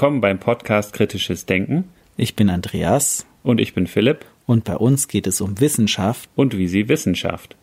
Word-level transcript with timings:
Willkommen 0.00 0.22
beim 0.22 0.38
Podcast 0.38 0.94
Kritisches 0.94 1.44
Denken. 1.44 1.84
Ich 2.16 2.34
bin 2.34 2.48
Andreas. 2.48 3.26
Und 3.42 3.60
ich 3.60 3.74
bin 3.74 3.86
Philipp. 3.86 4.24
Und 4.46 4.64
bei 4.64 4.76
uns 4.76 5.08
geht 5.08 5.26
es 5.26 5.42
um 5.42 5.60
Wissenschaft. 5.60 6.30
Und 6.34 6.56
wie 6.56 6.68
sie 6.68 6.88
Wissenschaft. 6.88 7.54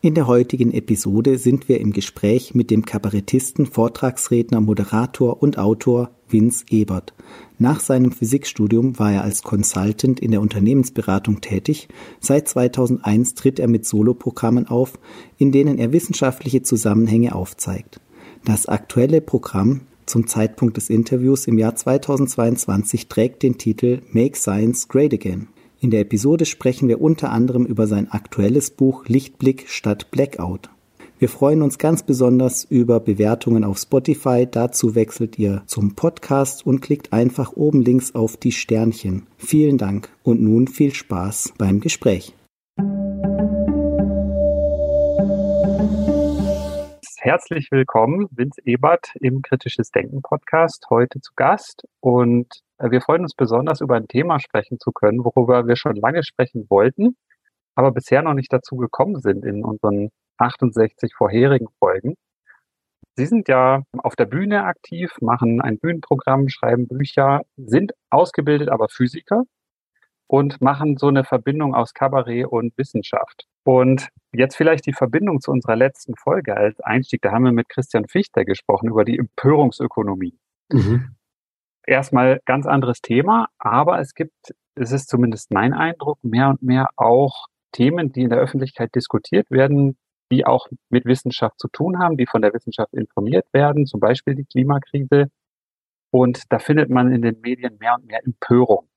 In 0.00 0.14
der 0.14 0.28
heutigen 0.28 0.72
Episode 0.72 1.38
sind 1.38 1.68
wir 1.68 1.80
im 1.80 1.92
Gespräch 1.92 2.54
mit 2.54 2.70
dem 2.70 2.84
Kabarettisten, 2.84 3.66
Vortragsredner, 3.66 4.60
Moderator 4.60 5.42
und 5.42 5.58
Autor 5.58 6.12
Vince 6.28 6.64
Ebert. 6.70 7.14
Nach 7.58 7.80
seinem 7.80 8.12
Physikstudium 8.12 9.00
war 9.00 9.12
er 9.12 9.24
als 9.24 9.42
Consultant 9.42 10.20
in 10.20 10.30
der 10.30 10.40
Unternehmensberatung 10.40 11.40
tätig. 11.40 11.88
Seit 12.20 12.46
2001 12.46 13.34
tritt 13.34 13.58
er 13.58 13.66
mit 13.66 13.86
Soloprogrammen 13.86 14.68
auf, 14.68 15.00
in 15.36 15.50
denen 15.50 15.78
er 15.78 15.92
wissenschaftliche 15.92 16.62
Zusammenhänge 16.62 17.34
aufzeigt. 17.34 18.00
Das 18.44 18.66
aktuelle 18.66 19.20
Programm 19.20 19.80
zum 20.06 20.28
Zeitpunkt 20.28 20.76
des 20.76 20.90
Interviews 20.90 21.48
im 21.48 21.58
Jahr 21.58 21.74
2022 21.74 23.08
trägt 23.08 23.42
den 23.42 23.58
Titel 23.58 24.02
Make 24.12 24.36
Science 24.36 24.86
Great 24.86 25.12
Again. 25.12 25.48
In 25.80 25.92
der 25.92 26.00
Episode 26.00 26.44
sprechen 26.44 26.88
wir 26.88 27.00
unter 27.00 27.30
anderem 27.30 27.64
über 27.64 27.86
sein 27.86 28.10
aktuelles 28.10 28.70
Buch 28.70 29.06
Lichtblick 29.06 29.68
statt 29.68 30.10
Blackout. 30.10 30.70
Wir 31.20 31.28
freuen 31.28 31.62
uns 31.62 31.78
ganz 31.78 32.02
besonders 32.02 32.64
über 32.64 32.98
Bewertungen 32.98 33.62
auf 33.62 33.78
Spotify. 33.78 34.48
Dazu 34.50 34.96
wechselt 34.96 35.38
ihr 35.38 35.62
zum 35.66 35.94
Podcast 35.94 36.66
und 36.66 36.80
klickt 36.80 37.12
einfach 37.12 37.52
oben 37.52 37.82
links 37.82 38.16
auf 38.16 38.36
die 38.36 38.50
Sternchen. 38.50 39.28
Vielen 39.36 39.78
Dank 39.78 40.08
und 40.24 40.40
nun 40.42 40.66
viel 40.66 40.92
Spaß 40.92 41.54
beim 41.58 41.78
Gespräch. 41.78 42.34
Herzlich 47.20 47.70
willkommen, 47.70 48.26
Vince 48.32 48.60
Ebert 48.64 49.12
im 49.20 49.42
Kritisches 49.42 49.90
Denken 49.92 50.22
Podcast, 50.22 50.86
heute 50.90 51.20
zu 51.20 51.32
Gast. 51.36 51.86
Und 52.00 52.62
wir 52.78 53.00
freuen 53.00 53.22
uns 53.22 53.34
besonders, 53.34 53.80
über 53.80 53.96
ein 53.96 54.08
Thema 54.08 54.40
sprechen 54.40 54.78
zu 54.78 54.92
können, 54.92 55.24
worüber 55.24 55.66
wir 55.66 55.76
schon 55.76 55.96
lange 55.96 56.22
sprechen 56.22 56.66
wollten, 56.68 57.16
aber 57.74 57.92
bisher 57.92 58.22
noch 58.22 58.34
nicht 58.34 58.52
dazu 58.52 58.76
gekommen 58.76 59.20
sind 59.20 59.44
in 59.44 59.64
unseren 59.64 60.10
68 60.38 61.14
vorherigen 61.14 61.68
Folgen. 61.78 62.14
Sie 63.16 63.26
sind 63.26 63.48
ja 63.48 63.82
auf 63.98 64.14
der 64.14 64.26
Bühne 64.26 64.64
aktiv, 64.64 65.12
machen 65.20 65.60
ein 65.60 65.78
Bühnenprogramm, 65.78 66.48
schreiben 66.48 66.86
Bücher, 66.86 67.42
sind 67.56 67.92
ausgebildet, 68.10 68.68
aber 68.68 68.88
Physiker 68.88 69.42
und 70.28 70.60
machen 70.60 70.96
so 70.98 71.08
eine 71.08 71.24
Verbindung 71.24 71.74
aus 71.74 71.94
Kabarett 71.94 72.46
und 72.46 72.76
Wissenschaft. 72.78 73.46
Und 73.64 74.08
jetzt 74.32 74.56
vielleicht 74.56 74.86
die 74.86 74.92
Verbindung 74.92 75.40
zu 75.40 75.50
unserer 75.50 75.74
letzten 75.74 76.14
Folge 76.14 76.56
als 76.56 76.78
Einstieg. 76.80 77.22
Da 77.22 77.32
haben 77.32 77.44
wir 77.44 77.52
mit 77.52 77.68
Christian 77.68 78.06
Fichter 78.06 78.44
gesprochen 78.44 78.88
über 78.88 79.04
die 79.04 79.18
Empörungsökonomie. 79.18 80.38
Mhm 80.70 81.17
erstmal 81.88 82.40
ganz 82.44 82.66
anderes 82.66 83.00
Thema, 83.00 83.48
aber 83.58 84.00
es 84.00 84.14
gibt, 84.14 84.54
es 84.74 84.92
ist 84.92 85.08
zumindest 85.08 85.50
mein 85.50 85.72
Eindruck, 85.72 86.22
mehr 86.22 86.48
und 86.48 86.62
mehr 86.62 86.88
auch 86.96 87.46
Themen, 87.72 88.12
die 88.12 88.22
in 88.22 88.30
der 88.30 88.38
Öffentlichkeit 88.38 88.94
diskutiert 88.94 89.50
werden, 89.50 89.96
die 90.30 90.46
auch 90.46 90.68
mit 90.90 91.06
Wissenschaft 91.06 91.58
zu 91.58 91.68
tun 91.68 91.98
haben, 91.98 92.16
die 92.16 92.26
von 92.26 92.42
der 92.42 92.52
Wissenschaft 92.52 92.92
informiert 92.92 93.46
werden, 93.52 93.86
zum 93.86 94.00
Beispiel 94.00 94.34
die 94.34 94.44
Klimakrise. 94.44 95.30
Und 96.10 96.52
da 96.52 96.58
findet 96.58 96.90
man 96.90 97.12
in 97.12 97.22
den 97.22 97.40
Medien 97.40 97.76
mehr 97.78 97.94
und 97.94 98.06
mehr 98.06 98.20
Empörung 98.24 98.88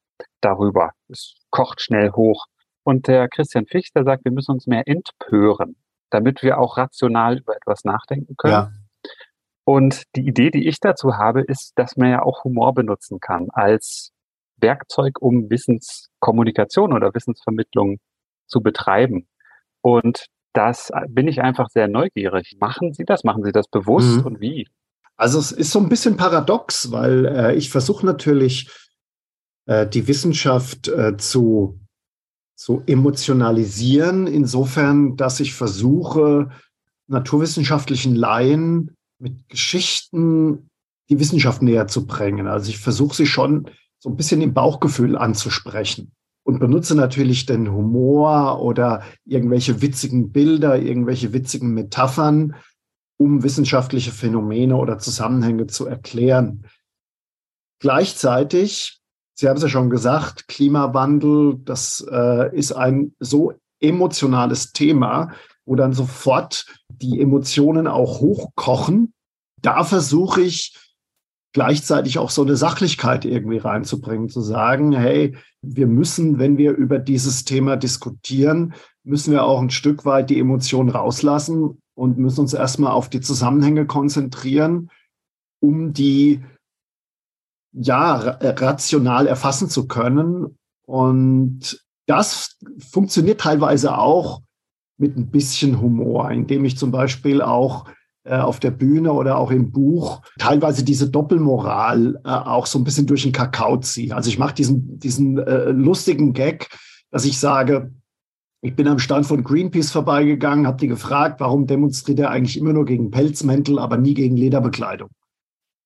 darüber. 0.42 0.92
Es 1.10 1.36
kocht 1.50 1.82
schnell 1.82 2.12
hoch. 2.12 2.46
Und 2.84 3.08
der 3.08 3.28
Christian 3.30 3.66
Fichter 3.66 4.04
sagt, 4.04 4.26
wir 4.26 4.32
müssen 4.32 4.52
uns 4.54 4.68
mehr 4.68 4.88
entpören, 4.88 5.76
damit 6.10 6.42
wir 6.44 6.60
auch 6.60 6.78
rational 6.78 7.38
über 7.38 7.56
etwas 7.56 7.84
nachdenken 7.84 8.36
können. 8.38 8.54
Ja. 8.54 8.72
Und 9.64 10.04
die 10.16 10.28
Idee, 10.28 10.50
die 10.50 10.68
ich 10.68 10.80
dazu 10.80 11.16
habe, 11.18 11.42
ist, 11.42 11.74
dass 11.76 11.96
man 11.96 12.10
ja 12.10 12.24
auch 12.24 12.44
Humor 12.44 12.74
benutzen 12.74 13.20
kann 13.20 13.50
als 13.52 14.12
Werkzeug, 14.58 15.22
um 15.22 15.50
Wissenskommunikation 15.50 16.94
oder 16.94 17.14
Wissensvermittlung 17.14 18.00
zu 18.48 18.62
betreiben. 18.62 19.28
Und 19.82 20.28
das 20.54 20.92
bin 21.08 21.28
ich 21.28 21.42
einfach 21.42 21.70
sehr 21.70 21.88
neugierig. 21.88 22.58
Machen 22.60 22.94
Sie 22.94 23.06
das? 23.06 23.24
Machen 23.24 23.44
Sie 23.44 23.52
das 23.52 23.68
bewusst 23.68 24.20
mhm. 24.20 24.26
und 24.26 24.42
wie? 24.42 24.68
Also 25.16 25.40
es 25.40 25.52
ist 25.52 25.72
so 25.72 25.80
ein 25.80 25.90
bisschen 25.90 26.18
paradox, 26.18 26.92
weil 26.92 27.26
äh, 27.26 27.56
ich 27.56 27.70
versuche 27.70 28.06
natürlich 28.06 28.70
äh, 29.68 29.88
die 29.88 30.08
Wissenschaft 30.08 30.88
äh, 30.88 31.16
zu, 31.18 31.80
zu 32.56 32.82
emotionalisieren, 32.88 34.28
insofern, 34.28 35.16
dass 35.18 35.40
ich 35.40 35.54
versuche, 35.54 36.50
naturwissenschaftlichen 37.08 38.16
Laien 38.16 38.96
mit 39.22 39.48
Geschichten 39.50 40.70
die 41.10 41.20
Wissenschaft 41.20 41.62
näher 41.62 41.88
zu 41.88 42.06
bringen. 42.06 42.48
Also 42.48 42.70
ich 42.70 42.80
versuche 42.80 43.16
sie 43.16 43.28
schon 43.28 43.70
so 44.00 44.10
ein 44.10 44.16
bisschen 44.16 44.42
im 44.42 44.54
Bauchgefühl 44.54 45.18
anzusprechen 45.18 46.12
und 46.44 46.60
benutze 46.60 46.96
natürlich 46.96 47.46
den 47.46 47.72
Humor 47.72 48.62
oder 48.62 49.04
irgendwelche 49.26 49.82
witzigen 49.82 50.32
Bilder, 50.32 50.80
irgendwelche 50.80 51.34
witzigen 51.34 51.74
Metaphern, 51.74 52.56
um 53.18 53.44
wissenschaftliche 53.44 54.12
Phänomene 54.12 54.76
oder 54.76 54.98
Zusammenhänge 54.98 55.68
zu 55.68 55.86
erklären. 55.86 56.66
Gleichzeitig, 57.80 59.00
Sie 59.34 59.48
haben 59.48 59.58
es 59.58 59.64
ja 59.64 59.70
schon 59.70 59.90
gesagt, 59.90 60.48
Klimawandel, 60.48 61.60
das 61.64 62.06
äh, 62.12 62.56
ist 62.56 62.72
ein 62.72 63.16
so 63.20 63.54
emotionales 63.80 64.72
Thema, 64.72 65.32
wo 65.66 65.76
dann 65.76 65.94
sofort 65.94 66.66
die 67.02 67.20
Emotionen 67.20 67.88
auch 67.88 68.20
hochkochen. 68.20 69.14
Da 69.62 69.84
versuche 69.84 70.42
ich 70.42 70.78
gleichzeitig 71.54 72.18
auch 72.18 72.30
so 72.30 72.44
eine 72.44 72.56
Sachlichkeit 72.56 73.26
irgendwie 73.26 73.58
reinzubringen, 73.58 74.30
zu 74.30 74.42
sagen, 74.42 74.94
hey, 74.94 75.36
wir 75.62 75.88
müssen, 75.88 76.40
wenn 76.40 76.58
wir 76.58 76.72
über 76.72 76.98
dieses 76.98 77.44
Thema 77.44 77.76
diskutieren, 77.76 78.74
müssen 79.04 79.34
wir 79.34 79.44
auch 79.44 79.62
ein 79.62 79.70
Stück 79.70 80.06
weit 80.06 80.30
die 80.30 80.40
Emotionen 80.40 80.90
rauslassen 80.90 81.82
und 81.94 82.18
müssen 82.18 82.42
uns 82.42 82.54
erstmal 82.54 82.92
auf 82.92 83.10
die 83.10 83.22
Zusammenhänge 83.22 83.86
konzentrieren, 83.86 84.90
um 85.60 85.94
die 85.94 86.42
ja 87.74 88.16
rational 88.16 89.28
erfassen 89.28 89.70
zu 89.70 89.88
können. 89.88 90.58
Und 90.86 91.84
das 92.08 92.58
funktioniert 92.92 93.42
teilweise 93.42 93.98
auch 93.98 94.42
mit 95.02 95.18
ein 95.18 95.30
bisschen 95.30 95.82
Humor, 95.82 96.32
indem 96.32 96.64
ich 96.64 96.78
zum 96.78 96.92
Beispiel 96.92 97.42
auch 97.42 97.86
äh, 98.24 98.38
auf 98.38 98.60
der 98.60 98.72
Bühne 98.72 99.12
oder 99.14 99.38
auch 99.38 99.50
im 99.50 99.72
Buch 99.72 100.22
teilweise 100.38 100.84
diese 100.84 101.10
Doppelmoral 101.10 102.22
äh, 102.24 102.30
auch 102.30 102.68
so 102.68 102.78
ein 102.78 102.84
bisschen 102.84 103.08
durch 103.08 103.24
den 103.24 103.32
Kakao 103.32 103.78
ziehe. 103.78 104.16
Also 104.16 104.30
ich 104.30 104.38
mache 104.38 104.54
diesen, 104.54 105.00
diesen 105.00 105.40
äh, 105.40 105.72
lustigen 105.72 106.34
Gag, 106.34 106.70
dass 107.10 107.26
ich 107.26 107.40
sage, 107.40 107.92
ich 108.62 108.76
bin 108.76 108.88
am 108.88 109.00
Stand 109.00 109.26
von 109.26 109.44
Greenpeace 109.44 109.92
vorbeigegangen, 109.92 110.68
habe 110.68 110.78
die 110.78 110.88
gefragt, 110.88 111.40
warum 111.40 111.66
demonstriert 111.66 112.20
er 112.20 112.30
eigentlich 112.30 112.58
immer 112.58 112.74
nur 112.74 112.86
gegen 112.86 113.10
Pelzmäntel, 113.10 113.80
aber 113.80 113.98
nie 113.98 114.14
gegen 114.14 114.38
Lederbekleidung? 114.38 115.10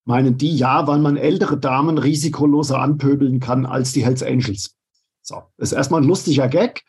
Meinen 0.04 0.36
die, 0.36 0.54
ja, 0.54 0.86
weil 0.86 0.98
man 0.98 1.16
ältere 1.16 1.58
Damen 1.58 1.96
risikoloser 1.96 2.80
anpöbeln 2.80 3.40
kann 3.40 3.64
als 3.64 3.92
die 3.92 4.04
Hells 4.04 4.22
Angels. 4.22 4.76
So, 5.22 5.42
ist 5.56 5.72
erstmal 5.72 6.02
ein 6.02 6.06
lustiger 6.06 6.48
Gag. 6.48 6.82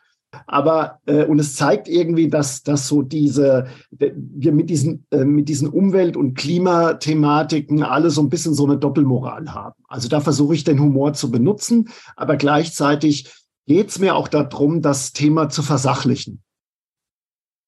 Aber 0.50 1.00
äh, 1.04 1.24
und 1.24 1.38
es 1.38 1.54
zeigt 1.54 1.88
irgendwie, 1.88 2.28
dass, 2.28 2.62
dass 2.62 2.88
so 2.88 3.02
diese, 3.02 3.66
wir 3.90 4.52
mit 4.52 4.70
diesen, 4.70 5.06
äh, 5.10 5.24
mit 5.24 5.48
diesen 5.48 5.68
Umwelt- 5.68 6.16
und 6.16 6.34
Klimathematiken 6.36 7.82
alle 7.82 8.08
so 8.08 8.22
ein 8.22 8.30
bisschen 8.30 8.54
so 8.54 8.64
eine 8.64 8.78
Doppelmoral 8.78 9.52
haben. 9.52 9.74
Also 9.88 10.08
da 10.08 10.20
versuche 10.20 10.54
ich 10.54 10.64
den 10.64 10.80
Humor 10.80 11.12
zu 11.12 11.30
benutzen, 11.30 11.90
aber 12.16 12.36
gleichzeitig 12.36 13.30
geht 13.66 13.90
es 13.90 13.98
mir 13.98 14.16
auch 14.16 14.26
darum, 14.26 14.80
das 14.80 15.12
Thema 15.12 15.50
zu 15.50 15.62
versachlichen. 15.62 16.42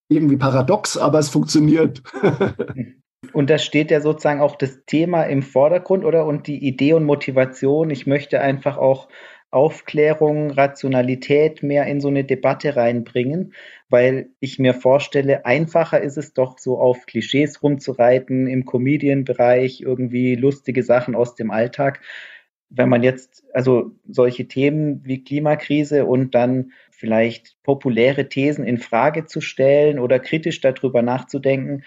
Irgendwie 0.08 0.38
paradox, 0.38 0.96
aber 0.96 1.18
es 1.18 1.28
funktioniert. 1.28 2.02
Und 3.32 3.50
da 3.50 3.58
steht 3.58 3.90
ja 3.90 4.00
sozusagen 4.00 4.40
auch 4.40 4.56
das 4.56 4.84
Thema 4.86 5.24
im 5.24 5.42
Vordergrund, 5.42 6.04
oder? 6.04 6.24
Und 6.24 6.46
die 6.46 6.66
Idee 6.66 6.94
und 6.94 7.04
Motivation. 7.04 7.90
Ich 7.90 8.06
möchte 8.06 8.40
einfach 8.40 8.78
auch 8.78 9.08
Aufklärung, 9.50 10.52
Rationalität 10.52 11.62
mehr 11.62 11.86
in 11.86 12.00
so 12.00 12.08
eine 12.08 12.24
Debatte 12.24 12.76
reinbringen, 12.76 13.52
weil 13.88 14.30
ich 14.38 14.58
mir 14.58 14.74
vorstelle, 14.74 15.44
einfacher 15.44 16.00
ist 16.00 16.16
es 16.16 16.32
doch 16.32 16.58
so 16.58 16.78
auf 16.78 17.06
Klischees 17.06 17.62
rumzureiten 17.62 18.46
im 18.46 18.64
Comedian-Bereich, 18.64 19.80
irgendwie 19.80 20.36
lustige 20.36 20.84
Sachen 20.84 21.16
aus 21.16 21.34
dem 21.34 21.50
Alltag. 21.50 22.00
Wenn 22.68 22.88
man 22.88 23.02
jetzt, 23.02 23.42
also 23.52 23.90
solche 24.08 24.46
Themen 24.46 25.00
wie 25.04 25.24
Klimakrise 25.24 26.04
und 26.04 26.36
dann 26.36 26.70
vielleicht 26.92 27.60
populäre 27.64 28.28
Thesen 28.28 28.64
in 28.64 28.78
Frage 28.78 29.26
zu 29.26 29.40
stellen 29.40 29.98
oder 29.98 30.20
kritisch 30.20 30.60
darüber 30.60 31.02
nachzudenken, 31.02 31.82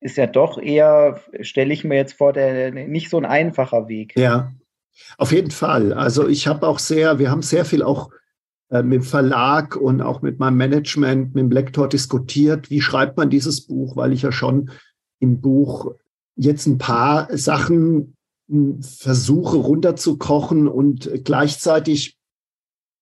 ist 0.00 0.16
ja 0.16 0.26
doch 0.26 0.56
eher, 0.60 1.20
stelle 1.42 1.74
ich 1.74 1.84
mir 1.84 1.96
jetzt 1.96 2.14
vor, 2.14 2.32
der 2.32 2.72
nicht 2.72 3.10
so 3.10 3.18
ein 3.18 3.26
einfacher 3.26 3.88
Weg. 3.88 4.16
Ja, 4.16 4.52
auf 5.18 5.32
jeden 5.32 5.50
Fall. 5.50 5.92
Also 5.92 6.28
ich 6.28 6.46
habe 6.46 6.66
auch 6.66 6.78
sehr, 6.78 7.18
wir 7.18 7.30
haben 7.30 7.42
sehr 7.42 7.64
viel 7.64 7.82
auch 7.82 8.10
äh, 8.70 8.82
mit 8.82 9.00
dem 9.00 9.02
Verlag 9.02 9.76
und 9.76 10.00
auch 10.00 10.22
mit 10.22 10.38
meinem 10.38 10.56
Management, 10.56 11.34
mit 11.34 11.42
dem 11.42 11.50
Lektor 11.50 11.88
diskutiert, 11.88 12.70
wie 12.70 12.80
schreibt 12.80 13.16
man 13.16 13.30
dieses 13.30 13.66
Buch, 13.66 13.96
weil 13.96 14.12
ich 14.12 14.22
ja 14.22 14.32
schon 14.32 14.70
im 15.20 15.40
Buch 15.40 15.92
jetzt 16.36 16.66
ein 16.66 16.78
paar 16.78 17.28
Sachen 17.36 18.16
hm, 18.48 18.82
versuche 18.82 19.58
runterzukochen 19.58 20.68
und 20.68 21.10
gleichzeitig 21.24 22.16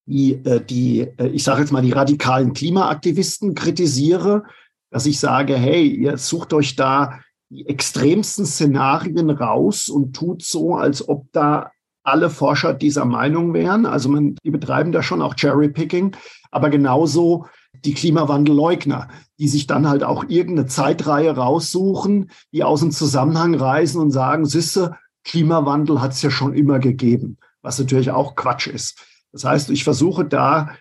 die, 0.07 0.33
äh, 0.45 0.61
die 0.61 1.03
äh, 1.19 1.29
ich 1.29 1.45
sage 1.45 1.61
jetzt 1.61 1.71
mal, 1.71 1.83
die 1.83 1.93
radikalen 1.93 2.53
Klimaaktivisten 2.53 3.55
kritisiere, 3.55 4.45
dass 4.91 5.07
ich 5.07 5.21
sage, 5.21 5.57
hey, 5.57 5.87
ihr 5.87 6.19
sucht 6.19 6.53
euch 6.53 6.75
da 6.75 7.21
die 7.49 7.67
extremsten 7.67 8.45
Szenarien 8.45 9.31
raus 9.31 9.89
und 9.89 10.15
tut 10.15 10.43
so, 10.43 10.75
als 10.75 11.09
ob 11.09 11.31
da 11.33 11.71
alle 12.11 12.31
Forscher 12.31 12.75
dieser 12.75 13.05
Meinung 13.05 13.55
wären. 13.55 13.87
Also 13.87 14.09
man, 14.09 14.37
die 14.45 14.51
betreiben 14.51 14.93
da 14.93 15.03
schon 15.03 15.23
auch 15.23 15.35
Cherrypicking, 15.35 16.17
aber 16.51 16.71
genauso 16.71 17.47
die 17.85 17.95
Klimawandelleugner, 17.95 19.09
die 19.39 19.49
sich 19.49 19.67
dann 19.67 19.89
halt 19.89 20.03
auch 20.03 20.25
irgendeine 20.29 20.67
Zeitreihe 20.67 21.35
raussuchen, 21.35 22.31
die 22.53 22.65
aus 22.65 22.81
dem 22.81 22.91
Zusammenhang 22.91 23.55
reisen 23.55 24.01
und 24.01 24.11
sagen, 24.11 24.45
Sisse, 24.45 24.97
Klimawandel 25.25 26.01
hat 26.01 26.13
es 26.13 26.23
ja 26.23 26.31
schon 26.31 26.55
immer 26.55 26.79
gegeben, 26.79 27.39
was 27.63 27.79
natürlich 27.79 28.11
auch 28.11 28.35
Quatsch 28.35 28.67
ist. 28.67 29.05
Das 29.33 29.45
heißt, 29.45 29.71
ich 29.71 29.85
versuche 29.85 30.25
da 30.25 30.75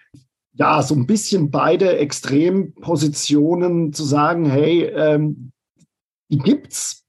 ja 0.53 0.81
so 0.81 0.95
ein 0.95 1.05
bisschen 1.05 1.51
beide 1.51 1.97
Extrempositionen 1.97 3.93
zu 3.93 4.03
sagen, 4.03 4.45
hey, 4.45 4.83
ähm, 4.83 5.51
die 6.29 6.39
gibt's, 6.39 7.05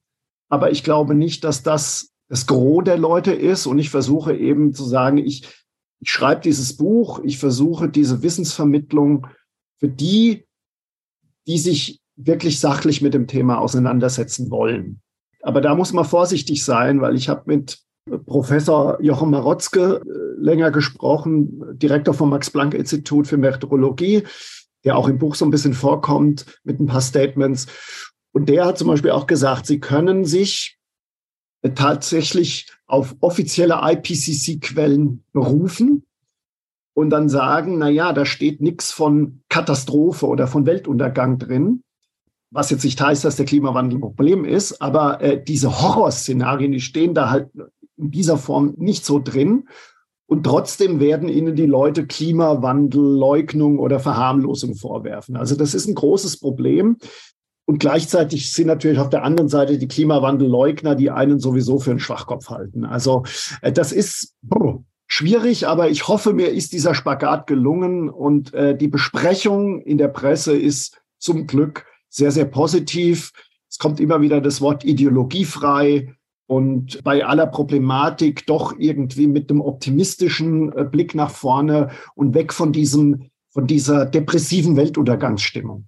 aber 0.49 0.71
ich 0.71 0.83
glaube 0.83 1.15
nicht, 1.15 1.43
dass 1.43 1.63
das 1.63 2.10
das 2.31 2.47
Gros 2.47 2.85
der 2.85 2.97
Leute 2.97 3.33
ist. 3.33 3.65
Und 3.65 3.77
ich 3.77 3.89
versuche 3.89 4.33
eben 4.33 4.73
zu 4.73 4.85
sagen, 4.85 5.17
ich, 5.17 5.49
ich 5.99 6.09
schreibe 6.09 6.39
dieses 6.39 6.77
Buch, 6.77 7.19
ich 7.25 7.37
versuche 7.37 7.89
diese 7.89 8.23
Wissensvermittlung 8.23 9.27
für 9.79 9.89
die, 9.89 10.47
die 11.45 11.57
sich 11.57 11.99
wirklich 12.15 12.61
sachlich 12.61 13.01
mit 13.01 13.13
dem 13.13 13.27
Thema 13.27 13.59
auseinandersetzen 13.59 14.49
wollen. 14.49 15.01
Aber 15.41 15.59
da 15.59 15.75
muss 15.75 15.91
man 15.91 16.05
vorsichtig 16.05 16.63
sein, 16.63 17.01
weil 17.01 17.17
ich 17.17 17.27
habe 17.27 17.41
mit 17.47 17.79
Professor 18.25 19.01
Jochen 19.03 19.31
Marotzke 19.31 20.01
äh, 20.01 20.41
länger 20.41 20.71
gesprochen, 20.71 21.77
Direktor 21.77 22.13
vom 22.13 22.29
Max-Planck-Institut 22.29 23.27
für 23.27 23.37
Meteorologie, 23.37 24.23
der 24.85 24.95
auch 24.95 25.09
im 25.09 25.17
Buch 25.17 25.35
so 25.35 25.43
ein 25.43 25.51
bisschen 25.51 25.73
vorkommt 25.73 26.45
mit 26.63 26.79
ein 26.79 26.85
paar 26.85 27.01
Statements. 27.01 27.67
Und 28.31 28.47
der 28.47 28.65
hat 28.67 28.77
zum 28.77 28.87
Beispiel 28.87 29.11
auch 29.11 29.27
gesagt, 29.27 29.65
Sie 29.65 29.81
können 29.81 30.23
sich 30.23 30.77
tatsächlich 31.75 32.67
auf 32.87 33.15
offizielle 33.19 33.79
IPCC-Quellen 33.81 35.23
berufen 35.31 36.03
und 36.93 37.09
dann 37.09 37.29
sagen, 37.29 37.77
na 37.77 37.89
ja, 37.89 38.13
da 38.13 38.25
steht 38.25 38.61
nichts 38.61 38.91
von 38.91 39.41
Katastrophe 39.49 40.27
oder 40.27 40.47
von 40.47 40.65
Weltuntergang 40.65 41.37
drin, 41.37 41.83
was 42.51 42.69
jetzt 42.69 42.83
nicht 42.83 42.99
heißt, 42.99 43.23
dass 43.23 43.37
der 43.37 43.45
Klimawandel 43.45 43.97
ein 43.97 44.01
Problem 44.01 44.43
ist, 44.43 44.81
aber 44.81 45.21
äh, 45.21 45.41
diese 45.41 45.81
Horrorszenarien, 45.81 46.71
die 46.71 46.81
stehen 46.81 47.13
da 47.13 47.29
halt 47.29 47.49
in 47.97 48.11
dieser 48.11 48.37
Form 48.37 48.73
nicht 48.77 49.05
so 49.05 49.19
drin. 49.19 49.69
Und 50.25 50.43
trotzdem 50.43 50.99
werden 50.99 51.27
ihnen 51.27 51.55
die 51.55 51.65
Leute 51.65 52.07
Klimawandel, 52.07 53.01
Leugnung 53.01 53.79
oder 53.79 53.99
Verharmlosung 53.99 54.75
vorwerfen. 54.75 55.35
Also 55.35 55.55
das 55.55 55.73
ist 55.73 55.87
ein 55.87 55.95
großes 55.95 56.39
Problem. 56.39 56.97
Und 57.71 57.77
gleichzeitig 57.77 58.51
sind 58.51 58.67
natürlich 58.67 58.99
auf 58.99 59.07
der 59.07 59.23
anderen 59.23 59.47
Seite 59.47 59.77
die 59.77 59.87
Klimawandelleugner, 59.87 60.93
die 60.93 61.09
einen 61.09 61.39
sowieso 61.39 61.79
für 61.79 61.91
einen 61.91 62.01
Schwachkopf 62.01 62.49
halten. 62.49 62.83
Also 62.83 63.23
äh, 63.61 63.71
das 63.71 63.93
ist 63.93 64.35
brr, 64.41 64.83
schwierig, 65.07 65.69
aber 65.69 65.89
ich 65.89 66.09
hoffe, 66.09 66.33
mir 66.33 66.49
ist 66.49 66.73
dieser 66.73 66.93
Spagat 66.93 67.47
gelungen 67.47 68.09
und 68.09 68.53
äh, 68.53 68.75
die 68.75 68.89
Besprechung 68.89 69.79
in 69.83 69.97
der 69.97 70.09
Presse 70.09 70.53
ist 70.53 71.01
zum 71.17 71.47
Glück 71.47 71.85
sehr, 72.09 72.31
sehr 72.31 72.43
positiv. 72.43 73.31
Es 73.69 73.77
kommt 73.77 74.01
immer 74.01 74.19
wieder 74.19 74.41
das 74.41 74.59
Wort 74.59 74.83
ideologiefrei 74.83 76.13
und 76.47 77.01
bei 77.05 77.25
aller 77.25 77.47
Problematik 77.47 78.45
doch 78.47 78.75
irgendwie 78.77 79.27
mit 79.27 79.49
einem 79.49 79.61
optimistischen 79.61 80.73
äh, 80.73 80.83
Blick 80.83 81.15
nach 81.15 81.31
vorne 81.31 81.91
und 82.15 82.33
weg 82.33 82.51
von 82.51 82.73
diesem, 82.73 83.29
von 83.47 83.65
dieser 83.65 84.05
depressiven 84.05 84.75
Weltuntergangsstimmung. 84.75 85.85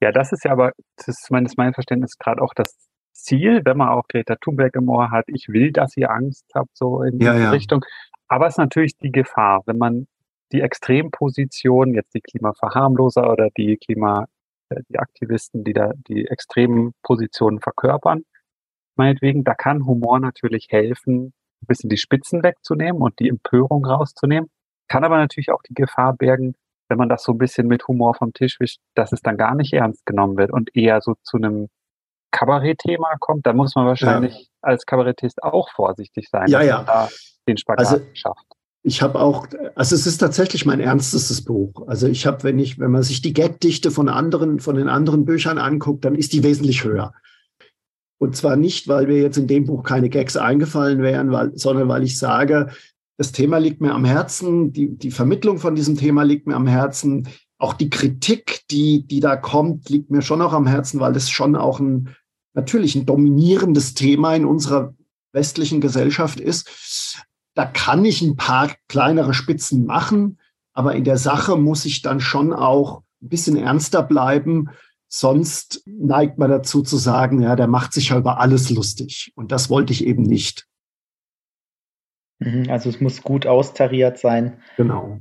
Ja, 0.00 0.12
das 0.12 0.32
ist 0.32 0.44
ja 0.44 0.52
aber, 0.52 0.72
das 0.96 1.08
ist 1.08 1.30
meines 1.30 1.56
mein 1.56 1.74
Verständnis 1.74 2.16
gerade 2.18 2.42
auch 2.42 2.54
das 2.54 2.74
Ziel, 3.12 3.60
wenn 3.64 3.76
man 3.76 3.88
auch 3.88 4.08
Greta 4.08 4.36
Thunberg 4.36 4.74
im 4.76 4.88
Ohr 4.88 5.10
hat. 5.10 5.24
Ich 5.28 5.48
will, 5.48 5.72
dass 5.72 5.96
ihr 5.96 6.10
Angst 6.10 6.46
habt, 6.54 6.76
so 6.76 7.02
in 7.02 7.20
ja, 7.20 7.34
die 7.34 7.40
ja. 7.40 7.50
Richtung. 7.50 7.84
Aber 8.28 8.46
es 8.46 8.54
ist 8.54 8.58
natürlich 8.58 8.96
die 8.96 9.12
Gefahr, 9.12 9.62
wenn 9.66 9.76
man 9.76 10.06
die 10.52 10.62
Extremposition, 10.62 11.94
jetzt 11.94 12.14
die 12.14 12.20
Klimaverharmloser 12.20 13.30
oder 13.30 13.48
die 13.56 13.76
Klima, 13.76 14.26
äh, 14.70 14.80
die 14.88 14.98
Aktivisten, 14.98 15.64
die 15.64 15.72
da 15.72 15.92
die 16.08 16.26
extremen 16.26 16.92
Positionen 17.02 17.60
verkörpern, 17.60 18.22
meinetwegen, 18.96 19.44
da 19.44 19.54
kann 19.54 19.86
Humor 19.86 20.18
natürlich 20.20 20.68
helfen, 20.70 21.32
ein 21.62 21.66
bisschen 21.66 21.90
die 21.90 21.98
Spitzen 21.98 22.42
wegzunehmen 22.42 23.02
und 23.02 23.18
die 23.18 23.28
Empörung 23.28 23.84
rauszunehmen. 23.84 24.48
Kann 24.88 25.04
aber 25.04 25.18
natürlich 25.18 25.50
auch 25.52 25.62
die 25.62 25.74
Gefahr 25.74 26.14
bergen, 26.14 26.54
wenn 26.90 26.98
man 26.98 27.08
das 27.08 27.22
so 27.22 27.32
ein 27.32 27.38
bisschen 27.38 27.68
mit 27.68 27.86
Humor 27.88 28.14
vom 28.14 28.32
Tisch 28.32 28.58
wischt, 28.60 28.80
dass 28.94 29.12
es 29.12 29.22
dann 29.22 29.36
gar 29.36 29.54
nicht 29.54 29.72
ernst 29.72 30.04
genommen 30.04 30.36
wird 30.36 30.52
und 30.52 30.74
eher 30.76 31.00
so 31.00 31.14
zu 31.22 31.36
einem 31.36 31.68
Kabarettthema 32.32 33.16
kommt, 33.20 33.46
dann 33.46 33.56
muss 33.56 33.74
man 33.74 33.86
wahrscheinlich 33.86 34.34
ja. 34.34 34.46
als 34.60 34.84
Kabarettist 34.86 35.42
auch 35.42 35.70
vorsichtig 35.70 36.28
sein, 36.30 36.48
ja, 36.48 36.58
dass 36.58 36.68
ja. 36.68 36.76
man 36.76 36.86
da 36.86 37.08
den 37.48 37.56
Spagat 37.56 37.86
also, 37.86 38.04
schafft. 38.12 38.44
Ich 38.82 39.02
habe 39.02 39.20
auch, 39.20 39.46
also 39.74 39.94
es 39.94 40.06
ist 40.06 40.18
tatsächlich 40.18 40.64
mein 40.64 40.80
ernstes 40.80 41.44
Buch. 41.44 41.86
Also 41.86 42.06
ich 42.06 42.26
habe, 42.26 42.44
wenn 42.44 42.58
ich, 42.58 42.78
wenn 42.78 42.90
man 42.90 43.02
sich 43.02 43.20
die 43.20 43.34
Gagdichte 43.34 43.90
von 43.90 44.08
anderen, 44.08 44.58
von 44.58 44.76
den 44.76 44.88
anderen 44.88 45.26
Büchern 45.26 45.58
anguckt, 45.58 46.04
dann 46.04 46.14
ist 46.14 46.32
die 46.32 46.42
wesentlich 46.42 46.82
höher. 46.82 47.12
Und 48.18 48.36
zwar 48.36 48.56
nicht, 48.56 48.88
weil 48.88 49.06
mir 49.06 49.20
jetzt 49.20 49.38
in 49.38 49.46
dem 49.46 49.66
Buch 49.66 49.82
keine 49.82 50.08
Gags 50.08 50.36
eingefallen 50.36 51.02
wären, 51.02 51.30
weil, 51.30 51.56
sondern 51.56 51.88
weil 51.88 52.02
ich 52.02 52.18
sage, 52.18 52.70
das 53.20 53.32
Thema 53.32 53.58
liegt 53.58 53.82
mir 53.82 53.92
am 53.92 54.06
Herzen, 54.06 54.72
die, 54.72 54.96
die 54.96 55.10
Vermittlung 55.10 55.58
von 55.58 55.74
diesem 55.74 55.98
Thema 55.98 56.22
liegt 56.22 56.46
mir 56.46 56.56
am 56.56 56.66
Herzen. 56.66 57.28
Auch 57.58 57.74
die 57.74 57.90
Kritik, 57.90 58.62
die, 58.70 59.06
die 59.06 59.20
da 59.20 59.36
kommt, 59.36 59.90
liegt 59.90 60.10
mir 60.10 60.22
schon 60.22 60.40
auch 60.40 60.54
am 60.54 60.66
Herzen, 60.66 61.00
weil 61.00 61.12
das 61.12 61.28
schon 61.28 61.54
auch 61.54 61.80
ein, 61.80 62.16
natürlich 62.54 62.94
ein 62.94 63.04
dominierendes 63.04 63.92
Thema 63.92 64.34
in 64.34 64.46
unserer 64.46 64.94
westlichen 65.32 65.82
Gesellschaft 65.82 66.40
ist. 66.40 67.22
Da 67.52 67.66
kann 67.66 68.06
ich 68.06 68.22
ein 68.22 68.36
paar 68.36 68.74
kleinere 68.88 69.34
Spitzen 69.34 69.84
machen, 69.84 70.38
aber 70.72 70.96
in 70.96 71.04
der 71.04 71.18
Sache 71.18 71.58
muss 71.58 71.84
ich 71.84 72.00
dann 72.00 72.20
schon 72.20 72.54
auch 72.54 73.02
ein 73.20 73.28
bisschen 73.28 73.56
ernster 73.56 74.02
bleiben. 74.02 74.70
Sonst 75.08 75.82
neigt 75.84 76.38
man 76.38 76.50
dazu 76.50 76.80
zu 76.80 76.96
sagen, 76.96 77.42
ja, 77.42 77.54
der 77.54 77.66
macht 77.66 77.92
sich 77.92 78.08
ja 78.08 78.16
über 78.16 78.40
alles 78.40 78.70
lustig. 78.70 79.30
Und 79.34 79.52
das 79.52 79.68
wollte 79.68 79.92
ich 79.92 80.06
eben 80.06 80.22
nicht. 80.22 80.69
Mhm, 82.40 82.68
also 82.68 82.88
es 82.88 83.00
muss 83.00 83.22
gut 83.22 83.46
austariert 83.46 84.18
sein. 84.18 84.58
Genau. 84.76 85.20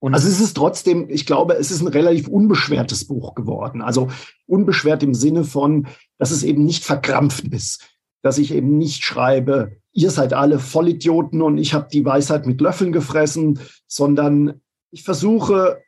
Und 0.00 0.14
also 0.14 0.28
es 0.28 0.40
ist 0.40 0.56
trotzdem, 0.56 1.08
ich 1.08 1.26
glaube, 1.26 1.54
es 1.54 1.70
ist 1.70 1.80
ein 1.80 1.88
relativ 1.88 2.28
unbeschwertes 2.28 3.06
Buch 3.06 3.34
geworden. 3.34 3.82
Also 3.82 4.08
unbeschwert 4.46 5.02
im 5.02 5.14
Sinne 5.14 5.44
von, 5.44 5.88
dass 6.18 6.30
es 6.30 6.44
eben 6.44 6.64
nicht 6.64 6.84
verkrampft 6.84 7.48
ist. 7.48 7.88
Dass 8.22 8.38
ich 8.38 8.52
eben 8.52 8.78
nicht 8.78 9.02
schreibe, 9.02 9.76
ihr 9.92 10.10
seid 10.10 10.34
alle 10.34 10.58
Vollidioten 10.58 11.42
und 11.42 11.58
ich 11.58 11.74
habe 11.74 11.88
die 11.92 12.04
Weisheit 12.04 12.46
mit 12.46 12.60
Löffeln 12.60 12.92
gefressen, 12.92 13.60
sondern 13.86 14.60
ich 14.90 15.02
versuche, 15.02 15.82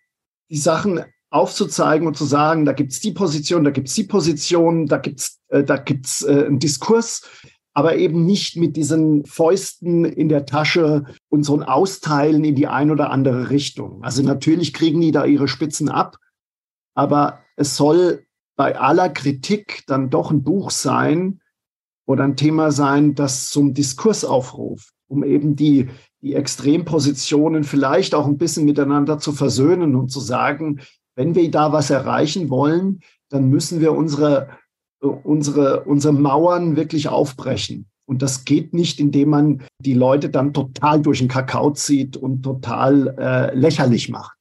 die 0.51 0.57
Sachen 0.57 1.05
aufzuzeigen 1.31 2.09
und 2.09 2.17
zu 2.17 2.25
sagen, 2.25 2.65
da 2.65 2.73
gibt's 2.73 2.99
die 3.01 3.13
Position, 3.13 3.63
da 3.63 3.71
gibt's 3.71 3.95
die 3.95 4.05
Position, 4.05 4.87
da 4.87 4.99
gibt's 4.99 5.41
äh, 5.49 5.63
da 5.63 5.77
gibt's 5.77 6.23
äh, 6.23 6.45
einen 6.47 6.59
Diskurs, 6.59 7.23
aber 7.73 7.97
eben 7.97 8.25
nicht 8.25 8.57
mit 8.57 8.77
diesen 8.77 9.25
Fäusten 9.25 10.05
in 10.05 10.29
der 10.29 10.47
Tasche 10.47 11.05
und 11.29 11.45
so 11.45 11.57
ein 11.57 11.63
Austeilen 11.63 12.45
in 12.45 12.55
die 12.55 12.67
ein 12.67 12.91
oder 12.91 13.11
andere 13.11 13.51
Richtung. 13.51 14.03
Also 14.03 14.23
natürlich 14.23 14.73
kriegen 14.73 15.01
die 15.01 15.13
da 15.13 15.25
ihre 15.25 15.49
Spitzen 15.49 15.89
ab, 15.89 16.17
aber 16.95 17.41
es 17.57 17.77
soll 17.77 18.27
bei 18.57 18.79
aller 18.79 19.09
Kritik 19.09 19.85
dann 19.87 20.11
doch 20.11 20.31
ein 20.31 20.43
Buch 20.43 20.71
sein 20.71 21.41
oder 22.07 22.25
ein 22.25 22.37
Thema 22.37 22.73
sein, 22.73 23.15
das 23.15 23.51
zum 23.51 23.73
Diskurs 23.73 24.25
aufruft, 24.25 24.93
um 25.09 25.23
eben 25.23 25.55
die, 25.55 25.89
die 26.21 26.35
Extrempositionen 26.35 27.65
vielleicht 27.65 28.15
auch 28.15 28.27
ein 28.27 28.37
bisschen 28.37 28.65
miteinander 28.65 29.19
zu 29.19 29.33
versöhnen 29.33 29.95
und 29.95 30.11
zu 30.11 30.21
sagen, 30.21 30.81
wenn 31.15 31.35
wir 31.35 31.51
da 31.51 31.73
was 31.73 31.91
erreichen 31.91 32.51
wollen, 32.51 33.01
dann 33.29 33.49
müssen 33.49 33.81
wir 33.81 33.93
unsere 33.93 34.51
unsere, 35.01 35.85
unsere 35.85 36.13
Mauern 36.13 36.77
wirklich 36.77 37.09
aufbrechen. 37.09 37.87
Und 38.07 38.23
das 38.23 38.45
geht 38.45 38.75
nicht, 38.75 38.99
indem 38.99 39.31
man 39.31 39.63
die 39.79 39.95
Leute 39.95 40.31
dann 40.31 40.53
total 40.53 41.01
durch 41.01 41.21
den 41.21 41.29
Kakao 41.29 41.71
zieht 41.71 42.17
und 42.17 42.43
total 42.43 43.15
äh, 43.19 43.55
lächerlich 43.55 44.09
macht. 44.09 44.37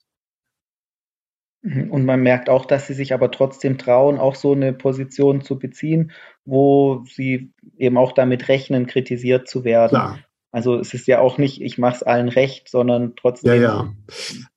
Mhm. 1.61 1.91
Und 1.91 2.05
man 2.05 2.21
merkt 2.21 2.49
auch, 2.49 2.65
dass 2.65 2.87
sie 2.87 2.93
sich 2.93 3.13
aber 3.13 3.31
trotzdem 3.31 3.77
trauen, 3.77 4.17
auch 4.17 4.35
so 4.35 4.53
eine 4.53 4.73
Position 4.73 5.41
zu 5.41 5.59
beziehen, 5.59 6.11
wo 6.45 7.03
sie 7.05 7.51
eben 7.77 7.97
auch 7.97 8.13
damit 8.13 8.47
rechnen, 8.47 8.87
kritisiert 8.87 9.47
zu 9.47 9.63
werden. 9.63 9.89
Klar. 9.89 10.19
Also 10.51 10.79
es 10.79 10.93
ist 10.93 11.07
ja 11.07 11.19
auch 11.19 11.37
nicht, 11.37 11.61
ich 11.61 11.77
mache 11.77 11.97
es 11.97 12.03
allen 12.03 12.29
recht, 12.29 12.69
sondern 12.69 13.15
trotzdem. 13.15 13.61
Ja, 13.61 13.61
ja. 13.61 13.93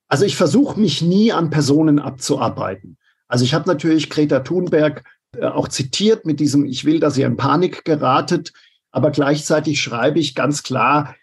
Also 0.09 0.25
ich 0.25 0.37
versuche 0.37 0.81
mich 0.81 1.03
nie 1.03 1.33
an 1.33 1.51
Personen 1.51 1.99
abzuarbeiten. 1.99 2.97
Also 3.29 3.45
ich 3.45 3.55
habe 3.55 3.69
natürlich 3.69 4.11
Greta 4.11 4.41
Thunberg 4.41 5.05
auch 5.41 5.69
zitiert 5.69 6.27
mit 6.27 6.41
diesem, 6.41 6.65
ich 6.67 6.85
will, 6.85 7.01
dass 7.01 7.17
ihr 7.17 7.27
in 7.27 7.37
Panik 7.37 7.85
geratet, 7.85 8.53
aber 8.91 9.11
gleichzeitig 9.11 9.81
schreibe 9.81 10.19
ich 10.19 10.35
ganz 10.35 10.63
klar, 10.63 11.15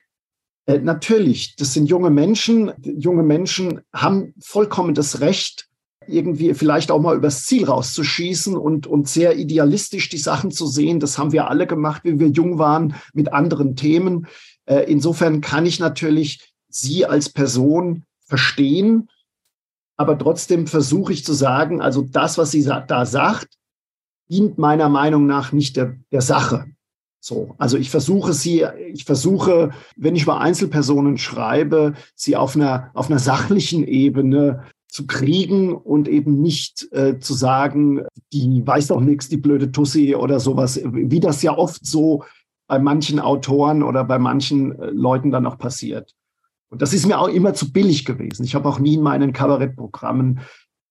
äh, 0.65 0.79
natürlich, 0.79 1.55
das 1.55 1.73
sind 1.73 1.87
junge 1.87 2.09
Menschen. 2.09 2.71
Junge 2.81 3.23
Menschen 3.23 3.81
haben 3.93 4.33
vollkommen 4.39 4.93
das 4.93 5.21
Recht, 5.21 5.67
irgendwie 6.07 6.53
vielleicht 6.55 6.89
auch 6.89 6.99
mal 6.99 7.15
übers 7.15 7.45
Ziel 7.45 7.65
rauszuschießen 7.65 8.57
und, 8.57 8.87
und 8.87 9.07
sehr 9.07 9.37
idealistisch 9.37 10.09
die 10.09 10.17
Sachen 10.17 10.49
zu 10.49 10.65
sehen. 10.65 10.99
Das 10.99 11.17
haben 11.17 11.31
wir 11.31 11.47
alle 11.47 11.67
gemacht, 11.67 12.01
wie 12.03 12.19
wir 12.19 12.27
jung 12.27 12.57
waren, 12.57 12.95
mit 13.13 13.31
anderen 13.31 13.75
Themen. 13.75 14.27
Äh, 14.65 14.91
insofern 14.91 15.41
kann 15.41 15.65
ich 15.65 15.79
natürlich 15.79 16.53
Sie 16.67 17.05
als 17.05 17.29
Person 17.29 18.03
verstehen, 18.25 19.09
aber 19.97 20.17
trotzdem 20.17 20.67
versuche 20.67 21.13
ich 21.13 21.25
zu 21.25 21.33
sagen, 21.33 21.81
also 21.81 22.03
das, 22.03 22.37
was 22.37 22.51
sie 22.51 22.63
da 22.63 23.05
sagt, 23.05 23.58
dient 24.29 24.57
meiner 24.57 24.89
Meinung 24.89 25.25
nach 25.25 25.51
nicht 25.51 25.75
der, 25.77 25.95
der 26.11 26.21
Sache. 26.21 26.65
So, 27.21 27.55
also 27.57 27.77
ich 27.77 27.89
versuche 27.89 28.33
sie, 28.33 28.65
ich 28.93 29.03
versuche, 29.03 29.71
wenn 29.97 30.15
ich 30.15 30.23
über 30.23 30.39
Einzelpersonen 30.39 31.17
schreibe, 31.17 31.93
sie 32.15 32.37
auf 32.37 32.55
einer, 32.55 32.91
auf 32.93 33.09
einer 33.09 33.19
sachlichen 33.19 33.85
Ebene 33.85 34.63
zu 34.87 35.05
kriegen 35.05 35.75
und 35.75 36.07
eben 36.07 36.41
nicht 36.41 36.87
äh, 36.93 37.19
zu 37.19 37.33
sagen, 37.33 38.01
die 38.33 38.65
weiß 38.65 38.87
doch 38.87 39.01
nichts, 39.01 39.29
die 39.29 39.37
blöde 39.37 39.71
Tussi 39.71 40.15
oder 40.15 40.39
sowas, 40.39 40.79
wie 40.83 41.19
das 41.19 41.41
ja 41.41 41.55
oft 41.57 41.85
so 41.85 42.23
bei 42.67 42.79
manchen 42.79 43.19
Autoren 43.19 43.83
oder 43.83 44.03
bei 44.03 44.17
manchen 44.17 44.79
äh, 44.79 44.89
Leuten 44.91 45.31
dann 45.31 45.45
auch 45.45 45.57
passiert. 45.57 46.15
Und 46.69 46.81
das 46.81 46.93
ist 46.93 47.05
mir 47.05 47.19
auch 47.19 47.27
immer 47.27 47.53
zu 47.53 47.71
billig 47.71 48.05
gewesen. 48.05 48.43
Ich 48.43 48.55
habe 48.55 48.69
auch 48.69 48.79
nie 48.79 48.93
in 48.93 49.01
meinen 49.01 49.33
Kabarettprogrammen 49.33 50.39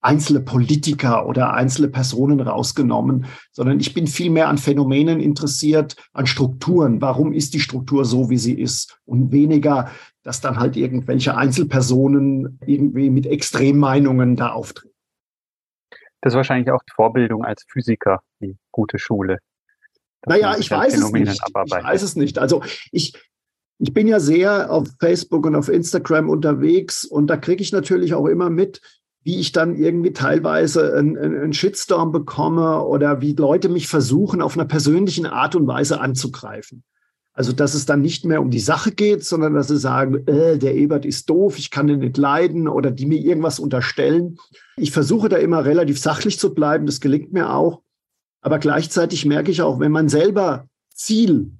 einzelne 0.01 0.41
Politiker 0.41 1.27
oder 1.27 1.55
einzelne 1.55 1.89
Personen 1.89 2.41
rausgenommen, 2.41 3.27
sondern 3.51 3.81
ich 3.81 3.95
bin 3.95 4.07
viel 4.07 4.31
mehr 4.31 4.49
an 4.49 4.59
Phänomenen 4.59 5.21
interessiert, 5.21 5.97
an 6.13 6.27
Strukturen. 6.27 7.01
Warum 7.01 7.33
ist 7.33 7.55
die 7.55 7.61
Struktur 7.61 8.05
so, 8.05 8.31
wie 8.31 8.39
sie 8.39 8.55
ist? 8.55 9.01
Und 9.05 9.33
weniger, 9.33 9.91
dass 10.23 10.41
dann 10.41 10.59
halt 10.59 10.77
irgendwelche 10.77 11.37
Einzelpersonen 11.37 12.59
irgendwie 12.65 13.11
mit 13.11 13.27
Extremmeinungen 13.27 14.37
da 14.37 14.51
auftreten. 14.53 14.95
Das 16.21 16.33
ist 16.33 16.37
wahrscheinlich 16.37 16.71
auch 16.71 16.83
die 16.83 16.95
Vorbildung 16.95 17.45
als 17.45 17.65
Physiker, 17.69 18.23
die 18.41 18.57
gute 18.73 18.99
Schule. 18.99 19.39
Naja, 20.27 20.57
ich 20.59 20.71
weiß 20.71 20.95
es 20.95 21.13
nicht. 21.13 21.33
Ich 21.33 21.55
weiß 21.55 22.03
es 22.03 22.17
nicht. 22.17 22.39
Also 22.39 22.63
ich, 22.91 23.15
ich 23.79 23.95
bin 23.95 24.09
ja 24.09 24.19
sehr 24.19 24.71
auf 24.71 24.89
Facebook 25.01 25.47
und 25.47 25.55
auf 25.55 25.69
Instagram 25.69 26.29
unterwegs 26.29 27.05
und 27.05 27.29
da 27.29 27.37
kriege 27.37 27.63
ich 27.63 27.73
natürlich 27.73 28.15
auch 28.15 28.27
immer 28.27 28.51
mit, 28.51 28.81
wie 29.29 29.41
ich 29.41 29.53
dann 29.53 29.77
irgendwie 29.77 30.15
teilweise 30.15 30.95
einen, 30.97 31.19
einen 31.19 31.53
Shitstorm 31.53 32.13
bekomme 32.13 32.83
oder 32.83 33.21
wie 33.21 33.35
Leute 33.35 33.69
mich 33.69 33.87
versuchen, 33.87 34.41
auf 34.41 34.57
einer 34.57 34.65
persönlichen 34.65 35.27
Art 35.27 35.55
und 35.55 35.67
Weise 35.67 36.01
anzugreifen. 36.01 36.83
Also, 37.35 37.53
dass 37.53 37.75
es 37.75 37.85
dann 37.85 38.01
nicht 38.01 38.25
mehr 38.25 38.41
um 38.41 38.51
die 38.51 38.59
Sache 38.59 38.91
geht, 38.91 39.27
sondern 39.27 39.53
dass 39.53 39.69
sie 39.69 39.77
sagen, 39.77 40.27
äh, 40.27 40.57
der 40.57 40.77
Ebert 40.77 41.05
ist 41.05 41.29
doof, 41.29 41.59
ich 41.59 41.71
kann 41.71 41.91
ihn 41.91 41.99
nicht 41.99 42.17
leiden 42.17 42.69
oder 42.69 42.91
die 42.91 43.05
mir 43.05 43.19
irgendwas 43.19 43.61
unterstellen. 43.61 44.39
Ich 44.79 44.93
versuche 44.93 45.29
da 45.29 45.37
immer 45.37 45.67
relativ 45.67 45.99
sachlich 45.99 46.39
zu 46.39 46.55
bleiben, 46.55 46.87
das 46.87 46.99
gelingt 46.99 47.31
mir 47.31 47.53
auch. 47.53 47.83
Aber 48.41 48.59
gleichzeitig 48.59 49.27
merke 49.27 49.51
ich 49.51 49.61
auch, 49.61 49.79
wenn 49.79 49.93
man 49.93 50.09
selber 50.09 50.69
Ziel 50.95 51.51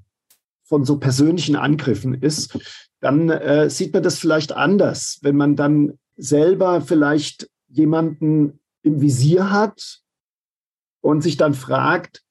von 0.65 0.87
so 0.87 0.97
persönlichen 0.97 1.55
Angriffen 1.55 2.15
ist, 2.15 2.59
dann 3.03 3.29
äh, 3.29 3.69
sieht 3.69 3.93
man 3.93 4.03
das 4.03 4.19
vielleicht 4.19 4.53
anders, 4.53 5.19
wenn 5.21 5.37
man 5.37 5.55
dann 5.55 5.99
selber 6.19 6.81
vielleicht 6.81 7.49
jemanden 7.69 8.59
im 8.83 9.01
Visier 9.01 9.51
hat 9.51 10.01
und 11.01 11.23
sich 11.23 11.37
dann 11.37 11.55
fragt, 11.55 12.23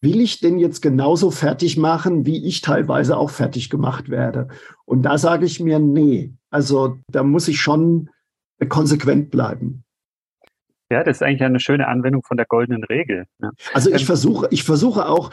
will 0.00 0.20
ich 0.20 0.40
denn 0.40 0.58
jetzt 0.58 0.80
genauso 0.80 1.30
fertig 1.30 1.76
machen, 1.76 2.24
wie 2.26 2.46
ich 2.46 2.60
teilweise 2.60 3.16
auch 3.16 3.30
fertig 3.30 3.70
gemacht 3.70 4.10
werde? 4.10 4.48
Und 4.84 5.02
da 5.02 5.18
sage 5.18 5.44
ich 5.44 5.60
mir, 5.60 5.78
nee, 5.78 6.32
also 6.50 6.98
da 7.08 7.22
muss 7.22 7.48
ich 7.48 7.60
schon 7.60 8.10
konsequent 8.68 9.30
bleiben. 9.30 9.84
Ja, 10.90 11.04
das 11.04 11.18
ist 11.18 11.22
eigentlich 11.22 11.42
eine 11.42 11.60
schöne 11.60 11.86
Anwendung 11.86 12.22
von 12.22 12.36
der 12.36 12.46
goldenen 12.46 12.82
Regel. 12.84 13.26
Ja. 13.40 13.50
Also 13.74 13.90
ich 13.90 14.02
ähm, 14.02 14.06
versuche, 14.06 14.48
ich 14.50 14.64
versuche 14.64 15.06
auch 15.06 15.30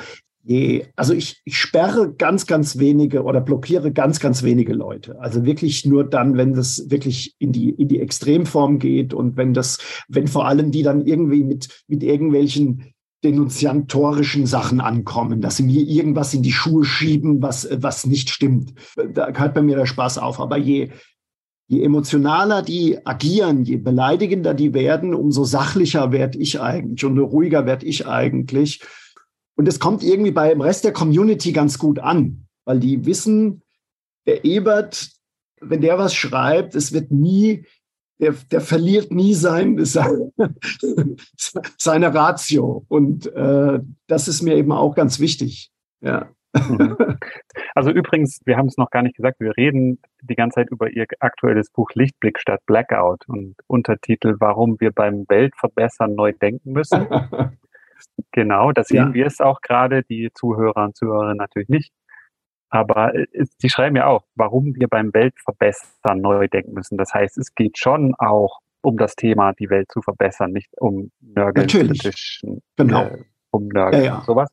Je, 0.48 0.86
also 0.96 1.16
ich, 1.16 1.42
ich 1.44 1.58
sperre 1.58 2.14
ganz, 2.14 2.46
ganz 2.46 2.78
wenige 2.78 3.24
oder 3.24 3.42
blockiere 3.42 3.92
ganz, 3.92 4.20
ganz 4.20 4.44
wenige 4.44 4.74
Leute. 4.74 5.20
Also 5.20 5.44
wirklich 5.44 5.86
nur 5.86 6.04
dann, 6.04 6.38
wenn 6.38 6.54
das 6.54 6.86
wirklich 6.92 7.36
in 7.40 7.52
die, 7.52 7.72
in 7.72 7.88
die 7.88 8.00
Extremform 8.00 8.78
geht 8.78 9.16
und 9.16 9.38
wenn 9.38 9.56
das, 9.56 9.80
wenn 10.08 10.28
vor 10.28 10.46
allem 10.48 10.70
die 10.70 10.84
dann 10.84 11.04
irgendwie 11.04 11.44
mit, 11.44 11.84
mit 11.88 12.04
irgendwelchen 12.04 12.94
denunziantorischen 13.24 14.46
Sachen 14.46 14.82
ankommen, 14.82 15.42
dass 15.42 15.58
sie 15.58 15.64
mir 15.64 15.82
irgendwas 15.82 16.36
in 16.36 16.44
die 16.44 16.52
Schuhe 16.52 16.86
schieben, 16.86 17.42
was, 17.42 17.68
was 17.72 18.06
nicht 18.06 18.30
stimmt. 18.30 18.74
Da 19.16 19.34
hört 19.34 19.56
bei 19.56 19.64
mir 19.64 19.78
der 19.78 19.88
Spaß 19.88 20.20
auf. 20.20 20.40
Aber 20.40 20.58
je, 20.58 20.92
je 21.68 21.82
emotionaler 21.82 22.62
die 22.62 23.04
agieren, 23.04 23.64
je 23.64 23.78
beleidigender 23.78 24.54
die 24.54 24.76
werden, 24.76 25.16
umso 25.16 25.44
sachlicher 25.44 26.12
werde 26.12 26.38
ich 26.38 26.62
eigentlich 26.62 27.04
und 27.04 27.18
ruhiger 27.18 27.66
werde 27.66 27.88
ich 27.88 28.06
eigentlich. 28.06 28.82
Und 29.56 29.68
es 29.68 29.80
kommt 29.80 30.04
irgendwie 30.04 30.32
beim 30.32 30.62
Rest 30.62 30.84
der 30.84 30.94
Community 30.94 31.52
ganz 31.52 31.80
gut 31.80 32.00
an, 32.00 32.48
weil 32.66 32.80
die 32.80 33.06
wissen, 33.06 33.62
der 34.26 34.44
Ebert, 34.44 35.10
wenn 35.62 35.82
der 35.82 35.98
was 35.98 36.14
schreibt, 36.14 36.76
es 36.76 36.94
wird 36.94 37.12
nie, 37.12 37.66
der, 38.20 38.34
der 38.52 38.62
verliert 38.62 39.12
nie 39.12 39.34
sein, 39.34 39.78
seine 41.78 42.14
Ratio. 42.14 42.86
Und 42.88 43.28
äh, 43.28 43.80
das 44.08 44.28
ist 44.28 44.42
mir 44.42 44.56
eben 44.56 44.72
auch 44.72 44.96
ganz 44.96 45.20
wichtig. 45.20 45.72
Ja. 46.02 46.30
Also 47.74 47.92
übrigens, 47.92 48.40
wir 48.46 48.56
haben 48.56 48.68
es 48.68 48.78
noch 48.78 48.90
gar 48.90 49.02
nicht 49.02 49.18
gesagt, 49.18 49.42
wir 49.42 49.52
reden 49.58 50.00
die 50.22 50.36
ganze 50.36 50.56
Zeit 50.56 50.72
über 50.72 50.90
Ihr 50.90 51.06
aktuelles 51.20 51.70
Buch 51.70 51.90
Lichtblick 51.94 52.40
statt 52.40 52.62
Blackout 52.66 53.28
und 53.28 53.56
Untertitel, 53.68 54.38
warum 54.40 54.80
wir 54.80 54.92
beim 54.92 55.26
Weltverbessern 55.28 56.16
neu 56.16 56.32
denken 56.32 56.72
müssen. 56.72 57.06
Genau, 58.32 58.72
da 58.72 58.84
sehen 58.84 59.08
ja. 59.10 59.14
wir 59.14 59.26
es 59.26 59.42
auch 59.42 59.62
gerade, 59.62 60.04
die 60.04 60.30
Zuhörer 60.34 60.86
und 60.86 60.96
Zuhörerinnen 60.96 61.38
natürlich 61.38 61.70
nicht. 61.70 61.94
Aber 62.70 63.14
sie 63.60 63.70
schreiben 63.70 63.96
ja 63.96 64.08
auch, 64.08 64.26
warum 64.36 64.76
wir 64.76 64.88
beim 64.88 65.14
Weltverbessern 65.14 66.20
neu 66.20 66.48
denken 66.48 66.74
müssen. 66.74 66.98
Das 66.98 67.14
heißt, 67.14 67.38
es 67.38 67.54
geht 67.56 67.78
schon 67.78 68.16
auch 68.16 68.60
um 68.82 68.98
das 68.98 69.16
Thema, 69.16 69.54
die 69.54 69.70
Welt 69.70 69.92
zu 69.92 70.02
verbessern, 70.02 70.52
nicht 70.52 70.70
um 70.80 71.12
Nörgeln, 71.20 71.68
Natürlich. 71.68 72.42
genau. 72.76 73.04
Äh, 73.04 73.24
um 73.52 73.68
Nörgeln 73.68 74.04
ja, 74.04 74.16
ja. 74.16 74.22
sowas. 74.22 74.50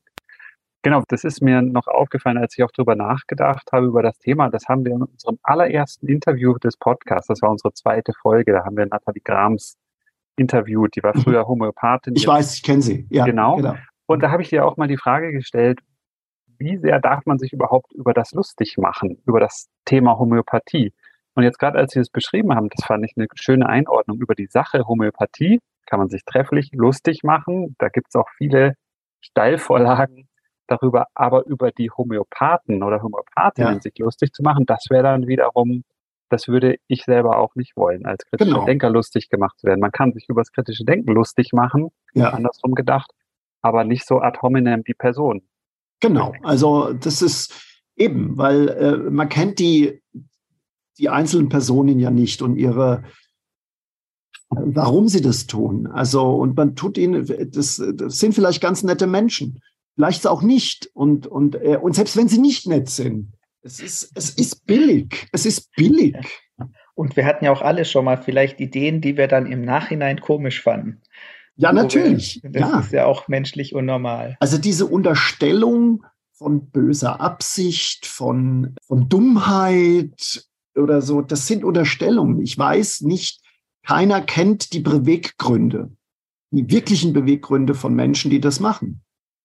Genau, 0.82 1.02
das 1.08 1.22
ist 1.22 1.42
mir 1.42 1.62
noch 1.62 1.86
aufgefallen, 1.86 2.38
als 2.38 2.56
ich 2.58 2.64
auch 2.64 2.72
darüber 2.72 2.96
nachgedacht 2.96 3.70
habe, 3.72 3.86
über 3.86 4.02
das 4.02 4.18
Thema. 4.18 4.48
Das 4.50 4.68
haben 4.68 4.84
wir 4.84 4.92
in 4.92 5.02
unserem 5.02 5.38
allerersten 5.42 6.08
Interview 6.08 6.58
des 6.58 6.76
Podcasts, 6.76 7.28
das 7.28 7.40
war 7.42 7.50
unsere 7.50 7.72
zweite 7.72 8.12
Folge, 8.20 8.52
da 8.52 8.64
haben 8.64 8.76
wir 8.76 8.86
Nathalie 8.86 9.22
Grams 9.22 9.76
interviewt. 10.36 10.96
Die 10.96 11.02
war 11.02 11.16
mhm. 11.16 11.22
früher 11.22 11.46
Homöopathin. 11.46 12.14
Ich 12.16 12.26
weiß, 12.26 12.54
ich 12.54 12.62
kenne 12.62 12.82
sie. 12.82 13.06
Ja, 13.10 13.24
genau. 13.24 13.56
genau. 13.56 13.74
Und 14.06 14.22
da 14.22 14.30
habe 14.30 14.42
ich 14.42 14.48
dir 14.48 14.66
auch 14.66 14.76
mal 14.76 14.88
die 14.88 14.96
Frage 14.96 15.32
gestellt, 15.32 15.80
wie 16.58 16.76
sehr 16.78 17.00
darf 17.00 17.24
man 17.26 17.38
sich 17.38 17.52
überhaupt 17.52 17.92
über 17.92 18.14
das 18.14 18.32
lustig 18.32 18.76
machen, 18.78 19.20
über 19.26 19.40
das 19.40 19.68
Thema 19.84 20.18
Homöopathie? 20.18 20.92
Und 21.34 21.44
jetzt 21.44 21.58
gerade 21.58 21.78
als 21.78 21.92
Sie 21.92 22.00
es 22.00 22.10
beschrieben 22.10 22.54
haben, 22.54 22.68
das 22.68 22.84
fand 22.84 23.04
ich 23.04 23.14
eine 23.16 23.26
schöne 23.34 23.68
Einordnung 23.68 24.18
über 24.18 24.34
die 24.34 24.46
Sache 24.46 24.86
Homöopathie, 24.86 25.60
kann 25.86 25.98
man 25.98 26.08
sich 26.08 26.24
trefflich 26.24 26.70
lustig 26.72 27.24
machen. 27.24 27.74
Da 27.78 27.88
gibt 27.88 28.08
es 28.10 28.16
auch 28.16 28.28
viele 28.36 28.74
Steilvorlagen 29.20 30.28
darüber, 30.66 31.06
aber 31.14 31.46
über 31.46 31.70
die 31.70 31.90
Homöopathen 31.90 32.82
oder 32.82 33.02
Homöopathinnen 33.02 33.74
ja. 33.74 33.80
sich 33.80 33.98
lustig 33.98 34.32
zu 34.32 34.42
machen, 34.42 34.66
das 34.66 34.86
wäre 34.90 35.02
dann 35.02 35.26
wiederum 35.26 35.84
das 36.32 36.48
würde 36.48 36.76
ich 36.88 37.04
selber 37.04 37.38
auch 37.38 37.54
nicht 37.54 37.76
wollen, 37.76 38.06
als 38.06 38.24
kritischer 38.24 38.50
genau. 38.50 38.64
Denker 38.64 38.90
lustig 38.90 39.28
gemacht 39.28 39.58
zu 39.58 39.66
werden. 39.66 39.80
Man 39.80 39.92
kann 39.92 40.12
sich 40.12 40.28
über 40.28 40.40
das 40.40 40.50
kritische 40.50 40.84
Denken 40.84 41.12
lustig 41.12 41.52
machen, 41.52 41.90
ja. 42.14 42.30
andersrum 42.30 42.74
gedacht, 42.74 43.10
aber 43.60 43.84
nicht 43.84 44.06
so 44.06 44.20
ad 44.20 44.38
hominem 44.40 44.82
die 44.82 44.94
Person. 44.94 45.42
Genau, 46.00 46.32
also 46.42 46.92
das 46.94 47.22
ist 47.22 47.52
eben, 47.96 48.36
weil 48.38 48.68
äh, 48.70 48.96
man 49.10 49.28
kennt 49.28 49.58
die, 49.58 50.02
die 50.98 51.08
einzelnen 51.10 51.48
Personen 51.48 51.98
ja 52.00 52.10
nicht 52.10 52.42
und 52.42 52.56
ihre, 52.56 53.04
warum 54.48 55.08
sie 55.08 55.20
das 55.20 55.46
tun. 55.46 55.86
Also, 55.86 56.34
und 56.34 56.56
man 56.56 56.74
tut 56.74 56.96
ihnen, 56.96 57.26
das, 57.52 57.82
das 57.94 58.18
sind 58.18 58.34
vielleicht 58.34 58.62
ganz 58.62 58.82
nette 58.82 59.06
Menschen, 59.06 59.60
vielleicht 59.94 60.26
auch 60.26 60.42
nicht. 60.42 60.90
Und, 60.94 61.26
und, 61.26 61.56
äh, 61.56 61.78
und 61.80 61.94
selbst 61.94 62.16
wenn 62.16 62.28
sie 62.28 62.40
nicht 62.40 62.66
nett 62.66 62.88
sind, 62.88 63.32
es 63.62 63.80
ist, 63.80 64.12
es 64.14 64.30
ist 64.30 64.66
billig. 64.66 65.26
Es 65.32 65.46
ist 65.46 65.70
billig. 65.76 66.16
Und 66.94 67.16
wir 67.16 67.24
hatten 67.24 67.44
ja 67.44 67.52
auch 67.52 67.62
alle 67.62 67.84
schon 67.84 68.04
mal 68.04 68.20
vielleicht 68.20 68.60
Ideen, 68.60 69.00
die 69.00 69.16
wir 69.16 69.28
dann 69.28 69.50
im 69.50 69.64
Nachhinein 69.64 70.20
komisch 70.20 70.62
fanden. 70.62 71.00
Ja, 71.56 71.72
natürlich. 71.72 72.40
Wir, 72.42 72.50
das 72.50 72.60
ja. 72.60 72.80
ist 72.80 72.92
ja 72.92 73.06
auch 73.06 73.28
menschlich 73.28 73.74
und 73.74 73.86
normal. 73.86 74.36
Also 74.40 74.58
diese 74.58 74.86
Unterstellung 74.86 76.04
von 76.32 76.70
böser 76.70 77.20
Absicht, 77.20 78.06
von, 78.06 78.74
von 78.82 79.08
Dummheit 79.08 80.46
oder 80.74 81.00
so, 81.02 81.22
das 81.22 81.46
sind 81.46 81.64
Unterstellungen. 81.64 82.40
Ich 82.40 82.58
weiß 82.58 83.02
nicht, 83.02 83.40
keiner 83.84 84.20
kennt 84.20 84.72
die 84.72 84.80
Beweggründe. 84.80 85.90
die 86.50 86.70
wirklichen 86.70 87.12
Beweggründe 87.12 87.74
von 87.74 87.94
Menschen, 87.94 88.30
die 88.30 88.40
das 88.40 88.60
machen. 88.60 89.02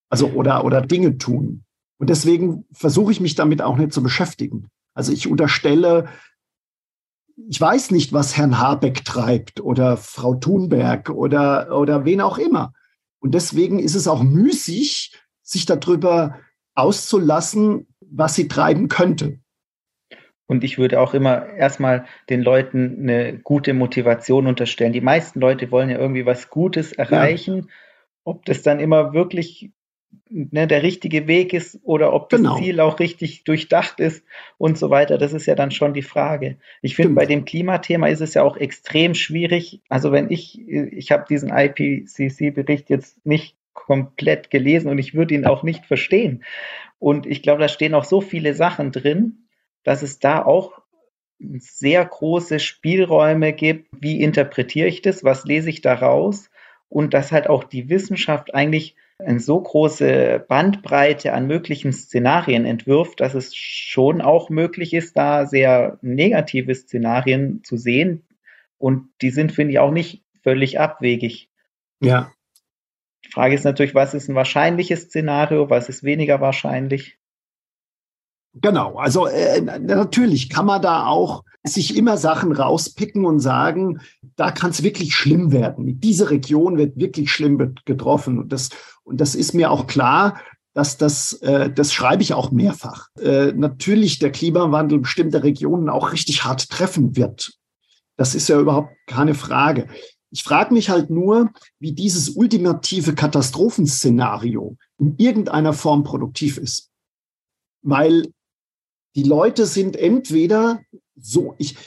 Also 0.10 0.28
oder, 0.32 0.66
oder 0.66 0.82
Dinge 0.82 1.18
tun. 1.18 1.64
Und 1.98 2.10
deswegen 2.10 2.66
versuche 2.72 3.12
ich 3.12 3.20
mich 3.20 3.36
damit 3.36 3.62
auch 3.62 3.78
nicht 3.78 3.94
zu 3.94 4.04
beschäftigen. 4.04 4.70
Also 4.94 5.12
ich 5.12 5.28
unterstelle, 5.28 6.10
ich 7.50 7.60
weiß 7.60 7.92
nicht, 7.92 8.14
was 8.14 8.38
Herrn 8.38 8.60
Habeck 8.60 9.06
treibt 9.06 9.62
oder 9.62 9.98
Frau 9.98 10.36
Thunberg 10.36 11.10
oder, 11.10 11.78
oder 11.78 12.06
wen 12.06 12.22
auch 12.22 12.38
immer. 12.38 12.74
Und 13.20 13.34
deswegen 13.34 13.80
ist 13.80 13.96
es 13.96 14.08
auch 14.08 14.24
müßig, 14.24 15.16
sich 15.44 15.66
darüber 15.66 16.40
auszulassen, 16.76 17.88
was 18.00 18.36
sie 18.36 18.48
treiben 18.48 18.88
könnte. 18.90 19.40
Und 20.48 20.64
ich 20.64 20.78
würde 20.78 21.02
auch 21.02 21.14
immer 21.14 21.48
erstmal 21.50 22.06
den 22.30 22.42
Leuten 22.42 23.02
eine 23.02 23.38
gute 23.40 23.74
Motivation 23.74 24.48
unterstellen. 24.48 24.94
Die 24.94 25.02
meisten 25.02 25.40
Leute 25.40 25.72
wollen 25.72 25.90
ja 25.90 26.00
irgendwie 26.00 26.26
was 26.26 26.50
Gutes 26.50 26.94
erreichen. 26.94 27.58
Ja. 27.58 27.74
Ob 28.24 28.46
das 28.46 28.62
dann 28.62 28.80
immer 28.80 29.14
wirklich 29.14 29.72
ne, 30.30 30.68
der 30.68 30.84
richtige 30.84 31.28
Weg 31.28 31.54
ist 31.54 31.80
oder 31.84 32.14
ob 32.14 32.30
das 32.30 32.42
genau. 32.42 32.58
Ziel 32.58 32.80
auch 32.80 33.00
richtig 33.00 33.44
durchdacht 33.44 34.00
ist 34.00 34.24
und 34.58 34.78
so 34.78 34.90
weiter. 34.90 35.18
Das 35.18 35.34
ist 35.34 35.46
ja 35.46 35.56
dann 35.56 35.72
schon 35.72 35.94
die 35.94 36.02
Frage. 36.02 36.58
Ich 36.82 36.96
finde, 36.96 37.14
bei 37.14 37.26
dem 37.26 37.46
Klimathema 37.46 38.08
ist 38.08 38.22
es 38.22 38.34
ja 38.34 38.44
auch 38.44 38.58
extrem 38.58 39.16
schwierig. 39.16 39.82
Also 39.90 40.12
wenn 40.12 40.30
ich, 40.30 40.60
ich 40.68 41.12
habe 41.12 41.26
diesen 41.30 41.50
IPCC-Bericht 41.50 42.90
jetzt 42.90 43.26
nicht 43.26 43.56
komplett 43.74 44.50
gelesen 44.50 44.90
und 44.90 44.98
ich 44.98 45.14
würde 45.14 45.36
ihn 45.36 45.46
auch 45.46 45.64
nicht 45.64 45.86
verstehen. 45.86 46.44
Und 47.00 47.26
ich 47.26 47.44
glaube, 47.44 47.62
da 47.62 47.68
stehen 47.68 47.94
auch 47.94 48.04
so 48.04 48.22
viele 48.22 48.54
Sachen 48.54 48.92
drin, 48.92 49.48
dass 49.84 50.02
es 50.02 50.20
da 50.20 50.44
auch 50.44 50.82
sehr 51.60 52.04
große 52.04 52.60
Spielräume 52.60 53.54
gibt. 53.54 53.90
Wie 53.92 54.22
interpretiere 54.22 54.88
ich 54.88 55.02
das? 55.04 55.24
Was 55.24 55.46
lese 55.46 55.70
ich 55.70 55.82
daraus? 55.82 56.50
Und 56.90 57.14
dass 57.14 57.32
halt 57.32 57.48
auch 57.48 57.64
die 57.64 57.90
Wissenschaft 57.90 58.56
eigentlich 58.56 58.96
eine 59.20 59.40
so 59.40 59.60
große 59.60 60.46
Bandbreite 60.48 61.34
an 61.34 61.48
möglichen 61.48 61.92
Szenarien 61.92 62.66
entwirft, 62.66 63.20
dass 63.20 63.34
es 63.34 63.56
schon 63.56 64.22
auch 64.22 64.50
möglich 64.50 64.94
ist, 64.94 65.18
da 65.18 65.46
sehr 65.48 65.98
negative 66.02 66.74
Szenarien 66.76 67.64
zu 67.64 67.78
sehen. 67.78 68.24
Und 68.78 69.10
die 69.22 69.32
sind, 69.32 69.52
finde 69.52 69.74
ich, 69.74 69.80
auch 69.80 69.92
nicht 69.92 70.24
völlig 70.44 70.80
abwegig. 70.80 71.50
Ja. 72.00 72.32
Die 73.26 73.32
Frage 73.32 73.56
ist 73.56 73.66
natürlich, 73.66 73.96
was 73.96 74.14
ist 74.14 74.30
ein 74.30 74.36
wahrscheinliches 74.36 75.04
Szenario, 75.04 75.70
was 75.70 75.90
ist 75.90 76.04
weniger 76.04 76.40
wahrscheinlich? 76.40 77.18
Genau, 78.54 78.96
also 78.96 79.28
äh, 79.28 79.62
natürlich 79.62 80.50
kann 80.50 80.66
man 80.66 80.82
da 80.82 81.06
auch 81.06 81.44
sich 81.64 81.96
immer 81.98 82.18
Sachen 82.18 82.52
rauspicken 82.52 83.26
und 83.26 83.40
sagen, 83.40 84.00
da 84.36 84.52
kann 84.52 84.72
es 84.72 84.84
wirklich 84.84 85.16
schlimm 85.16 85.52
werden. 85.52 86.00
Diese 86.00 86.32
Region 86.32 86.78
wird 86.78 86.98
wirklich 86.98 87.32
schlimm 87.32 87.76
getroffen. 87.86 88.40
Und 88.40 88.54
das, 88.54 88.70
und 89.08 89.22
das 89.22 89.36
ist 89.36 89.54
mir 89.54 89.72
auch 89.72 89.88
klar, 89.88 90.42
dass 90.74 90.98
das, 90.98 91.34
äh, 91.42 91.72
das 91.72 91.94
schreibe 91.94 92.22
ich 92.22 92.34
auch 92.34 92.52
mehrfach. 92.52 93.08
Äh, 93.20 93.54
natürlich 93.54 94.20
der 94.20 94.32
Klimawandel 94.32 95.00
bestimmte 95.00 95.44
Regionen 95.44 95.90
auch 95.90 96.12
richtig 96.12 96.44
hart 96.44 96.70
treffen 96.70 97.16
wird. 97.16 97.54
Das 98.18 98.36
ist 98.36 98.50
ja 98.50 98.60
überhaupt 98.60 98.94
keine 99.08 99.34
Frage. 99.34 99.88
Ich 100.30 100.44
frage 100.44 100.74
mich 100.74 100.90
halt 100.90 101.10
nur, 101.10 101.52
wie 101.80 101.94
dieses 101.94 102.32
ultimative 102.32 103.16
Katastrophenszenario 103.16 104.76
in 105.00 105.16
irgendeiner 105.18 105.72
Form 105.72 106.04
produktiv 106.04 106.58
ist. 106.58 106.92
Weil 107.82 108.28
die 109.16 109.24
Leute 109.24 109.66
sind 109.66 109.96
entweder 109.96 110.82
so, 111.16 111.56
ich, 111.58 111.78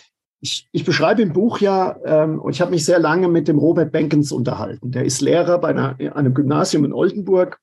ich, 0.41 0.69
ich 0.73 0.85
beschreibe 0.85 1.23
im 1.23 1.33
Buch 1.33 1.61
ja, 1.61 1.97
ähm, 2.05 2.41
und 2.41 2.53
ich 2.53 2.61
habe 2.61 2.71
mich 2.71 2.85
sehr 2.85 2.99
lange 2.99 3.29
mit 3.29 3.49
dem 3.49 3.59
Robert 3.59 3.93
Benkens 3.93 4.33
unterhalten. 4.33 4.91
Der 4.91 5.05
ist 5.05 5.21
Lehrer 5.21 5.59
bei 5.59 5.69
einer, 5.69 5.97
einem 6.15 6.35
Gymnasium 6.35 6.85
in 6.85 6.93
Oldenburg 6.93 7.61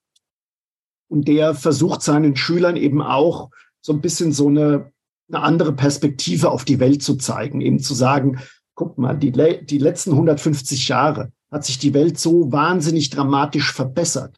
und 1.10 1.28
der 1.28 1.56
versucht 1.56 2.02
seinen 2.02 2.36
Schülern 2.36 2.76
eben 2.76 3.02
auch 3.02 3.50
so 3.82 3.94
ein 3.94 4.02
bisschen 4.02 4.32
so 4.32 4.48
eine, 4.48 4.92
eine 5.30 5.42
andere 5.42 5.74
Perspektive 5.74 6.52
auf 6.52 6.66
die 6.66 6.80
Welt 6.80 7.02
zu 7.02 7.16
zeigen, 7.16 7.62
eben 7.62 7.80
zu 7.80 7.94
sagen, 7.94 8.40
guck 8.76 8.98
mal, 8.98 9.18
die, 9.18 9.32
die 9.32 9.78
letzten 9.80 10.12
150 10.12 10.88
Jahre 10.88 11.32
hat 11.50 11.66
sich 11.66 11.80
die 11.80 11.94
Welt 11.94 12.20
so 12.20 12.52
wahnsinnig 12.52 13.10
dramatisch 13.10 13.74
verbessert. 13.74 14.38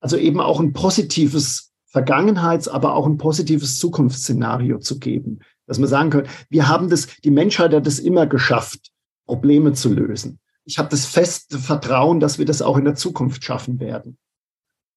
Also 0.00 0.16
eben 0.16 0.40
auch 0.40 0.60
ein 0.60 0.72
positives 0.72 1.72
Vergangenheits-, 1.86 2.68
aber 2.68 2.94
auch 2.94 3.06
ein 3.06 3.16
positives 3.16 3.78
Zukunftsszenario 3.78 4.78
zu 4.78 4.98
geben. 4.98 5.40
Dass 5.66 5.78
man 5.78 5.88
sagen 5.88 6.10
kann, 6.10 6.28
wir 6.48 6.68
haben 6.68 6.88
das, 6.88 7.08
die 7.24 7.30
Menschheit 7.30 7.72
hat 7.72 7.86
es 7.86 7.98
immer 7.98 8.26
geschafft, 8.26 8.92
Probleme 9.26 9.72
zu 9.72 9.92
lösen. 9.92 10.38
Ich 10.64 10.78
habe 10.78 10.88
das 10.88 11.06
feste 11.06 11.58
Vertrauen, 11.58 12.20
dass 12.20 12.38
wir 12.38 12.44
das 12.44 12.62
auch 12.62 12.76
in 12.76 12.84
der 12.84 12.94
Zukunft 12.94 13.44
schaffen 13.44 13.80
werden. 13.80 14.18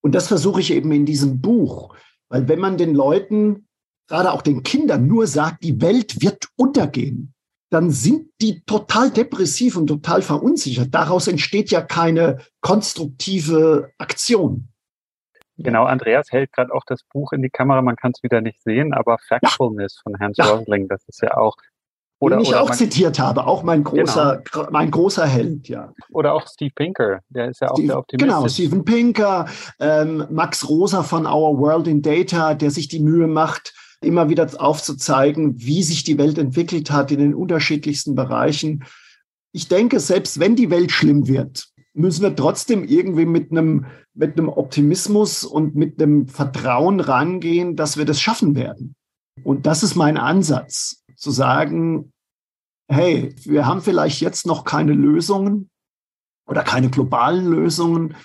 Und 0.02 0.16
das 0.16 0.28
versuche 0.28 0.62
ich 0.62 0.72
eben 0.72 0.92
in 0.92 1.06
diesem 1.06 1.42
Buch, 1.42 1.96
weil 2.30 2.48
wenn 2.48 2.60
man 2.60 2.78
den 2.78 2.96
Leuten, 2.96 3.68
gerade 4.08 4.32
auch 4.32 4.42
den 4.42 4.64
Kindern, 4.64 5.08
nur 5.08 5.28
sagt, 5.28 5.64
die 5.64 5.82
Welt 5.82 6.22
wird 6.22 6.50
untergehen, 6.56 7.34
dann 7.70 7.92
sind 7.92 8.30
die 8.42 8.64
total 8.66 9.12
depressiv 9.12 9.76
und 9.76 9.88
total 9.88 10.22
verunsichert. 10.22 10.90
Daraus 10.92 11.28
entsteht 11.28 11.70
ja 11.70 11.82
keine 11.82 12.40
konstruktive 12.62 13.92
Aktion. 13.98 14.70
Genau, 15.64 15.86
Andreas 15.86 16.32
hält 16.32 16.54
gerade 16.54 16.74
auch 16.74 16.84
das 16.86 17.04
Buch 17.04 17.34
in 17.34 17.42
die 17.42 17.50
Kamera, 17.50 17.82
man 17.82 17.96
kann 17.96 18.12
es 18.16 18.24
wieder 18.24 18.42
nicht 18.42 18.62
sehen, 18.64 18.94
aber 18.94 19.18
Factfulness 19.28 19.96
ja. 19.98 20.02
von 20.04 20.20
Hans 20.20 20.38
ja. 20.38 20.46
Rosling, 20.46 20.88
das 20.88 21.04
ist 21.08 21.22
ja 21.22 21.38
auch. 21.38 21.56
Oder, 22.22 22.36
Den 22.36 22.44
ich 22.44 22.56
auch 22.56 22.72
zitiert 22.72 23.18
habe, 23.18 23.48
auch 23.48 23.64
mein 23.64 23.84
großer, 23.84 24.44
genau. 24.52 24.68
mein 24.72 24.92
großer 24.92 25.26
Held, 25.26 25.70
ja. 25.70 25.94
Oder 26.12 26.34
auch 26.34 26.48
Steve 26.48 26.74
Pinker, 26.76 27.22
der 27.30 27.50
ist 27.50 27.62
ja 27.62 27.70
auch 27.70 27.76
Steve, 27.76 27.88
der 27.88 27.98
Optimist. 27.98 28.26
Genau, 28.26 28.48
Steven 28.48 28.84
Pinker, 28.84 29.46
ähm, 29.80 30.26
Max 30.30 30.68
Rosa 30.68 31.04
von 31.04 31.26
Our 31.26 31.58
World 31.58 31.88
in 31.88 32.02
Data, 32.02 32.56
der 32.56 32.72
sich 32.72 32.90
die 32.90 33.00
Mühe 33.00 33.28
macht, 33.28 33.74
immer 34.02 34.28
wieder 34.28 34.50
aufzuzeigen, 34.58 35.60
wie 35.60 35.82
sich 35.82 36.04
die 36.04 36.18
Welt 36.18 36.38
entwickelt 36.38 36.92
hat 36.92 37.12
in 37.12 37.20
den 37.20 37.34
unterschiedlichsten 37.34 38.16
Bereichen. 38.16 38.84
Ich 39.54 39.70
denke, 39.70 40.02
selbst 40.02 40.42
wenn 40.42 40.58
die 40.58 40.70
Welt 40.70 40.92
schlimm 40.92 41.28
wird, 41.28 41.70
müssen 42.00 42.24
wir 42.24 42.36
trotzdem 42.36 42.86
irgendwie 42.86 43.26
mit 43.26 43.52
einem, 43.52 43.86
mit 44.14 44.38
einem 44.38 44.48
Optimismus 44.50 45.44
und 45.44 45.76
mit 45.76 46.02
einem 46.02 46.28
Vertrauen 46.28 47.02
rangehen, 47.02 47.76
dass 47.76 47.98
wir 47.98 48.06
das 48.06 48.22
schaffen 48.22 48.56
werden. 48.56 48.96
Und 49.44 49.66
das 49.66 49.84
ist 49.84 49.96
mein 49.96 50.18
Ansatz, 50.18 51.04
zu 51.16 51.32
sagen, 51.32 52.14
hey, 52.88 53.36
wir 53.44 53.66
haben 53.66 53.82
vielleicht 53.82 54.22
jetzt 54.22 54.46
noch 54.46 54.64
keine 54.64 54.94
Lösungen 54.94 55.70
oder 56.48 56.64
keine 56.64 56.90
globalen 56.90 57.46
Lösungen, 57.46 58.16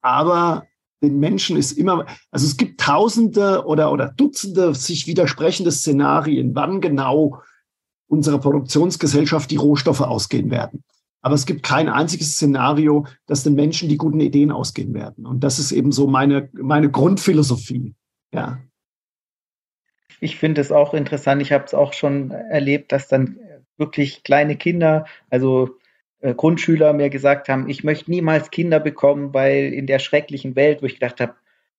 aber 0.00 0.66
den 1.02 1.20
Menschen 1.20 1.56
ist 1.56 1.72
immer, 1.72 2.06
also 2.30 2.46
es 2.46 2.56
gibt 2.56 2.80
tausende 2.80 3.64
oder, 3.66 3.92
oder 3.92 4.08
Dutzende 4.08 4.74
sich 4.74 5.06
widersprechende 5.06 5.70
Szenarien, 5.70 6.54
wann 6.54 6.80
genau 6.80 7.42
unsere 8.08 8.40
Produktionsgesellschaft 8.40 9.50
die 9.50 9.56
Rohstoffe 9.56 10.00
ausgehen 10.00 10.50
werden. 10.50 10.82
Aber 11.20 11.34
es 11.34 11.46
gibt 11.46 11.62
kein 11.62 11.88
einziges 11.88 12.32
Szenario, 12.32 13.06
dass 13.26 13.42
den 13.42 13.54
Menschen 13.54 13.88
die 13.88 13.96
guten 13.96 14.20
Ideen 14.20 14.52
ausgehen 14.52 14.94
werden. 14.94 15.26
Und 15.26 15.42
das 15.42 15.58
ist 15.58 15.72
eben 15.72 15.92
so 15.92 16.06
meine, 16.06 16.48
meine 16.52 16.90
Grundphilosophie. 16.90 17.94
Ja. 18.32 18.58
Ich 20.20 20.36
finde 20.36 20.60
es 20.60 20.72
auch 20.72 20.94
interessant. 20.94 21.42
Ich 21.42 21.52
habe 21.52 21.64
es 21.64 21.74
auch 21.74 21.92
schon 21.92 22.30
erlebt, 22.30 22.92
dass 22.92 23.08
dann 23.08 23.38
wirklich 23.76 24.22
kleine 24.22 24.56
Kinder, 24.56 25.06
also 25.30 25.78
äh, 26.20 26.34
Grundschüler 26.34 26.92
mir 26.92 27.10
gesagt 27.10 27.48
haben, 27.48 27.68
ich 27.68 27.84
möchte 27.84 28.10
niemals 28.10 28.50
Kinder 28.50 28.80
bekommen, 28.80 29.32
weil 29.34 29.72
in 29.72 29.86
der 29.86 30.00
schrecklichen 30.00 30.56
Welt, 30.56 30.82
wo 30.82 30.86
ich 30.86 30.94
gedacht 30.94 31.20
habe, 31.20 31.34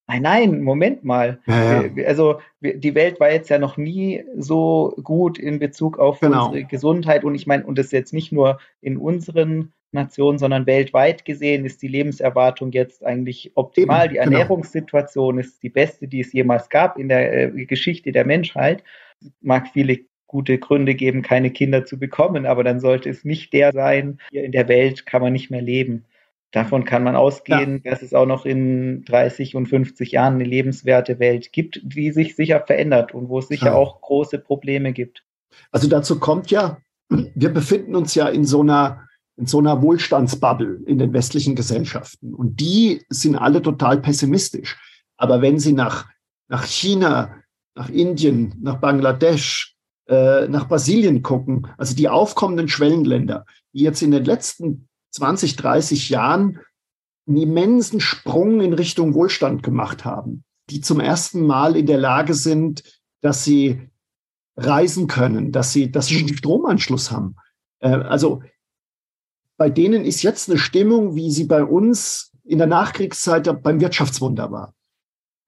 Nein, 0.10 0.24
nein, 0.24 0.62
Moment 0.62 1.04
mal. 1.04 1.40
Ja, 1.46 1.84
ja. 1.84 2.08
Also 2.08 2.40
die 2.62 2.96
Welt 2.96 3.20
war 3.20 3.32
jetzt 3.32 3.50
ja 3.50 3.60
noch 3.60 3.78
nie 3.78 4.24
so 4.36 4.96
gut 5.04 5.38
in 5.38 5.60
Bezug 5.60 6.00
auf 6.00 6.20
genau. 6.20 6.48
unsere 6.48 6.66
Gesundheit. 6.66 7.24
Und 7.24 7.36
ich 7.36 7.46
meine, 7.46 7.64
und 7.64 7.78
das 7.78 7.88
ist 7.88 7.92
jetzt 7.92 8.14
nicht 8.14 8.32
nur 8.32 8.60
in 8.82 8.98
unseren 8.98 9.72
Nationen, 9.92 10.40
sondern 10.40 10.66
weltweit 10.66 11.26
gesehen 11.26 11.64
ist 11.64 11.84
die 11.84 11.88
Lebenserwartung 11.88 12.72
jetzt 12.72 13.06
eigentlich 13.06 13.52
optimal. 13.54 14.06
Eben, 14.06 14.14
die 14.14 14.20
genau. 14.20 14.32
Ernährungssituation 14.32 15.36
genau. 15.36 15.48
ist 15.48 15.62
die 15.62 15.70
beste, 15.70 16.08
die 16.08 16.22
es 16.22 16.34
jemals 16.34 16.70
gab 16.70 16.98
in 16.98 17.08
der 17.08 17.54
äh, 17.56 17.66
Geschichte 17.66 18.12
der 18.12 18.26
Menschheit. 18.26 18.84
Mag 19.42 19.68
viele 19.74 20.00
gute 20.26 20.58
Gründe 20.58 20.96
geben, 20.96 21.22
keine 21.22 21.52
Kinder 21.52 21.86
zu 21.86 22.00
bekommen, 22.00 22.48
aber 22.48 22.64
dann 22.64 22.80
sollte 22.80 23.10
es 23.10 23.26
nicht 23.26 23.54
der 23.54 23.74
sein, 23.74 24.20
hier 24.32 24.44
in 24.44 24.52
der 24.52 24.68
Welt 24.68 25.06
kann 25.06 25.22
man 25.22 25.34
nicht 25.34 25.52
mehr 25.52 25.62
leben. 25.62 26.06
Davon 26.52 26.84
kann 26.84 27.04
man 27.04 27.16
ausgehen, 27.16 27.82
ja. 27.84 27.92
dass 27.92 28.02
es 28.02 28.14
auch 28.14 28.26
noch 28.26 28.46
in 28.46 29.04
30 29.04 29.56
und 29.56 29.68
50 29.68 30.12
Jahren 30.12 30.36
eine 30.36 30.46
lebenswerte 30.46 31.20
Welt 31.20 31.52
gibt, 31.52 31.80
die 31.84 32.12
sich 32.12 32.36
sicher 32.36 32.64
verändert 32.66 33.14
und 33.14 33.30
wo 33.30 33.40
es 33.40 33.48
sicher 33.48 33.68
ja. 33.68 33.76
auch 33.76 34.02
große 34.02 34.40
Probleme 34.40 34.92
gibt. 34.92 35.24
Also 35.72 35.88
dazu 35.88 36.20
kommt 36.20 36.50
ja, 36.50 36.80
wir 37.10 37.50
befinden 37.50 37.96
uns 37.96 38.16
ja 38.16 38.28
in 38.28 38.46
so 38.46 38.62
einer, 38.62 39.08
in 39.38 39.46
so 39.46 39.60
einer 39.60 39.82
Wohlstandsbubble 39.82 40.82
in 40.86 40.98
den 40.98 41.14
westlichen 41.14 41.56
Gesellschaften 41.56 42.34
und 42.34 42.60
die 42.60 43.06
sind 43.10 43.36
alle 43.36 43.62
total 43.62 44.02
pessimistisch. 44.02 44.78
Aber 45.18 45.42
wenn 45.42 45.60
Sie 45.60 45.74
nach, 45.74 46.08
nach 46.48 46.66
China, 46.66 47.36
nach 47.76 47.90
Indien, 47.90 48.56
nach 48.62 48.78
Bangladesch, 48.78 49.76
äh, 50.08 50.48
nach 50.48 50.68
Brasilien 50.68 51.22
gucken, 51.22 51.68
also 51.78 51.96
die 51.96 52.10
aufkommenden 52.10 52.68
Schwellenländer, 52.68 53.46
die 53.74 53.84
jetzt 53.84 54.02
in 54.02 54.12
den 54.12 54.26
letzten 54.26 54.89
20, 55.12 55.56
30 55.56 56.10
Jahren 56.10 56.60
einen 57.28 57.38
immensen 57.38 58.00
Sprung 58.00 58.62
in 58.62 58.74
Richtung 58.74 59.14
Wohlstand 59.14 59.64
gemacht 59.64 60.06
haben, 60.06 60.44
die 60.70 60.82
zum 60.82 61.00
ersten 61.00 61.46
Mal 61.46 61.76
in 61.76 61.86
der 61.86 61.98
Lage 61.98 62.34
sind, 62.34 62.84
dass 63.22 63.44
sie 63.44 63.90
reisen 64.58 65.08
können, 65.08 65.52
dass 65.52 65.72
sie, 65.72 65.92
dass 65.92 66.08
sie 66.08 66.20
einen 66.20 66.36
Stromanschluss 66.36 67.12
haben. 67.12 67.36
Äh, 67.80 67.90
also 67.90 68.42
bei 69.58 69.70
denen 69.70 70.06
ist 70.06 70.22
jetzt 70.22 70.50
eine 70.50 70.58
Stimmung, 70.58 71.16
wie 71.16 71.32
sie 71.32 71.46
bei 71.46 71.64
uns 71.64 72.32
in 72.44 72.58
der 72.58 72.68
Nachkriegszeit 72.68 73.62
beim 73.62 73.80
Wirtschaftswunder 73.80 74.52
war. 74.52 74.74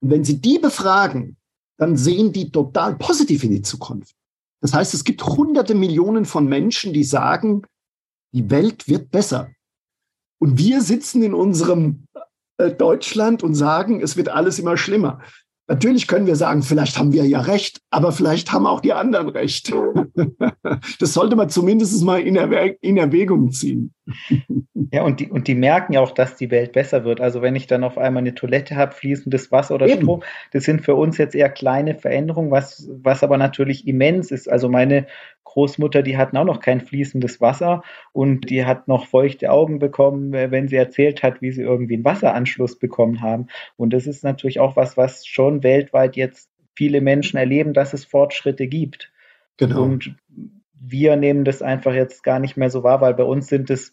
Und 0.00 0.10
wenn 0.10 0.24
Sie 0.24 0.40
die 0.40 0.58
befragen, 0.58 1.36
dann 1.78 1.96
sehen 1.96 2.32
die 2.32 2.50
total 2.50 2.96
positiv 2.96 3.42
in 3.44 3.50
die 3.50 3.62
Zukunft. 3.62 4.14
Das 4.60 4.72
heißt, 4.72 4.94
es 4.94 5.02
gibt 5.02 5.24
hunderte 5.24 5.74
Millionen 5.74 6.24
von 6.24 6.46
Menschen, 6.46 6.92
die 6.92 7.02
sagen, 7.02 7.62
die 8.32 8.50
Welt 8.50 8.88
wird 8.88 9.10
besser. 9.10 9.50
Und 10.38 10.58
wir 10.58 10.80
sitzen 10.80 11.22
in 11.22 11.34
unserem 11.34 12.06
äh, 12.58 12.70
Deutschland 12.70 13.42
und 13.42 13.54
sagen, 13.54 14.00
es 14.02 14.16
wird 14.16 14.28
alles 14.28 14.58
immer 14.58 14.76
schlimmer. 14.76 15.20
Natürlich 15.68 16.08
können 16.08 16.26
wir 16.26 16.36
sagen, 16.36 16.62
vielleicht 16.62 16.98
haben 16.98 17.12
wir 17.12 17.24
ja 17.24 17.40
recht, 17.40 17.80
aber 17.90 18.10
vielleicht 18.10 18.52
haben 18.52 18.66
auch 18.66 18.80
die 18.80 18.92
anderen 18.92 19.28
recht. 19.28 19.72
Das 20.98 21.12
sollte 21.14 21.36
man 21.36 21.48
zumindest 21.48 22.02
mal 22.04 22.20
in, 22.20 22.36
Erwäg 22.36 22.78
in 22.80 22.96
Erwägung 22.96 23.50
ziehen. 23.50 23.92
Ja, 24.92 25.02
und 25.02 25.20
die, 25.20 25.28
und 25.28 25.48
die 25.48 25.54
merken 25.54 25.92
ja 25.92 26.00
auch, 26.00 26.12
dass 26.12 26.36
die 26.36 26.50
Welt 26.50 26.72
besser 26.72 27.04
wird. 27.04 27.20
Also 27.20 27.42
wenn 27.42 27.56
ich 27.56 27.66
dann 27.66 27.84
auf 27.84 27.98
einmal 27.98 28.22
eine 28.22 28.34
Toilette 28.34 28.76
habe, 28.76 28.92
fließendes 28.92 29.50
Wasser 29.50 29.74
oder 29.74 29.86
Eben. 29.86 30.02
Strom, 30.02 30.22
das 30.52 30.64
sind 30.64 30.82
für 30.82 30.94
uns 30.94 31.18
jetzt 31.18 31.34
eher 31.34 31.50
kleine 31.50 31.94
Veränderungen, 31.94 32.50
was, 32.50 32.88
was 33.02 33.22
aber 33.22 33.38
natürlich 33.38 33.86
immens 33.86 34.30
ist. 34.30 34.50
Also 34.50 34.68
meine 34.68 35.06
Großmutter, 35.52 36.02
die 36.02 36.16
hatten 36.16 36.38
auch 36.38 36.46
noch 36.46 36.60
kein 36.60 36.80
fließendes 36.80 37.40
Wasser 37.42 37.82
und 38.12 38.48
die 38.48 38.64
hat 38.64 38.88
noch 38.88 39.06
feuchte 39.06 39.50
Augen 39.50 39.78
bekommen, 39.78 40.32
wenn 40.32 40.66
sie 40.66 40.76
erzählt 40.76 41.22
hat, 41.22 41.42
wie 41.42 41.52
sie 41.52 41.60
irgendwie 41.60 41.94
einen 41.94 42.06
Wasseranschluss 42.06 42.78
bekommen 42.78 43.20
haben. 43.20 43.48
Und 43.76 43.92
das 43.92 44.06
ist 44.06 44.24
natürlich 44.24 44.60
auch 44.60 44.76
was, 44.76 44.96
was 44.96 45.26
schon 45.26 45.62
weltweit 45.62 46.16
jetzt 46.16 46.50
viele 46.74 47.02
Menschen 47.02 47.36
erleben, 47.36 47.74
dass 47.74 47.92
es 47.92 48.06
Fortschritte 48.06 48.66
gibt. 48.66 49.12
Genau. 49.58 49.82
Und 49.82 50.16
wir 50.72 51.16
nehmen 51.16 51.44
das 51.44 51.60
einfach 51.60 51.92
jetzt 51.92 52.22
gar 52.22 52.38
nicht 52.38 52.56
mehr 52.56 52.70
so 52.70 52.82
wahr, 52.82 53.02
weil 53.02 53.12
bei 53.12 53.24
uns 53.24 53.48
sind 53.48 53.68
es 53.68 53.92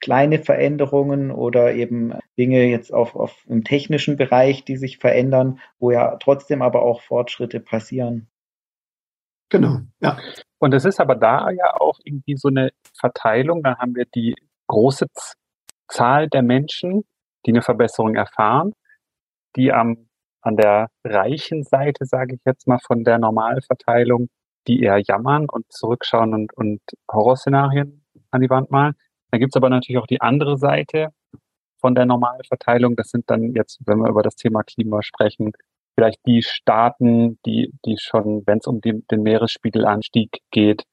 kleine 0.00 0.38
Veränderungen 0.38 1.30
oder 1.30 1.74
eben 1.74 2.14
Dinge 2.38 2.64
jetzt 2.64 2.94
auf, 2.94 3.14
auf 3.14 3.44
im 3.46 3.62
technischen 3.62 4.16
Bereich, 4.16 4.64
die 4.64 4.78
sich 4.78 4.98
verändern, 4.98 5.60
wo 5.78 5.90
ja 5.90 6.16
trotzdem 6.16 6.62
aber 6.62 6.82
auch 6.82 7.02
Fortschritte 7.02 7.60
passieren. 7.60 8.28
Genau, 9.50 9.80
ja. 10.00 10.18
Und 10.58 10.72
es 10.74 10.84
ist 10.84 11.00
aber 11.00 11.14
da 11.16 11.50
ja 11.50 11.80
auch 11.80 11.98
irgendwie 12.04 12.36
so 12.36 12.48
eine 12.48 12.70
Verteilung. 12.98 13.62
Da 13.62 13.78
haben 13.78 13.94
wir 13.94 14.06
die 14.06 14.34
große 14.66 15.06
Zahl 15.88 16.28
der 16.28 16.42
Menschen, 16.42 17.04
die 17.46 17.50
eine 17.50 17.62
Verbesserung 17.62 18.14
erfahren, 18.14 18.72
die 19.56 19.72
am, 19.72 20.08
an 20.40 20.56
der 20.56 20.88
reichen 21.04 21.64
Seite, 21.64 22.06
sage 22.06 22.36
ich 22.36 22.40
jetzt 22.44 22.66
mal, 22.66 22.78
von 22.78 23.04
der 23.04 23.18
Normalverteilung, 23.18 24.28
die 24.66 24.82
eher 24.82 24.98
jammern 24.98 25.46
und 25.50 25.70
zurückschauen 25.70 26.32
und, 26.34 26.54
und 26.54 26.80
Horrorszenarien 27.10 28.04
an 28.30 28.40
die 28.40 28.50
Wand 28.50 28.70
malen. 28.70 28.94
Dann 29.30 29.40
gibt's 29.40 29.56
aber 29.56 29.68
natürlich 29.68 30.00
auch 30.00 30.06
die 30.06 30.20
andere 30.20 30.56
Seite 30.56 31.10
von 31.80 31.94
der 31.94 32.06
Normalverteilung. 32.06 32.96
Das 32.96 33.10
sind 33.10 33.28
dann 33.30 33.52
jetzt, 33.54 33.80
wenn 33.84 33.98
wir 33.98 34.08
über 34.08 34.22
das 34.22 34.36
Thema 34.36 34.62
Klima 34.62 35.02
sprechen, 35.02 35.52
vielleicht 35.94 36.20
die 36.26 36.42
Staaten, 36.42 37.38
die, 37.46 37.72
die 37.84 37.96
schon, 37.98 38.42
wenn 38.46 38.58
es 38.58 38.66
um 38.66 38.80
die, 38.80 39.02
den 39.10 39.22
Meeresspiegelanstieg 39.22 40.38
geht, 40.50 40.84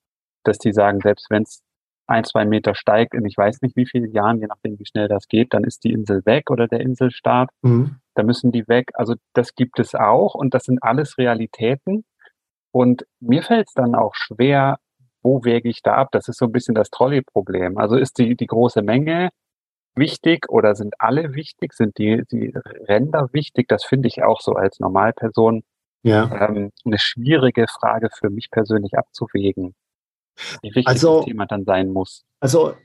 dass 0.43 0.57
die 0.57 0.73
sagen, 0.73 0.99
selbst 1.01 1.27
wenn 1.29 1.43
es 1.43 1.61
ein, 2.07 2.23
zwei 2.23 2.45
Meter 2.45 2.75
steigt 2.75 3.13
in 3.13 3.25
ich 3.25 3.37
weiß 3.37 3.61
nicht 3.61 3.75
wie 3.75 3.85
vielen 3.85 4.11
Jahren, 4.11 4.39
je 4.39 4.47
nachdem 4.47 4.77
wie 4.77 4.85
schnell 4.85 5.07
das 5.07 5.27
geht, 5.27 5.53
dann 5.53 5.63
ist 5.63 5.83
die 5.83 5.93
Insel 5.93 6.25
weg 6.25 6.49
oder 6.51 6.67
der 6.67 6.81
Inselstaat. 6.81 7.49
Mhm. 7.61 7.97
Da 8.15 8.23
müssen 8.23 8.51
die 8.51 8.67
weg. 8.67 8.89
Also 8.93 9.15
das 9.33 9.55
gibt 9.55 9.79
es 9.79 9.95
auch 9.95 10.35
und 10.35 10.53
das 10.53 10.63
sind 10.63 10.83
alles 10.83 11.17
Realitäten. 11.17 12.03
Und 12.71 13.05
mir 13.19 13.43
fällt 13.43 13.67
es 13.67 13.73
dann 13.73 13.95
auch 13.95 14.13
schwer, 14.15 14.77
wo 15.23 15.43
wäge 15.43 15.69
ich 15.69 15.81
da 15.81 15.95
ab? 15.95 16.09
Das 16.11 16.27
ist 16.27 16.37
so 16.37 16.45
ein 16.45 16.51
bisschen 16.51 16.75
das 16.75 16.89
Trolley-Problem. 16.89 17.77
Also 17.77 17.95
ist 17.95 18.17
die, 18.17 18.35
die 18.35 18.47
große 18.47 18.81
Menge 18.81 19.29
wichtig 19.95 20.49
oder 20.49 20.75
sind 20.75 20.95
alle 20.99 21.33
wichtig? 21.33 21.73
Sind 21.73 21.97
die, 21.97 22.23
die 22.31 22.53
Ränder 22.87 23.29
wichtig? 23.31 23.67
Das 23.67 23.83
finde 23.83 24.07
ich 24.07 24.23
auch 24.23 24.41
so 24.41 24.53
als 24.53 24.79
Normalperson 24.79 25.63
ja. 26.03 26.47
ähm, 26.49 26.71
eine 26.85 26.99
schwierige 26.99 27.67
Frage 27.67 28.09
für 28.17 28.29
mich 28.29 28.49
persönlich 28.51 28.97
abzuwägen, 28.97 29.75
wie 30.61 30.69
wichtig 30.69 30.87
also, 30.87 31.17
das 31.17 31.25
Thema 31.25 31.45
dann 31.45 31.65
sein 31.65 31.89
muss. 31.89 32.23
Also 32.39 32.75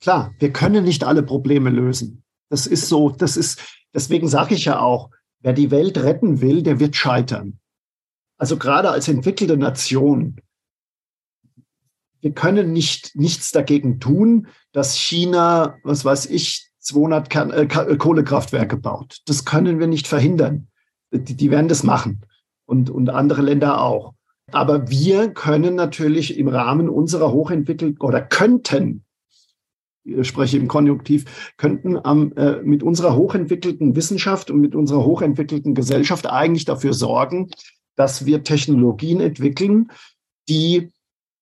klar, 0.00 0.34
wir 0.38 0.52
können 0.52 0.84
nicht 0.84 1.04
alle 1.04 1.22
Probleme 1.22 1.70
lösen. 1.70 2.24
Das 2.50 2.66
ist 2.66 2.88
so, 2.88 3.10
das 3.10 3.36
ist, 3.36 3.84
deswegen 3.94 4.28
sage 4.28 4.54
ich 4.54 4.64
ja 4.64 4.80
auch, 4.80 5.10
wer 5.40 5.52
die 5.52 5.70
Welt 5.70 5.98
retten 5.98 6.40
will, 6.40 6.62
der 6.62 6.80
wird 6.80 6.96
scheitern. 6.96 7.60
Also 8.38 8.56
gerade 8.56 8.90
als 8.90 9.08
entwickelte 9.08 9.56
Nation 9.56 10.40
wir 12.20 12.32
können 12.32 12.72
nicht, 12.72 13.14
nichts 13.14 13.52
dagegen 13.52 14.00
tun, 14.00 14.48
dass 14.72 14.96
China, 14.96 15.76
was 15.84 16.04
weiß 16.04 16.26
ich, 16.26 16.68
200 16.80 17.30
Kern, 17.30 17.50
äh, 17.50 17.62
äh, 17.62 17.96
Kohlekraftwerke 17.96 18.76
baut. 18.76 19.18
Das 19.26 19.44
können 19.44 19.78
wir 19.78 19.86
nicht 19.86 20.06
verhindern. 20.06 20.68
Die, 21.12 21.36
die 21.36 21.50
werden 21.50 21.68
das 21.68 21.82
machen 21.82 22.22
und, 22.66 22.90
und 22.90 23.10
andere 23.10 23.42
Länder 23.42 23.80
auch. 23.80 24.14
Aber 24.50 24.88
wir 24.88 25.30
können 25.30 25.74
natürlich 25.74 26.38
im 26.38 26.48
Rahmen 26.48 26.88
unserer 26.88 27.32
hochentwickelten 27.32 28.00
oder 28.00 28.22
könnten, 28.22 29.04
ich 30.04 30.26
spreche 30.26 30.56
im 30.56 30.68
Konjunktiv, 30.68 31.52
könnten 31.58 31.98
ähm, 32.04 32.32
äh, 32.36 32.62
mit 32.62 32.82
unserer 32.82 33.14
hochentwickelten 33.14 33.94
Wissenschaft 33.94 34.50
und 34.50 34.60
mit 34.60 34.74
unserer 34.74 35.04
hochentwickelten 35.04 35.74
Gesellschaft 35.74 36.26
eigentlich 36.26 36.64
dafür 36.64 36.94
sorgen, 36.94 37.50
dass 37.94 38.24
wir 38.24 38.42
Technologien 38.42 39.20
entwickeln, 39.20 39.90
die 40.48 40.92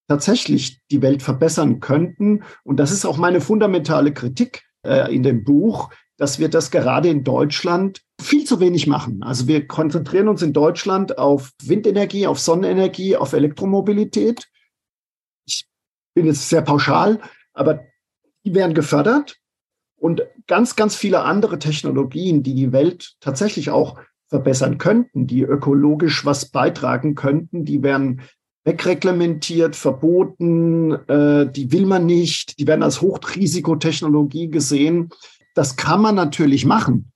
tatsächlich 0.08 0.80
die 0.90 1.02
Welt 1.02 1.22
verbessern 1.22 1.80
könnten. 1.80 2.44
Und 2.64 2.78
das 2.78 2.92
ist 2.92 3.04
auch 3.04 3.16
meine 3.16 3.40
fundamentale 3.40 4.12
Kritik 4.12 4.64
äh, 4.84 5.14
in 5.14 5.22
dem 5.22 5.44
Buch, 5.44 5.90
dass 6.16 6.38
wir 6.38 6.48
das 6.48 6.70
gerade 6.70 7.08
in 7.08 7.24
Deutschland 7.24 8.02
viel 8.20 8.44
zu 8.44 8.60
wenig 8.60 8.86
machen. 8.86 9.22
Also 9.22 9.46
wir 9.46 9.66
konzentrieren 9.66 10.28
uns 10.28 10.42
in 10.42 10.52
Deutschland 10.52 11.18
auf 11.18 11.52
Windenergie, 11.62 12.26
auf 12.26 12.38
Sonnenenergie, 12.38 13.16
auf 13.16 13.32
Elektromobilität. 13.32 14.48
Ich 15.44 15.66
bin 16.14 16.26
jetzt 16.26 16.48
sehr 16.48 16.62
pauschal, 16.62 17.20
aber 17.52 17.84
die 18.44 18.54
werden 18.54 18.74
gefördert. 18.74 19.36
Und 19.98 20.22
ganz, 20.46 20.76
ganz 20.76 20.94
viele 20.94 21.22
andere 21.22 21.58
Technologien, 21.58 22.42
die 22.42 22.54
die 22.54 22.72
Welt 22.72 23.16
tatsächlich 23.20 23.70
auch 23.70 23.98
verbessern 24.28 24.78
könnten, 24.78 25.26
die 25.26 25.42
ökologisch 25.42 26.24
was 26.24 26.50
beitragen 26.50 27.14
könnten, 27.14 27.64
die 27.64 27.82
werden 27.82 28.22
wegreglementiert, 28.66 29.76
verboten, 29.76 30.92
äh, 31.08 31.50
die 31.50 31.70
will 31.70 31.86
man 31.86 32.04
nicht, 32.04 32.58
die 32.58 32.66
werden 32.66 32.82
als 32.82 33.00
Hochrisikotechnologie 33.00 34.50
gesehen. 34.50 35.10
Das 35.54 35.76
kann 35.76 36.02
man 36.02 36.16
natürlich 36.16 36.66
machen, 36.66 37.12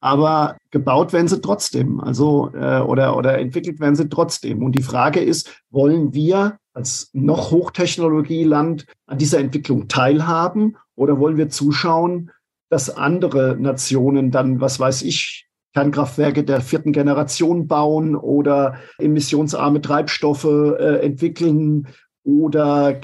aber 0.00 0.56
gebaut 0.72 1.12
werden 1.12 1.28
sie 1.28 1.40
trotzdem, 1.40 2.00
also 2.00 2.50
äh, 2.52 2.80
oder 2.80 3.16
oder 3.16 3.38
entwickelt 3.38 3.78
werden 3.78 3.94
sie 3.94 4.08
trotzdem. 4.08 4.62
Und 4.64 4.72
die 4.72 4.82
Frage 4.82 5.20
ist, 5.20 5.62
wollen 5.70 6.14
wir 6.14 6.58
als 6.74 7.10
noch 7.12 7.52
Hochtechnologieland 7.52 8.84
an 9.06 9.18
dieser 9.18 9.38
Entwicklung 9.38 9.86
teilhaben 9.86 10.76
oder 10.96 11.20
wollen 11.20 11.36
wir 11.36 11.48
zuschauen, 11.48 12.32
dass 12.70 12.90
andere 12.90 13.56
Nationen 13.58 14.32
dann, 14.32 14.60
was 14.60 14.80
weiß 14.80 15.02
ich, 15.02 15.47
Kernkraftwerke 15.74 16.44
der 16.44 16.60
vierten 16.60 16.92
Generation 16.92 17.68
bauen 17.68 18.16
oder 18.16 18.76
emissionsarme 18.98 19.80
Treibstoffe 19.80 20.44
äh, 20.44 21.00
entwickeln 21.04 21.88
oder 22.24 23.00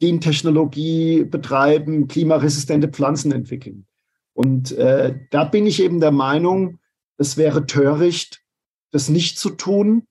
Gentechnologie 0.00 1.24
betreiben, 1.24 2.08
klimaresistente 2.08 2.88
Pflanzen 2.88 3.32
entwickeln. 3.32 3.86
Und 4.34 4.72
äh, 4.72 5.14
da 5.30 5.44
bin 5.44 5.66
ich 5.66 5.82
eben 5.82 6.00
der 6.00 6.10
Meinung, 6.10 6.78
es 7.18 7.36
wäre 7.36 7.66
töricht, 7.66 8.42
das 8.90 9.08
nicht 9.08 9.38
zu 9.38 9.50
tun. 9.50 10.06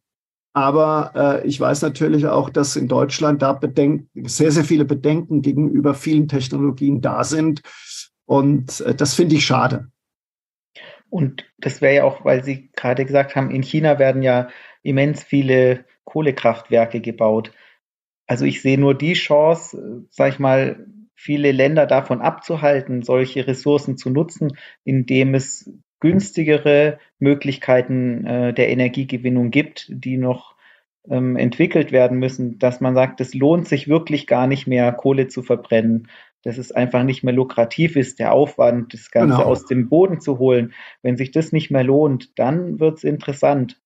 Aber 0.53 1.11
äh, 1.15 1.47
ich 1.47 1.59
weiß 1.59 1.81
natürlich 1.81 2.27
auch, 2.27 2.49
dass 2.49 2.75
in 2.75 2.87
Deutschland 2.87 3.41
da 3.41 3.53
Bedenken, 3.53 4.27
sehr, 4.27 4.51
sehr 4.51 4.65
viele 4.65 4.85
Bedenken 4.85 5.41
gegenüber 5.41 5.93
vielen 5.93 6.27
Technologien 6.27 7.01
da 7.01 7.23
sind. 7.23 7.61
Und 8.25 8.81
äh, 8.81 8.93
das 8.93 9.13
finde 9.13 9.35
ich 9.35 9.45
schade. 9.45 9.90
Und 11.11 11.45
das 11.57 11.81
wäre 11.81 11.95
ja 11.95 12.03
auch, 12.05 12.23
weil 12.23 12.41
Sie 12.43 12.71
gerade 12.73 13.03
gesagt 13.03 13.35
haben, 13.35 13.51
in 13.51 13.63
China 13.63 13.99
werden 13.99 14.23
ja 14.23 14.47
immens 14.81 15.23
viele 15.23 15.83
Kohlekraftwerke 16.05 17.01
gebaut. 17.01 17.51
Also 18.27 18.45
ich 18.45 18.61
sehe 18.61 18.79
nur 18.79 18.97
die 18.97 19.13
Chance, 19.13 20.05
sag 20.09 20.31
ich 20.31 20.39
mal, 20.39 20.87
viele 21.13 21.51
Länder 21.51 21.85
davon 21.85 22.21
abzuhalten, 22.21 23.01
solche 23.01 23.45
Ressourcen 23.45 23.97
zu 23.97 24.09
nutzen, 24.09 24.57
indem 24.85 25.35
es 25.35 25.69
günstigere 25.99 26.97
Möglichkeiten 27.19 28.25
äh, 28.25 28.53
der 28.53 28.69
Energiegewinnung 28.69 29.51
gibt, 29.51 29.87
die 29.89 30.15
noch 30.15 30.55
ähm, 31.09 31.35
entwickelt 31.35 31.91
werden 31.91 32.19
müssen, 32.19 32.57
dass 32.57 32.79
man 32.79 32.95
sagt, 32.95 33.19
es 33.19 33.33
lohnt 33.33 33.67
sich 33.67 33.89
wirklich 33.89 34.27
gar 34.27 34.47
nicht 34.47 34.65
mehr, 34.65 34.93
Kohle 34.93 35.27
zu 35.27 35.43
verbrennen, 35.43 36.07
dass 36.43 36.57
es 36.57 36.71
einfach 36.71 37.03
nicht 37.03 37.23
mehr 37.23 37.33
lukrativ 37.33 37.95
ist, 37.95 38.19
der 38.19 38.33
Aufwand, 38.33 38.93
das 38.93 39.11
Ganze 39.11 39.37
genau. 39.37 39.47
aus 39.47 39.65
dem 39.65 39.89
Boden 39.89 40.19
zu 40.19 40.39
holen. 40.39 40.73
Wenn 41.01 41.17
sich 41.17 41.31
das 41.31 41.51
nicht 41.51 41.71
mehr 41.71 41.83
lohnt, 41.83 42.37
dann 42.39 42.79
wird 42.79 42.97
es 42.97 43.03
interessant. 43.03 43.79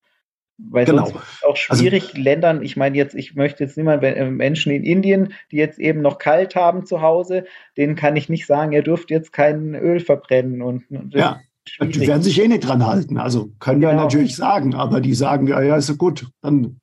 Weil 0.58 0.86
genau. 0.86 1.06
sonst 1.06 1.16
ist 1.16 1.34
es 1.34 1.44
auch 1.44 1.58
also 1.70 1.82
schwierig, 1.82 2.04
also, 2.12 2.22
Ländern, 2.22 2.64
ich 2.64 2.78
meine 2.78 2.96
jetzt, 2.96 3.14
ich 3.14 3.36
möchte 3.36 3.64
jetzt 3.66 3.76
niemand, 3.76 4.04
äh, 4.04 4.30
Menschen 4.30 4.72
in 4.72 4.84
Indien, 4.84 5.34
die 5.52 5.58
jetzt 5.58 5.80
eben 5.80 6.02
noch 6.02 6.18
kalt 6.18 6.56
haben 6.56 6.86
zu 6.86 7.02
Hause, 7.02 7.46
denen 7.76 7.96
kann 7.96 8.16
ich 8.16 8.30
nicht 8.30 8.46
sagen, 8.46 8.72
ihr 8.72 8.84
dürft 8.84 9.12
jetzt 9.12 9.34
kein 9.34 9.76
Öl 9.76 10.00
verbrennen. 10.00 10.62
Und, 10.62 10.90
und 10.90 11.14
ja, 11.14 11.42
die 11.82 12.08
werden 12.08 12.24
sich 12.24 12.42
eh 12.42 12.48
nicht 12.48 12.66
dran 12.66 12.86
halten. 12.86 13.18
Also 13.18 13.52
können 13.60 13.82
wir 13.82 13.90
genau. 13.90 14.04
natürlich 14.04 14.36
sagen, 14.36 14.76
aber 14.76 15.02
die 15.02 15.14
sagen, 15.14 15.48
ja, 15.48 15.62
ja, 15.62 15.76
ist 15.76 15.88
so 15.88 15.98
gut, 15.98 16.30
dann 16.42 16.80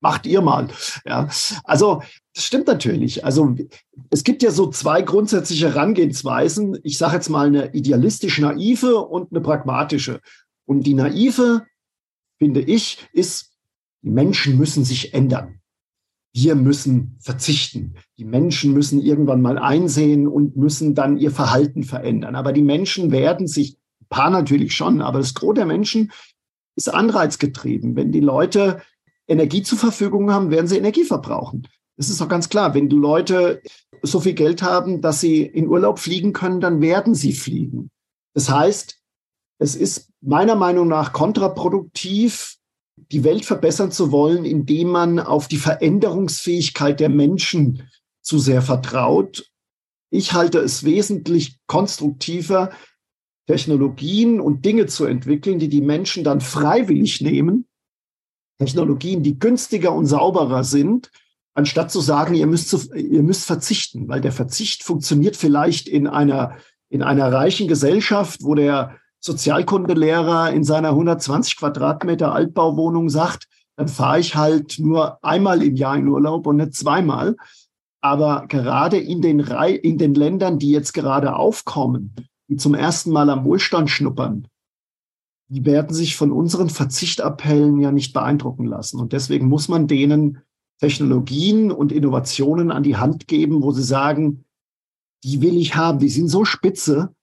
macht 0.00 0.26
ihr 0.26 0.40
mal. 0.40 0.68
Ja, 1.04 1.28
also 1.64 2.02
das 2.34 2.44
stimmt 2.44 2.66
natürlich. 2.66 3.24
Also 3.24 3.54
es 4.10 4.24
gibt 4.24 4.42
ja 4.42 4.50
so 4.50 4.68
zwei 4.68 5.02
grundsätzliche 5.02 5.68
Herangehensweisen. 5.68 6.78
Ich 6.82 6.98
sage 6.98 7.16
jetzt 7.16 7.28
mal 7.28 7.46
eine 7.46 7.74
idealistisch 7.74 8.38
naive 8.38 8.96
und 8.96 9.30
eine 9.30 9.40
pragmatische. 9.40 10.20
Und 10.64 10.86
die 10.86 10.94
naive, 10.94 11.62
finde 12.38 12.60
ich, 12.60 13.08
ist, 13.12 13.52
die 14.02 14.10
Menschen 14.10 14.56
müssen 14.56 14.84
sich 14.84 15.12
ändern. 15.12 15.60
Wir 16.32 16.54
müssen 16.54 17.16
verzichten. 17.20 17.96
Die 18.16 18.24
Menschen 18.24 18.72
müssen 18.72 19.00
irgendwann 19.00 19.42
mal 19.42 19.58
einsehen 19.58 20.28
und 20.28 20.56
müssen 20.56 20.94
dann 20.94 21.18
ihr 21.18 21.32
Verhalten 21.32 21.82
verändern. 21.82 22.36
Aber 22.36 22.52
die 22.52 22.62
Menschen 22.62 23.10
werden 23.10 23.48
sich, 23.48 23.76
ein 24.00 24.06
paar 24.08 24.30
natürlich 24.30 24.74
schon, 24.74 25.02
aber 25.02 25.18
das 25.18 25.34
Gros 25.34 25.54
der 25.54 25.66
Menschen 25.66 26.12
ist 26.76 26.88
anreizgetrieben. 26.88 27.96
Wenn 27.96 28.12
die 28.12 28.20
Leute 28.20 28.80
Energie 29.30 29.62
zur 29.62 29.78
Verfügung 29.78 30.30
haben, 30.30 30.50
werden 30.50 30.66
sie 30.66 30.76
Energie 30.76 31.04
verbrauchen. 31.04 31.66
Das 31.96 32.10
ist 32.10 32.20
doch 32.20 32.28
ganz 32.28 32.48
klar. 32.48 32.74
Wenn 32.74 32.88
die 32.88 32.96
Leute 32.96 33.62
so 34.02 34.20
viel 34.20 34.34
Geld 34.34 34.62
haben, 34.62 35.00
dass 35.00 35.20
sie 35.20 35.42
in 35.42 35.68
Urlaub 35.68 35.98
fliegen 35.98 36.32
können, 36.32 36.60
dann 36.60 36.80
werden 36.80 37.14
sie 37.14 37.32
fliegen. 37.32 37.90
Das 38.34 38.50
heißt, 38.50 38.98
es 39.58 39.76
ist 39.76 40.10
meiner 40.20 40.56
Meinung 40.56 40.88
nach 40.88 41.12
kontraproduktiv, 41.12 42.56
die 43.12 43.24
Welt 43.24 43.44
verbessern 43.44 43.92
zu 43.92 44.10
wollen, 44.10 44.44
indem 44.44 44.88
man 44.88 45.18
auf 45.18 45.48
die 45.48 45.58
Veränderungsfähigkeit 45.58 47.00
der 47.00 47.08
Menschen 47.08 47.88
zu 48.22 48.38
sehr 48.38 48.62
vertraut. 48.62 49.50
Ich 50.10 50.32
halte 50.32 50.58
es 50.58 50.84
wesentlich 50.84 51.58
konstruktiver, 51.66 52.70
Technologien 53.46 54.40
und 54.40 54.64
Dinge 54.64 54.86
zu 54.86 55.04
entwickeln, 55.04 55.58
die 55.58 55.68
die 55.68 55.80
Menschen 55.80 56.24
dann 56.24 56.40
freiwillig 56.40 57.20
nehmen. 57.20 57.66
Technologien, 58.60 59.22
die 59.22 59.38
günstiger 59.38 59.92
und 59.92 60.06
sauberer 60.06 60.64
sind, 60.64 61.10
anstatt 61.54 61.90
zu 61.90 62.00
sagen, 62.00 62.34
ihr 62.34 62.46
müsst, 62.46 62.68
zu, 62.68 62.94
ihr 62.94 63.22
müsst 63.22 63.46
verzichten, 63.46 64.06
weil 64.08 64.20
der 64.20 64.32
Verzicht 64.32 64.82
funktioniert 64.82 65.34
vielleicht 65.34 65.88
in 65.88 66.06
einer, 66.06 66.56
in 66.90 67.02
einer 67.02 67.32
reichen 67.32 67.68
Gesellschaft, 67.68 68.42
wo 68.42 68.54
der 68.54 68.96
Sozialkundelehrer 69.20 70.52
in 70.52 70.64
seiner 70.64 70.90
120 70.90 71.56
Quadratmeter 71.56 72.32
Altbauwohnung 72.32 73.08
sagt, 73.08 73.48
dann 73.76 73.88
fahre 73.88 74.20
ich 74.20 74.34
halt 74.34 74.78
nur 74.78 75.24
einmal 75.24 75.62
im 75.62 75.74
Jahr 75.74 75.96
in 75.96 76.08
Urlaub 76.08 76.46
und 76.46 76.56
nicht 76.56 76.74
zweimal. 76.74 77.36
Aber 78.02 78.46
gerade 78.46 78.98
in 78.98 79.22
den, 79.22 79.40
in 79.40 79.96
den 79.98 80.14
Ländern, 80.14 80.58
die 80.58 80.70
jetzt 80.70 80.92
gerade 80.92 81.34
aufkommen, 81.34 82.14
die 82.48 82.56
zum 82.56 82.74
ersten 82.74 83.10
Mal 83.10 83.30
am 83.30 83.44
Wohlstand 83.44 83.90
schnuppern, 83.90 84.48
die 85.50 85.64
werden 85.66 85.92
sich 85.92 86.16
von 86.16 86.30
unseren 86.30 86.70
Verzichtappellen 86.70 87.80
ja 87.80 87.90
nicht 87.90 88.12
beeindrucken 88.12 88.66
lassen. 88.66 89.00
Und 89.00 89.12
deswegen 89.12 89.48
muss 89.48 89.68
man 89.68 89.88
denen 89.88 90.42
Technologien 90.78 91.72
und 91.72 91.90
Innovationen 91.90 92.70
an 92.70 92.84
die 92.84 92.96
Hand 92.96 93.26
geben, 93.26 93.62
wo 93.62 93.72
sie 93.72 93.82
sagen, 93.82 94.44
die 95.24 95.42
will 95.42 95.56
ich 95.56 95.74
haben, 95.74 95.98
die 95.98 96.08
sind 96.08 96.28
so 96.28 96.44
spitze, 96.44 97.14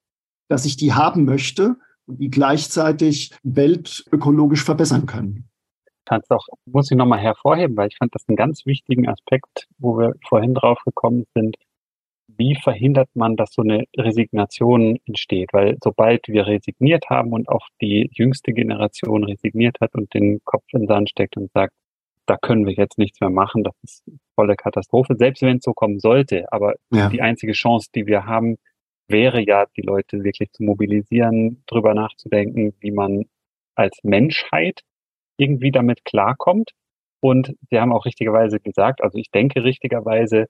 dass 0.49 0.65
ich 0.65 0.75
die 0.75 0.93
haben 0.93 1.23
möchte 1.23 1.77
und 2.05 2.19
die 2.19 2.29
gleichzeitig 2.29 3.31
die 3.43 3.55
Welt 3.55 4.05
ökologisch 4.11 4.63
verbessern 4.63 5.05
können. 5.05 5.49
Kannst 6.05 6.29
auch, 6.29 6.45
muss 6.65 6.91
ich 6.91 6.97
nochmal 6.97 7.19
hervorheben, 7.19 7.77
weil 7.77 7.87
ich 7.87 7.97
fand 7.97 8.13
das 8.13 8.23
einen 8.27 8.35
ganz 8.35 8.65
wichtigen 8.65 9.07
Aspekt, 9.07 9.67
wo 9.77 9.97
wir 9.97 10.13
vorhin 10.27 10.53
drauf 10.53 10.79
gekommen 10.85 11.25
sind. 11.33 11.55
Wie 12.37 12.55
verhindert 12.55 13.09
man, 13.15 13.35
dass 13.35 13.51
so 13.51 13.61
eine 13.61 13.85
Resignation 13.97 14.99
entsteht? 15.05 15.49
Weil 15.53 15.77
sobald 15.83 16.27
wir 16.27 16.45
resigniert 16.45 17.09
haben 17.09 17.33
und 17.33 17.49
auch 17.49 17.67
die 17.81 18.09
jüngste 18.13 18.53
Generation 18.53 19.23
resigniert 19.23 19.77
hat 19.81 19.95
und 19.95 20.13
den 20.13 20.41
Kopf 20.43 20.63
in 20.71 20.81
den 20.81 20.87
Sand 20.87 21.09
steckt 21.09 21.37
und 21.37 21.51
sagt, 21.51 21.73
da 22.27 22.37
können 22.37 22.65
wir 22.65 22.73
jetzt 22.73 22.97
nichts 22.97 23.19
mehr 23.21 23.29
machen, 23.29 23.63
das 23.63 23.73
ist 23.83 24.03
volle 24.35 24.55
Katastrophe, 24.55 25.15
selbst 25.17 25.41
wenn 25.41 25.57
es 25.57 25.63
so 25.63 25.73
kommen 25.73 25.99
sollte. 25.99 26.51
Aber 26.51 26.75
ja. 26.91 27.09
die 27.09 27.21
einzige 27.21 27.53
Chance, 27.53 27.89
die 27.95 28.05
wir 28.05 28.25
haben, 28.25 28.57
wäre 29.07 29.41
ja, 29.41 29.65
die 29.77 29.81
Leute 29.81 30.23
wirklich 30.23 30.51
zu 30.51 30.63
mobilisieren, 30.63 31.63
drüber 31.65 31.93
nachzudenken, 31.93 32.73
wie 32.81 32.91
man 32.91 33.23
als 33.75 33.97
Menschheit 34.03 34.81
irgendwie 35.37 35.71
damit 35.71 36.03
klarkommt. 36.03 36.71
Und 37.19 37.55
Sie 37.69 37.79
haben 37.79 37.93
auch 37.93 38.05
richtigerweise 38.05 38.59
gesagt, 38.59 39.01
also 39.01 39.17
ich 39.17 39.31
denke 39.31 39.63
richtigerweise, 39.63 40.47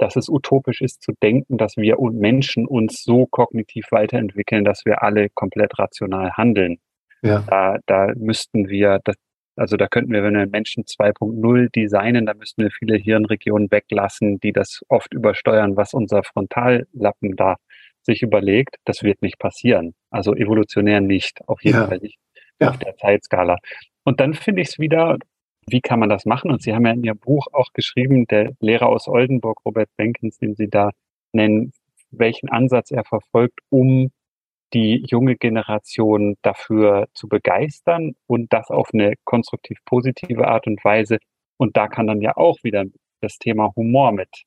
dass 0.00 0.16
es 0.16 0.28
utopisch 0.28 0.80
ist 0.80 1.02
zu 1.02 1.12
denken, 1.22 1.58
dass 1.58 1.76
wir 1.76 1.96
Menschen 2.00 2.66
uns 2.66 3.02
so 3.04 3.26
kognitiv 3.26 3.86
weiterentwickeln, 3.90 4.64
dass 4.64 4.84
wir 4.84 5.02
alle 5.02 5.28
komplett 5.28 5.78
rational 5.78 6.32
handeln. 6.32 6.78
Ja. 7.22 7.44
Da, 7.46 7.76
da 7.84 8.12
müssten 8.16 8.68
wir, 8.68 9.00
das, 9.04 9.16
also 9.56 9.76
da 9.76 9.88
könnten 9.88 10.12
wir, 10.12 10.22
wenn 10.22 10.34
wir 10.34 10.46
Menschen 10.46 10.84
2.0 10.84 11.70
designen, 11.70 12.24
da 12.24 12.32
müssten 12.32 12.62
wir 12.62 12.70
viele 12.70 12.96
Hirnregionen 12.96 13.70
weglassen, 13.70 14.40
die 14.40 14.52
das 14.52 14.80
oft 14.88 15.12
übersteuern, 15.12 15.76
was 15.76 15.92
unser 15.92 16.22
Frontallappen 16.22 17.36
da 17.36 17.56
sich 18.02 18.22
überlegt. 18.22 18.76
Das 18.86 19.02
wird 19.02 19.20
nicht 19.20 19.38
passieren. 19.38 19.94
Also 20.10 20.34
evolutionär 20.34 21.02
nicht, 21.02 21.46
auf 21.46 21.62
jeden 21.62 21.76
ja. 21.76 21.86
Fall 21.86 21.98
nicht 21.98 22.18
ja. 22.58 22.70
auf 22.70 22.78
der 22.78 22.96
Zeitskala. 22.96 23.58
Und 24.04 24.20
dann 24.20 24.32
finde 24.32 24.62
ich 24.62 24.68
es 24.68 24.78
wieder, 24.78 25.18
wie 25.70 25.80
kann 25.80 26.00
man 26.00 26.08
das 26.08 26.24
machen? 26.26 26.50
Und 26.50 26.62
Sie 26.62 26.74
haben 26.74 26.86
ja 26.86 26.92
in 26.92 27.04
Ihrem 27.04 27.18
Buch 27.18 27.46
auch 27.52 27.72
geschrieben, 27.72 28.26
der 28.26 28.52
Lehrer 28.60 28.88
aus 28.88 29.08
Oldenburg, 29.08 29.64
Robert 29.64 29.88
Benkens, 29.96 30.38
den 30.38 30.54
Sie 30.54 30.68
da 30.68 30.90
nennen, 31.32 31.72
welchen 32.10 32.48
Ansatz 32.48 32.90
er 32.90 33.04
verfolgt, 33.04 33.60
um 33.68 34.10
die 34.72 35.04
junge 35.08 35.36
Generation 35.36 36.36
dafür 36.42 37.08
zu 37.14 37.28
begeistern 37.28 38.12
und 38.26 38.52
das 38.52 38.70
auf 38.70 38.90
eine 38.92 39.14
konstruktiv 39.24 39.78
positive 39.84 40.46
Art 40.46 40.66
und 40.66 40.84
Weise. 40.84 41.18
Und 41.56 41.76
da 41.76 41.88
kann 41.88 42.06
dann 42.06 42.20
ja 42.20 42.36
auch 42.36 42.58
wieder 42.62 42.84
das 43.20 43.38
Thema 43.38 43.72
Humor 43.76 44.12
mit 44.12 44.44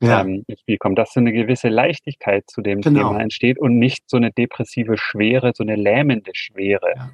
ja. 0.00 0.20
ähm, 0.20 0.44
ins 0.46 0.60
Spiel 0.60 0.78
kommen, 0.78 0.94
dass 0.94 1.12
so 1.12 1.20
eine 1.20 1.32
gewisse 1.32 1.68
Leichtigkeit 1.68 2.44
zu 2.48 2.60
dem 2.60 2.80
genau. 2.80 3.08
Thema 3.08 3.20
entsteht 3.20 3.58
und 3.58 3.78
nicht 3.78 4.04
so 4.08 4.16
eine 4.16 4.30
depressive 4.30 4.96
Schwere, 4.98 5.52
so 5.54 5.64
eine 5.64 5.76
lähmende 5.76 6.32
Schwere. 6.34 6.94
Ja. 6.96 7.10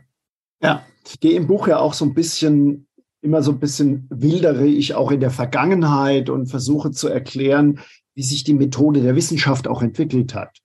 ja, 0.63 0.87
ich 1.07 1.21
gehe 1.21 1.37
im 1.37 1.47
Buch 1.47 1.69
ja 1.69 1.79
auch 1.79 1.95
so 1.95 2.05
ein 2.05 2.15
bisschen, 2.15 2.89
immer 3.23 3.43
so 3.43 3.53
ein 3.53 3.61
bisschen 3.61 4.07
wildere 4.11 4.67
ich 4.67 4.95
auch 4.95 5.11
in 5.11 5.21
der 5.21 5.31
Vergangenheit 5.31 6.31
und 6.31 6.47
versuche 6.47 6.91
zu 6.91 7.09
erklären, 7.09 7.81
wie 8.15 8.23
sich 8.23 8.45
die 8.45 8.55
Methode 8.55 9.03
der 9.03 9.17
Wissenschaft 9.17 9.69
auch 9.69 9.83
entwickelt 9.83 10.35
hat. 10.35 10.59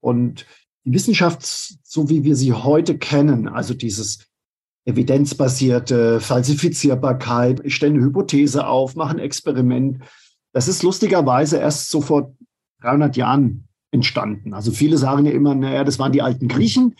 Und 0.00 0.46
die 0.84 0.92
Wissenschaft, 0.92 1.44
so 1.82 2.08
wie 2.08 2.24
wir 2.24 2.36
sie 2.36 2.52
heute 2.52 2.96
kennen, 2.96 3.48
also 3.48 3.74
dieses 3.74 4.26
evidenzbasierte 4.84 6.20
Falsifizierbarkeit, 6.20 7.60
ich 7.64 7.74
stelle 7.74 7.94
eine 7.94 8.04
Hypothese 8.04 8.66
auf, 8.66 8.94
mache 8.94 9.16
ein 9.16 9.18
Experiment, 9.18 10.02
das 10.52 10.68
ist 10.68 10.82
lustigerweise 10.82 11.58
erst 11.58 11.90
so 11.90 12.00
vor 12.00 12.34
300 12.82 13.16
Jahren 13.16 13.68
entstanden. 13.90 14.54
Also 14.54 14.70
viele 14.70 14.96
sagen 14.96 15.26
ja 15.26 15.32
immer, 15.32 15.54
naja, 15.54 15.82
das 15.82 15.98
waren 15.98 16.12
die 16.12 16.22
alten 16.22 16.48
Griechen, 16.48 16.94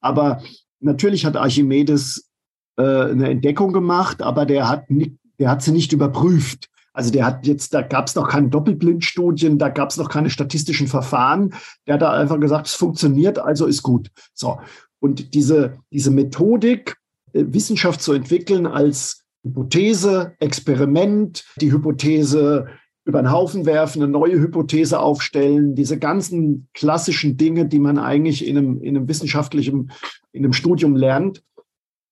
aber 0.00 0.42
natürlich 0.80 1.24
hat 1.24 1.36
Archimedes 1.36 2.30
äh, 2.76 2.82
eine 2.82 3.30
Entdeckung 3.30 3.72
gemacht, 3.72 4.22
aber 4.22 4.46
der 4.46 4.68
hat, 4.68 4.90
nicht, 4.90 5.16
der 5.38 5.50
hat 5.50 5.62
sie 5.62 5.72
nicht 5.72 5.92
überprüft. 5.92 6.68
Also 6.94 7.10
der 7.10 7.24
hat 7.24 7.46
jetzt, 7.46 7.72
da 7.72 7.82
gab 7.82 8.06
es 8.06 8.14
noch 8.14 8.28
keine 8.28 8.48
Doppelblindstudien, 8.48 9.58
da 9.58 9.70
gab 9.70 9.90
es 9.90 9.96
noch 9.96 10.10
keine 10.10 10.30
statistischen 10.30 10.88
Verfahren. 10.88 11.54
Der 11.86 11.94
hat 11.94 12.02
da 12.02 12.12
einfach 12.12 12.38
gesagt, 12.38 12.66
es 12.66 12.74
funktioniert, 12.74 13.38
also 13.38 13.66
ist 13.66 13.82
gut. 13.82 14.10
So. 14.34 14.58
Und 15.00 15.34
diese, 15.34 15.78
diese 15.90 16.10
Methodik, 16.10 16.96
äh, 17.32 17.44
Wissenschaft 17.48 18.02
zu 18.02 18.12
entwickeln 18.12 18.66
als 18.66 19.24
Hypothese, 19.44 20.34
Experiment, 20.38 21.44
die 21.60 21.72
Hypothese 21.72 22.68
über 23.04 23.20
den 23.20 23.32
Haufen 23.32 23.66
werfen, 23.66 24.02
eine 24.02 24.12
neue 24.12 24.38
Hypothese 24.38 25.00
aufstellen, 25.00 25.74
diese 25.74 25.98
ganzen 25.98 26.68
klassischen 26.72 27.36
Dinge, 27.36 27.66
die 27.66 27.80
man 27.80 27.98
eigentlich 27.98 28.46
in 28.46 28.56
einem, 28.56 28.80
in 28.80 28.96
einem 28.96 29.08
wissenschaftlichen, 29.08 29.90
in 30.30 30.44
einem 30.44 30.52
Studium 30.52 30.94
lernt, 30.94 31.42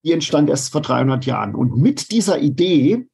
die 0.03 0.11
entstand 0.11 0.49
erst 0.49 0.71
vor 0.71 0.81
300 0.81 1.25
Jahren. 1.25 1.55
Und 1.55 1.77
mit 1.77 2.11
dieser 2.11 2.39
Idee 2.39 3.07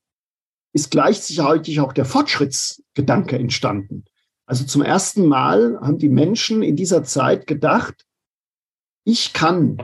ist 0.74 0.92
gleichzeitig 0.92 1.80
auch 1.80 1.94
der 1.94 2.06
Fortschrittsgedanke 2.06 3.38
entstanden. 3.38 4.06
Also 4.46 4.66
zum 4.66 4.82
ersten 4.82 5.28
Mal 5.28 5.80
haben 5.82 5.98
die 5.98 6.10
Menschen 6.10 6.64
in 6.64 6.76
dieser 6.76 7.04
Zeit 7.04 7.48
gedacht, 7.48 8.06
ich 9.04 9.34
kann 9.34 9.82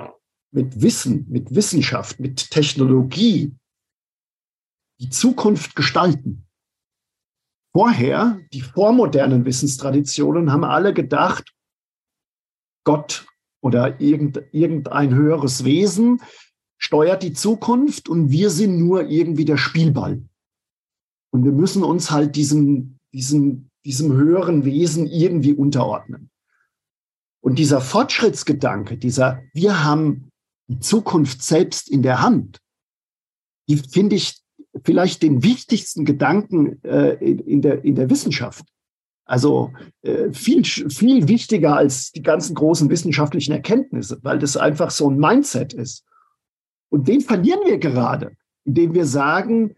mit 0.51 0.81
Wissen, 0.81 1.25
mit 1.29 1.53
Wissenschaft, 1.53 2.19
mit 2.19 2.51
Technologie 2.51 3.53
die 4.99 5.09
Zukunft 5.09 5.75
gestalten. 5.75 6.47
vorher, 7.75 8.39
die 8.53 8.61
vormodernen 8.61 9.45
Wissenstraditionen, 9.45 10.51
haben 10.51 10.63
alle 10.63 10.93
gedacht, 10.93 11.51
Gott 12.85 13.25
oder 13.61 13.99
irgendein 13.99 15.15
höheres 15.15 15.63
Wesen 15.63 16.21
steuert 16.83 17.23
die 17.23 17.31
Zukunft 17.31 18.09
und 18.09 18.29
wir 18.29 18.49
sind 18.49 18.77
nur 18.77 19.09
irgendwie 19.09 19.45
der 19.45 19.55
Spielball. 19.55 20.21
Und 21.31 21.45
wir 21.45 21.53
müssen 21.53 21.81
uns 21.81 22.11
halt 22.11 22.35
diesem, 22.35 22.97
diesem, 23.13 23.69
diesem 23.85 24.11
höheren 24.11 24.65
Wesen 24.65 25.07
irgendwie 25.07 25.53
unterordnen. 25.53 26.29
Und 27.41 27.57
dieser 27.57 27.79
Fortschrittsgedanke, 27.79 28.97
dieser, 28.97 29.41
wir 29.53 29.85
haben 29.85 30.29
die 30.67 30.81
Zukunft 30.81 31.41
selbst 31.41 31.89
in 31.89 32.01
der 32.03 32.21
Hand, 32.21 32.59
die 33.69 33.77
finde 33.77 34.17
ich 34.17 34.41
vielleicht 34.83 35.23
den 35.23 35.41
wichtigsten 35.41 36.03
Gedanken 36.03 36.83
äh, 36.83 37.13
in, 37.13 37.61
der, 37.61 37.85
in 37.85 37.95
der 37.95 38.09
Wissenschaft. 38.09 38.65
Also 39.23 39.71
äh, 40.01 40.33
viel, 40.33 40.65
viel 40.65 41.29
wichtiger 41.29 41.77
als 41.77 42.11
die 42.11 42.23
ganzen 42.23 42.55
großen 42.55 42.89
wissenschaftlichen 42.89 43.53
Erkenntnisse, 43.53 44.19
weil 44.21 44.37
das 44.37 44.57
einfach 44.57 44.91
so 44.91 45.09
ein 45.09 45.17
Mindset 45.17 45.71
ist. 45.71 46.03
Und 46.93 47.07
den 47.07 47.21
verlieren 47.21 47.61
wir 47.65 47.79
gerade, 47.79 48.37
indem 48.65 48.93
wir 48.93 49.07
sagen, 49.07 49.73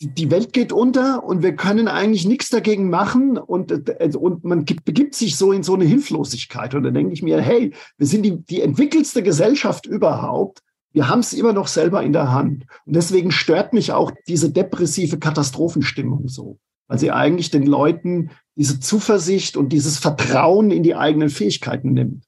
die 0.00 0.30
Welt 0.30 0.54
geht 0.54 0.72
unter 0.72 1.22
und 1.24 1.42
wir 1.42 1.54
können 1.54 1.88
eigentlich 1.88 2.26
nichts 2.26 2.48
dagegen 2.48 2.88
machen 2.88 3.36
und, 3.36 3.70
äh, 3.70 4.10
und 4.16 4.42
man 4.42 4.64
begibt 4.64 5.14
sich 5.14 5.36
so 5.36 5.52
in 5.52 5.62
so 5.62 5.74
eine 5.74 5.84
Hilflosigkeit. 5.84 6.74
Und 6.74 6.84
dann 6.84 6.94
denke 6.94 7.12
ich 7.12 7.22
mir, 7.22 7.42
hey, 7.42 7.74
wir 7.98 8.06
sind 8.06 8.22
die, 8.22 8.42
die 8.42 8.62
entwickelste 8.62 9.22
Gesellschaft 9.22 9.84
überhaupt. 9.84 10.62
Wir 10.90 11.10
haben 11.10 11.20
es 11.20 11.34
immer 11.34 11.52
noch 11.52 11.68
selber 11.68 12.02
in 12.02 12.14
der 12.14 12.32
Hand. 12.32 12.64
Und 12.86 12.96
deswegen 12.96 13.30
stört 13.30 13.74
mich 13.74 13.92
auch 13.92 14.10
diese 14.26 14.48
depressive 14.48 15.18
Katastrophenstimmung 15.18 16.28
so, 16.28 16.58
weil 16.88 16.98
sie 16.98 17.10
eigentlich 17.10 17.50
den 17.50 17.66
Leuten 17.66 18.30
diese 18.54 18.80
Zuversicht 18.80 19.58
und 19.58 19.68
dieses 19.68 19.98
Vertrauen 19.98 20.70
in 20.70 20.82
die 20.82 20.94
eigenen 20.94 21.28
Fähigkeiten 21.28 21.92
nimmt 21.92 22.25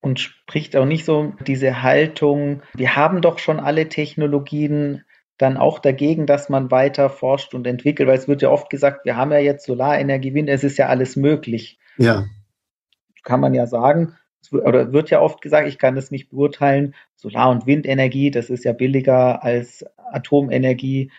und 0.00 0.20
spricht 0.20 0.76
auch 0.76 0.86
nicht 0.86 1.04
so 1.04 1.34
diese 1.46 1.82
Haltung, 1.82 2.62
wir 2.74 2.96
haben 2.96 3.20
doch 3.20 3.38
schon 3.38 3.60
alle 3.60 3.88
Technologien, 3.88 5.04
dann 5.40 5.56
auch 5.56 5.78
dagegen, 5.78 6.26
dass 6.26 6.48
man 6.48 6.70
weiter 6.70 7.08
forscht 7.08 7.54
und 7.54 7.66
entwickelt, 7.66 8.08
weil 8.08 8.18
es 8.18 8.28
wird 8.28 8.42
ja 8.42 8.50
oft 8.50 8.68
gesagt, 8.68 9.04
wir 9.04 9.16
haben 9.16 9.32
ja 9.32 9.38
jetzt 9.38 9.64
Solarenergie, 9.64 10.34
Wind, 10.34 10.50
es 10.50 10.64
ist 10.64 10.76
ja 10.76 10.88
alles 10.88 11.16
möglich. 11.16 11.78
Ja. 11.96 12.26
Kann 13.22 13.40
man 13.40 13.54
ja 13.54 13.66
sagen, 13.66 14.16
oder 14.50 14.92
wird 14.92 15.10
ja 15.10 15.20
oft 15.20 15.40
gesagt, 15.40 15.68
ich 15.68 15.78
kann 15.78 15.94
das 15.94 16.10
nicht 16.10 16.30
beurteilen, 16.30 16.94
Solar- 17.16 17.50
und 17.50 17.66
Windenergie, 17.66 18.30
das 18.30 18.50
ist 18.50 18.64
ja 18.64 18.72
billiger 18.72 19.42
als 19.42 19.84
Atomenergie. 19.96 21.10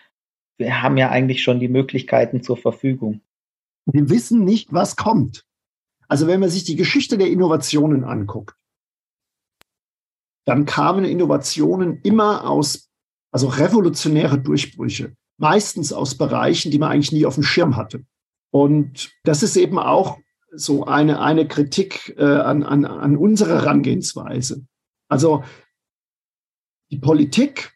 Wir 0.56 0.82
haben 0.82 0.96
ja 0.96 1.10
eigentlich 1.10 1.42
schon 1.42 1.60
die 1.60 1.68
Möglichkeiten 1.68 2.42
zur 2.42 2.56
Verfügung. 2.56 3.22
Wir 3.86 4.08
wissen 4.10 4.44
nicht, 4.44 4.72
was 4.72 4.96
kommt. 4.96 5.44
Also 6.08 6.26
wenn 6.26 6.40
man 6.40 6.50
sich 6.50 6.64
die 6.64 6.76
Geschichte 6.76 7.18
der 7.18 7.28
Innovationen 7.28 8.04
anguckt, 8.04 8.54
dann 10.44 10.64
kamen 10.64 11.04
Innovationen 11.04 12.00
immer 12.02 12.48
aus, 12.48 12.90
also 13.30 13.48
revolutionäre 13.48 14.38
Durchbrüche, 14.38 15.14
meistens 15.38 15.92
aus 15.92 16.16
Bereichen, 16.16 16.70
die 16.70 16.78
man 16.78 16.90
eigentlich 16.90 17.12
nie 17.12 17.26
auf 17.26 17.34
dem 17.34 17.44
Schirm 17.44 17.76
hatte. 17.76 18.04
Und 18.50 19.10
das 19.24 19.42
ist 19.42 19.56
eben 19.56 19.78
auch 19.78 20.18
so 20.54 20.84
eine, 20.84 21.20
eine 21.20 21.48
Kritik 21.48 22.14
äh, 22.18 22.24
an, 22.24 22.62
an, 22.62 22.84
an 22.84 23.16
unsere 23.16 23.62
Herangehensweise. 23.62 24.66
Also 25.08 25.44
die 26.90 26.98
Politik 26.98 27.72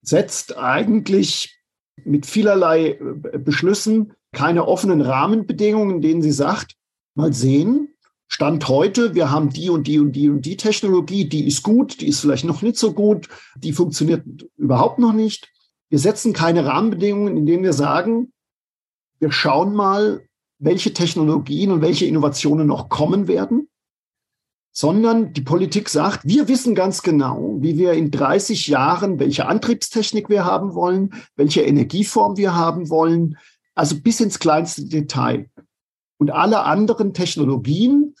setzt 0.00 0.56
eigentlich 0.56 1.60
mit 2.04 2.24
vielerlei 2.26 2.92
äh, 2.92 3.38
Beschlüssen 3.38 4.14
keine 4.32 4.66
offenen 4.66 5.02
Rahmenbedingungen, 5.02 5.96
in 5.96 6.02
denen 6.02 6.22
sie 6.22 6.32
sagt, 6.32 6.74
mal 7.14 7.34
sehen, 7.34 7.91
Stand 8.34 8.66
heute, 8.66 9.14
wir 9.14 9.30
haben 9.30 9.50
die 9.50 9.68
und 9.68 9.86
die 9.86 9.98
und 9.98 10.12
die 10.12 10.30
und 10.30 10.46
die 10.46 10.56
Technologie, 10.56 11.28
die 11.28 11.46
ist 11.46 11.62
gut, 11.62 12.00
die 12.00 12.06
ist 12.06 12.20
vielleicht 12.20 12.46
noch 12.46 12.62
nicht 12.62 12.78
so 12.78 12.94
gut, 12.94 13.28
die 13.56 13.74
funktioniert 13.74 14.24
überhaupt 14.56 14.98
noch 14.98 15.12
nicht. 15.12 15.52
Wir 15.90 15.98
setzen 15.98 16.32
keine 16.32 16.64
Rahmenbedingungen, 16.64 17.36
in 17.36 17.44
denen 17.44 17.62
wir 17.62 17.74
sagen, 17.74 18.32
wir 19.18 19.32
schauen 19.32 19.74
mal, 19.74 20.26
welche 20.58 20.94
Technologien 20.94 21.72
und 21.72 21.82
welche 21.82 22.06
Innovationen 22.06 22.66
noch 22.66 22.88
kommen 22.88 23.28
werden, 23.28 23.68
sondern 24.72 25.34
die 25.34 25.42
Politik 25.42 25.90
sagt, 25.90 26.20
wir 26.24 26.48
wissen 26.48 26.74
ganz 26.74 27.02
genau, 27.02 27.58
wie 27.60 27.76
wir 27.76 27.92
in 27.92 28.10
30 28.10 28.66
Jahren, 28.66 29.18
welche 29.18 29.44
Antriebstechnik 29.44 30.30
wir 30.30 30.46
haben 30.46 30.74
wollen, 30.74 31.12
welche 31.36 31.60
Energieform 31.60 32.38
wir 32.38 32.54
haben 32.54 32.88
wollen, 32.88 33.36
also 33.74 34.00
bis 34.00 34.20
ins 34.20 34.38
kleinste 34.38 34.86
Detail. 34.86 35.50
Und 36.16 36.30
alle 36.30 36.62
anderen 36.62 37.12
Technologien, 37.12 38.11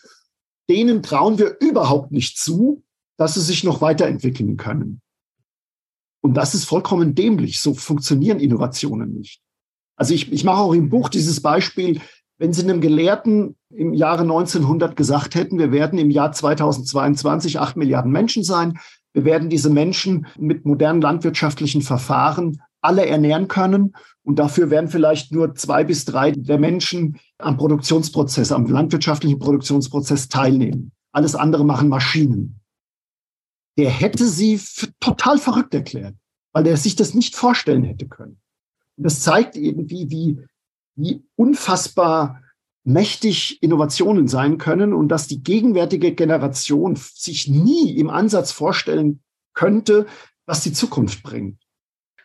denen 0.68 1.02
trauen 1.02 1.38
wir 1.38 1.56
überhaupt 1.60 2.12
nicht 2.12 2.38
zu, 2.38 2.82
dass 3.16 3.34
sie 3.34 3.40
sich 3.40 3.64
noch 3.64 3.80
weiterentwickeln 3.80 4.56
können. 4.56 5.00
Und 6.22 6.34
das 6.34 6.54
ist 6.54 6.64
vollkommen 6.64 7.14
dämlich. 7.14 7.60
So 7.60 7.74
funktionieren 7.74 8.40
Innovationen 8.40 9.12
nicht. 9.12 9.40
Also 9.96 10.14
ich, 10.14 10.32
ich 10.32 10.44
mache 10.44 10.60
auch 10.60 10.72
im 10.72 10.88
Buch 10.88 11.08
dieses 11.08 11.40
Beispiel, 11.40 12.00
wenn 12.38 12.52
Sie 12.52 12.62
einem 12.62 12.80
Gelehrten 12.80 13.56
im 13.70 13.92
Jahre 13.92 14.22
1900 14.22 14.96
gesagt 14.96 15.34
hätten, 15.34 15.58
wir 15.58 15.70
werden 15.70 15.98
im 15.98 16.10
Jahr 16.10 16.32
2022 16.32 17.60
acht 17.60 17.76
Milliarden 17.76 18.10
Menschen 18.10 18.42
sein, 18.42 18.78
wir 19.12 19.24
werden 19.24 19.48
diese 19.48 19.70
Menschen 19.70 20.26
mit 20.38 20.64
modernen 20.64 21.00
landwirtschaftlichen 21.00 21.82
Verfahren 21.82 22.60
alle 22.82 23.06
ernähren 23.06 23.48
können. 23.48 23.94
Und 24.22 24.38
dafür 24.38 24.70
werden 24.70 24.90
vielleicht 24.90 25.32
nur 25.32 25.54
zwei 25.54 25.84
bis 25.84 26.04
drei 26.04 26.32
der 26.32 26.58
Menschen 26.58 27.18
am 27.38 27.56
Produktionsprozess, 27.56 28.52
am 28.52 28.66
landwirtschaftlichen 28.66 29.38
Produktionsprozess 29.38 30.28
teilnehmen. 30.28 30.92
Alles 31.12 31.34
andere 31.34 31.64
machen 31.64 31.88
Maschinen. 31.88 32.60
Der 33.78 33.90
hätte 33.90 34.26
sie 34.26 34.60
total 35.00 35.38
verrückt 35.38 35.74
erklärt, 35.74 36.14
weil 36.52 36.66
er 36.66 36.76
sich 36.76 36.94
das 36.96 37.14
nicht 37.14 37.34
vorstellen 37.34 37.84
hätte 37.84 38.06
können. 38.06 38.40
Und 38.96 39.04
das 39.04 39.20
zeigt 39.20 39.56
irgendwie, 39.56 40.10
wie, 40.10 40.38
wie 40.96 41.24
unfassbar 41.36 42.42
mächtig 42.84 43.62
Innovationen 43.62 44.28
sein 44.28 44.58
können 44.58 44.92
und 44.92 45.08
dass 45.08 45.28
die 45.28 45.42
gegenwärtige 45.42 46.14
Generation 46.14 46.96
sich 46.96 47.48
nie 47.48 47.96
im 47.96 48.10
Ansatz 48.10 48.52
vorstellen 48.52 49.22
könnte, 49.54 50.06
was 50.46 50.62
die 50.62 50.72
Zukunft 50.72 51.22
bringt. 51.22 51.61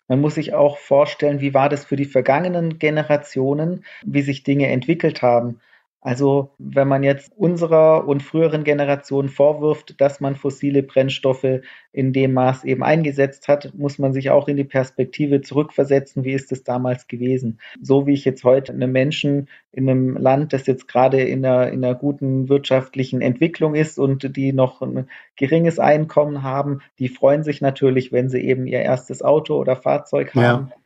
Man 0.08 0.22
muss 0.22 0.36
sich 0.36 0.54
auch 0.54 0.78
vorstellen, 0.78 1.42
wie 1.42 1.54
war 1.54 1.70
das 1.70 1.86
für 1.86 1.96
die 1.96 2.06
vergangenen 2.06 2.80
Generationen, 2.80 3.86
wie 4.06 4.22
sich 4.22 4.44
Dinge 4.44 4.68
entwickelt 4.68 5.22
haben. 5.22 5.60
Also 6.02 6.52
wenn 6.60 6.88
man 6.88 7.02
jetzt 7.02 7.32
unserer 7.36 8.08
und 8.08 8.22
früheren 8.22 8.64
Generationen 8.64 9.30
vorwirft, 9.30 10.00
dass 10.00 10.20
man 10.20 10.36
fossile 10.36 10.84
Brennstoffe 10.84 11.62
in 11.92 12.14
dem 12.14 12.34
Maß 12.34 12.66
eben 12.66 12.84
eingesetzt 12.84 13.48
hat, 13.48 13.74
muss 13.74 13.98
man 13.98 14.14
sich 14.14 14.30
auch 14.30 14.48
in 14.48 14.58
die 14.58 14.64
Perspektive 14.64 15.42
zurückversetzen, 15.42 16.24
wie 16.24 16.34
ist 16.34 16.52
es 16.52 16.64
damals 16.64 17.08
gewesen. 17.08 17.60
So 17.82 18.06
wie 18.06 18.14
ich 18.14 18.26
jetzt 18.26 18.44
heute 18.44 18.74
einem 18.74 18.92
Menschen 18.92 19.50
in 19.72 19.90
einem 19.90 20.16
Land, 20.16 20.54
das 20.54 20.68
jetzt 20.68 20.88
gerade 20.88 21.22
in 21.22 21.44
einer, 21.44 21.72
in 21.72 21.84
einer 21.84 21.96
guten 21.96 22.48
wirtschaftlichen 22.48 23.22
Entwicklung 23.22 23.74
ist 23.74 23.98
und 23.98 24.38
die 24.38 24.54
noch 24.54 24.82
ein 24.84 25.10
geringes 25.36 25.80
Einkommen 25.80 26.44
haben, 26.44 26.82
die 27.00 27.10
freuen 27.10 27.44
sich 27.44 27.60
natürlich, 27.60 28.12
wenn 28.12 28.30
sie 28.30 28.42
eben 28.42 28.68
ihr 28.68 28.82
erstes 28.82 29.24
Auto 29.24 29.56
oder 29.56 29.76
Fahrzeug 29.76 30.36
haben. 30.36 30.70
Ja 30.70 30.78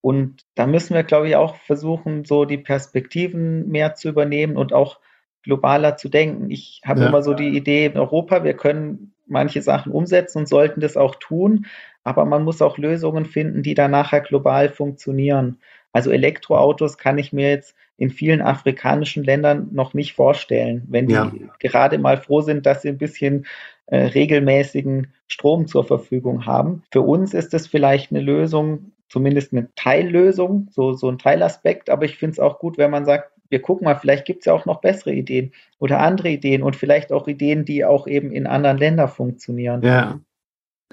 und 0.00 0.44
da 0.54 0.66
müssen 0.66 0.94
wir, 0.94 1.02
glaube 1.02 1.28
ich, 1.28 1.36
auch 1.36 1.56
versuchen, 1.56 2.24
so 2.24 2.44
die 2.44 2.58
Perspektiven 2.58 3.68
mehr 3.68 3.94
zu 3.94 4.08
übernehmen 4.08 4.56
und 4.56 4.72
auch 4.72 5.00
globaler 5.42 5.96
zu 5.96 6.08
denken. 6.08 6.50
Ich 6.50 6.82
habe 6.84 7.00
ja. 7.00 7.08
immer 7.08 7.22
so 7.22 7.34
die 7.34 7.56
Idee, 7.56 7.86
in 7.86 7.96
Europa, 7.96 8.44
wir 8.44 8.54
können 8.54 9.14
manche 9.26 9.62
Sachen 9.62 9.92
umsetzen 9.92 10.38
und 10.38 10.48
sollten 10.48 10.80
das 10.80 10.96
auch 10.96 11.16
tun, 11.16 11.66
aber 12.04 12.24
man 12.24 12.44
muss 12.44 12.62
auch 12.62 12.78
Lösungen 12.78 13.24
finden, 13.26 13.62
die 13.62 13.74
dann 13.74 13.90
nachher 13.90 14.20
global 14.20 14.68
funktionieren. 14.70 15.58
Also 15.92 16.10
Elektroautos 16.10 16.96
kann 16.98 17.18
ich 17.18 17.32
mir 17.32 17.50
jetzt 17.50 17.74
in 17.96 18.10
vielen 18.10 18.40
afrikanischen 18.40 19.24
Ländern 19.24 19.68
noch 19.72 19.92
nicht 19.92 20.14
vorstellen, 20.14 20.84
wenn 20.88 21.08
die 21.08 21.14
ja. 21.14 21.32
gerade 21.58 21.98
mal 21.98 22.16
froh 22.16 22.40
sind, 22.40 22.64
dass 22.64 22.82
sie 22.82 22.88
ein 22.88 22.98
bisschen 22.98 23.46
äh, 23.86 23.98
regelmäßigen 23.98 25.08
Strom 25.26 25.66
zur 25.66 25.84
Verfügung 25.84 26.46
haben. 26.46 26.82
Für 26.92 27.00
uns 27.00 27.34
ist 27.34 27.54
es 27.54 27.66
vielleicht 27.66 28.12
eine 28.12 28.20
Lösung, 28.20 28.92
zumindest 29.08 29.52
eine 29.52 29.72
Teillösung, 29.74 30.68
so, 30.70 30.92
so 30.92 31.08
ein 31.08 31.18
Teilaspekt, 31.18 31.90
aber 31.90 32.04
ich 32.04 32.16
finde 32.16 32.32
es 32.32 32.38
auch 32.40 32.58
gut, 32.58 32.78
wenn 32.78 32.90
man 32.90 33.04
sagt, 33.04 33.32
wir 33.50 33.62
gucken 33.62 33.86
mal, 33.86 33.96
vielleicht 33.96 34.26
gibt 34.26 34.40
es 34.40 34.44
ja 34.46 34.52
auch 34.52 34.66
noch 34.66 34.80
bessere 34.80 35.12
Ideen 35.12 35.52
oder 35.78 36.00
andere 36.00 36.28
Ideen 36.28 36.62
und 36.62 36.76
vielleicht 36.76 37.12
auch 37.12 37.28
Ideen, 37.28 37.64
die 37.64 37.84
auch 37.84 38.06
eben 38.06 38.30
in 38.30 38.46
anderen 38.46 38.76
Ländern 38.76 39.08
funktionieren. 39.08 39.82
Ja, 39.82 40.20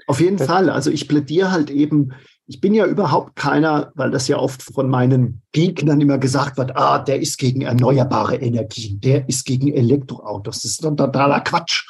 auf 0.06 0.20
jeden 0.20 0.36
das 0.36 0.46
Fall. 0.46 0.70
Also 0.70 0.90
ich 0.90 1.08
plädiere 1.08 1.50
halt 1.50 1.70
eben, 1.70 2.12
ich 2.46 2.60
bin 2.60 2.74
ja 2.74 2.86
überhaupt 2.86 3.36
keiner, 3.36 3.92
weil 3.94 4.10
das 4.10 4.28
ja 4.28 4.38
oft 4.38 4.62
von 4.62 4.88
meinen 4.88 5.42
Gegnern 5.52 6.00
immer 6.00 6.18
gesagt 6.18 6.58
wird, 6.58 6.76
ah, 6.76 6.98
der 6.98 7.20
ist 7.20 7.38
gegen 7.38 7.62
erneuerbare 7.62 8.36
Energien, 8.36 9.00
der 9.00 9.28
ist 9.28 9.44
gegen 9.44 9.72
Elektroautos. 9.72 10.62
Das 10.62 10.64
ist 10.64 10.82
totaler 10.82 11.40
Quatsch. 11.40 11.86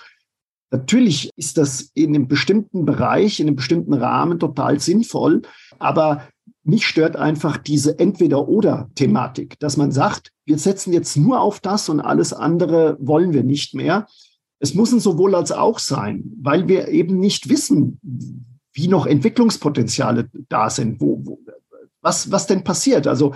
Natürlich 0.70 1.31
ist 1.37 1.59
das 1.59 1.91
in 1.95 2.14
einem 2.14 2.27
bestimmten 2.27 2.85
Bereich, 2.85 3.39
in 3.39 3.47
einem 3.47 3.57
bestimmten 3.57 3.95
Rahmen 3.95 4.39
total 4.41 4.81
sinnvoll, 4.81 5.43
aber 5.79 6.29
mich 6.62 6.87
stört 6.87 7.16
einfach 7.16 7.57
diese 7.57 7.99
Entweder-Oder-Thematik, 7.99 9.59
dass 9.61 9.77
man 9.77 9.93
sagt, 9.93 10.33
wir 10.45 10.59
setzen 10.59 10.93
jetzt 10.93 11.16
nur 11.16 11.41
auf 11.41 11.61
das 11.61 11.89
und 11.89 12.01
alles 12.01 12.33
andere 12.33 12.97
wollen 13.01 13.33
wir 13.33 13.45
nicht 13.45 13.74
mehr. 13.74 14.07
Es 14.59 14.74
muss 14.74 14.93
ein 14.93 15.01
sowohl 15.01 15.35
als 15.35 15.53
auch 15.53 15.79
sein, 15.79 16.24
weil 16.41 16.66
wir 16.66 16.89
eben 16.89 17.18
nicht 17.18 17.49
wissen, 17.49 18.01
wie 18.72 18.89
noch 18.89 19.07
Entwicklungspotenziale 19.07 20.29
da 20.49 20.68
sind, 20.68 21.01
wo, 21.01 21.20
wo, 21.24 21.39
was, 22.01 22.33
was 22.33 22.47
denn 22.47 22.64
passiert. 22.64 23.07
Also 23.07 23.35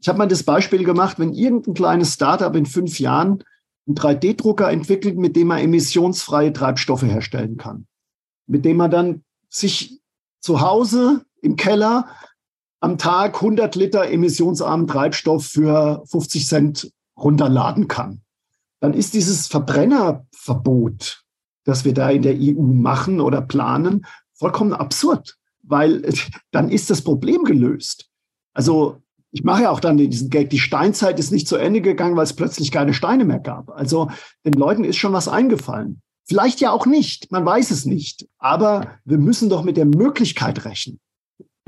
ich 0.00 0.08
habe 0.08 0.18
mal 0.18 0.28
das 0.28 0.44
Beispiel 0.44 0.84
gemacht, 0.84 1.18
wenn 1.18 1.32
irgendein 1.32 1.74
kleines 1.74 2.14
Startup 2.14 2.54
in 2.54 2.66
fünf 2.66 3.00
Jahren 3.00 3.42
einen 3.86 3.96
3D-Drucker 3.96 4.70
entwickelt, 4.70 5.18
mit 5.18 5.34
dem 5.34 5.48
man 5.48 5.58
emissionsfreie 5.58 6.52
Treibstoffe 6.52 7.02
herstellen 7.02 7.56
kann, 7.56 7.86
mit 8.46 8.64
dem 8.64 8.76
man 8.76 8.90
dann 8.90 9.24
sich 9.48 10.00
zu 10.40 10.60
Hause 10.60 11.24
im 11.42 11.56
Keller 11.56 12.06
am 12.80 12.98
Tag 12.98 13.36
100 13.36 13.74
Liter 13.74 14.08
emissionsarmen 14.08 14.86
Treibstoff 14.86 15.46
für 15.46 16.04
50 16.06 16.46
Cent 16.46 16.92
runterladen 17.16 17.88
kann. 17.88 18.22
Dann 18.80 18.94
ist 18.94 19.14
dieses 19.14 19.48
Verbrennerverbot, 19.48 21.24
das 21.64 21.84
wir 21.84 21.94
da 21.94 22.10
in 22.10 22.22
der 22.22 22.36
EU 22.38 22.62
machen 22.62 23.20
oder 23.20 23.42
planen, 23.42 24.06
vollkommen 24.34 24.72
absurd, 24.72 25.36
weil 25.62 26.02
dann 26.52 26.70
ist 26.70 26.90
das 26.90 27.02
Problem 27.02 27.44
gelöst. 27.44 28.08
Also 28.54 29.02
ich 29.30 29.44
mache 29.44 29.64
ja 29.64 29.70
auch 29.70 29.80
dann 29.80 29.98
diesen 29.98 30.30
Gag, 30.30 30.50
die 30.50 30.58
Steinzeit 30.58 31.18
ist 31.18 31.32
nicht 31.32 31.48
zu 31.48 31.56
Ende 31.56 31.80
gegangen, 31.80 32.16
weil 32.16 32.24
es 32.24 32.32
plötzlich 32.32 32.72
keine 32.72 32.94
Steine 32.94 33.24
mehr 33.24 33.40
gab. 33.40 33.70
Also 33.70 34.10
den 34.44 34.54
Leuten 34.54 34.84
ist 34.84 34.96
schon 34.96 35.12
was 35.12 35.28
eingefallen. 35.28 36.00
Vielleicht 36.24 36.60
ja 36.60 36.70
auch 36.70 36.86
nicht, 36.86 37.30
man 37.30 37.44
weiß 37.44 37.70
es 37.70 37.84
nicht. 37.84 38.26
Aber 38.38 38.98
wir 39.04 39.18
müssen 39.18 39.48
doch 39.48 39.64
mit 39.64 39.76
der 39.76 39.86
Möglichkeit 39.86 40.64
rechnen. 40.64 40.98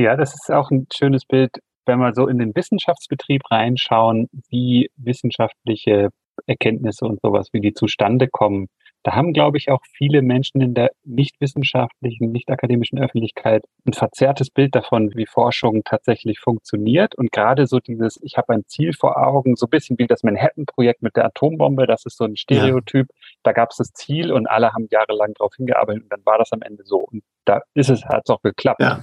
Ja, 0.00 0.16
das 0.16 0.32
ist 0.34 0.50
auch 0.50 0.70
ein 0.70 0.86
schönes 0.96 1.26
Bild, 1.26 1.58
wenn 1.84 1.98
wir 1.98 2.14
so 2.14 2.26
in 2.26 2.38
den 2.38 2.56
Wissenschaftsbetrieb 2.56 3.42
reinschauen, 3.50 4.30
wie 4.48 4.90
wissenschaftliche 4.96 6.08
Erkenntnisse 6.46 7.04
und 7.04 7.20
sowas, 7.20 7.48
wie 7.52 7.60
die 7.60 7.74
zustande 7.74 8.26
kommen. 8.26 8.68
Da 9.02 9.14
haben, 9.14 9.34
glaube 9.34 9.58
ich, 9.58 9.70
auch 9.70 9.82
viele 9.92 10.22
Menschen 10.22 10.62
in 10.62 10.72
der 10.72 10.90
nicht 11.04 11.38
wissenschaftlichen, 11.38 12.32
nicht 12.32 12.48
akademischen 12.48 12.98
Öffentlichkeit 12.98 13.66
ein 13.86 13.92
verzerrtes 13.92 14.48
Bild 14.48 14.74
davon, 14.74 15.14
wie 15.16 15.26
Forschung 15.26 15.82
tatsächlich 15.84 16.38
funktioniert. 16.38 17.14
Und 17.14 17.30
gerade 17.30 17.66
so 17.66 17.78
dieses, 17.78 18.18
ich 18.22 18.38
habe 18.38 18.54
ein 18.54 18.64
Ziel 18.66 18.94
vor 18.94 19.18
Augen, 19.18 19.54
so 19.56 19.66
ein 19.66 19.70
bisschen 19.70 19.98
wie 19.98 20.06
das 20.06 20.22
Manhattan-Projekt 20.22 21.02
mit 21.02 21.14
der 21.16 21.26
Atombombe, 21.26 21.86
das 21.86 22.06
ist 22.06 22.16
so 22.16 22.24
ein 22.24 22.36
Stereotyp. 22.36 23.06
Ja. 23.10 23.26
Da 23.42 23.52
gab 23.52 23.70
es 23.72 23.76
das 23.76 23.92
Ziel 23.92 24.32
und 24.32 24.46
alle 24.46 24.72
haben 24.72 24.88
jahrelang 24.90 25.34
darauf 25.34 25.54
hingearbeitet 25.56 26.04
und 26.04 26.12
dann 26.12 26.24
war 26.24 26.38
das 26.38 26.52
am 26.52 26.62
Ende 26.62 26.84
so. 26.84 27.00
Und 27.00 27.22
da 27.44 27.60
ist 27.74 27.90
es, 27.90 28.02
hat 28.06 28.22
es 28.24 28.30
auch 28.30 28.40
geklappt. 28.40 28.80
Ja. 28.80 29.02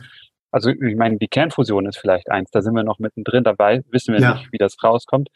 Also 0.57 0.71
ich 0.71 0.95
meine, 0.95 1.19
die 1.19 1.27
Kernfusion 1.27 1.85
ist 1.85 1.99
vielleicht 1.99 2.31
eins, 2.31 2.49
da 2.49 2.63
sind 2.63 2.73
wir 2.73 2.83
noch 2.83 2.97
mittendrin 2.97 3.43
dabei, 3.43 3.83
wissen 3.91 4.15
wir 4.15 4.21
ja. 4.21 4.33
nicht, 4.33 4.51
wie 4.51 4.57
das 4.57 4.75
rauskommt. 4.83 5.29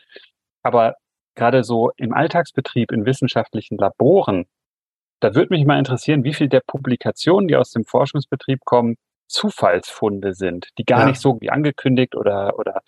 Aber 0.64 0.96
gerade 1.36 1.64
so 1.64 1.92
im 1.96 2.12
Alltagsbetrieb 2.12 2.92
in 2.92 3.06
wissenschaftlichen 3.06 3.78
Laboren, 3.78 4.48
da 5.20 5.36
würde 5.36 5.54
mich 5.54 5.64
mal 5.64 5.78
interessieren, 5.78 6.24
wie 6.24 6.34
viel 6.34 6.50
der 6.50 6.64
Publikationen, 6.66 7.48
die 7.48 7.56
aus 7.56 7.70
dem 7.70 7.84
Forschungsbetrieb 7.84 8.62
kommen, 8.66 8.96
Zufallsfunde 9.28 10.34
sind, 10.34 10.70
die 10.80 10.86
gar 10.86 11.02
ja. 11.02 11.06
nicht 11.06 11.22
so 11.22 11.40
wie 11.40 11.52
angekündigt 11.52 12.16
oder, 12.16 12.58
oder 12.58 12.82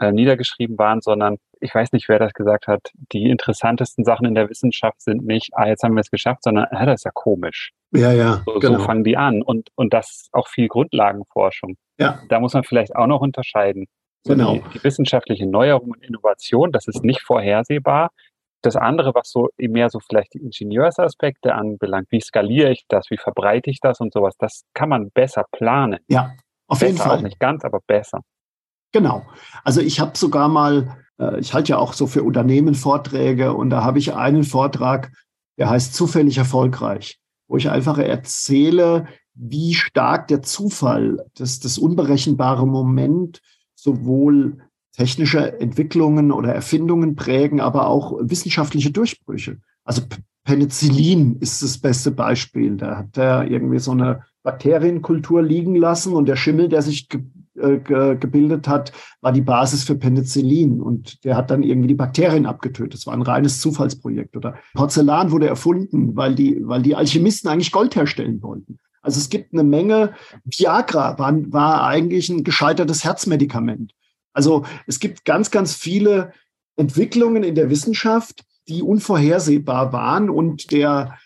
äh, 0.00 0.12
niedergeschrieben 0.12 0.78
waren, 0.78 1.00
sondern 1.00 1.36
ich 1.60 1.74
weiß 1.74 1.92
nicht, 1.92 2.08
wer 2.08 2.18
das 2.18 2.32
gesagt 2.32 2.66
hat, 2.66 2.90
die 3.12 3.28
interessantesten 3.28 4.04
Sachen 4.04 4.26
in 4.26 4.34
der 4.34 4.48
Wissenschaft 4.48 5.02
sind 5.02 5.24
nicht, 5.26 5.50
ah, 5.52 5.66
jetzt 5.66 5.82
haben 5.82 5.94
wir 5.94 6.00
es 6.00 6.10
geschafft, 6.10 6.42
sondern, 6.42 6.66
ah, 6.70 6.86
das 6.86 7.00
ist 7.00 7.04
ja 7.04 7.10
komisch. 7.12 7.72
Ja, 7.92 8.12
ja. 8.12 8.42
So, 8.46 8.58
genau. 8.58 8.78
so 8.78 8.84
fangen 8.84 9.04
die 9.04 9.16
an. 9.16 9.42
Und, 9.42 9.68
und 9.74 9.92
das 9.92 10.10
ist 10.10 10.28
auch 10.32 10.48
viel 10.48 10.68
Grundlagenforschung. 10.68 11.76
Ja. 11.98 12.20
Da 12.28 12.40
muss 12.40 12.54
man 12.54 12.64
vielleicht 12.64 12.96
auch 12.96 13.06
noch 13.06 13.20
unterscheiden. 13.20 13.86
So 14.26 14.34
genau. 14.34 14.54
Die, 14.54 14.62
die, 14.74 14.84
wissenschaftliche 14.84 15.46
Neuerung 15.46 15.90
und 15.90 16.02
Innovation, 16.02 16.72
das 16.72 16.88
ist 16.88 17.04
nicht 17.04 17.22
vorhersehbar. 17.22 18.10
Das 18.62 18.76
andere, 18.76 19.14
was 19.14 19.30
so 19.30 19.48
mehr 19.58 19.88
so 19.88 20.00
vielleicht 20.00 20.34
die 20.34 20.38
Ingenieursaspekte 20.38 21.54
anbelangt, 21.54 22.08
wie 22.10 22.20
skaliere 22.20 22.70
ich 22.70 22.84
das, 22.88 23.10
wie 23.10 23.16
verbreite 23.16 23.70
ich 23.70 23.80
das 23.80 24.00
und 24.00 24.12
sowas, 24.12 24.34
das 24.38 24.64
kann 24.74 24.90
man 24.90 25.10
besser 25.10 25.44
planen. 25.50 25.98
Ja, 26.08 26.34
auf 26.68 26.80
besser, 26.80 26.86
jeden 26.86 26.98
Fall. 26.98 27.18
Auch 27.18 27.22
nicht 27.22 27.40
ganz, 27.40 27.64
aber 27.64 27.80
besser. 27.86 28.20
Genau. 28.92 29.26
Also 29.64 29.80
ich 29.80 30.00
habe 30.00 30.16
sogar 30.16 30.48
mal, 30.48 30.96
äh, 31.18 31.38
ich 31.40 31.54
halte 31.54 31.70
ja 31.70 31.78
auch 31.78 31.92
so 31.92 32.06
für 32.06 32.22
Unternehmen 32.22 32.74
Vorträge 32.74 33.54
und 33.54 33.70
da 33.70 33.84
habe 33.84 33.98
ich 33.98 34.14
einen 34.14 34.44
Vortrag, 34.44 35.12
der 35.58 35.70
heißt 35.70 35.94
zufällig 35.94 36.38
erfolgreich, 36.38 37.18
wo 37.48 37.56
ich 37.56 37.70
einfach 37.70 37.98
erzähle, 37.98 39.06
wie 39.34 39.74
stark 39.74 40.28
der 40.28 40.42
Zufall, 40.42 41.24
das, 41.34 41.60
das 41.60 41.78
unberechenbare 41.78 42.66
Moment 42.66 43.40
sowohl 43.74 44.58
technische 44.92 45.60
Entwicklungen 45.60 46.32
oder 46.32 46.52
Erfindungen 46.52 47.14
prägen, 47.14 47.60
aber 47.60 47.86
auch 47.86 48.18
wissenschaftliche 48.20 48.90
Durchbrüche. 48.90 49.58
Also 49.84 50.02
Penicillin 50.44 51.36
ist 51.40 51.62
das 51.62 51.78
beste 51.78 52.10
Beispiel. 52.10 52.76
Da 52.76 52.98
hat 52.98 53.16
er 53.16 53.50
irgendwie 53.50 53.78
so 53.78 53.92
eine 53.92 54.24
Bakterienkultur 54.42 55.42
liegen 55.42 55.74
lassen 55.74 56.14
und 56.14 56.26
der 56.26 56.36
Schimmel, 56.36 56.68
der 56.68 56.82
sich 56.82 57.08
äh, 57.62 57.78
ge 57.78 58.16
gebildet 58.18 58.68
hat, 58.68 58.92
war 59.20 59.32
die 59.32 59.40
Basis 59.40 59.84
für 59.84 59.94
Penicillin 59.94 60.80
und 60.80 61.24
der 61.24 61.36
hat 61.36 61.50
dann 61.50 61.62
irgendwie 61.62 61.88
die 61.88 61.94
Bakterien 61.94 62.46
abgetötet. 62.46 62.94
Das 62.94 63.06
war 63.06 63.14
ein 63.14 63.22
reines 63.22 63.60
Zufallsprojekt. 63.60 64.36
Oder 64.36 64.56
Porzellan 64.74 65.30
wurde 65.30 65.48
erfunden, 65.48 66.16
weil 66.16 66.34
die, 66.34 66.58
weil 66.62 66.82
die 66.82 66.96
Alchemisten 66.96 67.48
eigentlich 67.48 67.72
Gold 67.72 67.96
herstellen 67.96 68.42
wollten. 68.42 68.78
Also 69.02 69.18
es 69.18 69.30
gibt 69.30 69.52
eine 69.52 69.62
Menge, 69.62 70.14
Viagra 70.44 71.18
war, 71.18 71.34
war 71.52 71.86
eigentlich 71.86 72.28
ein 72.28 72.44
gescheitertes 72.44 73.04
Herzmedikament. 73.04 73.94
Also 74.32 74.64
es 74.86 75.00
gibt 75.00 75.24
ganz, 75.24 75.50
ganz 75.50 75.74
viele 75.74 76.32
Entwicklungen 76.76 77.42
in 77.42 77.54
der 77.54 77.70
Wissenschaft, 77.70 78.44
die 78.68 78.82
unvorhersehbar 78.82 79.92
waren 79.92 80.30
und 80.30 80.70
der, 80.70 81.18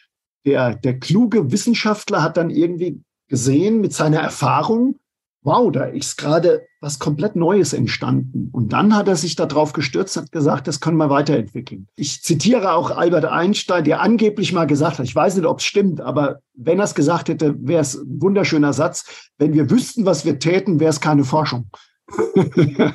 der, 0.46 0.74
der 0.74 0.98
kluge 0.98 1.52
Wissenschaftler 1.52 2.22
hat 2.22 2.36
dann 2.36 2.50
irgendwie 2.50 3.02
gesehen 3.28 3.80
mit 3.80 3.92
seiner 3.92 4.20
Erfahrung, 4.20 4.96
wow, 5.44 5.70
da 5.70 5.84
ist 5.84 6.16
gerade 6.16 6.66
was 6.80 6.98
komplett 6.98 7.36
Neues 7.36 7.74
entstanden. 7.74 8.48
Und 8.50 8.72
dann 8.72 8.96
hat 8.96 9.08
er 9.08 9.16
sich 9.16 9.36
darauf 9.36 9.74
gestürzt, 9.74 10.16
hat 10.16 10.32
gesagt, 10.32 10.66
das 10.66 10.80
können 10.80 10.96
wir 10.96 11.10
weiterentwickeln. 11.10 11.86
Ich 11.96 12.22
zitiere 12.22 12.72
auch 12.72 12.90
Albert 12.90 13.26
Einstein, 13.26 13.84
der 13.84 14.00
angeblich 14.00 14.52
mal 14.52 14.66
gesagt 14.66 14.98
hat, 14.98 15.06
ich 15.06 15.14
weiß 15.14 15.36
nicht, 15.36 15.46
ob 15.46 15.58
es 15.58 15.64
stimmt, 15.64 16.00
aber 16.00 16.40
wenn 16.54 16.78
er 16.78 16.84
es 16.84 16.94
gesagt 16.94 17.28
hätte, 17.28 17.54
wäre 17.60 17.82
es 17.82 17.94
ein 17.94 18.22
wunderschöner 18.22 18.72
Satz. 18.72 19.30
Wenn 19.38 19.52
wir 19.52 19.70
wüssten, 19.70 20.06
was 20.06 20.24
wir 20.24 20.38
täten, 20.38 20.80
wäre 20.80 20.90
es 20.90 21.00
keine 21.00 21.24
Forschung. 21.24 21.68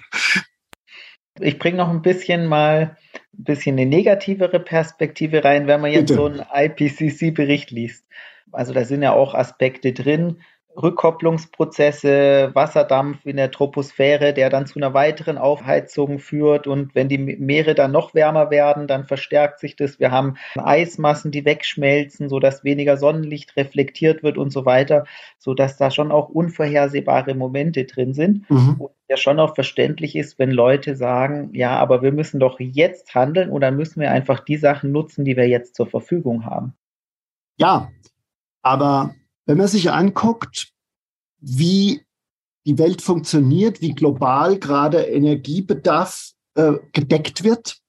ich 1.40 1.60
bringe 1.60 1.78
noch 1.78 1.90
ein 1.90 2.02
bisschen 2.02 2.48
mal 2.48 2.98
ein 3.38 3.44
bisschen 3.44 3.78
eine 3.78 3.86
negativere 3.86 4.60
Perspektive 4.60 5.44
rein, 5.44 5.68
wenn 5.68 5.82
man 5.82 5.92
jetzt 5.92 6.08
Bitte. 6.08 6.16
so 6.16 6.26
einen 6.26 6.44
IPCC-Bericht 6.52 7.70
liest. 7.70 8.06
Also 8.52 8.74
da 8.74 8.84
sind 8.86 9.04
ja 9.04 9.14
auch 9.14 9.36
Aspekte 9.36 9.94
drin, 9.94 10.42
Rückkopplungsprozesse, 10.76 12.52
Wasserdampf 12.54 13.26
in 13.26 13.38
der 13.38 13.52
Troposphäre, 13.52 14.34
der 14.34 14.50
dann 14.50 14.66
zu 14.66 14.80
einer 14.80 14.94
weiteren 14.94 15.38
Aufheizung 15.38 16.20
führt. 16.20 16.68
Und 16.68 16.96
wenn 16.96 17.10
die 17.10 17.18
Meere 17.18 17.76
dann 17.76 17.92
noch 17.92 18.14
wärmer 18.14 18.50
werden, 18.50 18.88
dann 18.88 19.06
verstärkt 19.06 19.60
sich 19.60 19.76
das. 19.76 20.00
Wir 20.00 20.12
haben 20.12 20.36
Eismassen, 20.56 21.32
die 21.32 21.46
wegschmelzen, 21.46 22.30
sodass 22.30 22.64
weniger 22.64 22.98
Sonnenlicht 22.98 23.56
reflektiert 23.58 24.24
wird 24.24 24.38
und 24.38 24.52
so 24.52 24.66
weiter, 24.66 25.06
sodass 25.38 25.78
da 25.78 25.92
schon 25.92 26.12
auch 26.12 26.30
unvorhersehbare 26.30 27.36
Momente 27.36 27.86
drin 27.86 28.14
sind. 28.14 28.50
Mhm. 28.50 28.76
Und 28.80 28.92
ja 29.10 29.18
schon 29.18 29.40
auch 29.40 29.56
verständlich 29.56 30.16
ist, 30.16 30.38
wenn 30.38 30.52
Leute 30.52 30.96
sagen, 30.96 31.50
ja, 31.54 31.78
aber 31.78 32.02
wir 32.04 32.12
müssen 32.12 32.40
doch 32.40 32.60
jetzt 32.60 33.16
handeln 33.16 33.50
und 33.50 33.62
dann 33.62 33.76
müssen 33.76 34.00
wir 34.00 34.12
einfach 34.12 34.40
die 34.40 34.58
Sachen 34.58 34.92
nutzen, 34.92 35.26
die 35.26 35.36
wir 35.36 35.48
jetzt 35.48 35.76
zur 35.76 35.88
Verfügung 35.88 36.46
haben. 36.46 36.76
Ja, 37.58 37.90
aber 38.62 39.16
wenn 39.50 39.58
man 39.58 39.68
sich 39.68 39.90
anguckt, 39.90 40.74
wie 41.40 42.06
die 42.68 42.78
Welt 42.78 43.02
funktioniert, 43.02 43.82
wie 43.82 43.96
global 43.96 44.60
gerade 44.60 45.00
Energiebedarf 45.00 46.34
äh, 46.54 46.74
gedeckt 46.94 47.44
wird. 47.44 47.80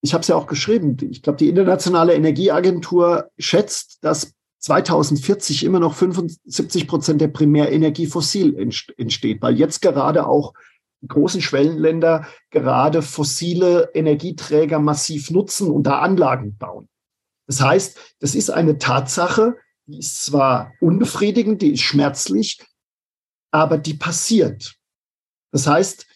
Ich 0.00 0.14
habe 0.14 0.22
es 0.22 0.28
ja 0.28 0.36
auch 0.36 0.46
geschrieben. 0.46 0.96
Ich 1.10 1.20
glaube, 1.20 1.36
die 1.36 1.50
Internationale 1.50 2.14
Energieagentur 2.14 3.30
schätzt, 3.38 3.98
dass 4.00 4.32
2040 4.60 5.62
immer 5.62 5.78
noch 5.78 5.92
75 5.92 6.88
Prozent 6.88 7.20
der 7.20 7.28
Primärenergie 7.28 8.06
fossil 8.06 8.56
entsteht, 8.96 9.42
weil 9.42 9.58
jetzt 9.58 9.82
gerade 9.82 10.26
auch 10.26 10.54
die 11.02 11.08
großen 11.08 11.42
Schwellenländer 11.42 12.26
gerade 12.48 13.02
fossile 13.02 13.90
Energieträger 13.92 14.78
massiv 14.78 15.30
nutzen 15.30 15.70
und 15.70 15.82
da 15.82 15.98
Anlagen 15.98 16.56
bauen. 16.56 16.88
Das 17.46 17.60
heißt, 17.60 18.16
das 18.20 18.34
ist 18.34 18.48
eine 18.48 18.78
Tatsache, 18.78 19.58
die 19.90 19.98
ist 19.98 20.24
zwar 20.24 20.72
unbefriedigend, 20.80 21.62
die 21.62 21.72
ist 21.72 21.82
schmerzlich, 21.82 22.64
aber 23.50 23.78
die 23.78 23.94
passiert. 23.94 24.76
Das 25.52 25.66
heißt, 25.66 26.06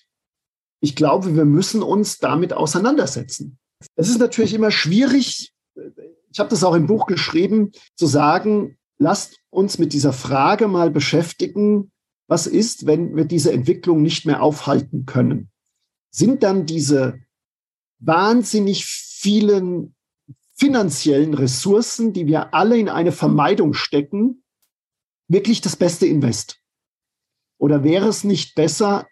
ich 0.80 0.94
glaube, 0.94 1.34
wir 1.34 1.44
müssen 1.44 1.82
uns 1.82 2.18
damit 2.18 2.52
auseinandersetzen. 2.52 3.58
Es 3.96 4.08
ist 4.08 4.18
natürlich 4.18 4.54
immer 4.54 4.70
schwierig, 4.70 5.52
ich 6.30 6.38
habe 6.38 6.50
das 6.50 6.64
auch 6.64 6.74
im 6.74 6.86
Buch 6.86 7.06
geschrieben, 7.06 7.72
zu 7.96 8.06
sagen, 8.06 8.78
lasst 8.98 9.38
uns 9.50 9.78
mit 9.78 9.92
dieser 9.92 10.12
Frage 10.12 10.68
mal 10.68 10.90
beschäftigen, 10.90 11.90
was 12.26 12.46
ist, 12.46 12.86
wenn 12.86 13.16
wir 13.16 13.24
diese 13.24 13.52
Entwicklung 13.52 14.02
nicht 14.02 14.24
mehr 14.24 14.42
aufhalten 14.42 15.04
können? 15.04 15.50
Sind 16.10 16.42
dann 16.42 16.64
diese 16.64 17.20
wahnsinnig 17.98 18.86
vielen 18.86 19.93
finanziellen 20.64 21.34
Ressourcen, 21.34 22.14
die 22.14 22.26
wir 22.26 22.54
alle 22.54 22.78
in 22.78 22.88
eine 22.88 23.12
Vermeidung 23.12 23.74
stecken, 23.74 24.42
wirklich 25.28 25.60
das 25.60 25.76
beste 25.76 26.06
Invest? 26.06 26.58
Oder 27.58 27.84
wäre 27.84 28.08
es 28.08 28.24
nicht 28.24 28.54
besser, 28.54 29.06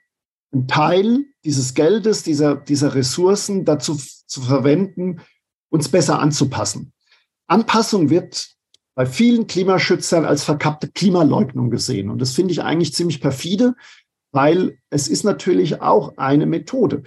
einen 0.51 0.67
Teil 0.67 1.27
dieses 1.45 1.75
Geldes, 1.75 2.23
dieser, 2.23 2.57
dieser 2.57 2.95
Ressourcen 2.95 3.67
dazu 3.67 4.01
zu 4.27 4.41
verwenden, 4.41 5.21
uns 5.69 5.91
besser 5.91 6.21
anzupassen? 6.21 6.95
Anpassung 7.49 8.09
wird 8.09 8.49
bei 8.95 9.05
vielen 9.05 9.47
Klimaschützern 9.47 10.25
als 10.25 10.45
verkappte 10.45 10.89
Klimaleugnung 10.89 11.69
gesehen. 11.69 12.09
Und 12.09 12.23
das 12.23 12.33
finde 12.33 12.53
ich 12.53 12.63
eigentlich 12.63 12.95
ziemlich 12.95 13.21
perfide, 13.21 13.75
weil 14.31 14.79
es 14.89 15.07
ist 15.07 15.25
natürlich 15.25 15.83
auch 15.83 16.17
eine 16.17 16.47
Methode. 16.47 17.03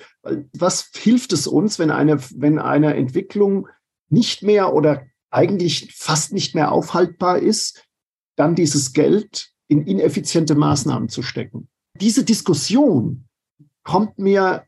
Was 0.53 0.91
hilft 0.95 1.33
es 1.33 1.47
uns, 1.47 1.79
wenn 1.79 1.89
eine, 1.89 2.19
wenn 2.35 2.59
eine 2.59 2.93
Entwicklung 2.93 3.67
nicht 4.15 4.41
mehr 4.41 4.73
oder 4.73 5.05
eigentlich 5.29 5.93
fast 5.95 6.33
nicht 6.33 6.55
mehr 6.55 6.71
aufhaltbar 6.71 7.39
ist, 7.39 7.85
dann 8.35 8.55
dieses 8.55 8.93
Geld 8.93 9.51
in 9.67 9.85
ineffiziente 9.85 10.55
Maßnahmen 10.55 11.09
zu 11.09 11.21
stecken? 11.21 11.69
Diese 11.99 12.23
Diskussion 12.23 13.27
kommt 13.83 14.17
mir 14.17 14.65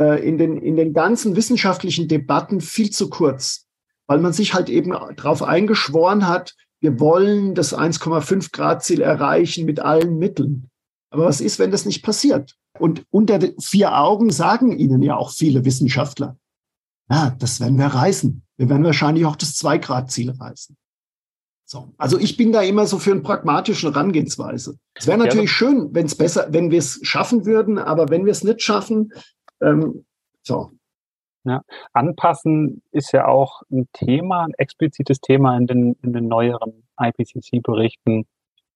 äh, 0.00 0.26
in, 0.26 0.38
den, 0.38 0.58
in 0.58 0.76
den 0.76 0.92
ganzen 0.92 1.36
wissenschaftlichen 1.36 2.08
Debatten 2.08 2.60
viel 2.60 2.90
zu 2.90 3.10
kurz 3.10 3.66
weil 4.10 4.18
man 4.18 4.32
sich 4.32 4.54
halt 4.54 4.68
eben 4.68 4.90
darauf 4.90 5.40
eingeschworen 5.40 6.26
hat, 6.26 6.56
wir 6.80 6.98
wollen 6.98 7.54
das 7.54 7.72
1,5 7.72 8.50
Grad 8.50 8.82
Ziel 8.82 9.02
erreichen 9.02 9.66
mit 9.66 9.78
allen 9.78 10.18
Mitteln. 10.18 10.68
Aber 11.10 11.26
was 11.26 11.40
ist, 11.40 11.60
wenn 11.60 11.70
das 11.70 11.86
nicht 11.86 12.02
passiert? 12.02 12.56
Und 12.80 13.04
unter 13.10 13.38
vier 13.60 13.96
Augen 13.96 14.30
sagen 14.30 14.76
Ihnen 14.76 15.00
ja 15.02 15.14
auch 15.14 15.30
viele 15.30 15.64
Wissenschaftler, 15.64 16.36
ja, 17.08 17.36
das 17.38 17.60
werden 17.60 17.78
wir 17.78 17.86
reißen. 17.86 18.42
Wir 18.60 18.68
werden 18.68 18.84
wahrscheinlich 18.84 19.24
auch 19.24 19.36
das 19.36 19.54
2 19.54 19.78
Grad 19.78 20.10
Ziel 20.10 20.32
reißen. 20.32 20.76
So. 21.64 21.94
Also 21.96 22.18
ich 22.18 22.36
bin 22.36 22.52
da 22.52 22.60
immer 22.60 22.84
so 22.84 22.98
für 22.98 23.12
eine 23.12 23.22
pragmatische 23.22 23.86
Herangehensweise. 23.86 24.76
Es 24.92 25.06
wäre 25.06 25.16
natürlich 25.16 25.50
ja, 25.50 25.56
schön, 25.56 25.94
wenn 25.94 26.04
es 26.04 26.14
besser, 26.14 26.48
wenn 26.50 26.70
wir 26.70 26.78
es 26.78 27.00
schaffen 27.02 27.46
würden, 27.46 27.78
aber 27.78 28.10
wenn 28.10 28.26
wir 28.26 28.32
es 28.32 28.44
nicht 28.44 28.60
schaffen, 28.60 29.14
ähm, 29.62 30.04
so, 30.42 30.72
ja. 31.44 31.62
Anpassen 31.94 32.82
ist 32.90 33.12
ja 33.12 33.28
auch 33.28 33.62
ein 33.70 33.88
Thema, 33.94 34.44
ein 34.44 34.52
explizites 34.58 35.22
Thema 35.22 35.56
in 35.56 35.66
den, 35.66 35.94
in 36.02 36.12
den 36.12 36.28
neueren 36.28 36.86
IPCC-Berichten. 37.00 38.26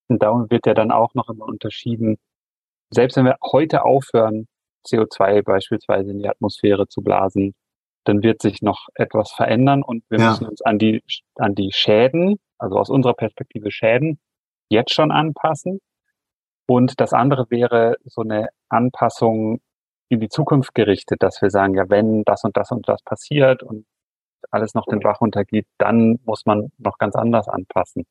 Und 0.09 0.23
da 0.23 0.47
wird 0.49 0.65
ja 0.65 0.73
dann 0.73 0.93
auch 0.93 1.13
noch 1.13 1.29
immer 1.29 1.45
unterschieden. 1.45 2.17
Selbst 2.89 3.19
wenn 3.19 3.27
wir 3.27 3.37
heute 3.53 3.85
aufhören, 3.85 4.49
CO2 4.89 5.43
beispielsweise 5.43 6.11
in 6.11 6.21
die 6.21 6.29
Atmosphäre 6.29 6.89
zu 6.89 7.03
blasen, 7.03 7.55
dann 8.05 8.23
wird 8.23 8.43
sich 8.43 8.63
noch 8.63 8.89
etwas 8.95 9.33
verändern 9.33 9.83
und 9.83 10.05
wir 10.09 10.19
ja. 10.19 10.31
müssen 10.31 10.47
uns 10.47 10.63
an 10.63 10.79
die, 10.79 11.03
an 11.37 11.55
die 11.55 11.71
Schäden, 11.73 12.39
also 12.59 12.77
aus 12.77 12.91
unserer 12.91 13.15
Perspektive 13.15 13.71
Schäden, 13.71 14.19
jetzt 14.69 14.95
schon 14.95 15.11
anpassen. 15.11 15.81
Und 16.67 17.01
das 17.01 17.13
andere 17.13 17.47
wäre 17.51 17.97
so 18.05 18.23
eine 18.23 18.49
Anpassung 18.69 19.61
in 20.09 20.21
die 20.21 20.29
Zukunft 20.29 20.75
gerichtet, 20.75 21.23
dass 21.23 21.43
wir 21.43 21.51
sagen, 21.51 21.75
ja, 21.75 21.85
wenn 21.89 22.25
das 22.25 22.45
und 22.45 22.57
das 22.57 22.71
und 22.71 22.89
das 22.89 23.03
passiert 23.03 23.63
und 23.63 23.87
alles 24.51 24.75
noch 24.75 24.87
den 24.87 25.01
Bach 25.01 25.21
runtergeht, 25.21 25.67
dann 25.79 26.19
muss 26.25 26.47
man 26.47 26.71
noch 26.79 26.99
ganz 26.99 27.17
anders 27.17 27.49
anpassen. 27.49 28.05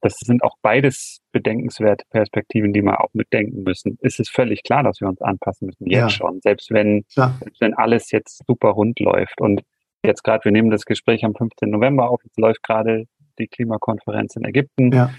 Das 0.00 0.14
sind 0.18 0.44
auch 0.44 0.54
beides 0.62 1.18
bedenkenswerte 1.32 2.04
Perspektiven, 2.10 2.72
die 2.72 2.82
wir 2.82 3.00
auch 3.00 3.10
mitdenken 3.12 3.62
müssen. 3.64 3.98
Es 4.00 4.18
ist 4.18 4.30
völlig 4.30 4.62
klar, 4.62 4.82
dass 4.82 5.00
wir 5.00 5.08
uns 5.08 5.20
anpassen 5.20 5.66
müssen, 5.66 5.86
jetzt 5.86 6.00
ja. 6.00 6.08
schon, 6.10 6.40
selbst 6.40 6.70
wenn, 6.70 7.04
selbst 7.08 7.60
wenn 7.60 7.74
alles 7.74 8.10
jetzt 8.12 8.42
super 8.46 8.70
rund 8.70 9.00
läuft. 9.00 9.40
Und 9.40 9.62
jetzt 10.04 10.22
gerade, 10.22 10.44
wir 10.44 10.52
nehmen 10.52 10.70
das 10.70 10.84
Gespräch 10.84 11.24
am 11.24 11.34
15. 11.34 11.70
November 11.70 12.10
auf, 12.10 12.22
jetzt 12.24 12.38
läuft 12.38 12.62
gerade 12.62 13.04
die 13.38 13.48
Klimakonferenz 13.48 14.36
in 14.36 14.44
Ägypten. 14.44 14.92
Ja. 14.92 15.10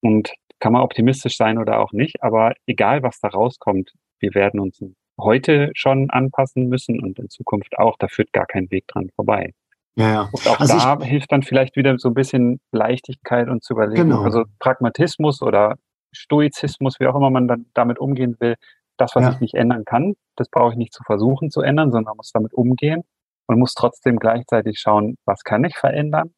Und 0.00 0.32
kann 0.60 0.72
man 0.72 0.82
optimistisch 0.82 1.36
sein 1.36 1.58
oder 1.58 1.80
auch 1.80 1.92
nicht, 1.92 2.22
aber 2.22 2.54
egal, 2.66 3.02
was 3.02 3.18
da 3.20 3.28
rauskommt, 3.28 3.92
wir 4.20 4.34
werden 4.34 4.60
uns 4.60 4.80
heute 5.20 5.70
schon 5.74 6.08
anpassen 6.10 6.68
müssen 6.68 7.00
und 7.00 7.18
in 7.18 7.28
Zukunft 7.28 7.76
auch. 7.78 7.96
Da 7.98 8.08
führt 8.08 8.32
gar 8.32 8.46
kein 8.46 8.70
Weg 8.70 8.86
dran 8.88 9.10
vorbei. 9.14 9.52
Ja, 9.96 10.08
ja. 10.08 10.28
Und 10.32 10.48
auch 10.48 10.60
also 10.60 10.78
da 10.78 11.00
hilft 11.02 11.32
dann 11.32 11.42
vielleicht 11.42 11.76
wieder 11.76 11.98
so 11.98 12.08
ein 12.08 12.14
bisschen 12.14 12.60
Leichtigkeit 12.72 13.48
und 13.48 13.62
zu 13.62 13.74
überlegen, 13.74 14.10
genau. 14.10 14.22
also 14.22 14.44
Pragmatismus 14.58 15.42
oder 15.42 15.76
Stoizismus, 16.12 16.98
wie 17.00 17.06
auch 17.06 17.14
immer 17.14 17.30
man 17.30 17.48
dann 17.48 17.66
damit 17.74 17.98
umgehen 17.98 18.36
will. 18.40 18.56
Das, 18.96 19.14
was 19.16 19.24
ja. 19.24 19.30
ich 19.32 19.40
nicht 19.40 19.54
ändern 19.54 19.84
kann, 19.84 20.14
das 20.36 20.48
brauche 20.48 20.72
ich 20.72 20.76
nicht 20.76 20.92
zu 20.92 21.02
versuchen 21.02 21.50
zu 21.50 21.60
ändern, 21.60 21.90
sondern 21.92 22.16
muss 22.16 22.30
damit 22.32 22.54
umgehen 22.54 23.02
und 23.46 23.58
muss 23.58 23.74
trotzdem 23.74 24.18
gleichzeitig 24.18 24.78
schauen, 24.78 25.16
was 25.24 25.42
kann 25.42 25.64
ich 25.64 25.76
verändern? 25.76 26.32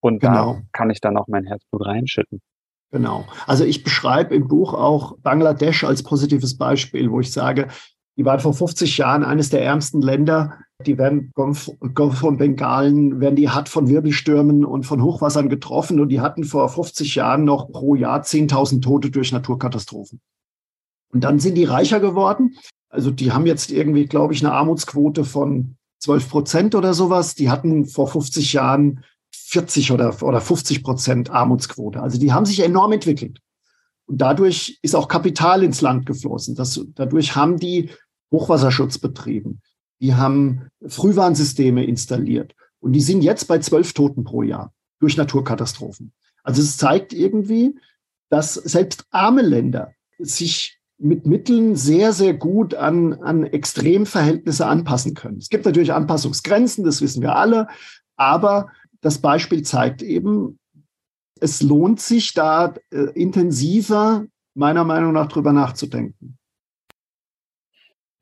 Und 0.00 0.20
genau. 0.20 0.54
da 0.54 0.62
kann 0.72 0.90
ich 0.90 1.00
dann 1.00 1.16
auch 1.16 1.28
mein 1.28 1.44
Herzblut 1.44 1.84
reinschütten. 1.84 2.40
Genau. 2.90 3.26
Also 3.46 3.64
ich 3.64 3.84
beschreibe 3.84 4.34
im 4.34 4.48
Buch 4.48 4.74
auch 4.74 5.16
Bangladesch 5.18 5.84
als 5.84 6.02
positives 6.02 6.56
Beispiel, 6.56 7.10
wo 7.10 7.20
ich 7.20 7.32
sage, 7.32 7.68
die 8.16 8.24
waren 8.24 8.40
vor 8.40 8.54
50 8.54 8.98
Jahren 8.98 9.24
eines 9.24 9.50
der 9.50 9.64
ärmsten 9.64 10.02
Länder. 10.02 10.58
Die 10.86 10.98
werden 10.98 11.30
Golf, 11.34 11.70
von 12.18 12.36
Bengalen, 12.38 13.20
werden 13.20 13.36
die 13.36 13.50
hart 13.50 13.68
von 13.68 13.88
Wirbelstürmen 13.88 14.64
und 14.64 14.84
von 14.84 15.02
Hochwassern 15.02 15.48
getroffen. 15.48 16.00
Und 16.00 16.08
die 16.08 16.20
hatten 16.20 16.44
vor 16.44 16.68
50 16.68 17.14
Jahren 17.14 17.44
noch 17.44 17.70
pro 17.70 17.94
Jahr 17.94 18.22
10.000 18.22 18.82
Tote 18.82 19.10
durch 19.10 19.32
Naturkatastrophen. 19.32 20.20
Und 21.12 21.24
dann 21.24 21.38
sind 21.38 21.54
die 21.54 21.64
reicher 21.64 22.00
geworden. 22.00 22.56
Also 22.88 23.10
die 23.10 23.32
haben 23.32 23.46
jetzt 23.46 23.70
irgendwie, 23.70 24.06
glaube 24.06 24.34
ich, 24.34 24.44
eine 24.44 24.52
Armutsquote 24.52 25.24
von 25.24 25.76
12 26.00 26.28
Prozent 26.28 26.74
oder 26.74 26.94
sowas. 26.94 27.34
Die 27.34 27.50
hatten 27.50 27.86
vor 27.86 28.08
50 28.08 28.52
Jahren 28.52 29.04
40 29.32 29.92
oder, 29.92 30.22
oder 30.22 30.40
50 30.40 30.82
Prozent 30.82 31.30
Armutsquote. 31.30 32.00
Also 32.02 32.18
die 32.18 32.32
haben 32.32 32.46
sich 32.46 32.60
enorm 32.60 32.92
entwickelt. 32.92 33.40
Und 34.10 34.20
dadurch 34.20 34.80
ist 34.82 34.96
auch 34.96 35.06
Kapital 35.06 35.62
ins 35.62 35.82
Land 35.82 36.04
geflossen. 36.04 36.56
Das, 36.56 36.84
dadurch 36.96 37.36
haben 37.36 37.58
die 37.58 37.90
Hochwasserschutz 38.32 38.98
betrieben. 38.98 39.60
Die 40.00 40.16
haben 40.16 40.66
Frühwarnsysteme 40.84 41.84
installiert. 41.84 42.56
Und 42.80 42.92
die 42.94 43.02
sind 43.02 43.22
jetzt 43.22 43.44
bei 43.46 43.60
zwölf 43.60 43.92
Toten 43.92 44.24
pro 44.24 44.42
Jahr 44.42 44.72
durch 44.98 45.16
Naturkatastrophen. 45.16 46.12
Also 46.42 46.60
es 46.60 46.76
zeigt 46.76 47.12
irgendwie, 47.12 47.78
dass 48.30 48.54
selbst 48.54 49.04
arme 49.10 49.42
Länder 49.42 49.92
sich 50.18 50.80
mit 50.98 51.24
Mitteln 51.24 51.76
sehr, 51.76 52.12
sehr 52.12 52.34
gut 52.34 52.74
an, 52.74 53.14
an 53.14 53.44
Extremverhältnisse 53.44 54.66
anpassen 54.66 55.14
können. 55.14 55.38
Es 55.38 55.50
gibt 55.50 55.66
natürlich 55.66 55.92
Anpassungsgrenzen, 55.92 56.82
das 56.82 57.00
wissen 57.00 57.22
wir 57.22 57.36
alle, 57.36 57.68
aber 58.16 58.72
das 59.02 59.18
Beispiel 59.18 59.62
zeigt 59.62 60.02
eben, 60.02 60.58
es 61.40 61.62
lohnt 61.62 62.00
sich 62.00 62.34
da 62.34 62.74
äh, 62.92 63.10
intensiver, 63.14 64.26
meiner 64.54 64.84
Meinung 64.84 65.12
nach, 65.12 65.28
drüber 65.28 65.52
nachzudenken. 65.52 66.36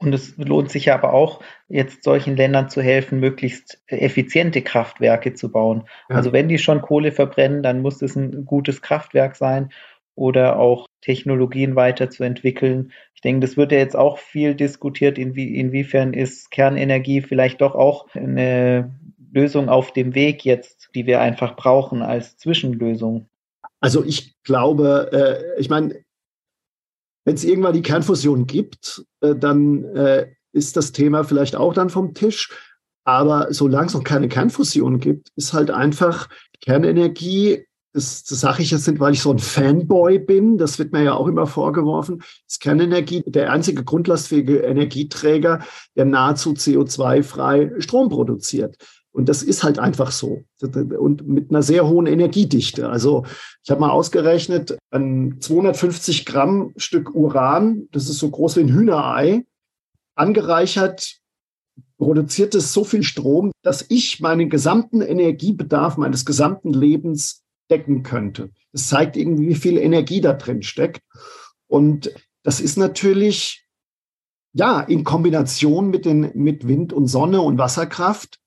Und 0.00 0.14
es 0.14 0.36
lohnt 0.36 0.70
sich 0.70 0.92
aber 0.92 1.12
auch, 1.12 1.42
jetzt 1.68 2.04
solchen 2.04 2.36
Ländern 2.36 2.68
zu 2.68 2.80
helfen, 2.80 3.18
möglichst 3.18 3.82
effiziente 3.88 4.62
Kraftwerke 4.62 5.34
zu 5.34 5.50
bauen. 5.50 5.88
Ja. 6.08 6.16
Also 6.16 6.32
wenn 6.32 6.48
die 6.48 6.58
schon 6.58 6.82
Kohle 6.82 7.10
verbrennen, 7.10 7.64
dann 7.64 7.82
muss 7.82 8.00
es 8.00 8.14
ein 8.14 8.44
gutes 8.44 8.80
Kraftwerk 8.80 9.34
sein 9.34 9.70
oder 10.14 10.58
auch 10.58 10.86
Technologien 11.00 11.74
weiterzuentwickeln. 11.74 12.92
Ich 13.14 13.22
denke, 13.22 13.40
das 13.40 13.56
wird 13.56 13.72
ja 13.72 13.78
jetzt 13.78 13.96
auch 13.96 14.18
viel 14.18 14.54
diskutiert, 14.54 15.18
inwie, 15.18 15.56
inwiefern 15.56 16.14
ist 16.14 16.52
Kernenergie 16.52 17.20
vielleicht 17.20 17.60
doch 17.60 17.74
auch 17.74 18.06
eine 18.14 18.94
Lösung 19.32 19.68
auf 19.68 19.92
dem 19.92 20.14
Weg 20.14 20.44
jetzt, 20.44 20.77
die 20.94 21.06
wir 21.06 21.20
einfach 21.20 21.56
brauchen 21.56 22.02
als 22.02 22.36
Zwischenlösung. 22.36 23.28
Also 23.80 24.04
ich 24.04 24.36
glaube, 24.42 25.10
äh, 25.12 25.60
ich 25.60 25.68
meine, 25.68 26.02
wenn 27.24 27.34
es 27.34 27.44
irgendwann 27.44 27.74
die 27.74 27.82
Kernfusion 27.82 28.46
gibt, 28.46 29.04
äh, 29.20 29.34
dann 29.36 29.84
äh, 29.84 30.32
ist 30.52 30.76
das 30.76 30.92
Thema 30.92 31.24
vielleicht 31.24 31.56
auch 31.56 31.74
dann 31.74 31.90
vom 31.90 32.14
Tisch. 32.14 32.50
Aber 33.04 33.52
solange 33.52 33.86
es 33.86 33.94
noch 33.94 34.04
keine 34.04 34.28
Kernfusion 34.28 34.98
gibt, 34.98 35.30
ist 35.36 35.52
halt 35.52 35.70
einfach 35.70 36.28
Kernenergie, 36.60 37.64
das, 37.94 38.24
das 38.24 38.40
sage 38.40 38.62
ich 38.62 38.70
jetzt 38.70 38.86
nicht, 38.86 39.00
weil 39.00 39.14
ich 39.14 39.22
so 39.22 39.30
ein 39.30 39.38
Fanboy 39.38 40.18
bin, 40.18 40.58
das 40.58 40.78
wird 40.78 40.92
mir 40.92 41.02
ja 41.02 41.14
auch 41.14 41.26
immer 41.26 41.46
vorgeworfen, 41.46 42.22
ist 42.46 42.60
Kernenergie 42.60 43.22
der 43.26 43.50
einzige 43.50 43.82
grundlastfähige 43.82 44.58
Energieträger, 44.58 45.64
der 45.96 46.04
nahezu 46.04 46.50
CO2-frei 46.50 47.72
Strom 47.78 48.08
produziert. 48.08 48.76
Und 49.18 49.28
das 49.28 49.42
ist 49.42 49.64
halt 49.64 49.80
einfach 49.80 50.12
so. 50.12 50.44
Und 50.60 51.26
mit 51.26 51.50
einer 51.50 51.62
sehr 51.62 51.88
hohen 51.88 52.06
Energiedichte. 52.06 52.88
Also 52.88 53.26
ich 53.64 53.70
habe 53.72 53.80
mal 53.80 53.90
ausgerechnet, 53.90 54.78
ein 54.92 55.40
250 55.40 56.24
Gramm 56.24 56.72
Stück 56.76 57.16
Uran, 57.16 57.88
das 57.90 58.08
ist 58.08 58.20
so 58.20 58.30
groß 58.30 58.54
wie 58.54 58.60
ein 58.60 58.72
Hühnerei, 58.72 59.44
angereichert, 60.14 61.16
produziert 61.96 62.54
es 62.54 62.72
so 62.72 62.84
viel 62.84 63.02
Strom, 63.02 63.50
dass 63.64 63.86
ich 63.88 64.20
meinen 64.20 64.50
gesamten 64.50 65.00
Energiebedarf 65.00 65.96
meines 65.96 66.24
gesamten 66.24 66.72
Lebens 66.72 67.42
decken 67.72 68.04
könnte. 68.04 68.52
Das 68.70 68.86
zeigt 68.86 69.16
irgendwie, 69.16 69.48
wie 69.48 69.56
viel 69.56 69.78
Energie 69.78 70.20
da 70.20 70.34
drin 70.34 70.62
steckt. 70.62 71.02
Und 71.66 72.14
das 72.44 72.60
ist 72.60 72.78
natürlich, 72.78 73.66
ja, 74.52 74.80
in 74.80 75.02
Kombination 75.02 75.90
mit, 75.90 76.04
den, 76.04 76.30
mit 76.34 76.68
Wind 76.68 76.92
und 76.92 77.08
Sonne 77.08 77.40
und 77.40 77.58
Wasserkraft 77.58 78.38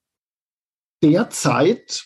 derzeit, 1.03 2.05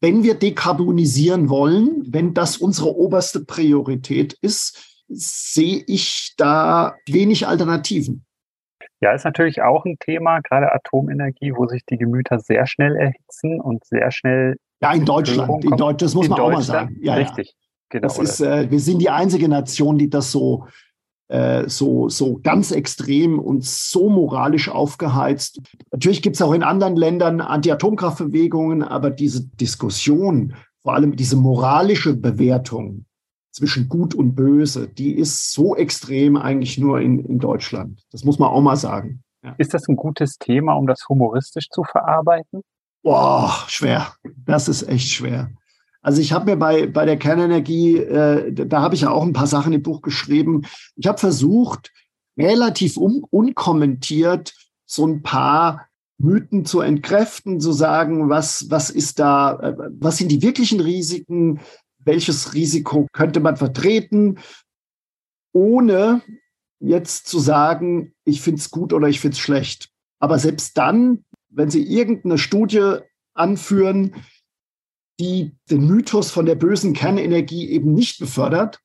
wenn 0.00 0.22
wir 0.22 0.34
dekarbonisieren 0.34 1.48
wollen, 1.48 2.04
wenn 2.06 2.34
das 2.34 2.58
unsere 2.58 2.94
oberste 2.96 3.44
Priorität 3.44 4.34
ist, 4.40 5.04
sehe 5.08 5.82
ich 5.86 6.34
da 6.36 6.96
wenig 7.06 7.46
Alternativen. 7.46 8.24
Ja, 9.00 9.12
ist 9.12 9.24
natürlich 9.24 9.62
auch 9.62 9.84
ein 9.84 9.96
Thema, 9.98 10.40
gerade 10.40 10.72
Atomenergie, 10.72 11.52
wo 11.54 11.66
sich 11.66 11.84
die 11.84 11.98
Gemüter 11.98 12.38
sehr 12.38 12.66
schnell 12.66 12.96
erhitzen 12.96 13.60
und 13.60 13.84
sehr 13.84 14.10
schnell. 14.10 14.56
Ja, 14.80 14.92
in 14.92 15.04
Deutschland. 15.04 15.64
In 15.64 15.70
Deutschland, 15.70 16.02
das 16.02 16.14
muss 16.14 16.28
man 16.28 16.40
auch 16.40 16.50
mal 16.50 16.62
sagen. 16.62 16.96
Ja, 17.00 17.14
richtig. 17.14 17.48
Ja. 17.48 17.54
Genau, 17.90 18.08
das 18.08 18.18
ist, 18.18 18.40
äh, 18.40 18.70
wir 18.70 18.80
sind 18.80 19.00
die 19.00 19.10
einzige 19.10 19.48
Nation, 19.48 19.98
die 19.98 20.08
das 20.08 20.32
so, 20.32 20.66
so, 21.66 22.08
so 22.10 22.38
ganz 22.42 22.70
extrem 22.70 23.38
und 23.38 23.64
so 23.64 24.10
moralisch 24.10 24.68
aufgeheizt. 24.68 25.60
Natürlich 25.90 26.20
gibt 26.20 26.36
es 26.36 26.42
auch 26.42 26.52
in 26.52 26.62
anderen 26.62 26.96
Ländern 26.96 27.40
Anti-Atomkraftbewegungen, 27.40 28.82
aber 28.82 29.10
diese 29.10 29.46
Diskussion, 29.46 30.54
vor 30.82 30.94
allem 30.94 31.16
diese 31.16 31.36
moralische 31.36 32.14
Bewertung, 32.14 33.06
zwischen 33.54 33.88
Gut 33.88 34.14
und 34.14 34.34
Böse, 34.34 34.88
die 34.88 35.14
ist 35.14 35.52
so 35.52 35.76
extrem 35.76 36.36
eigentlich 36.36 36.76
nur 36.76 37.00
in, 37.00 37.24
in 37.24 37.38
Deutschland. 37.38 38.02
Das 38.10 38.24
muss 38.24 38.38
man 38.38 38.50
auch 38.50 38.60
mal 38.60 38.76
sagen. 38.76 39.22
Ja. 39.44 39.54
Ist 39.58 39.74
das 39.74 39.88
ein 39.88 39.96
gutes 39.96 40.38
Thema, 40.38 40.74
um 40.74 40.86
das 40.86 41.08
humoristisch 41.08 41.68
zu 41.70 41.84
verarbeiten? 41.84 42.62
Boah, 43.02 43.52
schwer. 43.68 44.14
Das 44.44 44.68
ist 44.68 44.88
echt 44.88 45.08
schwer. 45.08 45.50
Also 46.04 46.20
ich 46.20 46.34
habe 46.34 46.50
mir 46.50 46.56
bei, 46.56 46.86
bei 46.86 47.06
der 47.06 47.16
Kernenergie, 47.16 47.96
äh, 47.96 48.52
da 48.52 48.82
habe 48.82 48.94
ich 48.94 49.00
ja 49.00 49.10
auch 49.10 49.22
ein 49.22 49.32
paar 49.32 49.46
Sachen 49.46 49.72
im 49.72 49.82
Buch 49.82 50.02
geschrieben. 50.02 50.66
Ich 50.96 51.06
habe 51.06 51.16
versucht, 51.16 51.92
relativ 52.36 52.98
un 52.98 53.24
unkommentiert 53.30 54.54
so 54.84 55.06
ein 55.06 55.22
paar 55.22 55.88
Mythen 56.18 56.66
zu 56.66 56.82
entkräften, 56.82 57.58
zu 57.58 57.72
sagen, 57.72 58.28
was, 58.28 58.70
was 58.70 58.90
ist 58.90 59.18
da, 59.18 59.58
äh, 59.60 59.74
was 59.98 60.18
sind 60.18 60.28
die 60.28 60.42
wirklichen 60.42 60.80
Risiken, 60.80 61.60
welches 61.98 62.52
Risiko 62.52 63.06
könnte 63.14 63.40
man 63.40 63.56
vertreten, 63.56 64.38
ohne 65.54 66.20
jetzt 66.80 67.28
zu 67.28 67.38
sagen, 67.38 68.12
ich 68.26 68.42
finde 68.42 68.60
es 68.60 68.70
gut 68.70 68.92
oder 68.92 69.08
ich 69.08 69.20
finde 69.20 69.36
es 69.36 69.40
schlecht. 69.40 69.88
Aber 70.18 70.38
selbst 70.38 70.76
dann, 70.76 71.24
wenn 71.48 71.70
Sie 71.70 71.82
irgendeine 71.82 72.36
Studie 72.36 72.96
anführen, 73.32 74.14
die 75.20 75.52
den 75.70 75.86
Mythos 75.86 76.30
von 76.30 76.46
der 76.46 76.54
bösen 76.54 76.92
Kernenergie 76.92 77.68
eben 77.70 77.94
nicht 77.94 78.18
befördert, 78.18 78.80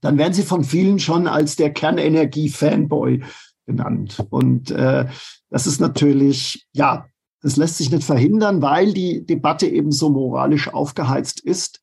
dann 0.00 0.18
werden 0.18 0.32
Sie 0.32 0.42
von 0.42 0.64
vielen 0.64 0.98
schon 0.98 1.26
als 1.26 1.56
der 1.56 1.72
Kernenergie-Fanboy 1.72 3.22
genannt. 3.66 4.24
Und 4.30 4.70
äh, 4.70 5.06
das 5.50 5.66
ist 5.66 5.80
natürlich, 5.80 6.66
ja, 6.72 7.06
das 7.42 7.56
lässt 7.56 7.78
sich 7.78 7.90
nicht 7.90 8.04
verhindern, 8.04 8.62
weil 8.62 8.92
die 8.92 9.24
Debatte 9.26 9.66
eben 9.66 9.92
so 9.92 10.10
moralisch 10.10 10.68
aufgeheizt 10.68 11.40
ist. 11.40 11.80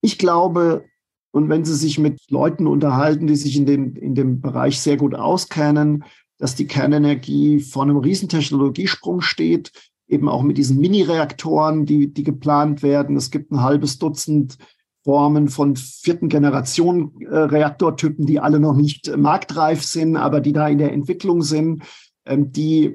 Ich 0.00 0.18
glaube, 0.18 0.84
und 1.32 1.48
wenn 1.48 1.64
Sie 1.64 1.76
sich 1.76 1.98
mit 1.98 2.20
Leuten 2.28 2.66
unterhalten, 2.66 3.26
die 3.26 3.36
sich 3.36 3.56
in, 3.56 3.66
den, 3.66 3.94
in 3.94 4.14
dem 4.14 4.40
Bereich 4.40 4.80
sehr 4.80 4.96
gut 4.96 5.14
auskennen, 5.14 6.04
dass 6.38 6.54
die 6.54 6.66
Kernenergie 6.66 7.60
vor 7.60 7.82
einem 7.82 7.98
Riesentechnologiesprung 7.98 9.20
steht, 9.20 9.70
eben 10.10 10.28
auch 10.28 10.42
mit 10.42 10.58
diesen 10.58 10.78
Mini-Reaktoren, 10.78 11.86
die, 11.86 12.12
die 12.12 12.24
geplant 12.24 12.82
werden. 12.82 13.16
Es 13.16 13.30
gibt 13.30 13.52
ein 13.52 13.62
halbes 13.62 13.98
Dutzend 13.98 14.58
Formen 15.02 15.48
von 15.48 15.76
vierten 15.76 16.28
Generation 16.28 17.12
äh, 17.22 17.34
Reaktortypen, 17.34 18.26
die 18.26 18.38
alle 18.38 18.60
noch 18.60 18.74
nicht 18.74 19.16
marktreif 19.16 19.82
sind, 19.82 20.16
aber 20.16 20.40
die 20.40 20.52
da 20.52 20.68
in 20.68 20.78
der 20.78 20.92
Entwicklung 20.92 21.42
sind, 21.42 21.84
ähm, 22.26 22.52
die, 22.52 22.94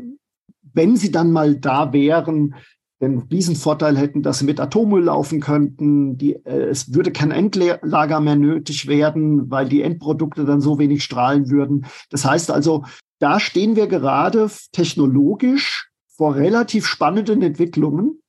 wenn 0.74 0.97
sie 0.97 1.11
dann 1.11 1.32
mal 1.32 1.55
da 1.55 1.93
wären, 1.93 2.53
den 3.01 3.20
Riesenvorteil 3.20 3.97
hätten, 3.97 4.22
dass 4.22 4.39
sie 4.39 4.45
mit 4.45 4.59
Atommüll 4.59 5.05
laufen 5.05 5.39
könnten. 5.39 6.18
Die, 6.18 6.34
äh, 6.45 6.68
es 6.70 6.93
würde 6.93 7.11
kein 7.11 7.32
Endlager 7.32 8.20
mehr 8.20 8.36
nötig 8.36 8.88
werden, 8.88 9.49
weil 9.49 9.68
die 9.68 9.82
Endprodukte 9.82 10.45
dann 10.45 10.61
so 10.61 10.78
wenig 10.78 11.03
strahlen 11.03 11.49
würden. 11.49 11.88
Das 12.11 12.24
heißt 12.24 12.51
also, 12.51 12.86
da 13.20 13.39
stehen 13.39 13.76
wir 13.76 13.88
gerade 13.88 14.49
technologisch 14.72 15.85
vor 16.18 16.36
relativ 16.36 16.86
spannenden 16.86 17.41
Entwicklungen. 17.41 18.22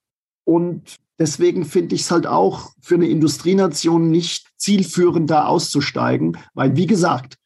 Und 0.44 0.96
deswegen 1.18 1.64
finde 1.64 1.94
ich 1.94 2.02
es 2.02 2.10
halt 2.10 2.26
auch 2.26 2.72
für 2.80 2.96
eine 2.96 3.08
Industrienation 3.08 4.10
nicht 4.10 4.48
zielführend, 4.56 5.30
da 5.30 5.46
auszusteigen, 5.46 6.38
weil, 6.54 6.76
wie 6.76 6.86
gesagt, 6.86 7.38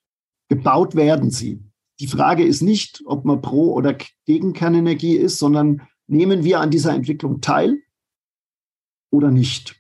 gebaut 0.49 0.95
werden 0.95 1.31
sie. 1.31 1.63
Die 2.01 2.07
Frage 2.07 2.45
ist 2.45 2.63
nicht, 2.63 3.03
ob 3.05 3.25
man 3.25 3.43
pro 3.43 3.75
oder 3.75 3.97
gegen 4.25 4.53
Kernenergie 4.53 5.17
ist, 5.17 5.39
sondern 5.39 5.83
nehmen 6.07 6.45
wir 6.45 6.61
an 6.61 6.71
dieser 6.71 6.95
Entwicklung 6.95 7.41
teil 7.41 7.79
oder 9.11 9.31
nicht? 9.31 9.77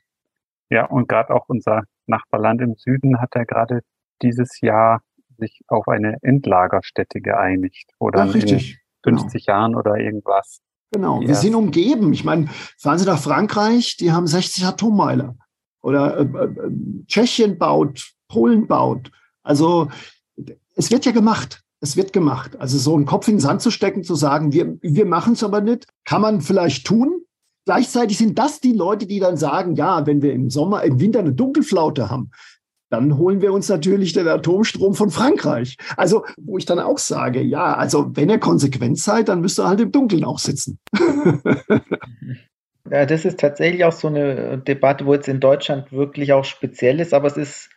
Ja, 0.71 0.87
und 0.87 1.09
gerade 1.09 1.35
auch 1.35 1.49
unser 1.49 1.85
Nachbarland 2.07 2.61
im 2.61 2.75
Süden 2.77 3.21
hat 3.21 3.35
ja 3.35 3.45
gerade 3.45 3.81
dieses 4.23 4.61
Jahr 4.61 5.03
sich 5.39 5.63
auf 5.69 5.89
eine 5.89 6.19
Endlagerstätte 6.23 7.21
geeinigt 7.21 7.91
oder 7.99 8.27
ja, 8.27 8.31
richtig. 8.31 8.80
50 9.03 9.47
genau. 9.47 9.57
Jahren 9.57 9.77
oder 9.77 9.97
irgendwas. 9.97 10.61
Genau, 10.93 11.21
wir 11.21 11.37
sind 11.37 11.55
umgeben. 11.55 12.13
Ich 12.13 12.25
meine, 12.25 12.49
fahren 12.77 12.99
Sie 12.99 13.07
nach 13.07 13.21
Frankreich, 13.21 13.97
die 13.97 14.11
haben 14.11 14.27
60 14.27 14.65
Atommeiler. 14.65 15.37
Oder 15.83 16.19
äh, 16.19 16.23
äh, 16.23 16.71
Tschechien 17.07 17.59
baut, 17.59 18.13
Polen 18.29 18.67
baut. 18.67 19.11
Also 19.43 19.89
es 20.75 20.91
wird 20.91 21.07
ja 21.07 21.13
gemacht 21.13 21.63
es 21.81 21.97
wird 21.97 22.13
gemacht. 22.13 22.57
Also 22.61 22.79
so 22.79 22.95
einen 22.95 23.07
Kopf 23.07 23.29
in 23.29 23.35
den 23.35 23.41
Sand 23.41 23.63
zu 23.63 23.71
stecken, 23.71 24.05
zu 24.05 24.15
sagen, 24.15 24.53
wir, 24.53 24.79
wir 24.83 25.07
machen 25.07 25.33
es 25.33 25.43
aber 25.43 25.61
nicht, 25.61 25.87
kann 26.05 26.23
man 26.23 26.41
vielleicht 26.41 26.87
tun. 26.87 27.23
Gleichzeitig 27.65 28.19
sind 28.19 28.39
das 28.39 28.61
die 28.61 28.73
Leute, 28.73 29.07
die 29.07 29.21
dann 29.21 29.37
sagen, 29.37 29.75
ja, 29.77 30.07
wenn 30.07 30.23
wir 30.23 30.33
im 30.33 30.51
Sommer, 30.51 30.83
im 30.83 31.01
Winter 31.01 31.21
eine 31.21 31.33
Dunkelflaute 31.33 32.11
haben, 32.11 32.31
dann 32.91 33.17
holen 33.17 33.41
wir 33.41 33.53
uns 33.53 33.69
natürlich 33.69 34.13
den 34.13 34.29
Atomstrom 34.29 34.95
von 34.95 35.11
Frankreich. 35.11 35.77
Also, 35.97 36.25
wo 36.37 36.59
ich 36.59 36.67
dann 36.67 36.79
auch 36.79 36.99
sage, 36.99 37.41
ja, 37.41 37.75
also 37.75 38.15
wenn 38.17 38.29
ihr 38.29 38.39
konsequent 38.39 38.99
seid, 38.99 39.29
dann 39.29 39.41
müsst 39.41 39.59
ihr 39.59 39.67
halt 39.67 39.81
im 39.81 39.93
Dunkeln 39.93 40.25
auch 40.25 40.39
sitzen. 40.39 40.79
ja, 42.91 43.07
das 43.07 43.25
ist 43.25 43.41
tatsächlich 43.41 43.85
auch 43.85 43.93
so 43.93 44.09
eine 44.09 44.59
Debatte, 44.59 45.07
wo 45.07 45.15
jetzt 45.15 45.29
in 45.29 45.41
Deutschland 45.41 45.93
wirklich 45.93 46.33
auch 46.33 46.45
speziell 46.45 47.01
ist, 47.01 47.15
aber 47.15 47.29
es 47.29 47.37
ist, 47.37 47.71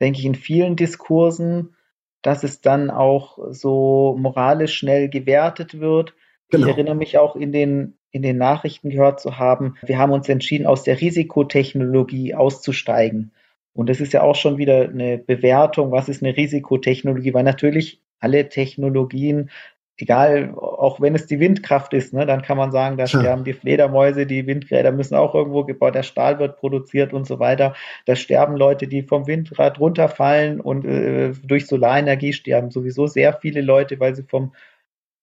denke 0.00 0.20
ich, 0.20 0.26
in 0.26 0.34
vielen 0.34 0.76
Diskursen 0.76 1.74
dass 2.22 2.44
es 2.44 2.60
dann 2.60 2.90
auch 2.90 3.38
so 3.50 4.16
moralisch 4.18 4.76
schnell 4.76 5.08
gewertet 5.08 5.80
wird. 5.80 6.14
Genau. 6.50 6.66
Ich 6.66 6.72
erinnere 6.72 6.94
mich 6.94 7.18
auch 7.18 7.36
in 7.36 7.52
den, 7.52 7.98
in 8.10 8.22
den 8.22 8.38
Nachrichten 8.38 8.90
gehört 8.90 9.20
zu 9.20 9.38
haben, 9.38 9.76
wir 9.84 9.98
haben 9.98 10.12
uns 10.12 10.28
entschieden, 10.28 10.66
aus 10.66 10.82
der 10.82 11.00
Risikotechnologie 11.00 12.34
auszusteigen. 12.34 13.32
Und 13.78 13.88
das 13.88 14.00
ist 14.00 14.12
ja 14.12 14.22
auch 14.22 14.34
schon 14.34 14.58
wieder 14.58 14.88
eine 14.88 15.18
Bewertung, 15.18 15.92
was 15.92 16.08
ist 16.08 16.20
eine 16.20 16.36
Risikotechnologie, 16.36 17.32
weil 17.32 17.44
natürlich 17.44 18.00
alle 18.18 18.48
Technologien 18.48 19.50
egal, 19.98 20.52
auch 20.56 21.00
wenn 21.00 21.14
es 21.14 21.26
die 21.26 21.38
Windkraft 21.40 21.92
ist, 21.92 22.12
ne, 22.12 22.24
dann 22.24 22.42
kann 22.42 22.56
man 22.56 22.72
sagen, 22.72 22.96
da 22.96 23.04
ja. 23.04 23.08
sterben 23.08 23.44
die 23.44 23.52
Fledermäuse, 23.52 24.26
die 24.26 24.46
Windräder 24.46 24.92
müssen 24.92 25.14
auch 25.14 25.34
irgendwo 25.34 25.64
gebaut, 25.64 25.94
der 25.94 26.02
Stahl 26.04 26.38
wird 26.40 26.56
produziert 26.56 27.12
und 27.12 27.26
so 27.26 27.38
weiter. 27.38 27.74
Da 28.06 28.16
sterben 28.16 28.56
Leute, 28.56 28.86
die 28.86 29.02
vom 29.02 29.26
Windrad 29.26 29.78
runterfallen 29.78 30.60
und 30.60 30.84
äh, 30.84 31.32
durch 31.44 31.66
Solarenergie 31.66 32.32
sterben 32.32 32.70
sowieso 32.70 33.06
sehr 33.06 33.32
viele 33.34 33.60
Leute, 33.60 34.00
weil 34.00 34.14
sie 34.14 34.22
vom 34.22 34.54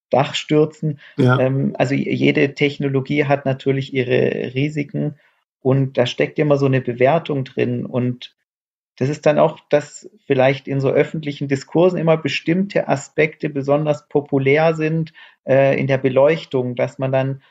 Dach 0.09 0.35
stürzen. 0.35 0.99
Ja. 1.17 1.39
Ähm, 1.39 1.73
also 1.77 1.93
jede 1.93 2.53
Technologie 2.53 3.25
hat 3.25 3.45
natürlich 3.45 3.93
ihre 3.93 4.53
Risiken 4.53 5.15
und 5.61 5.97
da 5.97 6.05
steckt 6.05 6.37
immer 6.37 6.57
so 6.57 6.67
eine 6.67 6.81
Bewertung 6.81 7.43
drin 7.43 7.85
und 7.85 8.35
das 8.97 9.09
ist 9.09 9.25
dann 9.25 9.39
auch, 9.39 9.59
dass 9.69 10.09
vielleicht 10.25 10.67
in 10.67 10.79
so 10.79 10.89
öffentlichen 10.89 11.47
Diskursen 11.47 11.99
immer 11.99 12.17
bestimmte 12.17 12.87
Aspekte 12.87 13.49
besonders 13.49 14.07
populär 14.07 14.73
sind 14.73 15.11
äh, 15.45 15.79
in 15.79 15.87
der 15.87 15.97
Beleuchtung, 15.97 16.75
dass 16.75 16.97
man 16.97 17.11
dann 17.11 17.41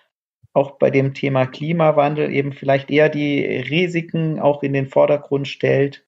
auch 0.55 0.79
bei 0.79 0.91
dem 0.91 1.15
Thema 1.15 1.47
Klimawandel 1.47 2.33
eben 2.33 2.53
vielleicht 2.53 2.91
eher 2.91 3.09
die 3.09 3.45
Risiken 3.45 4.41
auch 4.41 4.63
in 4.63 4.73
den 4.73 4.87
Vordergrund 4.87 5.49
stellt. 5.49 6.07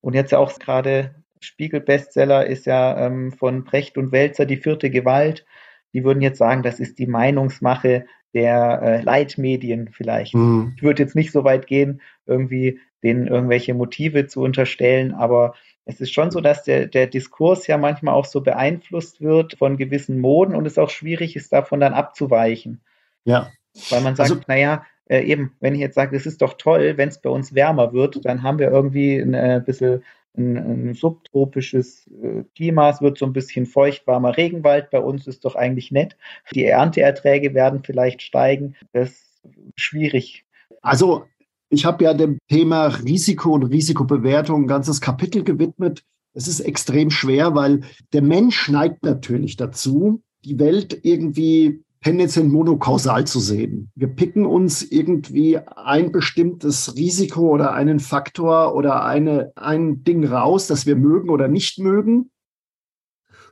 Und 0.00 0.14
jetzt 0.14 0.32
auch 0.32 0.58
gerade 0.58 1.14
Spiegel-Bestseller 1.40 2.46
ist 2.46 2.66
ja 2.66 3.06
ähm, 3.06 3.32
von 3.32 3.64
Brecht 3.64 3.98
und 3.98 4.12
Welzer 4.12 4.46
die 4.46 4.56
vierte 4.56 4.90
Gewalt. 4.90 5.44
Die 5.92 6.04
würden 6.04 6.22
jetzt 6.22 6.38
sagen, 6.38 6.62
das 6.62 6.78
ist 6.78 6.98
die 6.98 7.08
Meinungsmache 7.08 8.06
der 8.32 8.80
äh, 8.82 9.02
Leitmedien 9.02 9.90
vielleicht. 9.92 10.34
Mhm. 10.34 10.74
Ich 10.76 10.82
würde 10.82 11.02
jetzt 11.02 11.16
nicht 11.16 11.32
so 11.32 11.42
weit 11.44 11.66
gehen, 11.66 12.00
irgendwie 12.26 12.78
denen 13.02 13.26
irgendwelche 13.26 13.74
Motive 13.74 14.26
zu 14.26 14.42
unterstellen, 14.42 15.12
aber 15.12 15.54
es 15.84 16.00
ist 16.00 16.12
schon 16.12 16.30
so, 16.30 16.40
dass 16.40 16.62
der, 16.64 16.86
der 16.86 17.06
Diskurs 17.06 17.66
ja 17.66 17.78
manchmal 17.78 18.14
auch 18.14 18.26
so 18.26 18.40
beeinflusst 18.40 19.20
wird 19.20 19.56
von 19.58 19.76
gewissen 19.76 20.20
Moden 20.20 20.54
und 20.54 20.66
es 20.66 20.78
auch 20.78 20.90
schwierig 20.90 21.36
ist, 21.36 21.52
davon 21.52 21.80
dann 21.80 21.94
abzuweichen. 21.94 22.80
Ja. 23.24 23.50
Weil 23.90 24.02
man 24.02 24.16
sagt, 24.16 24.30
also, 24.30 24.42
naja, 24.46 24.84
äh, 25.06 25.22
eben, 25.22 25.56
wenn 25.60 25.74
ich 25.74 25.80
jetzt 25.80 25.94
sage, 25.94 26.16
es 26.16 26.26
ist 26.26 26.42
doch 26.42 26.54
toll, 26.54 26.96
wenn 26.96 27.08
es 27.08 27.20
bei 27.20 27.30
uns 27.30 27.54
wärmer 27.54 27.92
wird, 27.92 28.24
dann 28.24 28.42
haben 28.42 28.58
wir 28.58 28.70
irgendwie 28.70 29.16
ein 29.16 29.34
äh, 29.34 29.62
bisschen 29.64 30.04
ein, 30.36 30.56
ein 30.56 30.94
subtropisches 30.94 32.08
äh, 32.22 32.44
Klima, 32.54 32.90
es 32.90 33.00
wird 33.00 33.18
so 33.18 33.26
ein 33.26 33.32
bisschen 33.32 33.66
feucht, 33.66 34.06
warmer 34.06 34.36
Regenwald. 34.36 34.90
Bei 34.90 35.00
uns 35.00 35.26
ist 35.26 35.44
doch 35.44 35.56
eigentlich 35.56 35.90
nett. 35.90 36.16
Die 36.54 36.64
Ernteerträge 36.64 37.54
werden 37.54 37.82
vielleicht 37.82 38.22
steigen. 38.22 38.76
Das 38.92 39.10
ist 39.10 39.42
schwierig. 39.76 40.44
Also 40.82 41.26
ich 41.70 41.84
habe 41.84 42.04
ja 42.04 42.14
dem 42.14 42.38
Thema 42.48 42.86
Risiko 42.86 43.54
und 43.54 43.64
Risikobewertung 43.64 44.64
ein 44.64 44.68
ganzes 44.68 45.00
Kapitel 45.00 45.44
gewidmet. 45.44 46.02
Es 46.34 46.48
ist 46.48 46.60
extrem 46.60 47.10
schwer, 47.10 47.54
weil 47.54 47.80
der 48.12 48.22
Mensch 48.22 48.68
neigt 48.68 49.04
natürlich 49.04 49.56
dazu, 49.56 50.22
die 50.44 50.58
Welt 50.58 50.98
irgendwie 51.02 51.82
tendenziell 52.02 52.46
monokausal 52.46 53.26
zu 53.26 53.40
sehen. 53.40 53.90
Wir 53.94 54.08
picken 54.08 54.46
uns 54.46 54.82
irgendwie 54.82 55.58
ein 55.58 56.12
bestimmtes 56.12 56.96
Risiko 56.96 57.50
oder 57.50 57.72
einen 57.72 58.00
Faktor 58.00 58.74
oder 58.74 59.04
eine, 59.04 59.52
ein 59.54 60.02
Ding 60.02 60.24
raus, 60.26 60.66
das 60.66 60.86
wir 60.86 60.96
mögen 60.96 61.30
oder 61.30 61.46
nicht 61.46 61.78
mögen 61.78 62.30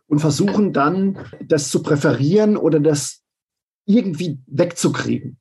und 0.09 0.21
versuchen 0.21 0.73
dann, 0.73 1.19
das 1.47 1.71
zu 1.71 1.83
präferieren 1.83 2.57
oder 2.57 2.81
das 2.81 3.23
irgendwie 3.87 4.39
wegzukriegen. 4.47 5.39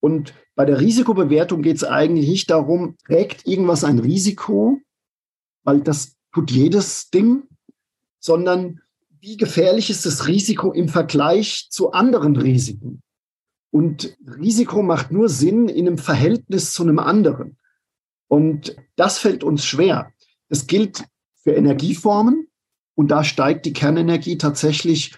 Und 0.00 0.34
bei 0.54 0.64
der 0.64 0.80
Risikobewertung 0.80 1.62
geht 1.62 1.76
es 1.76 1.84
eigentlich 1.84 2.28
nicht 2.28 2.50
darum, 2.50 2.96
trägt 3.06 3.46
irgendwas 3.46 3.84
ein 3.84 3.98
Risiko, 3.98 4.80
weil 5.64 5.80
das 5.80 6.16
tut 6.32 6.50
jedes 6.50 7.10
Ding, 7.10 7.44
sondern 8.20 8.80
wie 9.20 9.36
gefährlich 9.36 9.90
ist 9.90 10.06
das 10.06 10.26
Risiko 10.26 10.72
im 10.72 10.88
Vergleich 10.88 11.68
zu 11.70 11.92
anderen 11.92 12.36
Risiken? 12.36 13.02
Und 13.70 14.16
Risiko 14.40 14.82
macht 14.82 15.10
nur 15.10 15.28
Sinn 15.28 15.68
in 15.68 15.88
einem 15.88 15.98
Verhältnis 15.98 16.72
zu 16.72 16.82
einem 16.84 16.98
anderen. 16.98 17.56
Und 18.28 18.76
das 18.96 19.18
fällt 19.18 19.42
uns 19.42 19.64
schwer. 19.64 20.12
Das 20.48 20.66
gilt 20.66 21.04
für 21.34 21.52
Energieformen. 21.52 22.46
Und 22.94 23.08
da 23.08 23.24
steigt 23.24 23.66
die 23.66 23.72
Kernenergie 23.72 24.38
tatsächlich, 24.38 25.16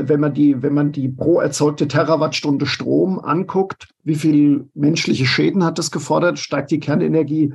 wenn 0.00 0.20
man 0.20 0.34
die, 0.34 0.62
wenn 0.62 0.74
man 0.74 0.92
die 0.92 1.08
pro 1.08 1.40
erzeugte 1.40 1.88
Terawattstunde 1.88 2.66
Strom 2.66 3.18
anguckt, 3.18 3.88
wie 4.04 4.14
viel 4.14 4.68
menschliche 4.74 5.26
Schäden 5.26 5.64
hat 5.64 5.78
das 5.78 5.90
gefordert, 5.90 6.38
steigt 6.38 6.70
die 6.70 6.80
Kernenergie 6.80 7.54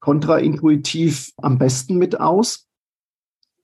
kontraintuitiv 0.00 1.32
am 1.36 1.58
besten 1.58 1.96
mit 1.96 2.18
aus. 2.20 2.66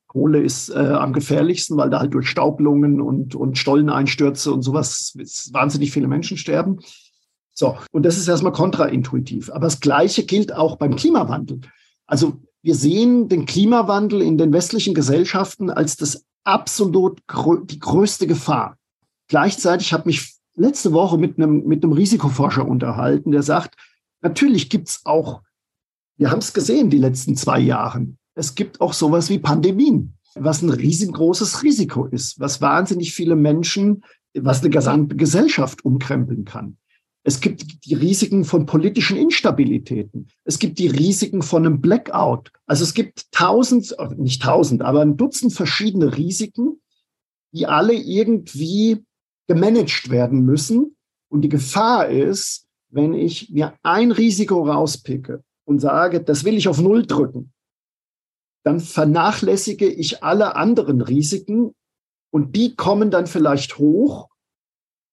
Kohle 0.06 0.40
ist 0.40 0.70
äh, 0.70 0.78
am 0.78 1.12
gefährlichsten, 1.12 1.76
weil 1.76 1.90
da 1.90 2.00
halt 2.00 2.14
durch 2.14 2.28
Staublungen 2.28 3.00
und, 3.00 3.34
und 3.34 3.58
Stolleneinstürze 3.58 4.52
und 4.52 4.62
sowas 4.62 5.14
wahnsinnig 5.52 5.92
viele 5.92 6.08
Menschen 6.08 6.36
sterben. 6.36 6.78
So, 7.52 7.76
und 7.90 8.04
das 8.04 8.18
ist 8.18 8.28
erstmal 8.28 8.52
kontraintuitiv. 8.52 9.50
Aber 9.50 9.66
das 9.66 9.80
Gleiche 9.80 10.24
gilt 10.24 10.54
auch 10.54 10.76
beim 10.76 10.96
Klimawandel. 10.96 11.60
Also 12.06 12.40
wir 12.62 12.74
sehen 12.74 13.28
den 13.28 13.46
Klimawandel 13.46 14.20
in 14.22 14.38
den 14.38 14.52
westlichen 14.52 14.94
Gesellschaften 14.94 15.70
als 15.70 15.96
das 15.96 16.24
absolut 16.46 17.20
die 17.64 17.78
größte 17.78 18.26
Gefahr. 18.26 18.78
Gleichzeitig 19.28 19.92
habe 19.92 20.10
ich 20.10 20.20
mich 20.20 20.36
letzte 20.54 20.92
Woche 20.92 21.18
mit 21.18 21.36
einem, 21.36 21.64
mit 21.66 21.84
einem 21.84 21.92
Risikoforscher 21.92 22.66
unterhalten, 22.66 23.32
der 23.32 23.42
sagt, 23.42 23.76
natürlich 24.22 24.70
gibt 24.70 24.88
es 24.88 25.00
auch, 25.04 25.42
wir 26.16 26.30
haben 26.30 26.38
es 26.38 26.54
gesehen 26.54 26.88
die 26.88 26.98
letzten 26.98 27.36
zwei 27.36 27.60
Jahre, 27.60 28.06
es 28.34 28.54
gibt 28.54 28.80
auch 28.80 28.92
sowas 28.92 29.28
wie 29.28 29.38
Pandemien, 29.38 30.16
was 30.34 30.62
ein 30.62 30.70
riesengroßes 30.70 31.62
Risiko 31.62 32.06
ist, 32.06 32.38
was 32.38 32.60
wahnsinnig 32.60 33.14
viele 33.14 33.36
Menschen, 33.36 34.04
was 34.34 34.60
eine 34.60 34.70
gesamte 34.70 35.16
Gesellschaft 35.16 35.84
umkrempeln 35.84 36.44
kann. 36.44 36.78
Es 37.26 37.40
gibt 37.40 37.84
die 37.84 37.94
Risiken 37.94 38.44
von 38.44 38.66
politischen 38.66 39.16
Instabilitäten. 39.16 40.28
Es 40.44 40.60
gibt 40.60 40.78
die 40.78 40.86
Risiken 40.86 41.42
von 41.42 41.66
einem 41.66 41.80
Blackout. 41.80 42.52
Also 42.66 42.84
es 42.84 42.94
gibt 42.94 43.32
tausend, 43.32 43.96
nicht 44.16 44.42
tausend, 44.42 44.82
aber 44.82 45.00
ein 45.00 45.16
Dutzend 45.16 45.52
verschiedene 45.52 46.16
Risiken, 46.16 46.80
die 47.52 47.66
alle 47.66 47.94
irgendwie 47.94 49.04
gemanagt 49.48 50.08
werden 50.08 50.44
müssen. 50.44 50.96
Und 51.28 51.40
die 51.40 51.48
Gefahr 51.48 52.08
ist, 52.08 52.68
wenn 52.90 53.12
ich 53.12 53.50
mir 53.50 53.74
ein 53.82 54.12
Risiko 54.12 54.62
rauspicke 54.62 55.42
und 55.64 55.80
sage, 55.80 56.22
das 56.22 56.44
will 56.44 56.56
ich 56.56 56.68
auf 56.68 56.80
Null 56.80 57.06
drücken, 57.06 57.52
dann 58.62 58.78
vernachlässige 58.78 59.88
ich 59.88 60.22
alle 60.22 60.54
anderen 60.54 61.00
Risiken 61.00 61.74
und 62.30 62.54
die 62.54 62.76
kommen 62.76 63.10
dann 63.10 63.26
vielleicht 63.26 63.78
hoch 63.78 64.28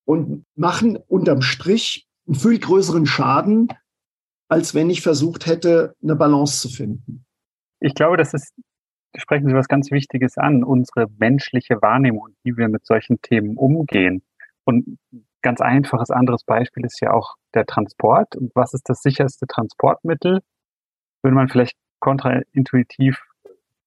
und 0.06 0.46
machen 0.56 0.98
unterm 1.08 1.42
Strich 1.42 2.08
einen 2.28 2.36
viel 2.36 2.60
größeren 2.60 3.06
Schaden, 3.06 3.70
als 4.48 4.76
wenn 4.76 4.90
ich 4.90 5.02
versucht 5.02 5.46
hätte, 5.46 5.96
eine 6.04 6.16
Balance 6.16 6.62
zu 6.62 6.70
finden. 6.70 7.26
Ich 7.80 7.96
glaube, 7.96 8.18
das 8.18 8.34
ist, 8.34 8.54
sprechen 9.16 9.48
Sie 9.48 9.56
was 9.56 9.68
ganz 9.68 9.92
Wichtiges 9.92 10.38
an, 10.38 10.64
unsere 10.64 11.08
menschliche 11.18 11.82
Wahrnehmung, 11.82 12.36
wie 12.44 12.56
wir 12.56 12.70
mit 12.70 12.86
solchen 12.86 13.22
Themen 13.22 13.58
umgehen. 13.58 14.24
Und 14.64 14.98
ganz 15.42 15.60
einfaches 15.62 16.10
anderes 16.10 16.44
Beispiel 16.44 16.86
ist 16.86 17.02
ja 17.02 17.12
auch 17.12 17.36
der 17.54 17.66
Transport. 17.66 18.36
Und 18.36 18.52
was 18.56 18.74
ist 18.74 18.90
das 18.90 19.02
sicherste 19.02 19.46
Transportmittel? 19.48 20.42
Würde 21.22 21.36
man 21.36 21.50
vielleicht 21.50 21.78
kontraintuitiv 22.00 23.22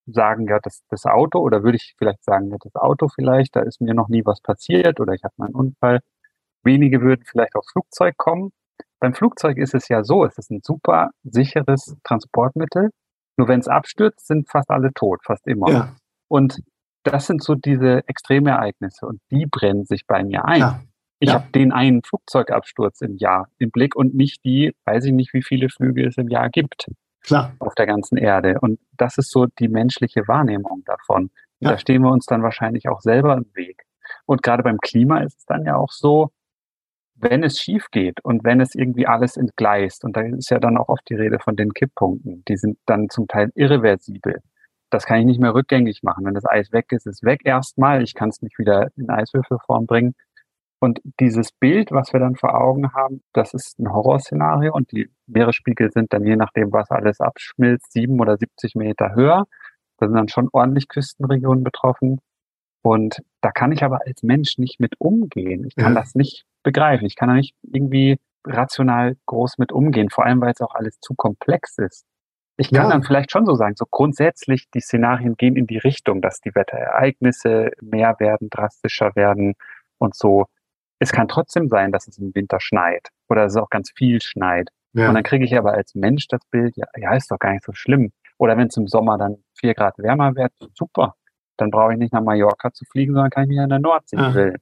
sagen, 0.06 0.46
ja, 0.48 0.58
das, 0.62 0.82
das 0.88 1.04
Auto 1.06 1.40
oder 1.40 1.62
würde 1.62 1.76
ich 1.76 1.94
vielleicht 1.98 2.24
sagen, 2.24 2.50
ja, 2.50 2.56
das 2.60 2.74
Auto 2.76 3.08
vielleicht, 3.08 3.56
da 3.56 3.60
ist 3.60 3.80
mir 3.80 3.94
noch 3.94 4.08
nie 4.08 4.24
was 4.24 4.40
passiert 4.40 5.00
oder 5.00 5.12
ich 5.12 5.24
habe 5.24 5.34
mal 5.36 5.46
einen 5.46 5.54
Unfall. 5.54 6.00
Wenige 6.62 7.00
würden 7.00 7.24
vielleicht 7.24 7.54
aufs 7.56 7.72
Flugzeug 7.72 8.16
kommen. 8.16 8.50
Beim 9.00 9.14
Flugzeug 9.14 9.58
ist 9.58 9.74
es 9.74 9.88
ja 9.88 10.04
so, 10.04 10.24
es 10.24 10.38
ist 10.38 10.50
ein 10.50 10.60
super 10.62 11.10
sicheres 11.22 11.96
Transportmittel. 12.04 12.90
Nur 13.36 13.48
wenn 13.48 13.60
es 13.60 13.68
abstürzt, 13.68 14.26
sind 14.26 14.48
fast 14.48 14.70
alle 14.70 14.92
tot, 14.94 15.20
fast 15.24 15.46
immer. 15.46 15.70
Ja. 15.70 15.96
Und 16.28 16.60
das 17.04 17.26
sind 17.26 17.42
so 17.42 17.54
diese 17.54 18.02
Extremereignisse 18.08 19.06
und 19.06 19.20
die 19.30 19.46
brennen 19.46 19.84
sich 19.84 20.06
bei 20.06 20.24
mir 20.24 20.44
ein. 20.44 20.60
Ja. 20.60 20.82
Ich 21.18 21.28
ja. 21.28 21.34
habe 21.34 21.50
den 21.52 21.72
einen 21.72 22.02
Flugzeugabsturz 22.02 23.00
im 23.00 23.16
Jahr 23.16 23.48
im 23.58 23.70
Blick 23.70 23.96
und 23.96 24.14
nicht 24.14 24.44
die, 24.44 24.74
weiß 24.84 25.04
ich 25.04 25.12
nicht, 25.12 25.32
wie 25.32 25.42
viele 25.42 25.68
Flüge 25.68 26.06
es 26.06 26.18
im 26.18 26.28
Jahr 26.28 26.50
gibt. 26.50 26.90
Klar. 27.26 27.54
auf 27.58 27.74
der 27.74 27.86
ganzen 27.86 28.16
Erde. 28.16 28.58
Und 28.60 28.78
das 28.96 29.18
ist 29.18 29.30
so 29.30 29.46
die 29.58 29.68
menschliche 29.68 30.26
Wahrnehmung 30.28 30.82
davon. 30.86 31.30
Ja. 31.60 31.72
Da 31.72 31.78
stehen 31.78 32.02
wir 32.02 32.10
uns 32.10 32.26
dann 32.26 32.42
wahrscheinlich 32.42 32.88
auch 32.88 33.00
selber 33.00 33.34
im 33.36 33.46
Weg. 33.54 33.84
Und 34.26 34.42
gerade 34.42 34.62
beim 34.62 34.78
Klima 34.78 35.20
ist 35.20 35.38
es 35.38 35.44
dann 35.46 35.64
ja 35.64 35.76
auch 35.76 35.90
so, 35.90 36.30
wenn 37.14 37.42
es 37.42 37.58
schief 37.58 37.90
geht 37.90 38.22
und 38.24 38.44
wenn 38.44 38.60
es 38.60 38.74
irgendwie 38.74 39.06
alles 39.06 39.36
entgleist, 39.36 40.04
und 40.04 40.16
da 40.16 40.20
ist 40.20 40.50
ja 40.50 40.58
dann 40.58 40.76
auch 40.76 40.88
oft 40.88 41.08
die 41.08 41.14
Rede 41.14 41.38
von 41.38 41.56
den 41.56 41.72
Kipppunkten, 41.72 42.44
die 42.46 42.56
sind 42.56 42.78
dann 42.86 43.08
zum 43.08 43.26
Teil 43.26 43.50
irreversibel. 43.54 44.42
Das 44.90 45.06
kann 45.06 45.18
ich 45.20 45.26
nicht 45.26 45.40
mehr 45.40 45.54
rückgängig 45.54 46.02
machen. 46.02 46.24
Wenn 46.24 46.34
das 46.34 46.46
Eis 46.46 46.72
weg 46.72 46.92
ist, 46.92 47.06
ist 47.06 47.24
weg 47.24 47.40
erstmal. 47.44 48.02
Ich 48.02 48.14
kann 48.14 48.28
es 48.28 48.42
nicht 48.42 48.58
wieder 48.58 48.88
in 48.96 49.10
Eiswürfelform 49.10 49.86
bringen. 49.86 50.14
Und 50.78 51.00
dieses 51.20 51.52
Bild, 51.52 51.90
was 51.90 52.12
wir 52.12 52.20
dann 52.20 52.36
vor 52.36 52.54
Augen 52.54 52.92
haben, 52.92 53.22
das 53.32 53.54
ist 53.54 53.78
ein 53.78 53.92
Horrorszenario 53.92 54.74
und 54.74 54.92
die 54.92 55.08
Meeresspiegel 55.26 55.90
sind 55.90 56.12
dann 56.12 56.24
je 56.24 56.36
nachdem, 56.36 56.72
was 56.72 56.90
alles 56.90 57.20
abschmilzt, 57.20 57.92
sieben 57.92 58.20
oder 58.20 58.36
70 58.36 58.74
Meter 58.74 59.14
höher. 59.14 59.46
Da 59.98 60.06
sind 60.06 60.16
dann 60.16 60.28
schon 60.28 60.50
ordentlich 60.52 60.88
Küstenregionen 60.88 61.64
betroffen. 61.64 62.20
Und 62.82 63.22
da 63.40 63.50
kann 63.50 63.72
ich 63.72 63.82
aber 63.82 64.00
als 64.06 64.22
Mensch 64.22 64.58
nicht 64.58 64.78
mit 64.78 64.94
umgehen. 64.98 65.64
Ich 65.66 65.74
kann 65.74 65.94
ja. 65.94 66.00
das 66.00 66.14
nicht 66.14 66.44
begreifen. 66.62 67.06
Ich 67.06 67.16
kann 67.16 67.28
da 67.28 67.34
nicht 67.34 67.54
irgendwie 67.62 68.18
rational 68.46 69.16
groß 69.26 69.58
mit 69.58 69.72
umgehen, 69.72 70.10
vor 70.10 70.24
allem 70.24 70.40
weil 70.40 70.52
es 70.52 70.60
auch 70.60 70.74
alles 70.74 71.00
zu 71.00 71.14
komplex 71.14 71.78
ist. 71.78 72.04
Ich 72.58 72.70
kann 72.70 72.84
ja. 72.84 72.90
dann 72.90 73.02
vielleicht 73.02 73.32
schon 73.32 73.44
so 73.44 73.54
sagen, 73.54 73.74
so 73.76 73.84
grundsätzlich 73.90 74.70
die 74.70 74.80
Szenarien 74.80 75.36
gehen 75.36 75.56
in 75.56 75.66
die 75.66 75.78
Richtung, 75.78 76.22
dass 76.22 76.40
die 76.40 76.54
Wetterereignisse 76.54 77.70
mehr 77.82 78.16
werden, 78.18 78.48
drastischer 78.50 79.14
werden 79.14 79.54
und 79.98 80.14
so. 80.14 80.46
Es 80.98 81.12
kann 81.12 81.28
trotzdem 81.28 81.68
sein, 81.68 81.92
dass 81.92 82.08
es 82.08 82.18
im 82.18 82.34
Winter 82.34 82.58
schneit 82.60 83.08
oder 83.28 83.44
dass 83.44 83.52
es 83.52 83.62
auch 83.62 83.70
ganz 83.70 83.90
viel 83.94 84.20
schneit. 84.22 84.70
Ja. 84.92 85.08
Und 85.08 85.14
dann 85.14 85.24
kriege 85.24 85.44
ich 85.44 85.56
aber 85.56 85.74
als 85.74 85.94
Mensch 85.94 86.26
das 86.28 86.40
Bild, 86.50 86.74
ja, 86.76 86.86
ja, 86.96 87.14
ist 87.14 87.30
doch 87.30 87.38
gar 87.38 87.52
nicht 87.52 87.64
so 87.64 87.72
schlimm. 87.72 88.12
Oder 88.38 88.56
wenn 88.56 88.68
es 88.68 88.76
im 88.76 88.86
Sommer 88.86 89.18
dann 89.18 89.36
vier 89.54 89.74
Grad 89.74 89.98
wärmer 89.98 90.34
wird, 90.34 90.52
super. 90.74 91.14
Dann 91.58 91.70
brauche 91.70 91.92
ich 91.92 91.98
nicht 91.98 92.12
nach 92.12 92.22
Mallorca 92.22 92.72
zu 92.72 92.84
fliegen, 92.90 93.14
sondern 93.14 93.30
kann 93.30 93.44
ich 93.44 93.48
mich 93.50 93.60
an 93.60 93.70
der 93.70 93.78
Nordsee 93.78 94.16
ah. 94.16 94.30
grillen. 94.30 94.58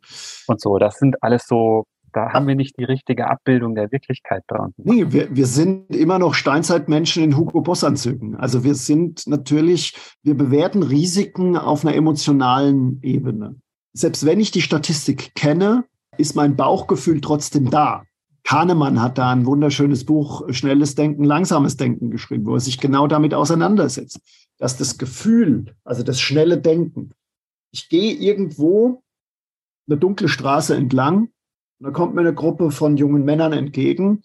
Und 0.47 0.61
so, 0.61 0.79
das 0.79 0.99
sind 0.99 1.23
alles 1.23 1.47
so, 1.47 1.85
da 2.13 2.33
haben 2.33 2.47
wir 2.47 2.55
nicht 2.55 2.79
die 2.79 2.85
richtige 2.85 3.29
Abbildung 3.29 3.75
der 3.75 3.91
Wirklichkeit 3.91 4.43
bei 4.47 4.57
uns. 4.59 4.75
Nee, 4.77 5.07
wir, 5.09 5.35
wir 5.35 5.47
sind 5.47 5.95
immer 5.95 6.19
noch 6.19 6.35
Steinzeitmenschen 6.35 7.25
in 7.25 7.37
Hugo 7.37 7.61
Boss-Anzügen. 7.61 8.37
Also 8.37 8.63
wir 8.63 8.75
sind 8.77 9.27
natürlich, 9.27 9.97
wir 10.23 10.37
bewerten 10.37 10.83
Risiken 10.83 11.57
auf 11.57 11.85
einer 11.85 11.95
emotionalen 11.95 13.01
Ebene. 13.03 13.57
Selbst 13.93 14.27
wenn 14.27 14.41
ich 14.41 14.53
die 14.53 14.63
Statistik 14.63 15.35
kenne, 15.35 15.85
ist 16.19 16.37
mein 16.37 16.57
Bauchgefühl 16.57 17.21
trotzdem 17.21 17.71
da. 17.71 18.05
Kahnemann 18.45 19.01
hat 19.01 19.19
da 19.19 19.33
ein 19.33 19.47
wunderschönes 19.47 20.05
Buch 20.05 20.43
Schnelles 20.51 20.95
Denken, 20.95 21.25
Langsames 21.25 21.77
Denken 21.77 22.11
geschrieben, 22.11 22.47
wo 22.47 22.55
er 22.55 22.61
sich 22.61 22.79
genau 22.79 23.07
damit 23.07 23.33
auseinandersetzt, 23.33 24.21
dass 24.59 24.77
das 24.77 24.99
Gefühl, 24.99 25.75
also 25.83 26.03
das 26.03 26.21
schnelle 26.21 26.59
Denken, 26.59 27.13
ich 27.73 27.89
gehe 27.89 28.13
irgendwo 28.13 29.03
eine 29.89 29.99
dunkle 29.99 30.29
Straße 30.29 30.77
entlang 30.77 31.31
und 31.79 31.87
da 31.87 31.91
kommt 31.91 32.15
mir 32.15 32.21
eine 32.21 32.35
Gruppe 32.35 32.71
von 32.71 32.97
jungen 32.97 33.25
Männern 33.25 33.53
entgegen. 33.53 34.23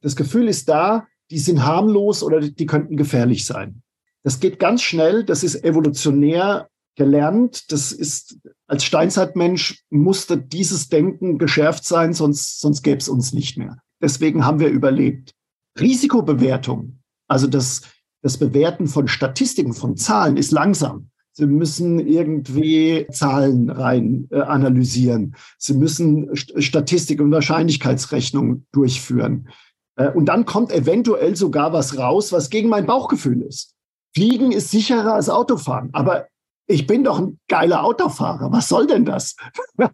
Das 0.00 0.14
Gefühl 0.14 0.48
ist 0.48 0.68
da, 0.68 1.06
die 1.30 1.38
sind 1.38 1.64
harmlos 1.64 2.22
oder 2.22 2.40
die 2.40 2.66
könnten 2.66 2.96
gefährlich 2.96 3.46
sein. 3.46 3.82
Das 4.22 4.40
geht 4.40 4.58
ganz 4.58 4.82
schnell, 4.82 5.24
das 5.24 5.42
ist 5.42 5.64
evolutionär 5.64 6.68
gelernt. 6.96 7.72
Das 7.72 7.92
ist, 7.92 8.38
als 8.66 8.84
Steinzeitmensch 8.84 9.84
musste 9.90 10.38
dieses 10.38 10.88
Denken 10.88 11.38
geschärft 11.38 11.84
sein, 11.84 12.12
sonst, 12.12 12.60
sonst 12.60 12.82
gäbe 12.82 12.98
es 12.98 13.08
uns 13.08 13.32
nicht 13.32 13.56
mehr. 13.56 13.78
Deswegen 14.00 14.44
haben 14.44 14.60
wir 14.60 14.68
überlebt. 14.68 15.32
Risikobewertung, 15.78 17.00
also 17.28 17.46
das, 17.46 17.82
das 18.22 18.38
Bewerten 18.38 18.86
von 18.86 19.08
Statistiken, 19.08 19.72
von 19.72 19.96
Zahlen 19.96 20.36
ist 20.36 20.52
langsam. 20.52 21.10
Sie 21.36 21.46
müssen 21.46 21.98
irgendwie 21.98 23.06
Zahlen 23.10 23.68
rein 23.68 24.28
äh, 24.30 24.40
analysieren. 24.40 25.34
Sie 25.58 25.74
müssen 25.74 26.30
Statistik 26.36 27.20
und 27.20 27.32
Wahrscheinlichkeitsrechnung 27.32 28.66
durchführen. 28.70 29.48
Äh, 29.96 30.10
und 30.10 30.26
dann 30.26 30.44
kommt 30.44 30.70
eventuell 30.70 31.34
sogar 31.34 31.72
was 31.72 31.98
raus, 31.98 32.30
was 32.30 32.50
gegen 32.50 32.68
mein 32.68 32.86
Bauchgefühl 32.86 33.42
ist. 33.42 33.74
Fliegen 34.14 34.52
ist 34.52 34.70
sicherer 34.70 35.14
als 35.14 35.28
Autofahren, 35.28 35.90
aber 35.92 36.28
ich 36.66 36.86
bin 36.86 37.04
doch 37.04 37.18
ein 37.18 37.38
geiler 37.48 37.84
Autofahrer. 37.84 38.50
Was 38.52 38.68
soll 38.68 38.86
denn 38.86 39.04
das? 39.04 39.36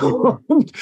und, 0.00 0.72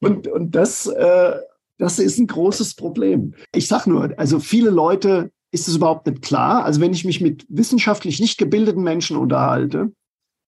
und, 0.00 0.28
und 0.28 0.50
das, 0.54 0.86
äh, 0.86 1.38
das 1.78 1.98
ist 1.98 2.18
ein 2.18 2.26
großes 2.26 2.74
Problem. 2.74 3.34
Ich 3.54 3.68
sage 3.68 3.90
nur, 3.90 4.12
also 4.18 4.38
viele 4.38 4.70
Leute 4.70 5.32
ist 5.50 5.68
es 5.68 5.76
überhaupt 5.76 6.06
nicht 6.06 6.22
klar. 6.22 6.64
Also 6.64 6.80
wenn 6.80 6.92
ich 6.92 7.04
mich 7.04 7.20
mit 7.20 7.46
wissenschaftlich 7.48 8.20
nicht 8.20 8.38
gebildeten 8.38 8.82
Menschen 8.82 9.16
unterhalte, 9.16 9.92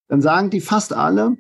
dann 0.09 0.21
sagen 0.21 0.51
die 0.51 0.61
fast 0.61 0.93
alle, 0.93 1.37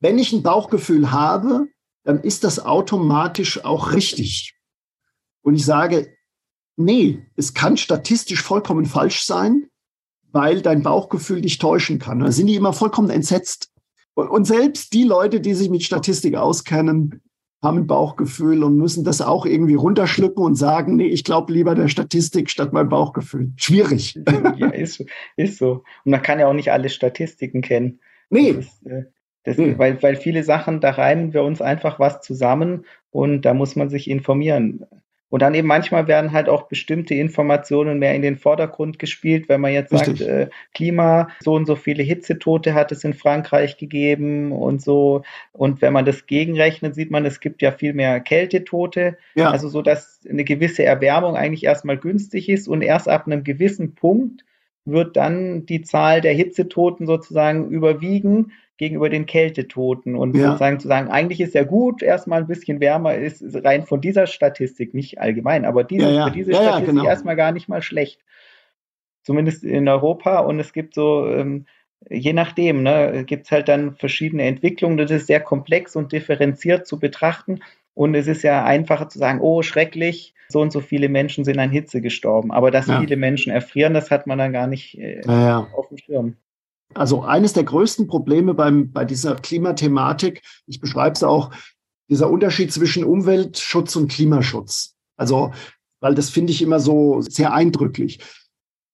wenn 0.00 0.18
ich 0.18 0.32
ein 0.32 0.42
Bauchgefühl 0.42 1.12
habe, 1.12 1.68
dann 2.04 2.20
ist 2.20 2.44
das 2.44 2.58
automatisch 2.58 3.64
auch 3.64 3.92
richtig. 3.92 4.54
Und 5.42 5.54
ich 5.54 5.64
sage, 5.64 6.14
nee, 6.76 7.26
es 7.36 7.54
kann 7.54 7.76
statistisch 7.76 8.42
vollkommen 8.42 8.86
falsch 8.86 9.24
sein, 9.24 9.68
weil 10.34 10.62
dein 10.62 10.82
Bauchgefühl 10.82 11.40
dich 11.40 11.58
täuschen 11.58 12.00
kann. 12.00 12.18
Da 12.18 12.32
sind 12.32 12.48
die 12.48 12.56
immer 12.56 12.72
vollkommen 12.72 13.08
entsetzt. 13.08 13.70
Und 14.14 14.46
selbst 14.46 14.92
die 14.92 15.04
Leute, 15.04 15.40
die 15.40 15.54
sich 15.54 15.70
mit 15.70 15.84
Statistik 15.84 16.34
auskennen, 16.34 17.22
haben 17.62 17.78
ein 17.78 17.86
Bauchgefühl 17.86 18.62
und 18.64 18.76
müssen 18.76 19.04
das 19.04 19.22
auch 19.22 19.46
irgendwie 19.46 19.74
runterschlucken 19.74 20.44
und 20.44 20.56
sagen, 20.56 20.96
nee, 20.96 21.06
ich 21.06 21.24
glaube 21.24 21.52
lieber 21.52 21.74
der 21.74 21.88
Statistik 21.88 22.50
statt 22.50 22.72
mein 22.72 22.88
Bauchgefühl. 22.88 23.52
Schwierig. 23.56 24.18
Ja, 24.56 24.70
ist, 24.70 25.04
ist 25.36 25.58
so. 25.58 25.84
Und 26.04 26.10
man 26.10 26.22
kann 26.22 26.40
ja 26.40 26.48
auch 26.48 26.52
nicht 26.52 26.70
alle 26.70 26.88
Statistiken 26.88 27.62
kennen. 27.62 28.00
Nee. 28.28 28.54
Das 28.54 28.64
ist, 28.66 28.86
äh, 28.86 29.04
das, 29.44 29.56
nee. 29.56 29.78
Weil, 29.78 30.02
weil 30.02 30.16
viele 30.16 30.42
Sachen, 30.42 30.80
da 30.80 30.90
reimen 30.90 31.32
wir 31.32 31.44
uns 31.44 31.62
einfach 31.62 31.98
was 32.00 32.20
zusammen 32.20 32.84
und 33.10 33.42
da 33.42 33.54
muss 33.54 33.76
man 33.76 33.88
sich 33.88 34.10
informieren. 34.10 34.84
Und 35.34 35.42
dann 35.42 35.54
eben 35.54 35.66
manchmal 35.66 36.06
werden 36.06 36.30
halt 36.30 36.48
auch 36.48 36.68
bestimmte 36.68 37.16
Informationen 37.16 37.98
mehr 37.98 38.14
in 38.14 38.22
den 38.22 38.36
Vordergrund 38.36 39.00
gespielt, 39.00 39.48
wenn 39.48 39.60
man 39.60 39.72
jetzt 39.72 39.92
Richtig. 39.92 40.20
sagt, 40.20 40.30
äh, 40.30 40.48
Klima, 40.74 41.26
so 41.40 41.54
und 41.54 41.66
so 41.66 41.74
viele 41.74 42.04
Hitzetote 42.04 42.72
hat 42.72 42.92
es 42.92 43.02
in 43.02 43.14
Frankreich 43.14 43.76
gegeben 43.76 44.52
und 44.52 44.80
so. 44.80 45.22
Und 45.50 45.82
wenn 45.82 45.92
man 45.92 46.04
das 46.04 46.26
gegenrechnet, 46.26 46.94
sieht 46.94 47.10
man, 47.10 47.26
es 47.26 47.40
gibt 47.40 47.62
ja 47.62 47.72
viel 47.72 47.94
mehr 47.94 48.20
Kältetote. 48.20 49.18
Ja. 49.34 49.50
Also 49.50 49.68
so, 49.68 49.82
dass 49.82 50.20
eine 50.30 50.44
gewisse 50.44 50.84
Erwärmung 50.84 51.34
eigentlich 51.34 51.64
erstmal 51.64 51.96
günstig 51.96 52.48
ist 52.48 52.68
und 52.68 52.82
erst 52.82 53.08
ab 53.08 53.26
einem 53.26 53.42
gewissen 53.42 53.96
Punkt 53.96 54.44
wird 54.84 55.16
dann 55.16 55.66
die 55.66 55.82
Zahl 55.82 56.20
der 56.20 56.34
Hitzetoten 56.34 57.08
sozusagen 57.08 57.70
überwiegen 57.70 58.52
gegenüber 58.76 59.08
den 59.08 59.26
Kältetoten 59.26 60.16
und 60.16 60.36
ja. 60.36 60.48
sozusagen 60.48 60.80
zu 60.80 60.88
sagen, 60.88 61.08
eigentlich 61.08 61.40
ist 61.40 61.54
ja 61.54 61.62
gut, 61.62 62.02
erstmal 62.02 62.40
ein 62.40 62.48
bisschen 62.48 62.80
wärmer 62.80 63.14
ist, 63.14 63.40
ist 63.40 63.64
rein 63.64 63.84
von 63.84 64.00
dieser 64.00 64.26
Statistik, 64.26 64.94
nicht 64.94 65.20
allgemein, 65.20 65.64
aber 65.64 65.84
diese, 65.84 66.06
ja, 66.06 66.12
ja. 66.12 66.30
diese 66.30 66.54
Statistik 66.54 66.86
genau. 66.86 67.04
erstmal 67.04 67.36
gar 67.36 67.52
nicht 67.52 67.68
mal 67.68 67.82
schlecht. 67.82 68.20
Zumindest 69.22 69.64
in 69.64 69.88
Europa 69.88 70.40
und 70.40 70.58
es 70.60 70.72
gibt 70.72 70.94
so, 70.94 71.26
ähm, 71.28 71.66
je 72.10 72.32
nachdem, 72.32 72.82
ne, 72.82 73.24
gibt 73.24 73.46
es 73.46 73.52
halt 73.52 73.68
dann 73.68 73.94
verschiedene 73.94 74.42
Entwicklungen. 74.42 74.96
Das 74.98 75.10
ist 75.10 75.26
sehr 75.26 75.40
komplex 75.40 75.96
und 75.96 76.12
differenziert 76.12 76.86
zu 76.86 76.98
betrachten. 76.98 77.60
Und 77.94 78.14
es 78.14 78.26
ist 78.26 78.42
ja 78.42 78.64
einfacher 78.64 79.08
zu 79.08 79.18
sagen, 79.18 79.40
oh, 79.40 79.62
schrecklich, 79.62 80.34
so 80.48 80.60
und 80.60 80.72
so 80.72 80.80
viele 80.80 81.08
Menschen 81.08 81.44
sind 81.44 81.58
an 81.58 81.70
Hitze 81.70 82.00
gestorben. 82.00 82.52
Aber 82.52 82.70
dass 82.70 82.88
ja. 82.88 83.00
viele 83.00 83.16
Menschen 83.16 83.52
erfrieren, 83.52 83.94
das 83.94 84.10
hat 84.10 84.26
man 84.26 84.38
dann 84.38 84.52
gar 84.52 84.66
nicht 84.66 84.98
äh, 84.98 85.22
ja, 85.26 85.68
auf 85.74 85.88
dem 85.88 85.98
Schirm. 85.98 86.36
Also 86.94 87.22
eines 87.22 87.52
der 87.52 87.64
größten 87.64 88.06
Probleme 88.06 88.54
beim, 88.54 88.92
bei 88.92 89.04
dieser 89.04 89.36
Klimathematik, 89.36 90.42
ich 90.66 90.80
beschreibe 90.80 91.14
es 91.14 91.22
auch, 91.22 91.50
dieser 92.08 92.30
Unterschied 92.30 92.72
zwischen 92.72 93.04
Umweltschutz 93.04 93.96
und 93.96 94.08
Klimaschutz. 94.10 94.94
Also, 95.16 95.52
weil 96.00 96.14
das 96.14 96.30
finde 96.30 96.52
ich 96.52 96.62
immer 96.62 96.80
so 96.80 97.20
sehr 97.20 97.52
eindrücklich. 97.52 98.20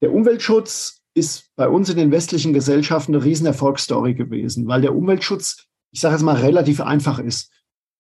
Der 0.01 0.13
Umweltschutz 0.13 1.01
ist 1.15 1.51
bei 1.57 1.69
uns 1.69 1.89
in 1.89 1.97
den 1.97 2.13
westlichen 2.13 2.53
Gesellschaften 2.53 3.15
eine 3.15 3.25
Riesenerfolgsstory 3.25 4.15
gewesen, 4.15 4.69
weil 4.69 4.81
der 4.81 4.95
Umweltschutz, 4.95 5.67
ich 5.91 6.01
sage 6.01 6.15
jetzt 6.15 6.23
mal, 6.23 6.37
relativ 6.37 6.81
einfach 6.81 7.19
ist. 7.19 7.51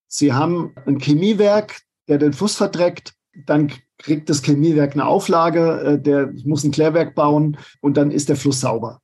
Sie 0.06 0.32
haben 0.32 0.74
ein 0.86 0.98
Chemiewerk, 0.98 1.82
der 2.08 2.18
den 2.18 2.32
Fluss 2.32 2.56
verdreckt, 2.56 3.14
dann 3.46 3.72
kriegt 3.98 4.28
das 4.30 4.42
Chemiewerk 4.42 4.92
eine 4.92 5.06
Auflage, 5.06 5.80
äh, 5.80 6.00
der 6.00 6.32
muss 6.44 6.64
ein 6.64 6.72
Klärwerk 6.72 7.14
bauen 7.14 7.58
und 7.80 7.96
dann 7.96 8.10
ist 8.10 8.28
der 8.28 8.36
Fluss 8.36 8.60
sauber. 8.60 9.00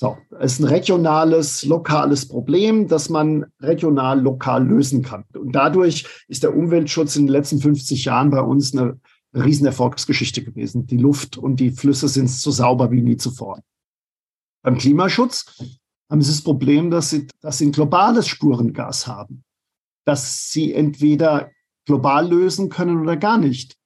So, 0.00 0.16
es 0.38 0.52
ist 0.52 0.58
ein 0.60 0.68
regionales, 0.68 1.64
lokales 1.64 2.28
Problem, 2.28 2.86
das 2.86 3.08
man 3.08 3.46
regional, 3.60 4.20
lokal 4.20 4.64
lösen 4.64 5.02
kann. 5.02 5.24
Und 5.34 5.50
dadurch 5.50 6.24
ist 6.28 6.44
der 6.44 6.56
Umweltschutz 6.56 7.16
in 7.16 7.26
den 7.26 7.32
letzten 7.32 7.58
50 7.58 8.04
Jahren 8.04 8.30
bei 8.30 8.40
uns 8.40 8.72
eine 8.72 9.00
Riesenerfolgsgeschichte 9.34 10.44
gewesen. 10.44 10.86
Die 10.86 10.98
Luft 10.98 11.36
und 11.36 11.58
die 11.58 11.72
Flüsse 11.72 12.06
sind 12.06 12.30
so 12.30 12.52
sauber 12.52 12.92
wie 12.92 13.02
nie 13.02 13.16
zuvor. 13.16 13.60
Beim 14.62 14.78
Klimaschutz 14.78 15.46
haben 16.08 16.22
sie 16.22 16.30
das 16.30 16.42
Problem, 16.42 16.92
dass 16.92 17.10
sie, 17.10 17.26
dass 17.40 17.58
sie 17.58 17.66
ein 17.66 17.72
globales 17.72 18.28
Spurengas 18.28 19.08
haben, 19.08 19.42
dass 20.04 20.52
sie 20.52 20.74
entweder 20.74 21.50
global 21.86 22.28
lösen 22.28 22.68
können 22.68 23.00
oder 23.00 23.16
gar 23.16 23.38
nicht. 23.38 23.76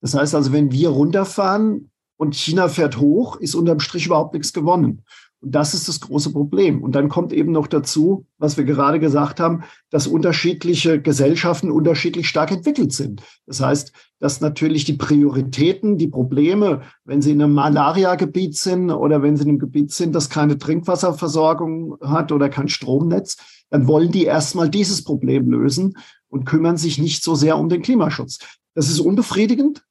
Das 0.00 0.14
heißt 0.14 0.34
also, 0.34 0.50
wenn 0.50 0.72
wir 0.72 0.88
runterfahren 0.88 1.90
und 2.16 2.34
China 2.34 2.68
fährt 2.68 2.98
hoch, 2.98 3.36
ist 3.36 3.54
unterm 3.54 3.80
Strich 3.80 4.06
überhaupt 4.06 4.32
nichts 4.32 4.54
gewonnen. 4.54 5.04
Und 5.40 5.54
das 5.54 5.72
ist 5.72 5.86
das 5.86 6.00
große 6.00 6.32
Problem. 6.32 6.82
Und 6.82 6.96
dann 6.96 7.08
kommt 7.08 7.32
eben 7.32 7.52
noch 7.52 7.68
dazu, 7.68 8.26
was 8.38 8.56
wir 8.56 8.64
gerade 8.64 8.98
gesagt 8.98 9.38
haben, 9.38 9.62
dass 9.90 10.08
unterschiedliche 10.08 11.00
Gesellschaften 11.00 11.70
unterschiedlich 11.70 12.28
stark 12.28 12.50
entwickelt 12.50 12.92
sind. 12.92 13.22
Das 13.46 13.60
heißt, 13.60 13.92
dass 14.18 14.40
natürlich 14.40 14.84
die 14.84 14.94
Prioritäten, 14.94 15.96
die 15.96 16.08
Probleme, 16.08 16.82
wenn 17.04 17.22
sie 17.22 17.32
in 17.32 17.42
einem 17.42 17.54
Malaria-Gebiet 17.54 18.56
sind 18.56 18.90
oder 18.90 19.22
wenn 19.22 19.36
sie 19.36 19.44
in 19.44 19.50
einem 19.50 19.58
Gebiet 19.60 19.92
sind, 19.92 20.12
das 20.14 20.28
keine 20.28 20.58
Trinkwasserversorgung 20.58 21.98
hat 22.02 22.32
oder 22.32 22.48
kein 22.48 22.68
Stromnetz, 22.68 23.36
dann 23.70 23.86
wollen 23.86 24.10
die 24.10 24.24
erstmal 24.24 24.68
dieses 24.68 25.04
Problem 25.04 25.48
lösen 25.48 25.96
und 26.28 26.46
kümmern 26.46 26.76
sich 26.76 26.98
nicht 26.98 27.22
so 27.22 27.36
sehr 27.36 27.58
um 27.58 27.68
den 27.68 27.82
Klimaschutz. 27.82 28.38
Das 28.74 28.90
ist 28.90 28.98
unbefriedigend, 28.98 29.84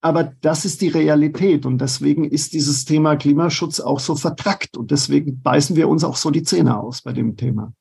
aber 0.00 0.24
das 0.24 0.64
ist 0.64 0.80
die 0.80 0.88
Realität 0.88 1.66
und 1.66 1.78
deswegen 1.78 2.24
ist 2.24 2.54
dieses 2.54 2.84
Thema 2.84 3.16
Klimaschutz 3.16 3.80
auch 3.80 4.00
so 4.00 4.14
vertrackt 4.14 4.76
und 4.76 4.90
deswegen 4.90 5.42
beißen 5.42 5.76
wir 5.76 5.88
uns 5.88 6.04
auch 6.04 6.16
so 6.16 6.30
die 6.30 6.42
Zähne 6.42 6.80
aus 6.80 7.02
bei 7.02 7.12
dem 7.12 7.36
Thema. 7.36 7.72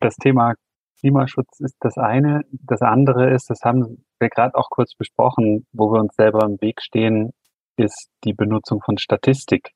Das 0.00 0.14
Thema 0.16 0.54
Klimaschutz 1.00 1.60
ist 1.60 1.76
das 1.80 1.98
eine. 1.98 2.42
Das 2.50 2.82
andere 2.82 3.34
ist, 3.34 3.50
das 3.50 3.60
haben 3.62 4.04
wir 4.18 4.28
gerade 4.28 4.54
auch 4.54 4.70
kurz 4.70 4.94
besprochen, 4.94 5.66
wo 5.72 5.92
wir 5.92 6.00
uns 6.00 6.14
selber 6.14 6.44
im 6.46 6.60
Weg 6.60 6.80
stehen, 6.80 7.32
ist 7.76 8.08
die 8.24 8.32
Benutzung 8.32 8.80
von 8.82 8.98
Statistik. 8.98 9.72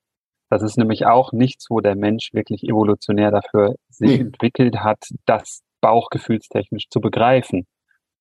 Das 0.48 0.62
ist 0.62 0.78
nämlich 0.78 1.06
auch 1.06 1.32
nichts, 1.32 1.66
wo 1.70 1.80
der 1.80 1.96
Mensch 1.96 2.30
wirklich 2.32 2.64
evolutionär 2.64 3.30
dafür 3.30 3.76
sich 3.88 4.10
nee. 4.10 4.20
entwickelt 4.20 4.78
hat, 4.80 4.98
das 5.26 5.60
bauchgefühlstechnisch 5.80 6.88
zu 6.90 7.00
begreifen. 7.00 7.66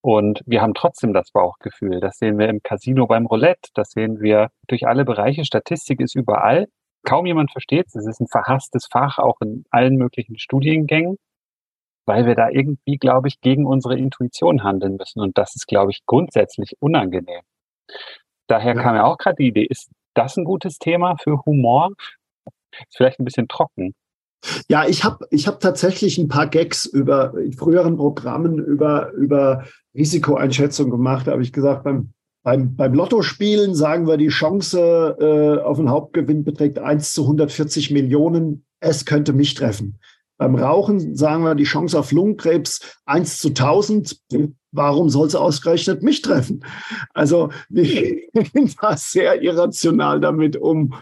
Und 0.02 0.42
wir 0.46 0.62
haben 0.62 0.74
trotzdem 0.74 1.14
das 1.14 1.32
Bauchgefühl. 1.32 2.00
Das 2.00 2.18
sehen 2.18 2.38
wir 2.38 2.48
im 2.48 2.62
Casino 2.64 3.06
beim 3.08 3.26
Roulette. 3.26 3.70
Das 3.74 3.92
sehen 3.92 4.22
wir 4.22 4.50
durch 4.68 4.88
alle 4.88 5.04
Bereiche. 5.04 5.44
Statistik 5.44 6.00
ist 6.00 6.16
überall. 6.16 6.68
Kaum 7.04 7.26
jemand 7.26 7.52
versteht 7.52 7.88
es. 7.88 7.96
Es 7.96 8.08
ist 8.08 8.22
ein 8.22 8.28
verhasstes 8.28 8.88
Fach, 8.90 9.18
auch 9.18 9.42
in 9.42 9.66
allen 9.72 9.96
möglichen 9.96 10.38
Studiengängen, 10.38 11.18
weil 12.06 12.26
wir 12.26 12.36
da 12.36 12.50
irgendwie, 12.50 12.98
glaube 12.98 13.28
ich, 13.28 13.42
gegen 13.42 13.66
unsere 13.66 13.98
Intuition 13.98 14.64
handeln 14.64 14.96
müssen. 14.96 15.22
Und 15.22 15.38
das 15.38 15.56
ist, 15.56 15.68
glaube 15.68 15.92
ich, 15.92 16.06
grundsätzlich 16.06 16.76
unangenehm. 16.80 17.42
Daher 18.48 18.76
ja. 18.76 18.82
kam 18.82 18.96
ja 18.96 19.04
auch 19.04 19.18
gerade 19.18 19.36
die 19.38 19.48
Idee, 19.48 19.66
ist 19.70 19.90
das 20.14 20.38
ein 20.38 20.46
gutes 20.46 20.78
Thema 20.80 21.18
für 21.18 21.44
Humor? 21.46 21.92
Ist 22.72 22.98
vielleicht 22.98 23.20
ein 23.20 23.26
bisschen 23.26 23.48
trocken. 23.48 23.94
Ja, 24.70 24.88
ich 24.88 25.04
habe 25.04 25.26
ich 25.32 25.48
hab 25.48 25.60
tatsächlich 25.60 26.18
ein 26.18 26.28
paar 26.28 26.48
Gags 26.48 26.86
über 26.86 27.34
in 27.38 27.54
früheren 27.54 27.98
Programmen 27.98 28.58
über, 28.58 29.12
über 29.14 29.66
Risikoeinschätzung 29.96 30.90
gemacht. 30.90 31.28
Da 31.28 31.32
habe 31.34 31.44
ich 31.44 31.52
gesagt, 31.52 31.84
beim, 31.84 32.12
beim, 32.44 32.76
beim 32.76 32.94
Lottospielen 32.94 33.76
sagen 33.76 34.08
wir, 34.08 34.18
die 34.18 34.30
Chance 34.30 35.18
äh, 35.20 35.62
auf 35.62 35.80
einen 35.80 35.90
Hauptgewinn 35.90 36.44
beträgt 36.44 36.80
1 36.80 37.14
zu 37.14 37.24
140 37.24 37.92
Millionen. 37.92 38.66
Es 38.80 39.06
könnte 39.06 39.34
mich 39.34 39.56
treffen. 39.56 40.00
Beim 40.38 40.56
Rauchen 40.56 41.18
sagen 41.18 41.44
wir 41.44 41.54
die 41.54 41.66
Chance 41.66 42.00
auf 42.00 42.14
Lungenkrebs 42.14 42.98
1 43.06 43.42
zu 43.42 43.50
1000. 43.50 44.22
Warum 44.72 45.10
soll 45.10 45.28
es 45.28 45.36
ausgerechnet 45.36 46.02
mich 46.02 46.22
treffen? 46.22 46.64
Also 47.14 47.50
gehen 47.70 48.74
da 48.82 48.96
sehr 48.96 49.42
irrational 49.42 50.22
damit 50.22 50.56
um. 50.56 50.94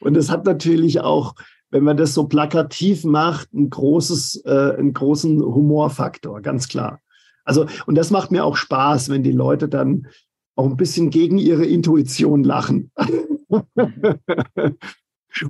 Und 0.00 0.16
es 0.16 0.28
hat 0.28 0.44
natürlich 0.44 1.00
auch, 1.00 1.34
wenn 1.70 1.84
man 1.84 1.96
das 1.96 2.14
so 2.14 2.24
plakativ 2.24 3.04
macht, 3.04 3.52
ein 3.54 3.70
großes, 3.70 4.42
äh, 4.44 4.74
einen 4.76 4.92
großen 4.92 5.40
Humorfaktor, 5.40 6.40
ganz 6.40 6.68
klar. 6.68 7.00
Also, 7.44 7.66
und 7.86 7.96
das 7.96 8.10
macht 8.10 8.30
mir 8.30 8.44
auch 8.44 8.56
Spaß, 8.56 9.08
wenn 9.08 9.22
die 9.22 9.32
Leute 9.32 9.68
dann 9.68 10.06
auch 10.56 10.66
ein 10.66 10.76
bisschen 10.76 11.10
gegen 11.10 11.38
ihre 11.38 11.64
Intuition 11.64 12.44
lachen. 12.44 12.92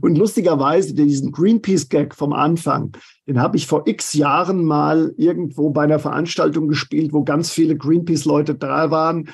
Und 0.02 0.18
lustigerweise, 0.18 0.94
diesen 0.94 1.32
Greenpeace-Gag 1.32 2.14
vom 2.14 2.34
Anfang, 2.34 2.92
den 3.26 3.40
habe 3.40 3.56
ich 3.56 3.66
vor 3.66 3.88
x 3.88 4.12
Jahren 4.12 4.64
mal 4.64 5.14
irgendwo 5.16 5.70
bei 5.70 5.84
einer 5.84 5.98
Veranstaltung 5.98 6.68
gespielt, 6.68 7.14
wo 7.14 7.24
ganz 7.24 7.50
viele 7.50 7.76
Greenpeace-Leute 7.76 8.54
da 8.54 8.90
waren. 8.90 9.30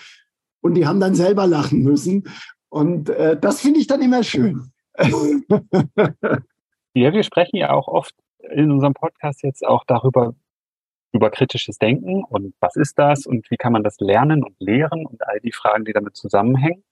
Und 0.61 0.75
die 0.75 0.87
haben 0.87 1.01
dann 1.01 1.17
selber 1.17 1.49
lachen 1.49 1.83
müssen. 1.83 2.29
Und 2.69 3.11
äh, 3.11 3.39
das 3.39 3.61
finde 3.61 3.81
ich 3.81 3.87
dann 3.89 4.03
immer 4.03 4.23
schön. 4.23 4.71
ja, 7.01 7.13
wir 7.13 7.23
sprechen 7.23 7.57
ja 7.57 7.71
auch 7.71 7.89
oft 7.89 8.15
in 8.51 8.71
unserem 8.71 8.95
Podcast 8.95 9.43
jetzt 9.43 9.67
auch 9.67 9.85
darüber, 9.87 10.35
über 11.13 11.31
kritisches 11.31 11.79
Denken 11.79 12.25
und 12.25 12.55
was 12.61 12.77
ist 12.77 12.99
das 12.99 13.27
und 13.27 13.51
wie 13.51 13.57
kann 13.57 13.73
man 13.73 13.83
das 13.83 13.99
lernen 14.01 14.43
und 14.43 14.57
lehren 14.61 15.07
und 15.07 15.27
all 15.27 15.41
die 15.41 15.53
Fragen, 15.53 15.85
die 15.85 15.93
damit 15.93 16.17
zusammenhängen. 16.17 16.85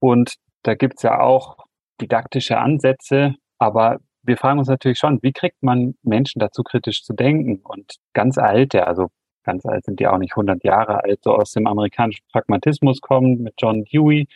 Und 0.00 0.34
da 0.62 0.74
gibt 0.74 0.96
es 0.96 1.02
ja 1.02 1.20
auch 1.20 1.58
didaktische 2.00 2.58
Ansätze, 2.58 3.34
aber 3.58 3.98
wir 4.22 4.36
fragen 4.36 4.58
uns 4.58 4.68
natürlich 4.68 4.98
schon, 4.98 5.22
wie 5.22 5.32
kriegt 5.32 5.62
man 5.62 5.94
Menschen 6.02 6.38
dazu, 6.38 6.62
kritisch 6.62 7.02
zu 7.02 7.12
denken? 7.12 7.60
Und 7.64 7.96
ganz 8.12 8.38
alte, 8.38 8.86
also 8.86 9.08
ganz 9.44 9.66
alt 9.66 9.84
sind 9.84 9.98
die 9.98 10.06
auch 10.06 10.18
nicht 10.18 10.32
100 10.32 10.62
Jahre 10.64 11.02
alt, 11.02 11.20
so 11.22 11.34
aus 11.34 11.52
dem 11.52 11.66
amerikanischen 11.66 12.24
Pragmatismus 12.30 13.00
kommen 13.00 13.42
mit 13.42 13.54
John 13.58 13.84
Dewey, 13.84 14.28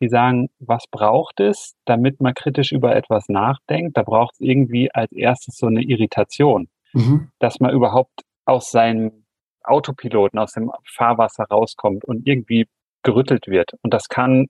die 0.00 0.08
sagen, 0.08 0.48
was 0.58 0.84
braucht 0.90 1.40
es, 1.40 1.74
damit 1.84 2.20
man 2.20 2.34
kritisch 2.34 2.72
über 2.72 2.94
etwas 2.94 3.28
nachdenkt? 3.28 3.96
Da 3.96 4.02
braucht 4.02 4.34
es 4.34 4.40
irgendwie 4.40 4.90
als 4.92 5.12
erstes 5.12 5.56
so 5.56 5.66
eine 5.66 5.82
Irritation, 5.82 6.68
mhm. 6.92 7.30
dass 7.38 7.60
man 7.60 7.72
überhaupt 7.72 8.22
aus 8.44 8.70
seinem 8.70 9.24
Autopiloten, 9.62 10.38
aus 10.38 10.52
dem 10.52 10.70
Fahrwasser 10.84 11.44
rauskommt 11.44 12.04
und 12.04 12.26
irgendwie 12.26 12.66
gerüttelt 13.02 13.46
wird. 13.46 13.72
Und 13.82 13.94
das 13.94 14.08
kann 14.08 14.46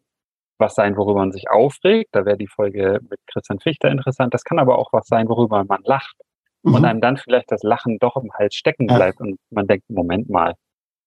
was 0.58 0.74
sein, 0.74 0.96
worüber 0.96 1.20
man 1.20 1.32
sich 1.32 1.50
aufregt. 1.50 2.10
Da 2.12 2.24
wäre 2.24 2.38
die 2.38 2.46
Folge 2.46 3.00
mit 3.08 3.20
Christian 3.26 3.60
Fichter 3.60 3.90
interessant. 3.90 4.32
Das 4.32 4.44
kann 4.44 4.58
aber 4.58 4.78
auch 4.78 4.92
was 4.92 5.06
sein, 5.06 5.28
worüber 5.28 5.64
man 5.64 5.82
lacht. 5.84 6.16
Mhm. 6.62 6.74
Und 6.74 6.84
einem 6.84 7.00
dann 7.00 7.16
vielleicht 7.16 7.52
das 7.52 7.62
Lachen 7.62 7.98
doch 7.98 8.16
im 8.16 8.32
Hals 8.32 8.54
stecken 8.54 8.86
bleibt 8.86 9.20
ja. 9.20 9.26
und 9.26 9.38
man 9.50 9.66
denkt, 9.66 9.88
Moment 9.90 10.28
mal, 10.28 10.54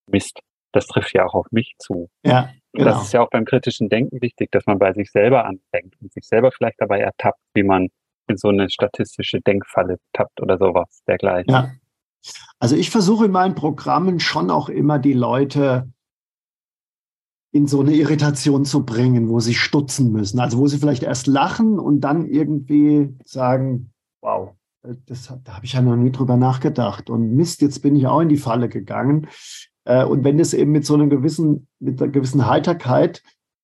Mist, 0.07 0.39
das 0.71 0.87
trifft 0.87 1.13
ja 1.13 1.25
auch 1.25 1.33
auf 1.33 1.47
mich 1.51 1.73
zu. 1.79 2.09
Ja, 2.23 2.49
genau. 2.73 2.91
Das 2.91 3.03
ist 3.03 3.13
ja 3.13 3.21
auch 3.21 3.29
beim 3.29 3.45
kritischen 3.45 3.89
Denken 3.89 4.21
wichtig, 4.21 4.51
dass 4.51 4.65
man 4.65 4.79
bei 4.79 4.93
sich 4.93 5.11
selber 5.11 5.45
anfängt 5.45 5.95
und 6.01 6.11
sich 6.13 6.25
selber 6.25 6.51
vielleicht 6.51 6.79
dabei 6.79 6.99
ertappt, 6.99 7.39
wie 7.53 7.63
man 7.63 7.87
in 8.27 8.37
so 8.37 8.49
eine 8.49 8.69
statistische 8.69 9.41
Denkfalle 9.41 9.97
tappt 10.13 10.41
oder 10.41 10.57
sowas 10.57 11.01
dergleichen. 11.07 11.51
Ja. 11.51 11.71
Also 12.59 12.75
ich 12.75 12.89
versuche 12.89 13.25
in 13.25 13.31
meinen 13.31 13.55
Programmen 13.55 14.19
schon 14.19 14.51
auch 14.51 14.69
immer 14.69 14.99
die 14.99 15.13
Leute 15.13 15.89
in 17.51 17.67
so 17.67 17.79
eine 17.81 17.93
Irritation 17.93 18.65
zu 18.65 18.85
bringen, 18.85 19.29
wo 19.29 19.39
sie 19.39 19.55
stutzen 19.55 20.11
müssen. 20.11 20.39
Also 20.39 20.59
wo 20.59 20.67
sie 20.67 20.77
vielleicht 20.77 21.03
erst 21.03 21.27
lachen 21.27 21.79
und 21.79 22.01
dann 22.01 22.27
irgendwie 22.27 23.15
sagen, 23.25 23.91
wow, 24.21 24.53
das, 24.81 25.33
da 25.43 25.55
habe 25.55 25.65
ich 25.65 25.73
ja 25.73 25.81
noch 25.81 25.95
nie 25.95 26.11
drüber 26.11 26.37
nachgedacht. 26.37 27.09
Und 27.09 27.35
Mist, 27.35 27.61
jetzt 27.61 27.81
bin 27.81 27.95
ich 27.95 28.07
auch 28.07 28.21
in 28.21 28.29
die 28.29 28.37
Falle 28.37 28.69
gegangen. 28.69 29.27
Äh, 29.85 30.05
und 30.05 30.23
wenn 30.23 30.39
es 30.39 30.53
eben 30.53 30.71
mit 30.71 30.85
so 30.85 30.95
einer 30.95 31.07
gewissen, 31.07 31.67
mit 31.79 32.01
einer 32.01 32.11
gewissen 32.11 32.47
Heiterkeit 32.47 33.23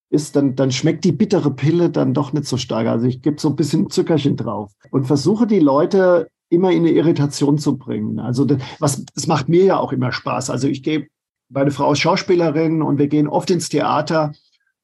ist, 0.09 0.35
dann, 0.35 0.55
dann 0.55 0.71
schmeckt 0.71 1.03
die 1.03 1.11
bittere 1.11 1.51
Pille 1.51 1.89
dann 1.89 2.13
doch 2.13 2.33
nicht 2.33 2.45
so 2.45 2.57
stark. 2.57 2.87
Also 2.87 3.07
ich 3.07 3.21
gebe 3.21 3.39
so 3.39 3.49
ein 3.49 3.55
bisschen 3.55 3.89
Zuckerchen 3.89 4.37
drauf 4.37 4.71
und 4.91 5.05
versuche 5.05 5.47
die 5.47 5.59
Leute 5.59 6.29
immer 6.49 6.71
in 6.71 6.79
eine 6.79 6.91
Irritation 6.91 7.57
zu 7.57 7.77
bringen. 7.77 8.19
Also 8.19 8.45
das, 8.45 8.61
was, 8.79 9.05
das 9.05 9.27
macht 9.27 9.49
mir 9.49 9.65
ja 9.65 9.79
auch 9.79 9.91
immer 9.91 10.11
Spaß. 10.11 10.49
Also 10.49 10.67
ich 10.67 10.83
gebe 10.83 11.07
meine 11.49 11.71
Frau 11.71 11.91
ist 11.91 11.99
Schauspielerin 11.99 12.81
und 12.81 12.97
wir 12.97 13.07
gehen 13.07 13.27
oft 13.27 13.49
ins 13.51 13.69
Theater. 13.69 14.33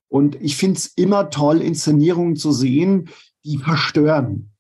Und 0.07 0.35
ich 0.41 0.57
finde 0.57 0.77
es 0.77 0.87
immer 0.87 1.29
toll, 1.29 1.61
Inszenierungen 1.61 2.35
zu 2.35 2.51
sehen, 2.51 3.09
die 3.43 3.57
verstören. 3.57 4.51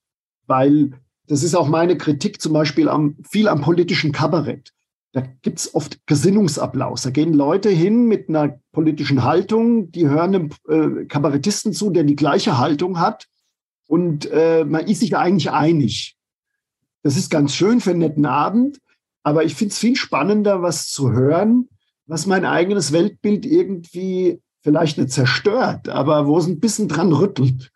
Weil 0.47 0.91
das 1.27 1.43
ist 1.43 1.55
auch 1.55 1.67
meine 1.67 1.97
Kritik 1.97 2.41
zum 2.41 2.53
Beispiel 2.53 2.89
am, 2.89 3.17
viel 3.29 3.47
am 3.47 3.61
politischen 3.61 4.11
Kabarett. 4.11 4.71
Da 5.13 5.23
gibt 5.41 5.59
es 5.59 5.75
oft 5.75 6.05
Gesinnungsapplaus. 6.05 7.01
Da 7.01 7.09
gehen 7.09 7.33
Leute 7.33 7.69
hin 7.69 8.05
mit 8.05 8.29
einer 8.29 8.59
politischen 8.71 9.23
Haltung, 9.23 9.91
die 9.91 10.07
hören 10.07 10.35
einem 10.35 10.49
äh, 10.69 11.05
Kabarettisten 11.05 11.73
zu, 11.73 11.89
der 11.89 12.03
die 12.03 12.15
gleiche 12.15 12.57
Haltung 12.57 12.99
hat. 12.99 13.27
Und 13.87 14.29
äh, 14.31 14.63
man 14.63 14.87
ist 14.87 15.01
sich 15.01 15.17
eigentlich 15.17 15.51
einig. 15.51 16.15
Das 17.03 17.17
ist 17.17 17.29
ganz 17.29 17.53
schön 17.53 17.81
für 17.81 17.89
einen 17.89 17.99
netten 17.99 18.25
Abend, 18.25 18.79
aber 19.23 19.43
ich 19.43 19.55
finde 19.55 19.73
es 19.73 19.79
viel 19.79 19.95
spannender, 19.95 20.61
was 20.61 20.89
zu 20.89 21.11
hören, 21.11 21.67
was 22.05 22.25
mein 22.25 22.45
eigenes 22.45 22.93
Weltbild 22.93 23.45
irgendwie 23.45 24.41
vielleicht 24.61 24.97
nicht 24.97 25.11
zerstört, 25.11 25.89
aber 25.89 26.27
wo 26.27 26.37
es 26.37 26.47
ein 26.47 26.59
bisschen 26.59 26.87
dran 26.87 27.11
rüttelt. 27.11 27.71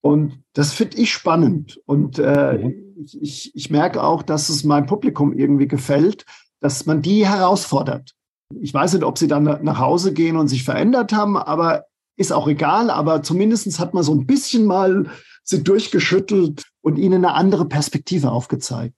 Und 0.00 0.42
das 0.52 0.72
finde 0.72 0.98
ich 0.98 1.12
spannend. 1.12 1.80
Und 1.84 2.18
äh, 2.18 2.58
mhm. 2.58 3.06
ich, 3.20 3.54
ich 3.54 3.70
merke 3.70 4.02
auch, 4.02 4.22
dass 4.22 4.48
es 4.48 4.64
meinem 4.64 4.86
Publikum 4.86 5.36
irgendwie 5.36 5.68
gefällt, 5.68 6.24
dass 6.60 6.86
man 6.86 7.02
die 7.02 7.26
herausfordert. 7.26 8.12
Ich 8.60 8.72
weiß 8.72 8.94
nicht, 8.94 9.04
ob 9.04 9.18
sie 9.18 9.28
dann 9.28 9.44
nach 9.44 9.78
Hause 9.78 10.12
gehen 10.12 10.36
und 10.36 10.48
sich 10.48 10.64
verändert 10.64 11.12
haben, 11.12 11.36
aber 11.36 11.86
ist 12.16 12.32
auch 12.32 12.48
egal. 12.48 12.90
Aber 12.90 13.22
zumindest 13.22 13.78
hat 13.78 13.94
man 13.94 14.02
so 14.02 14.14
ein 14.14 14.26
bisschen 14.26 14.66
mal 14.66 15.10
sie 15.42 15.62
durchgeschüttelt 15.62 16.64
und 16.82 16.98
ihnen 16.98 17.24
eine 17.24 17.34
andere 17.34 17.66
Perspektive 17.66 18.30
aufgezeigt. 18.30 18.94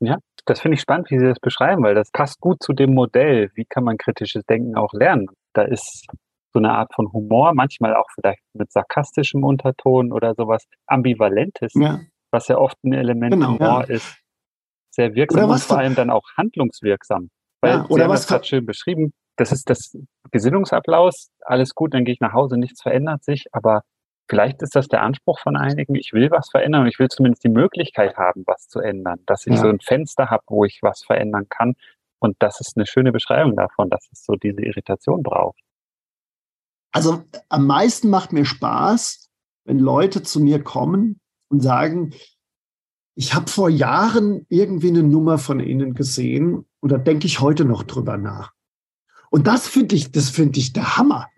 Ja, 0.00 0.18
das 0.44 0.60
finde 0.60 0.76
ich 0.76 0.80
spannend, 0.80 1.10
wie 1.10 1.18
Sie 1.18 1.26
das 1.26 1.40
beschreiben, 1.40 1.82
weil 1.82 1.94
das 1.94 2.10
passt 2.10 2.40
gut 2.40 2.62
zu 2.62 2.72
dem 2.72 2.94
Modell. 2.94 3.50
Wie 3.54 3.64
kann 3.64 3.84
man 3.84 3.96
kritisches 3.96 4.44
Denken 4.44 4.76
auch 4.76 4.92
lernen? 4.92 5.26
Da 5.52 5.62
ist 5.62 6.06
so 6.52 6.58
eine 6.58 6.72
Art 6.72 6.94
von 6.94 7.12
Humor, 7.12 7.54
manchmal 7.54 7.94
auch 7.96 8.06
vielleicht 8.14 8.42
mit 8.52 8.70
sarkastischem 8.70 9.42
Unterton 9.42 10.12
oder 10.12 10.34
sowas 10.34 10.64
Ambivalentes, 10.86 11.72
ja. 11.74 12.00
was 12.30 12.48
ja 12.48 12.58
oft 12.58 12.76
ein 12.84 12.92
Element 12.92 13.32
genau, 13.32 13.54
Humor 13.54 13.84
ja. 13.88 13.94
ist, 13.94 14.16
sehr 14.94 15.14
wirksam 15.14 15.50
und 15.50 15.60
vor 15.60 15.78
allem 15.78 15.94
dann 15.94 16.10
auch 16.10 16.28
handlungswirksam. 16.36 17.30
Weil 17.60 17.72
ja, 17.72 17.84
oder 17.84 17.94
Sie 17.94 18.02
haben 18.02 18.10
was 18.10 18.20
das 18.22 18.28
gerade 18.28 18.44
schön 18.44 18.66
beschrieben. 18.66 19.12
Das 19.36 19.50
ist 19.52 19.68
das 19.68 19.96
Gesinnungsapplaus, 20.30 21.30
alles 21.40 21.74
gut, 21.74 21.94
dann 21.94 22.04
gehe 22.04 22.14
ich 22.14 22.20
nach 22.20 22.32
Hause, 22.32 22.56
nichts 22.56 22.82
verändert 22.82 23.24
sich, 23.24 23.46
aber 23.52 23.82
vielleicht 24.28 24.62
ist 24.62 24.76
das 24.76 24.88
der 24.88 25.02
Anspruch 25.02 25.40
von 25.40 25.56
einigen, 25.56 25.94
ich 25.96 26.12
will 26.12 26.30
was 26.30 26.50
verändern 26.50 26.82
und 26.82 26.88
ich 26.88 26.98
will 26.98 27.08
zumindest 27.08 27.44
die 27.44 27.48
Möglichkeit 27.48 28.16
haben, 28.16 28.44
was 28.46 28.68
zu 28.68 28.80
ändern, 28.80 29.20
dass 29.26 29.46
ich 29.46 29.54
ja. 29.54 29.60
so 29.60 29.68
ein 29.68 29.80
Fenster 29.80 30.30
habe, 30.30 30.44
wo 30.46 30.64
ich 30.64 30.80
was 30.82 31.02
verändern 31.04 31.48
kann. 31.48 31.74
Und 32.20 32.36
das 32.38 32.60
ist 32.60 32.76
eine 32.76 32.86
schöne 32.86 33.12
Beschreibung 33.12 33.56
davon, 33.56 33.90
dass 33.90 34.08
es 34.12 34.24
so 34.24 34.34
diese 34.34 34.62
Irritation 34.62 35.22
braucht. 35.22 35.60
Also 36.92 37.24
am 37.48 37.66
meisten 37.66 38.08
macht 38.08 38.32
mir 38.32 38.44
Spaß, 38.44 39.28
wenn 39.64 39.78
Leute 39.78 40.22
zu 40.22 40.40
mir 40.40 40.62
kommen 40.62 41.20
und 41.50 41.60
sagen, 41.60 42.14
ich 43.14 43.34
habe 43.34 43.50
vor 43.50 43.68
Jahren 43.68 44.44
irgendwie 44.48 44.88
eine 44.88 45.02
Nummer 45.02 45.38
von 45.38 45.60
Ihnen 45.60 45.94
gesehen 45.94 46.64
und 46.80 46.92
da 46.92 46.98
denke 46.98 47.26
ich 47.26 47.40
heute 47.40 47.64
noch 47.64 47.84
drüber 47.84 48.16
nach. 48.16 48.52
Und 49.30 49.46
das 49.46 49.68
finde 49.68 49.96
ich, 49.96 50.12
das 50.12 50.30
finde 50.30 50.58
ich 50.58 50.72
der 50.72 50.96
Hammer. 50.96 51.28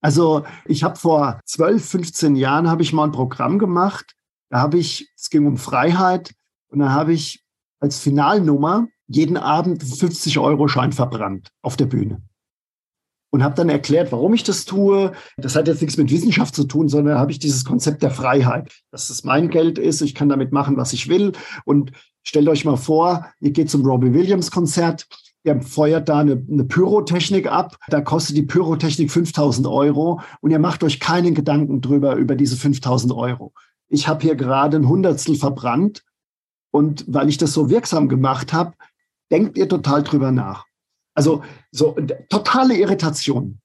Also 0.00 0.44
ich 0.66 0.84
habe 0.84 0.96
vor 0.96 1.40
12, 1.44 1.84
15 1.84 2.36
Jahren 2.36 2.68
habe 2.68 2.82
ich 2.82 2.92
mal 2.92 3.04
ein 3.04 3.12
Programm 3.12 3.58
gemacht. 3.58 4.14
Da 4.50 4.60
habe 4.60 4.78
ich, 4.78 5.12
es 5.16 5.30
ging 5.30 5.46
um 5.46 5.56
Freiheit 5.56 6.34
und 6.68 6.78
da 6.78 6.90
habe 6.90 7.12
ich 7.12 7.44
als 7.80 7.98
Finalnummer 7.98 8.88
jeden 9.06 9.36
Abend 9.36 9.82
50 9.82 10.38
Euro 10.38 10.68
Schein 10.68 10.92
verbrannt 10.92 11.48
auf 11.62 11.76
der 11.76 11.86
Bühne. 11.86 12.22
Und 13.30 13.42
habe 13.44 13.54
dann 13.54 13.68
erklärt, 13.68 14.10
warum 14.10 14.32
ich 14.32 14.42
das 14.42 14.64
tue. 14.64 15.12
Das 15.36 15.54
hat 15.54 15.68
jetzt 15.68 15.82
nichts 15.82 15.98
mit 15.98 16.10
Wissenschaft 16.10 16.54
zu 16.54 16.64
tun, 16.64 16.88
sondern 16.88 17.18
habe 17.18 17.30
ich 17.30 17.38
dieses 17.38 17.64
Konzept 17.64 18.02
der 18.02 18.10
Freiheit, 18.10 18.72
dass 18.90 19.10
es 19.10 19.22
mein 19.22 19.50
Geld 19.50 19.78
ist, 19.78 20.00
ich 20.00 20.14
kann 20.14 20.30
damit 20.30 20.50
machen, 20.50 20.78
was 20.78 20.94
ich 20.94 21.08
will. 21.08 21.32
Und 21.66 21.92
stellt 22.22 22.48
euch 22.48 22.64
mal 22.64 22.76
vor, 22.76 23.26
ihr 23.40 23.50
geht 23.50 23.68
zum 23.68 23.84
Robbie 23.84 24.14
Williams 24.14 24.50
Konzert 24.50 25.06
Ihr 25.44 25.62
feuert 25.62 26.08
da 26.08 26.18
eine, 26.18 26.44
eine, 26.50 26.64
Pyrotechnik 26.64 27.46
ab, 27.46 27.78
da 27.88 28.00
kostet 28.00 28.36
die 28.36 28.42
Pyrotechnik 28.42 29.10
5000 29.10 29.66
Euro 29.66 30.20
und 30.40 30.50
ihr 30.50 30.58
macht 30.58 30.82
euch 30.82 30.98
keinen 31.00 31.34
Gedanken 31.34 31.80
drüber, 31.80 32.16
über 32.16 32.34
diese 32.34 32.56
5000 32.56 33.14
Euro. 33.14 33.54
Ich 33.88 34.08
habe 34.08 34.22
hier 34.22 34.34
gerade 34.34 34.76
ein 34.76 34.88
Hundertstel 34.88 35.36
verbrannt 35.36 36.04
und 36.70 37.04
weil 37.08 37.28
ich 37.28 37.38
das 37.38 37.52
so 37.52 37.70
wirksam 37.70 38.08
gemacht 38.08 38.52
habe, 38.52 38.74
denkt 39.30 39.56
ihr 39.56 39.68
total 39.68 40.02
drüber 40.02 40.32
nach. 40.32 40.66
Also 41.18 41.42
so 41.70 41.96
totale 42.28 42.76
Irritation. 42.76 43.58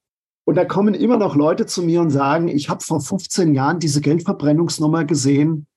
Und 0.45 0.56
da 0.56 0.66
kommen 0.66 0.93
immer 0.93 1.18
noch 1.18 1.36
Leute 1.36 1.66
zu 1.66 1.84
mir 1.84 2.01
und 2.01 2.10
sagen, 2.10 2.47
ich 2.49 2.70
habe 2.70 2.84
vor 2.84 2.99
15 2.99 3.54
Jahren 3.54 3.80
diese 3.80 4.01
Geldverbrennungsnummer 4.01 5.06
gesehen 5.06 5.68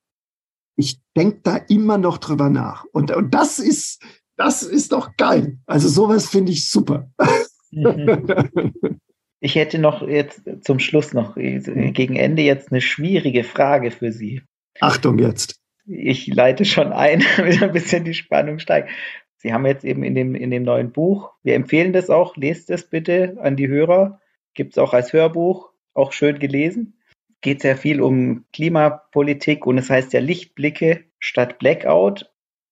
ich 0.77 1.01
denke 1.17 1.41
da 1.43 1.57
immer 1.57 1.99
noch 1.99 2.19
drüber 2.19 2.51
nach. 2.51 2.85
Und, 2.93 3.11
und 3.11 3.35
das 3.35 3.59
ist, 3.59 4.03
das 4.37 4.63
ist 4.63 4.93
doch 4.93 5.17
geil. 5.17 5.59
Also 5.67 5.89
sowas 5.89 6.29
finde 6.29 6.53
ich 6.53 6.69
super. 6.69 7.11
Ich 9.41 9.55
hätte 9.55 9.79
noch 9.79 10.01
jetzt 10.01 10.41
zum 10.63 10.79
Schluss 10.79 11.13
noch 11.13 11.35
gegen 11.37 12.17
Ende 12.17 12.41
jetzt 12.41 12.73
eine 12.73 12.81
schwierige 12.81 13.45
Frage 13.45 13.91
für 13.91 14.11
Sie. 14.11 14.41
Achtung 14.81 15.19
jetzt. 15.19 15.61
Ich 15.85 16.27
leite 16.27 16.65
schon 16.65 16.91
ein, 16.95 17.23
damit 17.37 17.63
ein 17.63 17.71
bisschen 17.71 18.05
die 18.05 18.15
Spannung 18.15 18.59
steigt. 18.59 18.89
Sie 19.47 19.53
haben 19.53 19.65
jetzt 19.65 19.85
eben 19.85 20.03
in 20.03 20.17
dem, 20.17 20.35
in 20.35 20.51
dem 20.51 20.65
neuen 20.65 20.91
Buch, 20.91 21.31
wir 21.45 21.55
empfehlen 21.55 21.93
das 21.93 22.11
auch, 22.11 22.37
lest 22.37 22.69
es 22.69 22.91
bitte 22.91 23.37
an 23.41 23.55
die 23.55 23.69
Hörer. 23.69 24.21
Gibt 24.55 24.73
es 24.73 24.79
auch 24.79 24.93
als 24.93 25.13
Hörbuch, 25.13 25.71
auch 25.95 26.11
schön 26.11 26.41
gelesen. 26.41 26.99
Geht 27.43 27.63
sehr 27.63 27.77
viel 27.77 28.01
um 28.01 28.45
Klimapolitik 28.53 29.65
und 29.65 29.79
es 29.79 29.89
heißt 29.89 30.13
ja 30.15 30.19
Lichtblicke 30.19 31.05
statt 31.21 31.61
Blackout. 31.61 32.29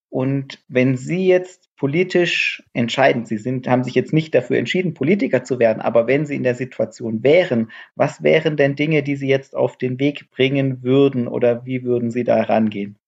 Und 0.08 0.64
wenn 0.66 0.96
Sie 0.96 1.28
jetzt 1.28 1.70
politisch 1.76 2.64
entscheiden, 2.72 3.24
Sie 3.24 3.38
sind, 3.38 3.68
haben 3.68 3.84
sich 3.84 3.94
jetzt 3.94 4.12
nicht 4.12 4.34
dafür 4.34 4.58
entschieden, 4.58 4.94
Politiker 4.94 5.44
zu 5.44 5.60
werden, 5.60 5.80
aber 5.80 6.08
wenn 6.08 6.26
Sie 6.26 6.34
in 6.34 6.42
der 6.42 6.56
Situation 6.56 7.22
wären, 7.22 7.70
was 7.94 8.24
wären 8.24 8.56
denn 8.56 8.74
Dinge, 8.74 9.04
die 9.04 9.14
Sie 9.14 9.28
jetzt 9.28 9.54
auf 9.54 9.78
den 9.78 10.00
Weg 10.00 10.28
bringen 10.32 10.82
würden 10.82 11.28
oder 11.28 11.64
wie 11.66 11.84
würden 11.84 12.10
Sie 12.10 12.24
da 12.24 12.42
rangehen? 12.42 12.98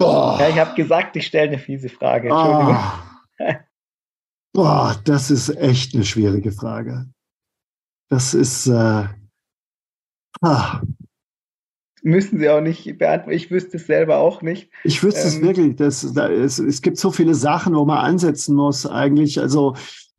Boah. 0.00 0.38
Ja, 0.40 0.48
ich 0.48 0.58
habe 0.58 0.74
gesagt, 0.74 1.14
ich 1.16 1.26
stelle 1.26 1.48
eine 1.48 1.58
fiese 1.58 1.90
Frage. 1.90 2.30
Entschuldigung. 2.30 2.76
Oh. 3.38 3.54
Boah, 4.54 5.00
das 5.04 5.30
ist 5.30 5.50
echt 5.50 5.94
eine 5.94 6.06
schwierige 6.06 6.52
Frage. 6.52 7.06
Das 8.08 8.32
ist. 8.32 8.66
Äh, 8.66 9.04
ah. 10.40 10.80
Müssen 12.02 12.38
Sie 12.38 12.48
auch 12.48 12.62
nicht 12.62 12.96
beantworten. 12.96 13.36
Ich 13.36 13.50
wüsste 13.50 13.76
es 13.76 13.86
selber 13.86 14.16
auch 14.16 14.40
nicht. 14.40 14.70
Ich 14.84 15.02
wüsste 15.02 15.20
ähm, 15.20 15.26
es 15.28 15.42
wirklich. 15.42 15.76
Das, 15.76 16.12
da, 16.14 16.30
es, 16.30 16.58
es 16.58 16.80
gibt 16.80 16.96
so 16.96 17.10
viele 17.10 17.34
Sachen, 17.34 17.74
wo 17.74 17.84
man 17.84 17.98
ansetzen 17.98 18.56
muss, 18.56 18.86
eigentlich. 18.86 19.38
Also, 19.38 19.76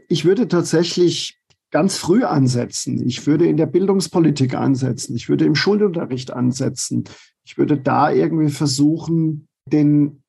ich 0.07 0.25
würde 0.25 0.47
tatsächlich 0.47 1.39
ganz 1.71 1.97
früh 1.97 2.23
ansetzen. 2.23 3.03
Ich 3.07 3.25
würde 3.25 3.47
in 3.47 3.57
der 3.57 3.65
Bildungspolitik 3.65 4.53
ansetzen. 4.53 5.15
Ich 5.15 5.27
würde 5.27 5.45
im 5.45 5.55
Schulunterricht 5.55 6.31
ansetzen. 6.31 7.05
Ich 7.43 7.57
würde 7.57 7.77
da 7.77 8.11
irgendwie 8.11 8.51
versuchen, 8.51 9.47
den, 9.71 10.23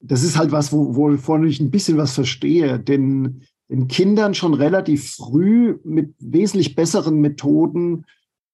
das 0.00 0.22
ist 0.22 0.36
halt 0.36 0.52
was, 0.52 0.72
wo, 0.72 0.96
wovon 0.96 1.46
ich 1.46 1.60
ein 1.60 1.70
bisschen 1.70 1.96
was 1.98 2.12
verstehe, 2.12 2.78
den, 2.78 3.42
den 3.68 3.88
Kindern 3.88 4.34
schon 4.34 4.54
relativ 4.54 5.12
früh 5.12 5.78
mit 5.84 6.14
wesentlich 6.18 6.74
besseren 6.74 7.20
Methoden 7.20 8.06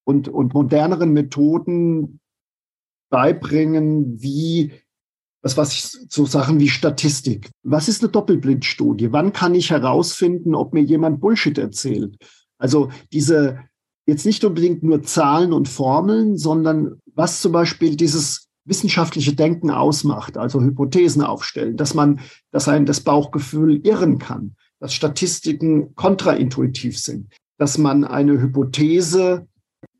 und, 0.05 0.29
und 0.29 0.55
moderneren 0.55 1.13
Methoden 1.13 2.21
beibringen, 3.11 4.21
wie 4.21 4.73
was 5.47 5.57
weiß 5.57 5.73
ich, 5.75 6.11
so 6.11 6.27
Sachen 6.27 6.59
wie 6.59 6.69
Statistik. 6.69 7.51
Was 7.63 7.87
ist 7.89 8.03
eine 8.03 8.11
Doppelblindstudie? 8.11 9.13
Wann 9.13 9.33
kann 9.33 9.55
ich 9.55 9.71
herausfinden, 9.71 10.57
ob 10.57 10.75
mir 10.75 10.83
jemand 10.83 11.21
Bullshit 11.21 11.57
erzählt? 11.57 12.17
Also 12.59 12.91
diese 13.13 13.61
jetzt 14.07 14.27
nicht 14.27 14.45
unbedingt 14.45 14.83
nur 14.83 15.05
Zahlen 15.05 15.53
und 15.53 15.69
Formeln, 15.69 16.37
sondern 16.37 17.01
was 17.15 17.43
zum 17.43 17.53
Beispiel 17.53 17.95
dieses 17.95 18.46
wissenschaftliche 18.67 19.35
Denken 19.35 19.71
ausmacht, 19.71 20.37
also 20.37 20.61
Hypothesen 20.61 21.23
aufstellen, 21.23 21.77
dass 21.77 21.95
man, 21.95 22.21
dass 22.51 22.69
ein 22.69 22.87
das 22.87 23.01
Bauchgefühl 23.01 23.81
irren 23.87 24.19
kann, 24.19 24.57
dass 24.81 24.93
Statistiken 24.93 25.95
kontraintuitiv 25.95 26.99
sind, 26.99 27.29
dass 27.59 27.79
man 27.79 28.05
eine 28.05 28.41
Hypothese 28.41 29.47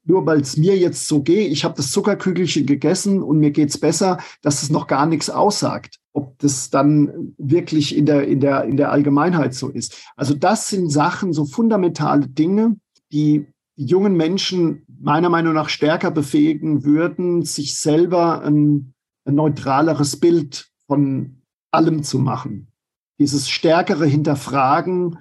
nur 0.09 0.25
weil 0.25 0.41
es 0.41 0.57
mir 0.57 0.77
jetzt 0.77 1.09
so 1.09 1.21
geht, 1.23 1.51
ich 1.51 1.65
habe 1.65 1.75
das 1.75 1.91
Zuckerkügelchen 1.91 2.65
gegessen 2.65 3.23
und 3.23 3.39
mir 3.39 3.51
geht's 3.51 3.77
besser, 3.77 4.19
dass 4.41 4.63
es 4.63 4.71
noch 4.71 4.87
gar 4.87 5.05
nichts 5.05 5.29
aussagt, 5.29 5.97
ob 6.13 6.39
das 6.39 6.71
dann 6.71 7.35
wirklich 7.39 7.97
in 7.97 8.07
der, 8.07 8.27
in 8.29 8.39
der, 8.39 8.65
in 8.65 8.77
der 8.77 8.93
Allgemeinheit 8.93 9.55
so 9.55 9.69
ist. 9.69 10.01
Also 10.15 10.35
das 10.35 10.69
sind 10.69 10.91
Sachen, 10.91 11.33
so 11.33 11.45
fundamentale 11.45 12.29
Dinge, 12.29 12.77
die 13.13 13.47
die 13.47 13.47
jungen 13.77 14.17
Menschen 14.17 14.85
meiner 14.89 15.29
Meinung 15.29 15.55
nach 15.55 15.69
stärker 15.69 16.11
befähigen 16.11 16.85
würden, 16.85 17.43
sich 17.43 17.79
selber 17.79 18.43
ein, 18.43 18.95
ein 19.27 19.35
neutraleres 19.35 20.19
Bild 20.19 20.71
von 20.87 21.43
allem 21.71 22.03
zu 22.03 22.19
machen. 22.19 22.73
Dieses 23.19 23.49
stärkere 23.49 24.07
Hinterfragen, 24.07 25.19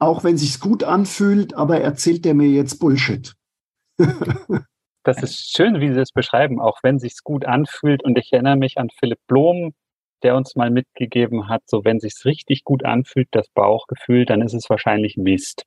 auch 0.00 0.24
wenn 0.24 0.36
sich's 0.36 0.60
gut 0.60 0.84
anfühlt, 0.84 1.54
aber 1.54 1.80
erzählt 1.80 2.24
der 2.24 2.34
mir 2.34 2.48
jetzt 2.48 2.78
Bullshit. 2.80 3.34
das 5.04 5.22
ist 5.22 5.56
schön, 5.56 5.80
wie 5.80 5.88
Sie 5.88 5.94
das 5.94 6.10
beschreiben, 6.10 6.60
auch 6.60 6.80
wenn 6.82 6.98
sich's 6.98 7.22
gut 7.22 7.44
anfühlt. 7.44 8.02
Und 8.02 8.18
ich 8.18 8.32
erinnere 8.32 8.56
mich 8.56 8.78
an 8.78 8.90
Philipp 8.90 9.20
Blom, 9.28 9.74
der 10.24 10.34
uns 10.36 10.56
mal 10.56 10.70
mitgegeben 10.70 11.48
hat, 11.48 11.62
so 11.66 11.84
wenn 11.84 12.00
sich's 12.00 12.24
richtig 12.24 12.64
gut 12.64 12.84
anfühlt, 12.84 13.28
das 13.30 13.48
Bauchgefühl, 13.50 14.24
dann 14.24 14.42
ist 14.42 14.54
es 14.54 14.68
wahrscheinlich 14.70 15.16
Mist. 15.16 15.64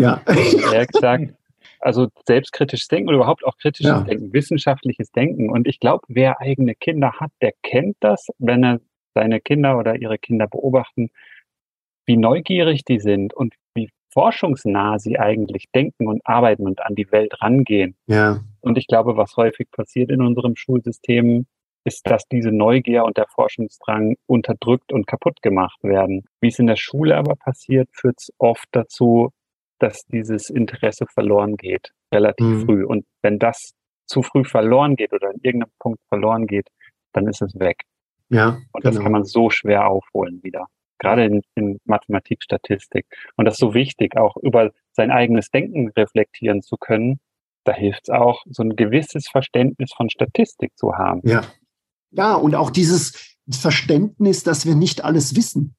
Ja. 0.00 0.22
Hat 0.26 0.92
gesagt, 0.92 1.34
also 1.80 2.08
selbstkritisches 2.26 2.88
Denken 2.88 3.08
oder 3.08 3.18
überhaupt 3.18 3.44
auch 3.44 3.56
kritisches 3.56 3.90
ja. 3.90 4.00
Denken, 4.02 4.32
wissenschaftliches 4.32 5.10
Denken. 5.12 5.50
Und 5.50 5.66
ich 5.66 5.80
glaube, 5.80 6.04
wer 6.08 6.40
eigene 6.40 6.74
Kinder 6.74 7.12
hat, 7.18 7.32
der 7.40 7.52
kennt 7.62 7.96
das, 8.00 8.28
wenn 8.38 8.64
er 8.64 8.80
seine 9.14 9.40
Kinder 9.40 9.78
oder 9.78 9.96
ihre 9.96 10.18
Kinder 10.18 10.46
beobachten, 10.46 11.10
wie 12.06 12.16
neugierig 12.16 12.84
die 12.84 13.00
sind 13.00 13.34
und 13.34 13.54
wie 13.74 13.90
forschungsnah 14.12 14.98
sie 14.98 15.18
eigentlich 15.18 15.66
denken 15.74 16.06
und 16.06 16.20
arbeiten 16.24 16.66
und 16.66 16.82
an 16.82 16.94
die 16.94 17.10
Welt 17.12 17.40
rangehen. 17.40 17.96
Ja. 18.06 18.40
Und 18.60 18.78
ich 18.78 18.86
glaube, 18.86 19.16
was 19.16 19.36
häufig 19.36 19.70
passiert 19.70 20.10
in 20.10 20.22
unserem 20.22 20.56
Schulsystem, 20.56 21.46
ist, 21.84 22.06
dass 22.06 22.28
diese 22.28 22.52
Neugier 22.52 23.04
und 23.04 23.16
der 23.16 23.26
Forschungsdrang 23.26 24.16
unterdrückt 24.26 24.92
und 24.92 25.06
kaputt 25.06 25.40
gemacht 25.40 25.82
werden. 25.82 26.24
Wie 26.40 26.48
es 26.48 26.58
in 26.58 26.66
der 26.66 26.76
Schule 26.76 27.16
aber 27.16 27.36
passiert, 27.36 27.88
führt 27.92 28.16
es 28.18 28.30
oft 28.38 28.68
dazu, 28.72 29.30
dass 29.80 30.04
dieses 30.06 30.50
Interesse 30.50 31.06
verloren 31.06 31.56
geht, 31.56 31.92
relativ 32.12 32.46
mhm. 32.46 32.64
früh. 32.64 32.84
Und 32.84 33.04
wenn 33.22 33.38
das 33.38 33.72
zu 34.06 34.22
früh 34.22 34.44
verloren 34.44 34.96
geht 34.96 35.12
oder 35.12 35.30
in 35.30 35.40
irgendeinem 35.42 35.72
Punkt 35.78 36.00
verloren 36.08 36.46
geht, 36.46 36.68
dann 37.12 37.26
ist 37.26 37.42
es 37.42 37.58
weg. 37.58 37.82
Ja. 38.28 38.58
Und 38.72 38.84
das 38.84 38.92
genau. 38.94 39.04
kann 39.04 39.12
man 39.12 39.24
so 39.24 39.50
schwer 39.50 39.88
aufholen 39.88 40.42
wieder. 40.42 40.66
Gerade 40.98 41.24
in, 41.24 41.42
in 41.54 41.78
Mathematik, 41.84 42.42
Statistik. 42.42 43.06
Und 43.36 43.46
das 43.46 43.54
ist 43.54 43.60
so 43.60 43.74
wichtig, 43.74 44.16
auch 44.16 44.36
über 44.36 44.70
sein 44.92 45.10
eigenes 45.10 45.50
Denken 45.50 45.88
reflektieren 45.96 46.62
zu 46.62 46.76
können. 46.76 47.20
Da 47.64 47.72
hilft 47.72 48.02
es 48.04 48.10
auch, 48.10 48.44
so 48.46 48.62
ein 48.62 48.76
gewisses 48.76 49.28
Verständnis 49.28 49.92
von 49.92 50.10
Statistik 50.10 50.76
zu 50.76 50.96
haben. 50.96 51.22
Ja. 51.24 51.42
Ja, 52.12 52.34
und 52.34 52.54
auch 52.54 52.70
dieses 52.70 53.36
Verständnis, 53.48 54.42
dass 54.42 54.66
wir 54.66 54.74
nicht 54.74 55.04
alles 55.04 55.36
wissen. 55.36 55.76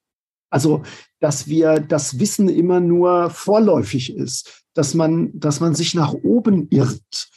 Also, 0.51 0.83
dass 1.19 1.47
wir 1.47 1.79
das 1.79 2.19
Wissen 2.19 2.49
immer 2.49 2.79
nur 2.79 3.29
vorläufig 3.29 4.13
ist, 4.15 4.63
dass 4.73 4.93
man, 4.93 5.31
dass 5.33 5.59
man 5.59 5.73
sich 5.73 5.95
nach 5.95 6.13
oben 6.13 6.67
irrt, 6.69 7.29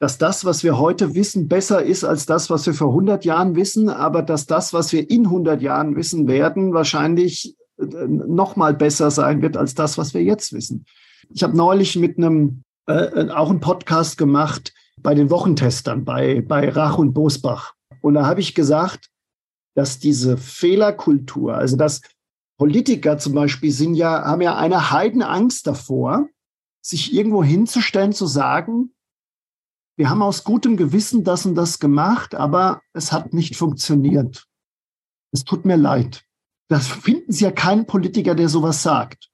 dass 0.00 0.18
das, 0.18 0.44
was 0.44 0.62
wir 0.62 0.78
heute 0.78 1.14
wissen, 1.14 1.48
besser 1.48 1.82
ist 1.82 2.04
als 2.04 2.26
das, 2.26 2.50
was 2.50 2.66
wir 2.66 2.74
vor 2.74 2.88
100 2.88 3.24
Jahren 3.24 3.56
wissen, 3.56 3.88
aber 3.88 4.22
dass 4.22 4.46
das, 4.46 4.72
was 4.72 4.92
wir 4.92 5.08
in 5.08 5.26
100 5.26 5.62
Jahren 5.62 5.96
wissen 5.96 6.28
werden, 6.28 6.74
wahrscheinlich 6.74 7.56
äh, 7.78 7.84
noch 8.06 8.56
mal 8.56 8.74
besser 8.74 9.10
sein 9.10 9.40
wird 9.40 9.56
als 9.56 9.74
das, 9.74 9.96
was 9.96 10.12
wir 10.14 10.22
jetzt 10.22 10.52
wissen. 10.52 10.84
Ich 11.30 11.42
habe 11.42 11.56
neulich 11.56 11.96
mit 11.96 12.18
einem 12.18 12.62
äh, 12.88 12.92
äh, 12.92 13.30
auch 13.30 13.50
einen 13.50 13.60
Podcast 13.60 14.18
gemacht 14.18 14.72
bei 15.00 15.14
den 15.14 15.30
Wochentestern 15.30 16.04
bei 16.04 16.40
bei 16.40 16.68
Rach 16.68 16.98
und 16.98 17.12
Bosbach 17.12 17.74
und 18.00 18.14
da 18.14 18.26
habe 18.26 18.40
ich 18.40 18.54
gesagt, 18.54 19.10
dass 19.74 19.98
diese 19.98 20.36
Fehlerkultur, 20.36 21.54
also 21.54 21.76
dass 21.76 22.00
Politiker 22.58 23.18
zum 23.18 23.34
Beispiel 23.34 23.70
sind 23.70 23.94
ja, 23.94 24.24
haben 24.24 24.42
ja 24.42 24.56
eine 24.56 24.90
Heidenangst 24.90 25.66
davor, 25.66 26.28
sich 26.82 27.14
irgendwo 27.14 27.42
hinzustellen, 27.42 28.12
zu 28.12 28.26
sagen, 28.26 28.94
wir 29.96 30.10
haben 30.10 30.22
aus 30.22 30.44
gutem 30.44 30.76
Gewissen 30.76 31.24
das 31.24 31.46
und 31.46 31.54
das 31.54 31.78
gemacht, 31.80 32.34
aber 32.34 32.82
es 32.92 33.12
hat 33.12 33.32
nicht 33.32 33.56
funktioniert. 33.56 34.46
Es 35.32 35.44
tut 35.44 35.64
mir 35.64 35.76
leid. 35.76 36.24
Das 36.68 36.86
finden 36.86 37.32
Sie 37.32 37.44
ja 37.44 37.50
keinen 37.50 37.86
Politiker, 37.86 38.34
der 38.34 38.48
sowas 38.48 38.82
sagt. 38.82 39.30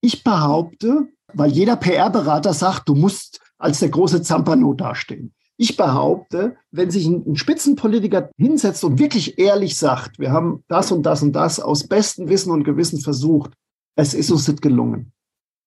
Ich 0.00 0.24
behaupte, 0.24 1.08
weil 1.32 1.50
jeder 1.50 1.76
PR-Berater 1.76 2.54
sagt, 2.54 2.88
du 2.88 2.94
musst 2.94 3.40
als 3.58 3.80
der 3.80 3.90
große 3.90 4.22
Zampano 4.22 4.74
dastehen. 4.74 5.34
Ich 5.60 5.76
behaupte, 5.76 6.56
wenn 6.70 6.90
sich 6.90 7.06
ein, 7.06 7.34
Spitzenpolitiker 7.34 8.30
hinsetzt 8.36 8.84
und 8.84 9.00
wirklich 9.00 9.38
ehrlich 9.38 9.76
sagt, 9.76 10.20
wir 10.20 10.30
haben 10.30 10.62
das 10.68 10.92
und 10.92 11.02
das 11.02 11.22
und 11.22 11.32
das 11.32 11.58
aus 11.58 11.88
bestem 11.88 12.28
Wissen 12.28 12.52
und 12.52 12.62
Gewissen 12.62 13.00
versucht, 13.00 13.52
es 13.96 14.14
ist 14.14 14.30
uns 14.30 14.46
nicht 14.46 14.62
gelungen. 14.62 15.12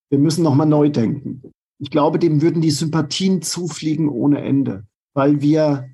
Wir 0.09 0.17
müssen 0.17 0.43
nochmal 0.43 0.67
neu 0.67 0.89
denken. 0.89 1.41
Ich 1.77 1.91
glaube, 1.91 2.19
dem 2.19 2.41
würden 2.41 2.61
die 2.61 2.71
Sympathien 2.71 3.41
zufliegen 3.41 4.07
ohne 4.07 4.41
Ende, 4.41 4.85
weil 5.13 5.41
wir, 5.41 5.89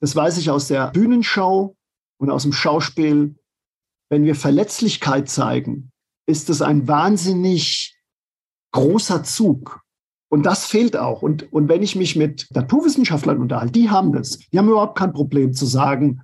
das 0.00 0.16
weiß 0.16 0.38
ich 0.38 0.50
aus 0.50 0.66
der 0.66 0.90
Bühnenshow 0.90 1.76
und 2.18 2.30
aus 2.30 2.42
dem 2.42 2.52
Schauspiel, 2.52 3.36
wenn 4.08 4.24
wir 4.24 4.34
Verletzlichkeit 4.34 5.28
zeigen, 5.28 5.92
ist 6.26 6.50
es 6.50 6.62
ein 6.62 6.88
wahnsinnig 6.88 7.96
großer 8.72 9.22
Zug 9.22 9.79
Und 10.30 10.46
das 10.46 10.66
fehlt 10.66 10.96
auch. 10.96 11.22
Und, 11.22 11.52
und 11.52 11.68
wenn 11.68 11.82
ich 11.82 11.96
mich 11.96 12.14
mit 12.14 12.46
Naturwissenschaftlern 12.54 13.38
unterhalte, 13.38 13.72
die 13.72 13.90
haben 13.90 14.12
das. 14.12 14.38
Die 14.52 14.58
haben 14.58 14.68
überhaupt 14.68 14.96
kein 14.96 15.12
Problem 15.12 15.52
zu 15.52 15.66
sagen, 15.66 16.22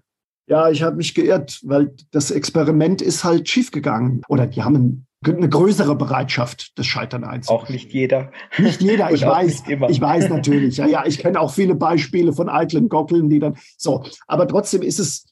ja, 0.49 0.71
ich 0.71 0.83
habe 0.83 0.97
mich 0.97 1.13
geirrt, 1.15 1.61
weil 1.65 1.93
das 2.13 2.31
Experiment 2.31 3.03
ist 3.03 3.25
halt 3.25 3.49
schiefgegangen. 3.49 4.23
Oder 4.29 4.47
die 4.47 4.63
haben 4.63 5.07
eine 5.25 5.49
größere 5.49 5.97
Bereitschaft, 5.97 6.79
das 6.79 6.87
Scheitern 6.87 7.25
einzugehen. 7.25 7.61
Auch 7.61 7.69
nicht 7.69 7.93
jeder. 7.93 8.31
Nicht 8.59 8.81
jeder, 8.81 9.11
ich 9.11 9.23
weiß. 9.27 9.65
Ich 9.89 10.01
weiß 10.01 10.29
natürlich. 10.29 10.77
Ja, 10.77 10.87
ja, 10.87 11.05
ich 11.05 11.19
kenne 11.19 11.41
auch 11.41 11.53
viele 11.53 11.75
Beispiele 11.75 12.33
von 12.33 12.49
eitlen 12.49 12.89
Gockeln, 12.89 13.29
die 13.29 13.41
dann 13.41 13.57
so. 13.77 14.05
Aber 14.29 14.47
trotzdem 14.47 14.83
ist 14.83 15.01
es, 15.01 15.27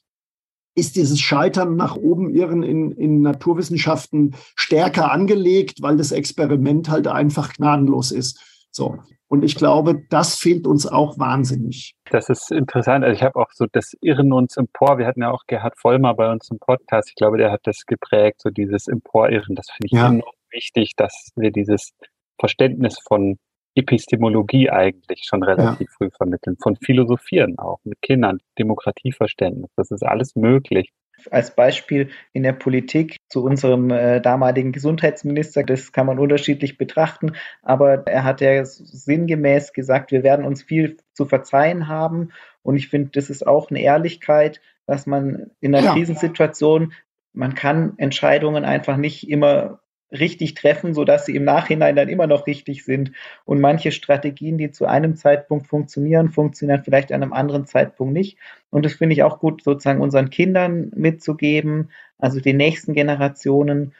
ist 0.75 0.97
dieses 0.97 1.21
Scheitern 1.21 1.77
nach 1.77 1.95
oben 1.95 2.29
irren 2.29 2.61
in, 2.61 2.91
in 2.91 3.21
Naturwissenschaften 3.21 4.35
stärker 4.55 5.13
angelegt, 5.13 5.81
weil 5.81 5.95
das 5.95 6.11
Experiment 6.11 6.89
halt 6.89 7.07
einfach 7.07 7.53
gnadenlos 7.53 8.11
ist. 8.11 8.41
So. 8.75 8.97
Und 9.27 9.43
ich 9.43 9.55
glaube, 9.55 10.03
das 10.09 10.35
fehlt 10.35 10.67
uns 10.67 10.85
auch 10.85 11.17
wahnsinnig. 11.17 11.95
Das 12.11 12.29
ist 12.29 12.51
interessant. 12.51 13.05
Also 13.05 13.15
ich 13.15 13.23
habe 13.23 13.39
auch 13.39 13.49
so 13.53 13.65
das 13.71 13.93
Irren 14.01 14.33
uns 14.33 14.57
empor. 14.57 14.97
Wir 14.97 15.07
hatten 15.07 15.21
ja 15.21 15.31
auch 15.31 15.43
Gerhard 15.47 15.79
Vollmer 15.79 16.13
bei 16.13 16.29
uns 16.29 16.51
im 16.51 16.59
Podcast. 16.59 17.09
Ich 17.09 17.15
glaube, 17.15 17.37
der 17.37 17.51
hat 17.51 17.61
das 17.63 17.85
geprägt, 17.85 18.41
so 18.41 18.49
dieses 18.49 18.87
Emporirren. 18.87 19.55
Das 19.55 19.67
finde 19.69 19.87
ich 19.87 19.91
ja. 19.93 20.07
enorm 20.07 20.35
wichtig, 20.51 20.91
dass 20.97 21.29
wir 21.37 21.51
dieses 21.51 21.93
Verständnis 22.37 22.99
von 22.99 23.37
Epistemologie 23.75 24.69
eigentlich 24.69 25.23
schon 25.23 25.43
relativ 25.43 25.87
ja. 25.87 25.95
früh 25.97 26.09
vermitteln, 26.11 26.57
von 26.61 26.75
Philosophieren 26.75 27.57
auch 27.57 27.79
mit 27.85 28.01
Kindern, 28.01 28.39
Demokratieverständnis. 28.59 29.71
Das 29.75 29.89
ist 29.91 30.03
alles 30.03 30.35
möglich 30.35 30.91
als 31.31 31.55
Beispiel 31.55 32.09
in 32.33 32.43
der 32.43 32.53
Politik 32.53 33.17
zu 33.29 33.43
unserem 33.43 33.89
äh, 33.89 34.21
damaligen 34.21 34.71
Gesundheitsminister. 34.71 35.63
Das 35.63 35.91
kann 35.91 36.05
man 36.05 36.19
unterschiedlich 36.19 36.77
betrachten, 36.77 37.33
aber 37.61 38.05
er 38.07 38.23
hat 38.23 38.41
ja 38.41 38.63
sinngemäß 38.65 39.73
gesagt, 39.73 40.11
wir 40.11 40.23
werden 40.23 40.45
uns 40.45 40.63
viel 40.63 40.97
zu 41.13 41.25
verzeihen 41.25 41.87
haben. 41.87 42.29
Und 42.63 42.75
ich 42.77 42.89
finde, 42.89 43.11
das 43.13 43.29
ist 43.29 43.45
auch 43.45 43.69
eine 43.69 43.81
Ehrlichkeit, 43.81 44.61
dass 44.85 45.05
man 45.05 45.51
in 45.59 45.75
einer 45.75 45.85
ja. 45.85 45.93
Krisensituation, 45.93 46.93
man 47.33 47.55
kann 47.55 47.93
Entscheidungen 47.97 48.65
einfach 48.65 48.97
nicht 48.97 49.29
immer 49.29 49.79
richtig 50.19 50.53
treffen, 50.55 50.93
sodass 50.93 51.25
sie 51.25 51.35
im 51.35 51.43
Nachhinein 51.43 51.95
dann 51.95 52.09
immer 52.09 52.27
noch 52.27 52.47
richtig 52.47 52.83
sind. 52.83 53.11
Und 53.45 53.61
manche 53.61 53.91
Strategien, 53.91 54.57
die 54.57 54.71
zu 54.71 54.85
einem 54.85 55.15
Zeitpunkt 55.15 55.67
funktionieren, 55.67 56.29
funktionieren 56.29 56.83
vielleicht 56.83 57.11
an 57.11 57.21
einem 57.21 57.33
anderen 57.33 57.65
Zeitpunkt 57.65 58.13
nicht. 58.13 58.37
Und 58.69 58.85
das 58.85 58.93
finde 58.93 59.13
ich 59.13 59.23
auch 59.23 59.39
gut, 59.39 59.63
sozusagen 59.63 60.01
unseren 60.01 60.29
Kindern 60.29 60.91
mitzugeben, 60.95 61.89
also 62.17 62.39
den 62.39 62.57
nächsten 62.57 62.93
Generationen. 62.93 63.93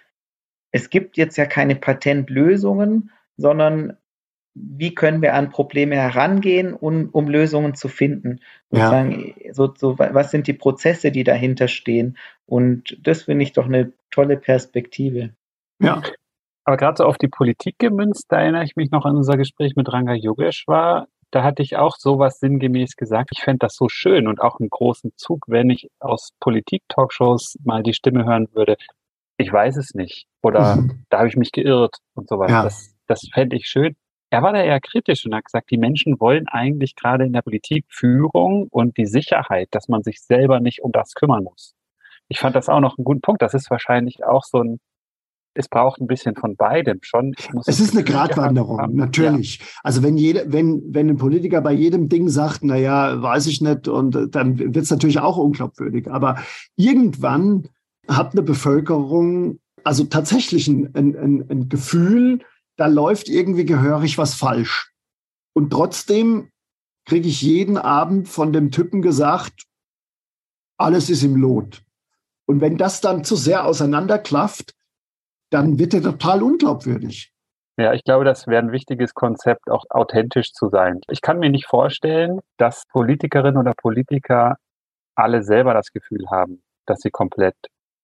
Es 0.72 0.90
gibt 0.90 1.18
jetzt 1.18 1.38
ja 1.38 1.46
keine 1.46 1.76
Patentlösungen, 1.76 3.12
sondern 3.38 3.98
wie 4.56 4.96
können 4.96 5.22
wir 5.22 5.34
an 5.34 5.50
Probleme 5.50 5.96
herangehen, 5.96 6.74
um, 6.74 7.10
um 7.12 7.28
Lösungen 7.28 7.76
zu 7.76 7.90
finden? 7.90 8.40
Ja. 8.72 9.06
So, 9.52 9.74
so, 9.76 10.00
was 10.00 10.32
sind 10.32 10.48
die 10.48 10.54
Prozesse, 10.54 11.12
die 11.12 11.26
dahinter 11.26 11.68
stehen? 11.68 12.18
Und 12.46 12.98
das 13.04 13.24
finde 13.24 13.44
ich 13.44 13.52
doch 13.52 13.66
eine 13.66 13.92
tolle 14.12 14.38
Perspektive. 14.38 15.32
Ja. 15.80 16.02
Aber 16.64 16.78
gerade 16.78 16.98
so 16.98 17.06
auf 17.06 17.18
die 17.18 17.28
Politik 17.28 17.78
gemünzt, 17.78 18.26
da 18.30 18.40
erinnere 18.40 18.64
ich 18.64 18.76
mich 18.76 18.92
noch 18.92 19.06
an 19.06 19.16
unser 19.16 19.38
Gespräch 19.38 19.76
mit 19.76 19.92
Ranga 19.92 20.14
Yogeshwar. 20.14 21.08
Da 21.32 21.44
hatte 21.44 21.62
ich 21.62 21.78
auch 21.78 21.96
sowas 21.98 22.40
sinngemäß 22.40 22.96
gesagt. 22.96 23.30
Ich 23.34 23.44
fände 23.44 23.60
das 23.60 23.76
so 23.76 23.88
schön 23.88 24.28
und 24.28 24.42
auch 24.42 24.60
einen 24.60 24.70
großen 24.70 25.12
Zug, 25.16 25.46
wenn 25.48 25.70
ich 25.70 25.90
aus 26.00 26.32
Politik-Talkshows 26.40 27.58
mal 27.64 27.84
die 27.84 27.94
Stimme 27.94 28.26
hören 28.26 28.48
würde. 28.54 28.78
Ich 29.38 29.52
weiß 29.52 29.78
es 29.78 29.94
nicht. 29.94 30.28
Oder 30.42 30.78
mhm. 30.78 31.06
da 31.10 31.20
habe 31.20 31.28
ich 31.28 31.36
mich 31.36 31.52
geirrt 31.52 31.98
und 32.16 32.30
sowas. 32.30 32.50
Ja. 32.50 32.64
Das, 32.64 32.96
das 33.08 33.28
fände 33.32 33.56
ich 33.56 33.68
schön. 33.68 33.96
Er 34.32 34.42
war 34.42 34.54
da 34.54 34.64
eher 34.64 34.80
kritisch 34.80 35.26
und 35.26 35.36
hat 35.36 35.46
gesagt, 35.46 35.70
die 35.70 35.78
Menschen 35.78 36.20
wollen 36.20 36.48
eigentlich 36.48 36.96
gerade 36.96 37.26
in 37.26 37.34
der 37.34 37.42
Politik 37.42 37.86
Führung 37.90 38.68
und 38.72 38.98
die 38.98 39.06
Sicherheit, 39.06 39.68
dass 39.72 39.88
man 39.88 40.04
sich 40.04 40.22
selber 40.22 40.60
nicht 40.60 40.82
um 40.82 40.92
das 40.92 41.14
kümmern 41.14 41.44
muss. 41.44 41.76
Ich 42.28 42.40
fand 42.40 42.56
das 42.56 42.70
auch 42.70 42.80
noch 42.80 42.98
einen 42.98 43.06
guten 43.06 43.22
Punkt. 43.22 43.42
Das 43.42 43.54
ist 43.54 43.70
wahrscheinlich 43.70 44.24
auch 44.26 44.44
so 44.44 44.60
ein 44.60 44.80
es 45.56 45.68
braucht 45.68 46.00
ein 46.00 46.08
bisschen 46.08 46.36
von 46.36 46.56
beidem 46.56 47.00
schon. 47.02 47.34
es 47.66 47.80
ist 47.80 47.94
eine 47.94 48.04
Gratwanderung, 48.04 48.80
haben. 48.80 48.96
natürlich. 48.96 49.60
Ja. 49.60 49.66
Also 49.84 50.04
wenn 50.04 50.18
jeder, 50.18 50.52
wenn, 50.52 50.84
wenn 50.94 51.10
ein 51.10 51.18
Politiker 51.18 51.62
bei 51.62 51.72
jedem 51.72 52.10
Ding 52.10 52.30
sagt, 52.30 52.60
na 52.64 52.76
ja, 52.76 53.22
weiß 53.22 53.48
ich 53.48 53.62
nicht, 53.62 53.88
und 53.88 54.16
äh, 54.16 54.28
dann 54.28 54.60
wird 54.60 54.76
es 54.78 54.92
natürlich 54.92 55.20
auch 55.20 55.38
unglaubwürdig. 55.38 56.12
Aber 56.12 56.38
irgendwann 56.76 57.70
hat 58.08 58.34
eine 58.34 58.44
Bevölkerung 58.44 59.60
also 59.86 60.04
tatsächlich 60.04 60.68
ein, 60.68 60.94
ein, 60.96 61.46
ein 61.48 61.70
Gefühl, 61.70 62.44
da 62.76 62.88
läuft 62.88 63.30
irgendwie 63.30 63.66
gehörig 63.66 64.18
was 64.18 64.34
falsch. 64.34 64.92
Und 65.54 65.70
trotzdem 65.70 66.50
kriege 67.06 67.30
ich 67.30 67.42
jeden 67.44 67.78
Abend 67.78 68.28
von 68.28 68.52
dem 68.52 68.72
Typen 68.72 69.02
gesagt, 69.04 69.66
alles 70.78 71.10
ist 71.10 71.24
im 71.24 71.36
Lot. 71.36 71.84
Und 72.48 72.62
wenn 72.62 72.78
das 72.78 73.00
dann 73.00 73.24
zu 73.24 73.36
sehr 73.36 73.66
auseinanderklafft, 73.66 74.74
dann 75.50 75.80
wird 75.80 75.94
er 75.94 76.02
total 76.02 76.44
unglaubwürdig. 76.44 77.32
Ja, 77.78 77.94
ich 77.94 78.04
glaube, 78.04 78.24
das 78.24 78.48
wäre 78.48 78.64
ein 78.64 78.72
wichtiges 78.72 79.14
Konzept, 79.14 79.70
auch 79.70 79.84
authentisch 79.90 80.54
zu 80.54 80.70
sein. 80.70 81.02
Ich 81.10 81.22
kann 81.22 81.40
mir 81.40 81.50
nicht 81.50 81.68
vorstellen, 81.68 82.40
dass 82.58 82.86
Politikerinnen 82.88 83.58
oder 83.58 83.74
Politiker 83.74 84.58
alle 85.16 85.44
selber 85.44 85.74
das 85.74 85.92
Gefühl 85.92 86.26
haben, 86.30 86.62
dass 86.86 87.02
sie 87.02 87.12
komplett 87.12 87.56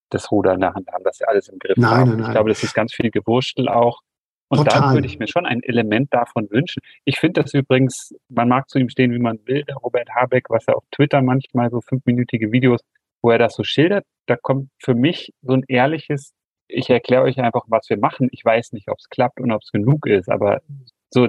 das 0.10 0.30
Ruder 0.30 0.54
in 0.54 0.60
der 0.60 0.74
Hand 0.74 0.90
haben, 0.92 1.06
dass 1.06 1.18
sie 1.18 1.26
alles 1.26 1.48
im 1.48 1.58
Griff 1.58 1.78
nein, 1.78 1.92
haben. 1.92 2.10
Nein, 2.10 2.18
nein. 2.18 2.26
Ich 2.28 2.32
glaube, 2.34 2.50
das 2.50 2.64
ist 2.64 2.74
ganz 2.74 2.94
viel 2.94 3.12
Gewurstel 3.12 3.70
auch. 3.70 4.02
Und 4.50 4.58
Total. 4.58 4.82
da 4.82 4.94
würde 4.94 5.08
ich 5.08 5.18
mir 5.18 5.28
schon 5.28 5.46
ein 5.46 5.64
Element 5.64 6.14
davon 6.14 6.50
wünschen. 6.52 6.82
Ich 7.06 7.20
finde 7.20 7.42
das 7.42 7.54
übrigens, 7.54 8.14
man 8.28 8.50
mag 8.50 8.70
zu 8.70 8.80
ihm 8.80 8.90
stehen, 8.90 9.14
wie 9.14 9.20
man 9.20 9.40
will, 9.46 9.64
der 9.64 9.76
Robert 9.78 10.10
Habeck, 10.10 10.50
was 10.50 10.68
er 10.68 10.76
auf 10.76 10.84
Twitter 10.92 11.22
manchmal 11.22 11.70
so 11.70 11.80
fünfminütige 11.80 12.52
Videos, 12.52 12.82
wo 13.22 13.32
er 13.32 13.38
das 13.38 13.54
so 13.54 13.64
schildert, 13.64 14.06
da 14.26 14.36
kommt 14.36 14.70
für 14.78 14.94
mich 14.94 15.34
so 15.42 15.54
ein 15.54 15.64
ehrliches 15.70 16.34
ich 16.72 16.90
erkläre 16.90 17.24
euch 17.24 17.40
einfach, 17.40 17.66
was 17.68 17.90
wir 17.90 17.98
machen. 17.98 18.30
Ich 18.32 18.44
weiß 18.44 18.72
nicht, 18.72 18.90
ob 18.90 18.98
es 19.00 19.10
klappt 19.10 19.40
und 19.40 19.52
ob 19.52 19.62
es 19.62 19.72
genug 19.72 20.06
ist, 20.08 20.30
aber 20.30 20.62
so 21.10 21.28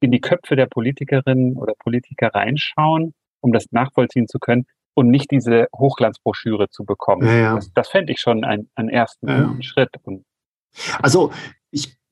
in 0.00 0.10
die 0.12 0.20
Köpfe 0.20 0.56
der 0.56 0.66
Politikerinnen 0.66 1.56
oder 1.56 1.74
Politiker 1.78 2.28
reinschauen, 2.34 3.14
um 3.40 3.52
das 3.52 3.72
nachvollziehen 3.72 4.28
zu 4.28 4.38
können 4.38 4.66
und 4.94 5.10
nicht 5.10 5.30
diese 5.30 5.66
Hochglanzbroschüre 5.74 6.68
zu 6.68 6.84
bekommen. 6.84 7.26
Ja, 7.26 7.34
ja. 7.34 7.54
Das, 7.54 7.72
das 7.72 7.88
fände 7.88 8.12
ich 8.12 8.20
schon 8.20 8.44
einen 8.44 8.88
ersten 8.88 9.28
ja. 9.28 9.56
Schritt. 9.60 9.90
Und 10.02 10.24
also 11.02 11.32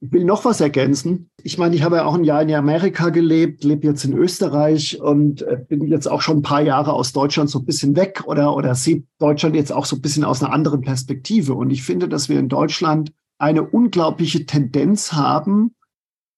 ich 0.03 0.11
will 0.11 0.25
noch 0.25 0.45
was 0.45 0.61
ergänzen. 0.61 1.31
Ich 1.45 1.59
meine, 1.59 1.77
ich 1.77 1.85
habe 1.85 1.97
ja 1.97 2.05
auch 2.05 2.15
ein 2.15 2.25
Jahr 2.25 2.43
in 2.43 2.53
Amerika 2.53 3.11
gelebt, 3.11 3.63
lebe 3.63 3.87
jetzt 3.87 4.05
in 4.05 4.15
Österreich 4.15 5.01
und 5.01 5.43
äh, 5.43 5.65
bin 5.69 5.87
jetzt 5.87 6.11
auch 6.11 6.23
schon 6.23 6.39
ein 6.39 6.43
paar 6.43 6.61
Jahre 6.61 6.93
aus 6.93 7.13
Deutschland 7.13 7.49
so 7.49 7.61
ein 7.61 7.65
bisschen 7.65 7.95
weg 7.95 8.25
oder, 8.27 8.57
oder 8.57 8.75
sehe 8.75 9.05
Deutschland 9.21 9.55
jetzt 9.55 9.73
auch 9.73 9.85
so 9.85 9.95
ein 9.95 10.03
bisschen 10.03 10.25
aus 10.25 10.43
einer 10.43 10.53
anderen 10.53 10.81
Perspektive. 10.81 11.55
Und 11.55 11.71
ich 11.71 11.85
finde, 11.85 12.09
dass 12.09 12.29
wir 12.29 12.41
in 12.41 12.49
Deutschland 12.49 13.13
eine 13.39 13.63
unglaubliche 13.63 14.45
Tendenz 14.45 15.13
haben, 15.13 15.77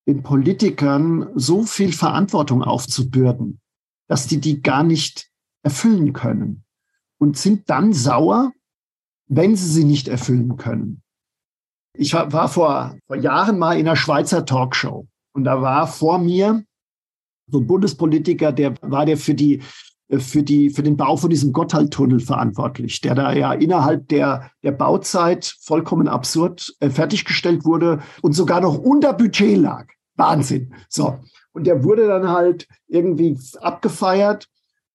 den 0.06 0.22
Politikern 0.22 1.30
so 1.34 1.62
viel 1.62 1.94
Verantwortung 1.94 2.62
aufzubürden, 2.62 3.60
dass 4.08 4.26
die 4.26 4.40
die 4.40 4.60
gar 4.60 4.84
nicht 4.84 5.30
erfüllen 5.62 6.12
können 6.12 6.64
und 7.16 7.38
sind 7.38 7.70
dann 7.70 7.94
sauer, 7.94 8.52
wenn 9.26 9.56
sie 9.56 9.70
sie 9.70 9.84
nicht 9.84 10.08
erfüllen 10.08 10.58
können. 10.58 11.00
Ich 11.96 12.12
war 12.12 12.48
vor, 12.48 12.96
vor 13.06 13.16
Jahren 13.16 13.58
mal 13.58 13.78
in 13.78 13.86
einer 13.86 13.96
Schweizer 13.96 14.44
Talkshow 14.44 15.06
und 15.32 15.44
da 15.44 15.62
war 15.62 15.86
vor 15.86 16.18
mir 16.18 16.64
so 17.46 17.58
ein 17.58 17.66
Bundespolitiker, 17.66 18.52
der 18.52 18.74
war 18.80 19.06
der 19.06 19.16
für 19.16 19.34
die 19.34 19.62
für 20.18 20.42
die 20.42 20.70
für 20.70 20.82
den 20.82 20.96
Bau 20.96 21.16
von 21.16 21.30
diesem 21.30 21.52
Gotthardtunnel 21.52 22.20
verantwortlich, 22.20 23.00
der 23.00 23.14
da 23.14 23.32
ja 23.32 23.52
innerhalb 23.52 24.08
der 24.08 24.50
der 24.62 24.72
Bauzeit 24.72 25.56
vollkommen 25.60 26.08
absurd 26.08 26.74
äh, 26.80 26.90
fertiggestellt 26.90 27.64
wurde 27.64 28.02
und 28.22 28.32
sogar 28.32 28.60
noch 28.60 28.76
unter 28.76 29.12
Budget 29.12 29.56
lag. 29.56 29.86
Wahnsinn. 30.16 30.74
So 30.88 31.20
und 31.52 31.66
der 31.66 31.84
wurde 31.84 32.06
dann 32.06 32.28
halt 32.28 32.66
irgendwie 32.88 33.38
abgefeiert 33.60 34.48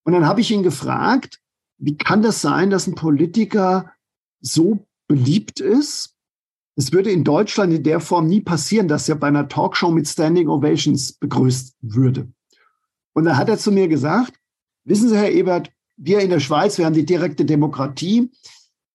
und 0.03 0.13
dann 0.13 0.27
habe 0.27 0.41
ich 0.41 0.51
ihn 0.51 0.63
gefragt, 0.63 1.39
wie 1.77 1.97
kann 1.97 2.21
das 2.21 2.41
sein, 2.41 2.69
dass 2.69 2.88
ein 2.88 2.95
Politiker 2.95 3.91
so 4.41 4.85
beliebt 5.07 5.59
ist 5.59 6.15
es 6.80 6.93
würde 6.93 7.11
in 7.11 7.26
Deutschland 7.26 7.73
in 7.73 7.84
der 7.84 7.99
Form 7.99 8.27
nie 8.27 8.39
passieren, 8.39 8.88
dass 8.88 9.10
er 9.10 9.15
bei 9.15 9.27
einer 9.27 9.49
Talkshow 9.49 9.91
mit 9.91 10.07
Standing 10.07 10.47
Ovations 10.47 11.11
begrüßt 11.11 11.76
würde. 11.81 12.31
Und 13.11 13.26
da 13.26 13.35
hat 13.35 13.49
er 13.49 13.57
zu 13.57 13.73
mir 13.73 13.89
gesagt, 13.89 14.39
wissen 14.85 15.10
Sie, 15.10 15.18
Herr 15.18 15.30
Ebert, 15.30 15.72
wir 15.97 16.22
in 16.22 16.30
der 16.30 16.39
Schweiz, 16.39 16.77
wir 16.77 16.85
haben 16.85 16.93
die 16.93 17.06
direkte 17.06 17.43
Demokratie. 17.43 18.31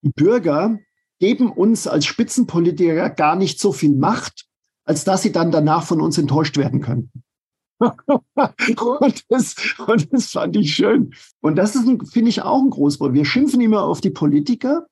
Die 0.01 0.09
Bürger 0.09 0.79
geben 1.19 1.53
uns 1.53 1.87
als 1.87 2.07
Spitzenpolitiker 2.07 3.11
gar 3.11 3.37
nicht 3.37 3.61
so 3.61 3.71
viel 3.71 3.95
Macht, 3.95 4.47
als 4.87 5.05
dass 5.05 5.21
sie 5.21 5.33
dann 5.33 5.53
danach 5.53 5.85
von 5.85 6.01
uns 6.01 6.17
enttäuscht 6.17 6.57
werden 6.57 6.81
könnten. 6.81 7.23
und, 7.81 9.25
das, 9.29 9.57
und 9.87 10.11
das 10.11 10.31
fand 10.31 10.57
ich 10.57 10.75
schön. 10.75 11.13
Und 11.43 11.57
das 11.57 11.75
ist, 11.75 11.87
finde 12.11 12.31
ich, 12.31 12.41
auch 12.41 12.63
ein 12.63 12.71
Großproblem. 12.71 13.15
Wir 13.15 13.25
schimpfen 13.27 13.61
immer 13.61 13.83
auf 13.83 14.01
die 14.01 14.09
Politiker, 14.09 14.87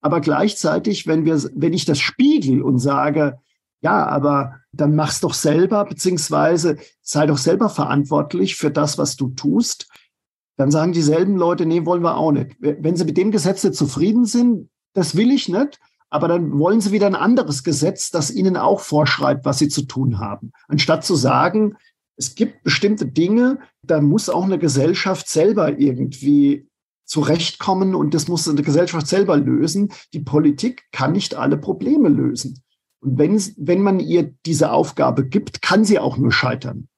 aber 0.00 0.20
gleichzeitig, 0.20 1.06
wenn 1.06 1.24
wir, 1.24 1.42
wenn 1.54 1.72
ich 1.72 1.84
das 1.84 1.98
spiegel 1.98 2.62
und 2.62 2.78
sage, 2.78 3.38
Ja, 3.80 4.06
aber 4.06 4.56
dann 4.72 4.96
mach's 4.96 5.20
doch 5.20 5.34
selber, 5.34 5.84
beziehungsweise 5.84 6.78
sei 7.00 7.26
doch 7.26 7.38
selber 7.38 7.68
verantwortlich 7.68 8.56
für 8.56 8.70
das, 8.70 8.98
was 8.98 9.16
du 9.16 9.28
tust. 9.30 9.88
Dann 10.56 10.70
sagen 10.72 10.92
dieselben 10.92 11.36
Leute, 11.36 11.64
nee, 11.66 11.86
wollen 11.86 12.02
wir 12.02 12.16
auch 12.16 12.32
nicht. 12.32 12.56
Wenn 12.58 12.96
sie 12.96 13.04
mit 13.04 13.16
dem 13.16 13.30
Gesetz 13.30 13.62
nicht 13.62 13.76
zufrieden 13.76 14.24
sind, 14.24 14.68
das 14.94 15.14
will 15.14 15.30
ich 15.30 15.48
nicht, 15.48 15.78
aber 16.10 16.26
dann 16.26 16.58
wollen 16.58 16.80
sie 16.80 16.90
wieder 16.90 17.06
ein 17.06 17.14
anderes 17.14 17.62
Gesetz, 17.62 18.10
das 18.10 18.32
ihnen 18.32 18.56
auch 18.56 18.80
vorschreibt, 18.80 19.44
was 19.44 19.58
sie 19.58 19.68
zu 19.68 19.82
tun 19.82 20.18
haben. 20.18 20.50
Anstatt 20.66 21.04
zu 21.04 21.14
sagen, 21.14 21.76
es 22.16 22.34
gibt 22.34 22.64
bestimmte 22.64 23.06
Dinge, 23.06 23.60
da 23.82 24.00
muss 24.00 24.28
auch 24.28 24.42
eine 24.42 24.58
Gesellschaft 24.58 25.28
selber 25.28 25.78
irgendwie 25.78 26.67
zurechtkommen 27.08 27.94
und 27.94 28.14
das 28.14 28.28
muss 28.28 28.48
eine 28.48 28.62
Gesellschaft 28.62 29.08
selber 29.08 29.36
lösen. 29.36 29.90
Die 30.12 30.20
Politik 30.20 30.84
kann 30.92 31.12
nicht 31.12 31.34
alle 31.34 31.56
Probleme 31.56 32.08
lösen. 32.08 32.62
Und 33.00 33.18
wenn, 33.18 33.40
wenn 33.56 33.80
man 33.80 33.98
ihr 33.98 34.34
diese 34.46 34.70
Aufgabe 34.70 35.26
gibt, 35.26 35.62
kann 35.62 35.84
sie 35.84 35.98
auch 35.98 36.18
nur 36.18 36.30
scheitern. 36.30 36.88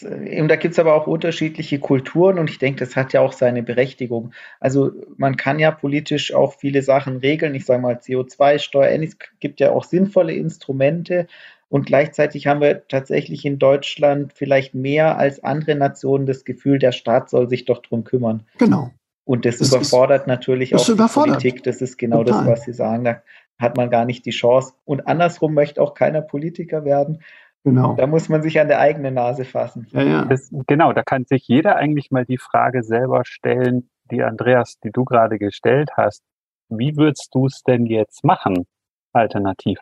Da 0.00 0.54
gibt 0.54 0.74
es 0.74 0.78
aber 0.78 0.94
auch 0.94 1.08
unterschiedliche 1.08 1.80
Kulturen 1.80 2.38
und 2.38 2.50
ich 2.50 2.58
denke, 2.58 2.84
das 2.84 2.94
hat 2.94 3.12
ja 3.12 3.20
auch 3.20 3.32
seine 3.32 3.64
Berechtigung. 3.64 4.32
Also 4.60 4.92
man 5.16 5.36
kann 5.36 5.58
ja 5.58 5.72
politisch 5.72 6.32
auch 6.32 6.54
viele 6.54 6.82
Sachen 6.82 7.16
regeln. 7.16 7.56
Ich 7.56 7.66
sage 7.66 7.82
mal 7.82 7.96
CO2-Steuer, 7.96 8.96
es 9.02 9.16
gibt 9.40 9.58
ja 9.58 9.72
auch 9.72 9.82
sinnvolle 9.82 10.34
Instrumente 10.34 11.26
und 11.68 11.84
gleichzeitig 11.84 12.46
haben 12.46 12.60
wir 12.60 12.86
tatsächlich 12.86 13.44
in 13.44 13.58
Deutschland 13.58 14.32
vielleicht 14.32 14.72
mehr 14.72 15.18
als 15.18 15.42
andere 15.42 15.74
Nationen 15.74 16.26
das 16.26 16.44
Gefühl, 16.44 16.78
der 16.78 16.92
Staat 16.92 17.28
soll 17.28 17.48
sich 17.48 17.64
doch 17.64 17.82
drum 17.82 18.04
kümmern. 18.04 18.44
Genau. 18.58 18.92
Und 19.28 19.44
das, 19.44 19.58
das 19.58 19.74
überfordert 19.74 20.22
ist, 20.22 20.26
natürlich 20.26 20.74
auch 20.74 20.88
überfordert. 20.88 21.42
die 21.42 21.48
Politik. 21.50 21.64
Das 21.64 21.82
ist 21.82 21.98
genau 21.98 22.24
Total. 22.24 22.46
das, 22.46 22.46
was 22.46 22.64
Sie 22.64 22.72
sagen. 22.72 23.04
Da 23.04 23.22
hat 23.58 23.76
man 23.76 23.90
gar 23.90 24.06
nicht 24.06 24.24
die 24.24 24.30
Chance. 24.30 24.72
Und 24.86 25.06
andersrum 25.06 25.52
möchte 25.52 25.82
auch 25.82 25.92
keiner 25.92 26.22
Politiker 26.22 26.86
werden. 26.86 27.22
Genau. 27.62 27.92
Da 27.92 28.06
muss 28.06 28.30
man 28.30 28.40
sich 28.40 28.58
an 28.58 28.68
der 28.68 28.80
eigenen 28.80 29.12
Nase 29.12 29.44
fassen. 29.44 29.86
Ja, 29.90 30.02
ja. 30.02 30.24
Das, 30.24 30.50
genau, 30.66 30.94
da 30.94 31.02
kann 31.02 31.26
sich 31.26 31.46
jeder 31.46 31.76
eigentlich 31.76 32.10
mal 32.10 32.24
die 32.24 32.38
Frage 32.38 32.82
selber 32.82 33.26
stellen, 33.26 33.90
die 34.10 34.22
Andreas, 34.22 34.78
die 34.82 34.92
du 34.92 35.04
gerade 35.04 35.38
gestellt 35.38 35.90
hast. 35.94 36.22
Wie 36.70 36.96
würdest 36.96 37.28
du 37.34 37.44
es 37.44 37.62
denn 37.62 37.84
jetzt 37.84 38.24
machen, 38.24 38.66
alternativ? 39.12 39.78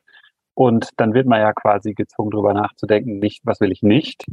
Und 0.54 0.90
dann 0.96 1.14
wird 1.14 1.28
man 1.28 1.38
ja 1.38 1.52
quasi 1.52 1.94
gezwungen, 1.94 2.32
darüber 2.32 2.52
nachzudenken, 2.52 3.20
nicht, 3.20 3.42
was 3.44 3.60
will 3.60 3.70
ich 3.70 3.82
nicht, 3.82 4.24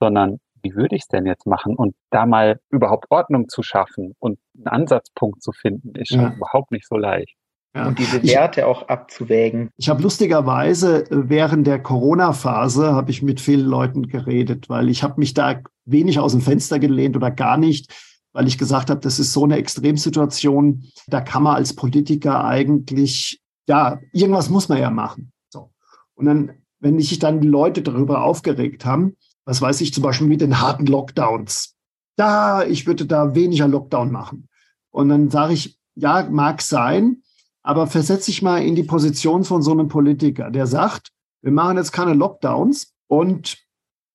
sondern 0.00 0.40
wie 0.62 0.74
würde 0.74 0.96
ich 0.96 1.02
es 1.02 1.08
denn 1.08 1.26
jetzt 1.26 1.46
machen? 1.46 1.76
Und 1.76 1.94
da 2.10 2.26
mal 2.26 2.60
überhaupt 2.70 3.06
Ordnung 3.10 3.48
zu 3.48 3.62
schaffen 3.62 4.14
und 4.18 4.38
einen 4.56 4.66
Ansatzpunkt 4.66 5.42
zu 5.42 5.52
finden, 5.52 5.94
ist 5.94 6.08
schon 6.08 6.20
ja. 6.20 6.32
überhaupt 6.32 6.70
nicht 6.70 6.86
so 6.86 6.96
leicht. 6.96 7.36
Ja. 7.74 7.88
Und 7.88 7.98
diese 7.98 8.22
Werte 8.22 8.60
ich, 8.60 8.66
auch 8.66 8.88
abzuwägen. 8.88 9.70
Ich 9.78 9.88
habe 9.88 10.02
lustigerweise 10.02 11.10
äh, 11.10 11.28
während 11.30 11.66
der 11.66 11.82
Corona-Phase 11.82 12.92
habe 12.92 13.10
ich 13.10 13.22
mit 13.22 13.40
vielen 13.40 13.66
Leuten 13.66 14.08
geredet, 14.08 14.68
weil 14.68 14.90
ich 14.90 15.02
habe 15.02 15.14
mich 15.18 15.32
da 15.32 15.60
wenig 15.86 16.18
aus 16.18 16.32
dem 16.32 16.42
Fenster 16.42 16.78
gelehnt 16.78 17.16
oder 17.16 17.30
gar 17.30 17.56
nicht, 17.56 17.90
weil 18.32 18.46
ich 18.46 18.58
gesagt 18.58 18.90
habe, 18.90 19.00
das 19.00 19.18
ist 19.18 19.32
so 19.32 19.44
eine 19.44 19.56
Extremsituation, 19.56 20.84
da 21.06 21.20
kann 21.20 21.42
man 21.42 21.56
als 21.56 21.74
Politiker 21.74 22.44
eigentlich, 22.44 23.40
ja, 23.66 24.00
irgendwas 24.12 24.50
muss 24.50 24.68
man 24.68 24.78
ja 24.78 24.90
machen. 24.90 25.32
So. 25.48 25.70
Und 26.14 26.26
dann, 26.26 26.52
wenn 26.78 26.98
sich 27.00 27.18
dann 27.18 27.40
die 27.40 27.48
Leute 27.48 27.80
darüber 27.80 28.22
aufgeregt 28.24 28.84
haben, 28.84 29.16
was 29.44 29.60
weiß 29.60 29.80
ich 29.80 29.92
zum 29.92 30.02
Beispiel 30.02 30.26
mit 30.26 30.40
den 30.40 30.60
harten 30.60 30.86
Lockdowns, 30.86 31.76
da, 32.16 32.64
ich 32.64 32.86
würde 32.86 33.06
da 33.06 33.34
weniger 33.34 33.68
Lockdown 33.68 34.12
machen. 34.12 34.48
Und 34.90 35.08
dann 35.08 35.30
sage 35.30 35.54
ich, 35.54 35.78
ja, 35.94 36.28
mag 36.30 36.62
sein, 36.62 37.22
aber 37.62 37.86
versetze 37.86 38.26
dich 38.26 38.42
mal 38.42 38.62
in 38.62 38.74
die 38.74 38.82
Position 38.82 39.44
von 39.44 39.62
so 39.62 39.72
einem 39.72 39.88
Politiker, 39.88 40.50
der 40.50 40.66
sagt, 40.66 41.12
wir 41.42 41.52
machen 41.52 41.76
jetzt 41.76 41.92
keine 41.92 42.14
Lockdowns 42.14 42.94
und 43.08 43.58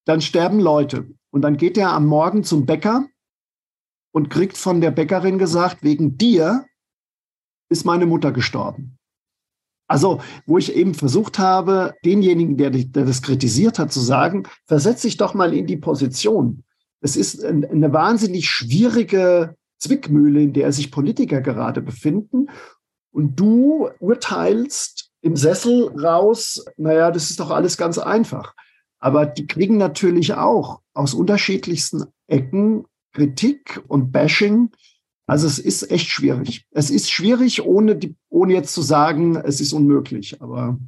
dann 0.05 0.21
sterben 0.21 0.59
Leute. 0.59 1.09
Und 1.31 1.41
dann 1.41 1.57
geht 1.57 1.77
er 1.77 1.91
am 1.91 2.05
Morgen 2.05 2.43
zum 2.43 2.65
Bäcker 2.65 3.05
und 4.13 4.29
kriegt 4.29 4.57
von 4.57 4.81
der 4.81 4.91
Bäckerin 4.91 5.37
gesagt, 5.37 5.83
wegen 5.83 6.17
dir 6.17 6.65
ist 7.69 7.85
meine 7.85 8.05
Mutter 8.05 8.31
gestorben. 8.31 8.96
Also, 9.87 10.21
wo 10.45 10.57
ich 10.57 10.75
eben 10.75 10.93
versucht 10.93 11.39
habe, 11.39 11.93
denjenigen, 12.03 12.57
der, 12.57 12.71
der 12.71 13.05
das 13.05 13.21
kritisiert 13.21 13.79
hat, 13.79 13.91
zu 13.91 14.01
sagen, 14.01 14.43
versetz 14.65 15.01
dich 15.01 15.17
doch 15.17 15.33
mal 15.33 15.53
in 15.53 15.65
die 15.65 15.77
Position. 15.77 16.63
Es 16.99 17.15
ist 17.15 17.43
eine 17.43 17.93
wahnsinnig 17.93 18.49
schwierige 18.49 19.55
Zwickmühle, 19.79 20.41
in 20.41 20.53
der 20.53 20.71
sich 20.71 20.91
Politiker 20.91 21.41
gerade 21.41 21.81
befinden. 21.81 22.49
Und 23.11 23.39
du 23.39 23.89
urteilst 23.99 25.11
im 25.21 25.35
Sessel 25.35 25.89
raus, 25.97 26.65
naja, 26.77 27.11
das 27.11 27.29
ist 27.29 27.39
doch 27.39 27.51
alles 27.51 27.77
ganz 27.77 27.97
einfach. 27.97 28.53
Aber 28.99 29.25
die 29.25 29.47
kriegen 29.47 29.77
natürlich 29.77 30.33
auch 30.33 30.81
aus 30.93 31.13
unterschiedlichsten 31.13 32.05
Ecken 32.27 32.85
Kritik 33.13 33.81
und 33.87 34.11
Bashing. 34.11 34.69
Also 35.27 35.45
es 35.45 35.59
ist 35.59 35.91
echt 35.91 36.09
schwierig. 36.09 36.65
Es 36.71 36.89
ist 36.89 37.11
schwierig, 37.11 37.63
ohne, 37.63 37.97
die, 37.97 38.15
ohne 38.29 38.53
jetzt 38.53 38.73
zu 38.73 38.81
sagen, 38.81 39.35
es 39.35 39.59
ist 39.59 39.73
unmöglich. 39.73 40.41
Aber 40.41 40.79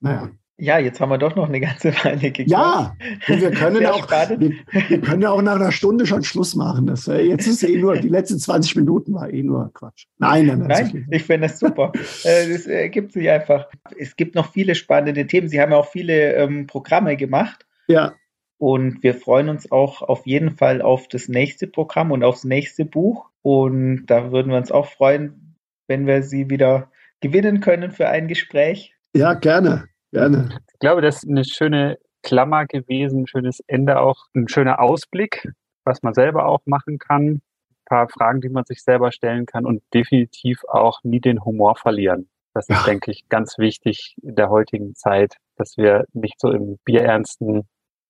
naja. 0.00 0.30
Ja, 0.58 0.78
jetzt 0.78 1.00
haben 1.02 1.10
wir 1.10 1.18
doch 1.18 1.36
noch 1.36 1.48
eine 1.48 1.60
ganze 1.60 1.92
Weile 2.02 2.30
gequatscht. 2.30 2.50
Ja, 2.50 2.96
und 3.28 3.40
wir 3.42 3.50
können 3.50 3.84
auch, 3.86 4.10
wir, 4.10 4.52
wir, 4.88 5.00
können 5.02 5.26
auch 5.26 5.42
nach 5.42 5.56
einer 5.56 5.70
Stunde 5.70 6.06
schon 6.06 6.24
Schluss 6.24 6.54
machen. 6.54 6.86
Das, 6.86 7.04
jetzt 7.04 7.46
ist 7.46 7.62
eh 7.62 7.76
nur, 7.76 7.98
die 7.98 8.08
letzten 8.08 8.38
20 8.38 8.76
Minuten 8.76 9.12
war 9.12 9.30
eh 9.30 9.42
nur 9.42 9.70
Quatsch. 9.74 10.06
Nein, 10.16 10.46
nein, 10.46 10.60
nein. 10.60 10.68
nein 10.68 11.06
ich 11.10 11.24
finde 11.24 11.48
das 11.48 11.58
super. 11.58 11.92
Äh, 12.24 12.50
das 12.50 12.66
ergibt 12.66 13.12
sich 13.12 13.28
einfach. 13.28 13.66
Es 13.98 14.16
gibt 14.16 14.34
noch 14.34 14.50
viele 14.50 14.74
spannende 14.74 15.26
Themen. 15.26 15.48
Sie 15.48 15.60
haben 15.60 15.72
ja 15.72 15.76
auch 15.76 15.90
viele 15.90 16.34
ähm, 16.34 16.66
Programme 16.66 17.16
gemacht. 17.16 17.66
Ja. 17.88 18.14
Und 18.58 19.02
wir 19.02 19.14
freuen 19.14 19.48
uns 19.48 19.70
auch 19.70 20.02
auf 20.02 20.26
jeden 20.26 20.56
Fall 20.56 20.80
auf 20.80 21.08
das 21.08 21.28
nächste 21.28 21.66
Programm 21.66 22.10
und 22.10 22.24
aufs 22.24 22.44
nächste 22.44 22.84
Buch. 22.84 23.28
Und 23.42 24.06
da 24.06 24.32
würden 24.32 24.50
wir 24.50 24.58
uns 24.58 24.72
auch 24.72 24.86
freuen, 24.86 25.56
wenn 25.88 26.06
wir 26.06 26.22
Sie 26.22 26.48
wieder 26.48 26.90
gewinnen 27.20 27.60
können 27.60 27.90
für 27.90 28.08
ein 28.08 28.28
Gespräch. 28.28 28.94
Ja, 29.14 29.34
gerne. 29.34 29.88
Gerne. 30.12 30.48
Ich 30.72 30.78
glaube, 30.78 31.02
das 31.02 31.16
ist 31.16 31.28
eine 31.28 31.44
schöne 31.44 31.98
Klammer 32.22 32.66
gewesen, 32.66 33.22
ein 33.22 33.26
schönes 33.26 33.60
Ende 33.66 34.00
auch, 34.00 34.26
ein 34.34 34.48
schöner 34.48 34.80
Ausblick, 34.80 35.48
was 35.84 36.02
man 36.02 36.14
selber 36.14 36.46
auch 36.46 36.60
machen 36.64 36.98
kann, 36.98 37.26
ein 37.26 37.42
paar 37.84 38.08
Fragen, 38.08 38.40
die 38.40 38.48
man 38.48 38.64
sich 38.64 38.82
selber 38.82 39.12
stellen 39.12 39.46
kann 39.46 39.66
und 39.66 39.82
definitiv 39.92 40.64
auch 40.68 41.00
nie 41.02 41.20
den 41.20 41.44
Humor 41.44 41.76
verlieren. 41.76 42.28
Das 42.54 42.68
ist, 42.68 42.76
ja. 42.76 42.84
denke 42.84 43.10
ich, 43.10 43.28
ganz 43.28 43.58
wichtig 43.58 44.16
in 44.22 44.34
der 44.34 44.48
heutigen 44.48 44.94
Zeit, 44.94 45.36
dass 45.56 45.76
wir 45.76 46.06
nicht 46.14 46.40
so 46.40 46.50
im 46.50 46.78
bierernsten 46.84 47.68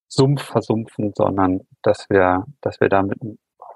Sumpf 0.09 0.43
versumpfen, 0.43 1.12
sondern 1.15 1.61
dass 1.83 2.07
wir, 2.09 2.45
dass 2.61 2.81
wir 2.81 2.89
da 2.89 3.03
mit 3.03 3.19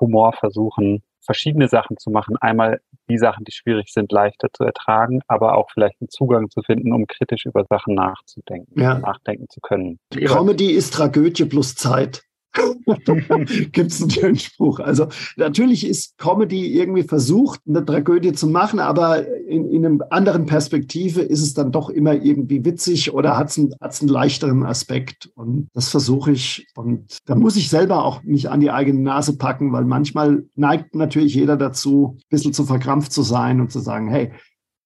Humor 0.01 0.32
versuchen, 0.32 1.02
verschiedene 1.23 1.69
Sachen 1.69 1.97
zu 1.98 2.11
machen. 2.11 2.36
Einmal 2.40 2.81
die 3.09 3.19
Sachen, 3.19 3.44
die 3.44 3.52
schwierig 3.52 3.93
sind, 3.93 4.11
leichter 4.11 4.48
zu 4.52 4.65
ertragen, 4.65 5.20
aber 5.28 5.57
auch 5.57 5.70
vielleicht 5.73 6.01
einen 6.01 6.09
Zugang 6.09 6.48
zu 6.51 6.62
finden, 6.62 6.93
um 6.93 7.07
kritisch 7.07 7.47
über 7.47 7.65
Sachen 7.65 7.94
nachzudenken, 7.94 8.81
ja. 8.81 8.98
nachdenken 8.98 9.47
zu 9.48 9.61
können. 9.61 9.98
Comedy 10.11 10.70
ist 10.70 10.94
Tragödie 10.94 11.44
plus 11.44 11.74
Zeit. 11.74 12.23
Gibt 13.72 13.93
es 13.93 14.02
einen 14.02 14.10
schönen 14.10 14.36
Spruch. 14.36 14.81
Also 14.81 15.06
natürlich 15.36 15.86
ist 15.86 16.18
Comedy 16.18 16.77
irgendwie 16.78 17.05
versucht, 17.05 17.60
eine 17.68 17.85
Tragödie 17.85 18.32
zu 18.32 18.48
machen, 18.48 18.81
aber 18.81 19.27
in, 19.47 19.70
in 19.70 19.86
einer 19.86 20.06
anderen 20.10 20.47
Perspektive 20.47 21.20
ist 21.20 21.43
es 21.43 21.55
dann 21.55 21.70
doch 21.70 21.90
immer 21.90 22.14
irgendwie 22.14 22.64
witzig 22.64 23.12
oder 23.12 23.36
hat 23.36 23.51
es 23.51 23.59
einen, 23.59 23.74
einen 23.81 24.09
leichteren 24.09 24.64
Aspekt. 24.64 25.31
Und 25.35 25.68
das 25.74 25.89
versuche 25.89 26.32
ich. 26.32 26.66
Und 26.74 27.18
da 27.27 27.35
muss 27.35 27.56
ich 27.56 27.68
selber 27.68 28.05
auch 28.05 28.22
mich 28.24 28.51
an 28.51 28.60
die 28.60 28.70
eigene 28.70 29.01
Nase 29.01 29.36
packen, 29.36 29.72
weil 29.72 29.85
manchmal 29.85 30.44
neigt 30.56 30.94
natürlich 30.94 31.35
jeder 31.35 31.56
dazu, 31.56 32.16
ein 32.18 32.28
bisschen 32.31 32.52
zu 32.52 32.64
verkrampft 32.64 33.12
zu 33.12 33.22
sein 33.22 33.60
und 33.60 33.70
zu 33.70 33.78
sagen, 33.78 34.09
hey, 34.09 34.32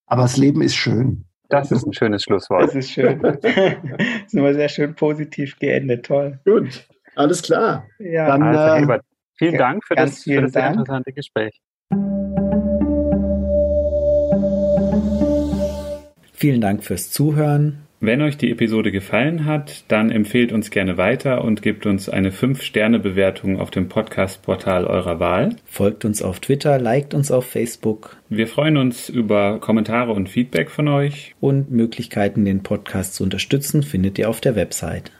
aber 0.07 0.23
das 0.23 0.36
Leben 0.36 0.61
ist 0.61 0.74
schön. 0.74 1.24
Das 1.49 1.70
ist 1.70 1.86
ein 1.86 1.93
schönes 1.93 2.23
Schlusswort. 2.23 2.65
Das 2.65 2.74
ist 2.74 2.91
schön. 2.91 3.20
das 3.23 3.39
ist 4.27 4.35
immer 4.35 4.55
sehr 4.55 4.69
schön 4.69 4.95
positiv 4.95 5.59
geendet. 5.59 6.07
Toll. 6.07 6.41
Gut. 6.45 6.86
Alles 7.16 7.43
klar. 7.43 7.86
Ja. 7.99 8.27
Dann, 8.27 8.43
also, 8.43 8.82
Ebert, 8.82 9.05
vielen 9.36 9.59
Dank 9.59 9.85
für 9.85 9.95
das, 9.95 10.23
für 10.23 10.43
das 10.43 10.53
sehr 10.53 10.69
interessante 10.69 11.12
Gespräch. 11.12 11.61
Vielen 16.32 16.61
Dank 16.61 16.85
fürs 16.85 17.11
Zuhören. 17.11 17.85
Wenn 18.01 18.20
euch 18.20 18.36
die 18.36 18.51
Episode 18.51 18.93
gefallen 18.93 19.47
hat, 19.47 19.85
dann 19.89 20.11
empfehlt 20.11 20.53
uns 20.53 20.70
gerne 20.70 20.99
weiter 20.99 21.43
und 21.43 21.62
gebt 21.62 21.86
uns 21.86 22.11
eine 22.11 22.32
5-Sterne-Bewertung 22.32 23.59
auf 23.59 23.70
dem 23.70 23.89
Podcast-Portal 23.89 24.85
eurer 24.85 25.20
Wahl. 25.20 25.57
Folgt 25.65 26.05
uns 26.05 26.20
auf 26.20 26.39
Twitter, 26.41 26.78
liked 26.78 27.15
uns 27.15 27.31
auf 27.31 27.47
Facebook. 27.47 28.19
Wir 28.28 28.47
freuen 28.47 28.77
uns 28.77 29.09
über 29.09 29.59
Kommentare 29.59 30.12
und 30.12 30.28
Feedback 30.28 30.70
von 30.70 30.89
euch. 30.89 31.35
Und 31.41 31.70
Möglichkeiten, 31.70 32.45
den 32.45 32.62
Podcast 32.62 33.15
zu 33.15 33.24
unterstützen, 33.24 33.82
findet 33.82 34.19
ihr 34.19 34.28
auf 34.28 34.43
der 34.43 34.55
Website. 34.55 35.11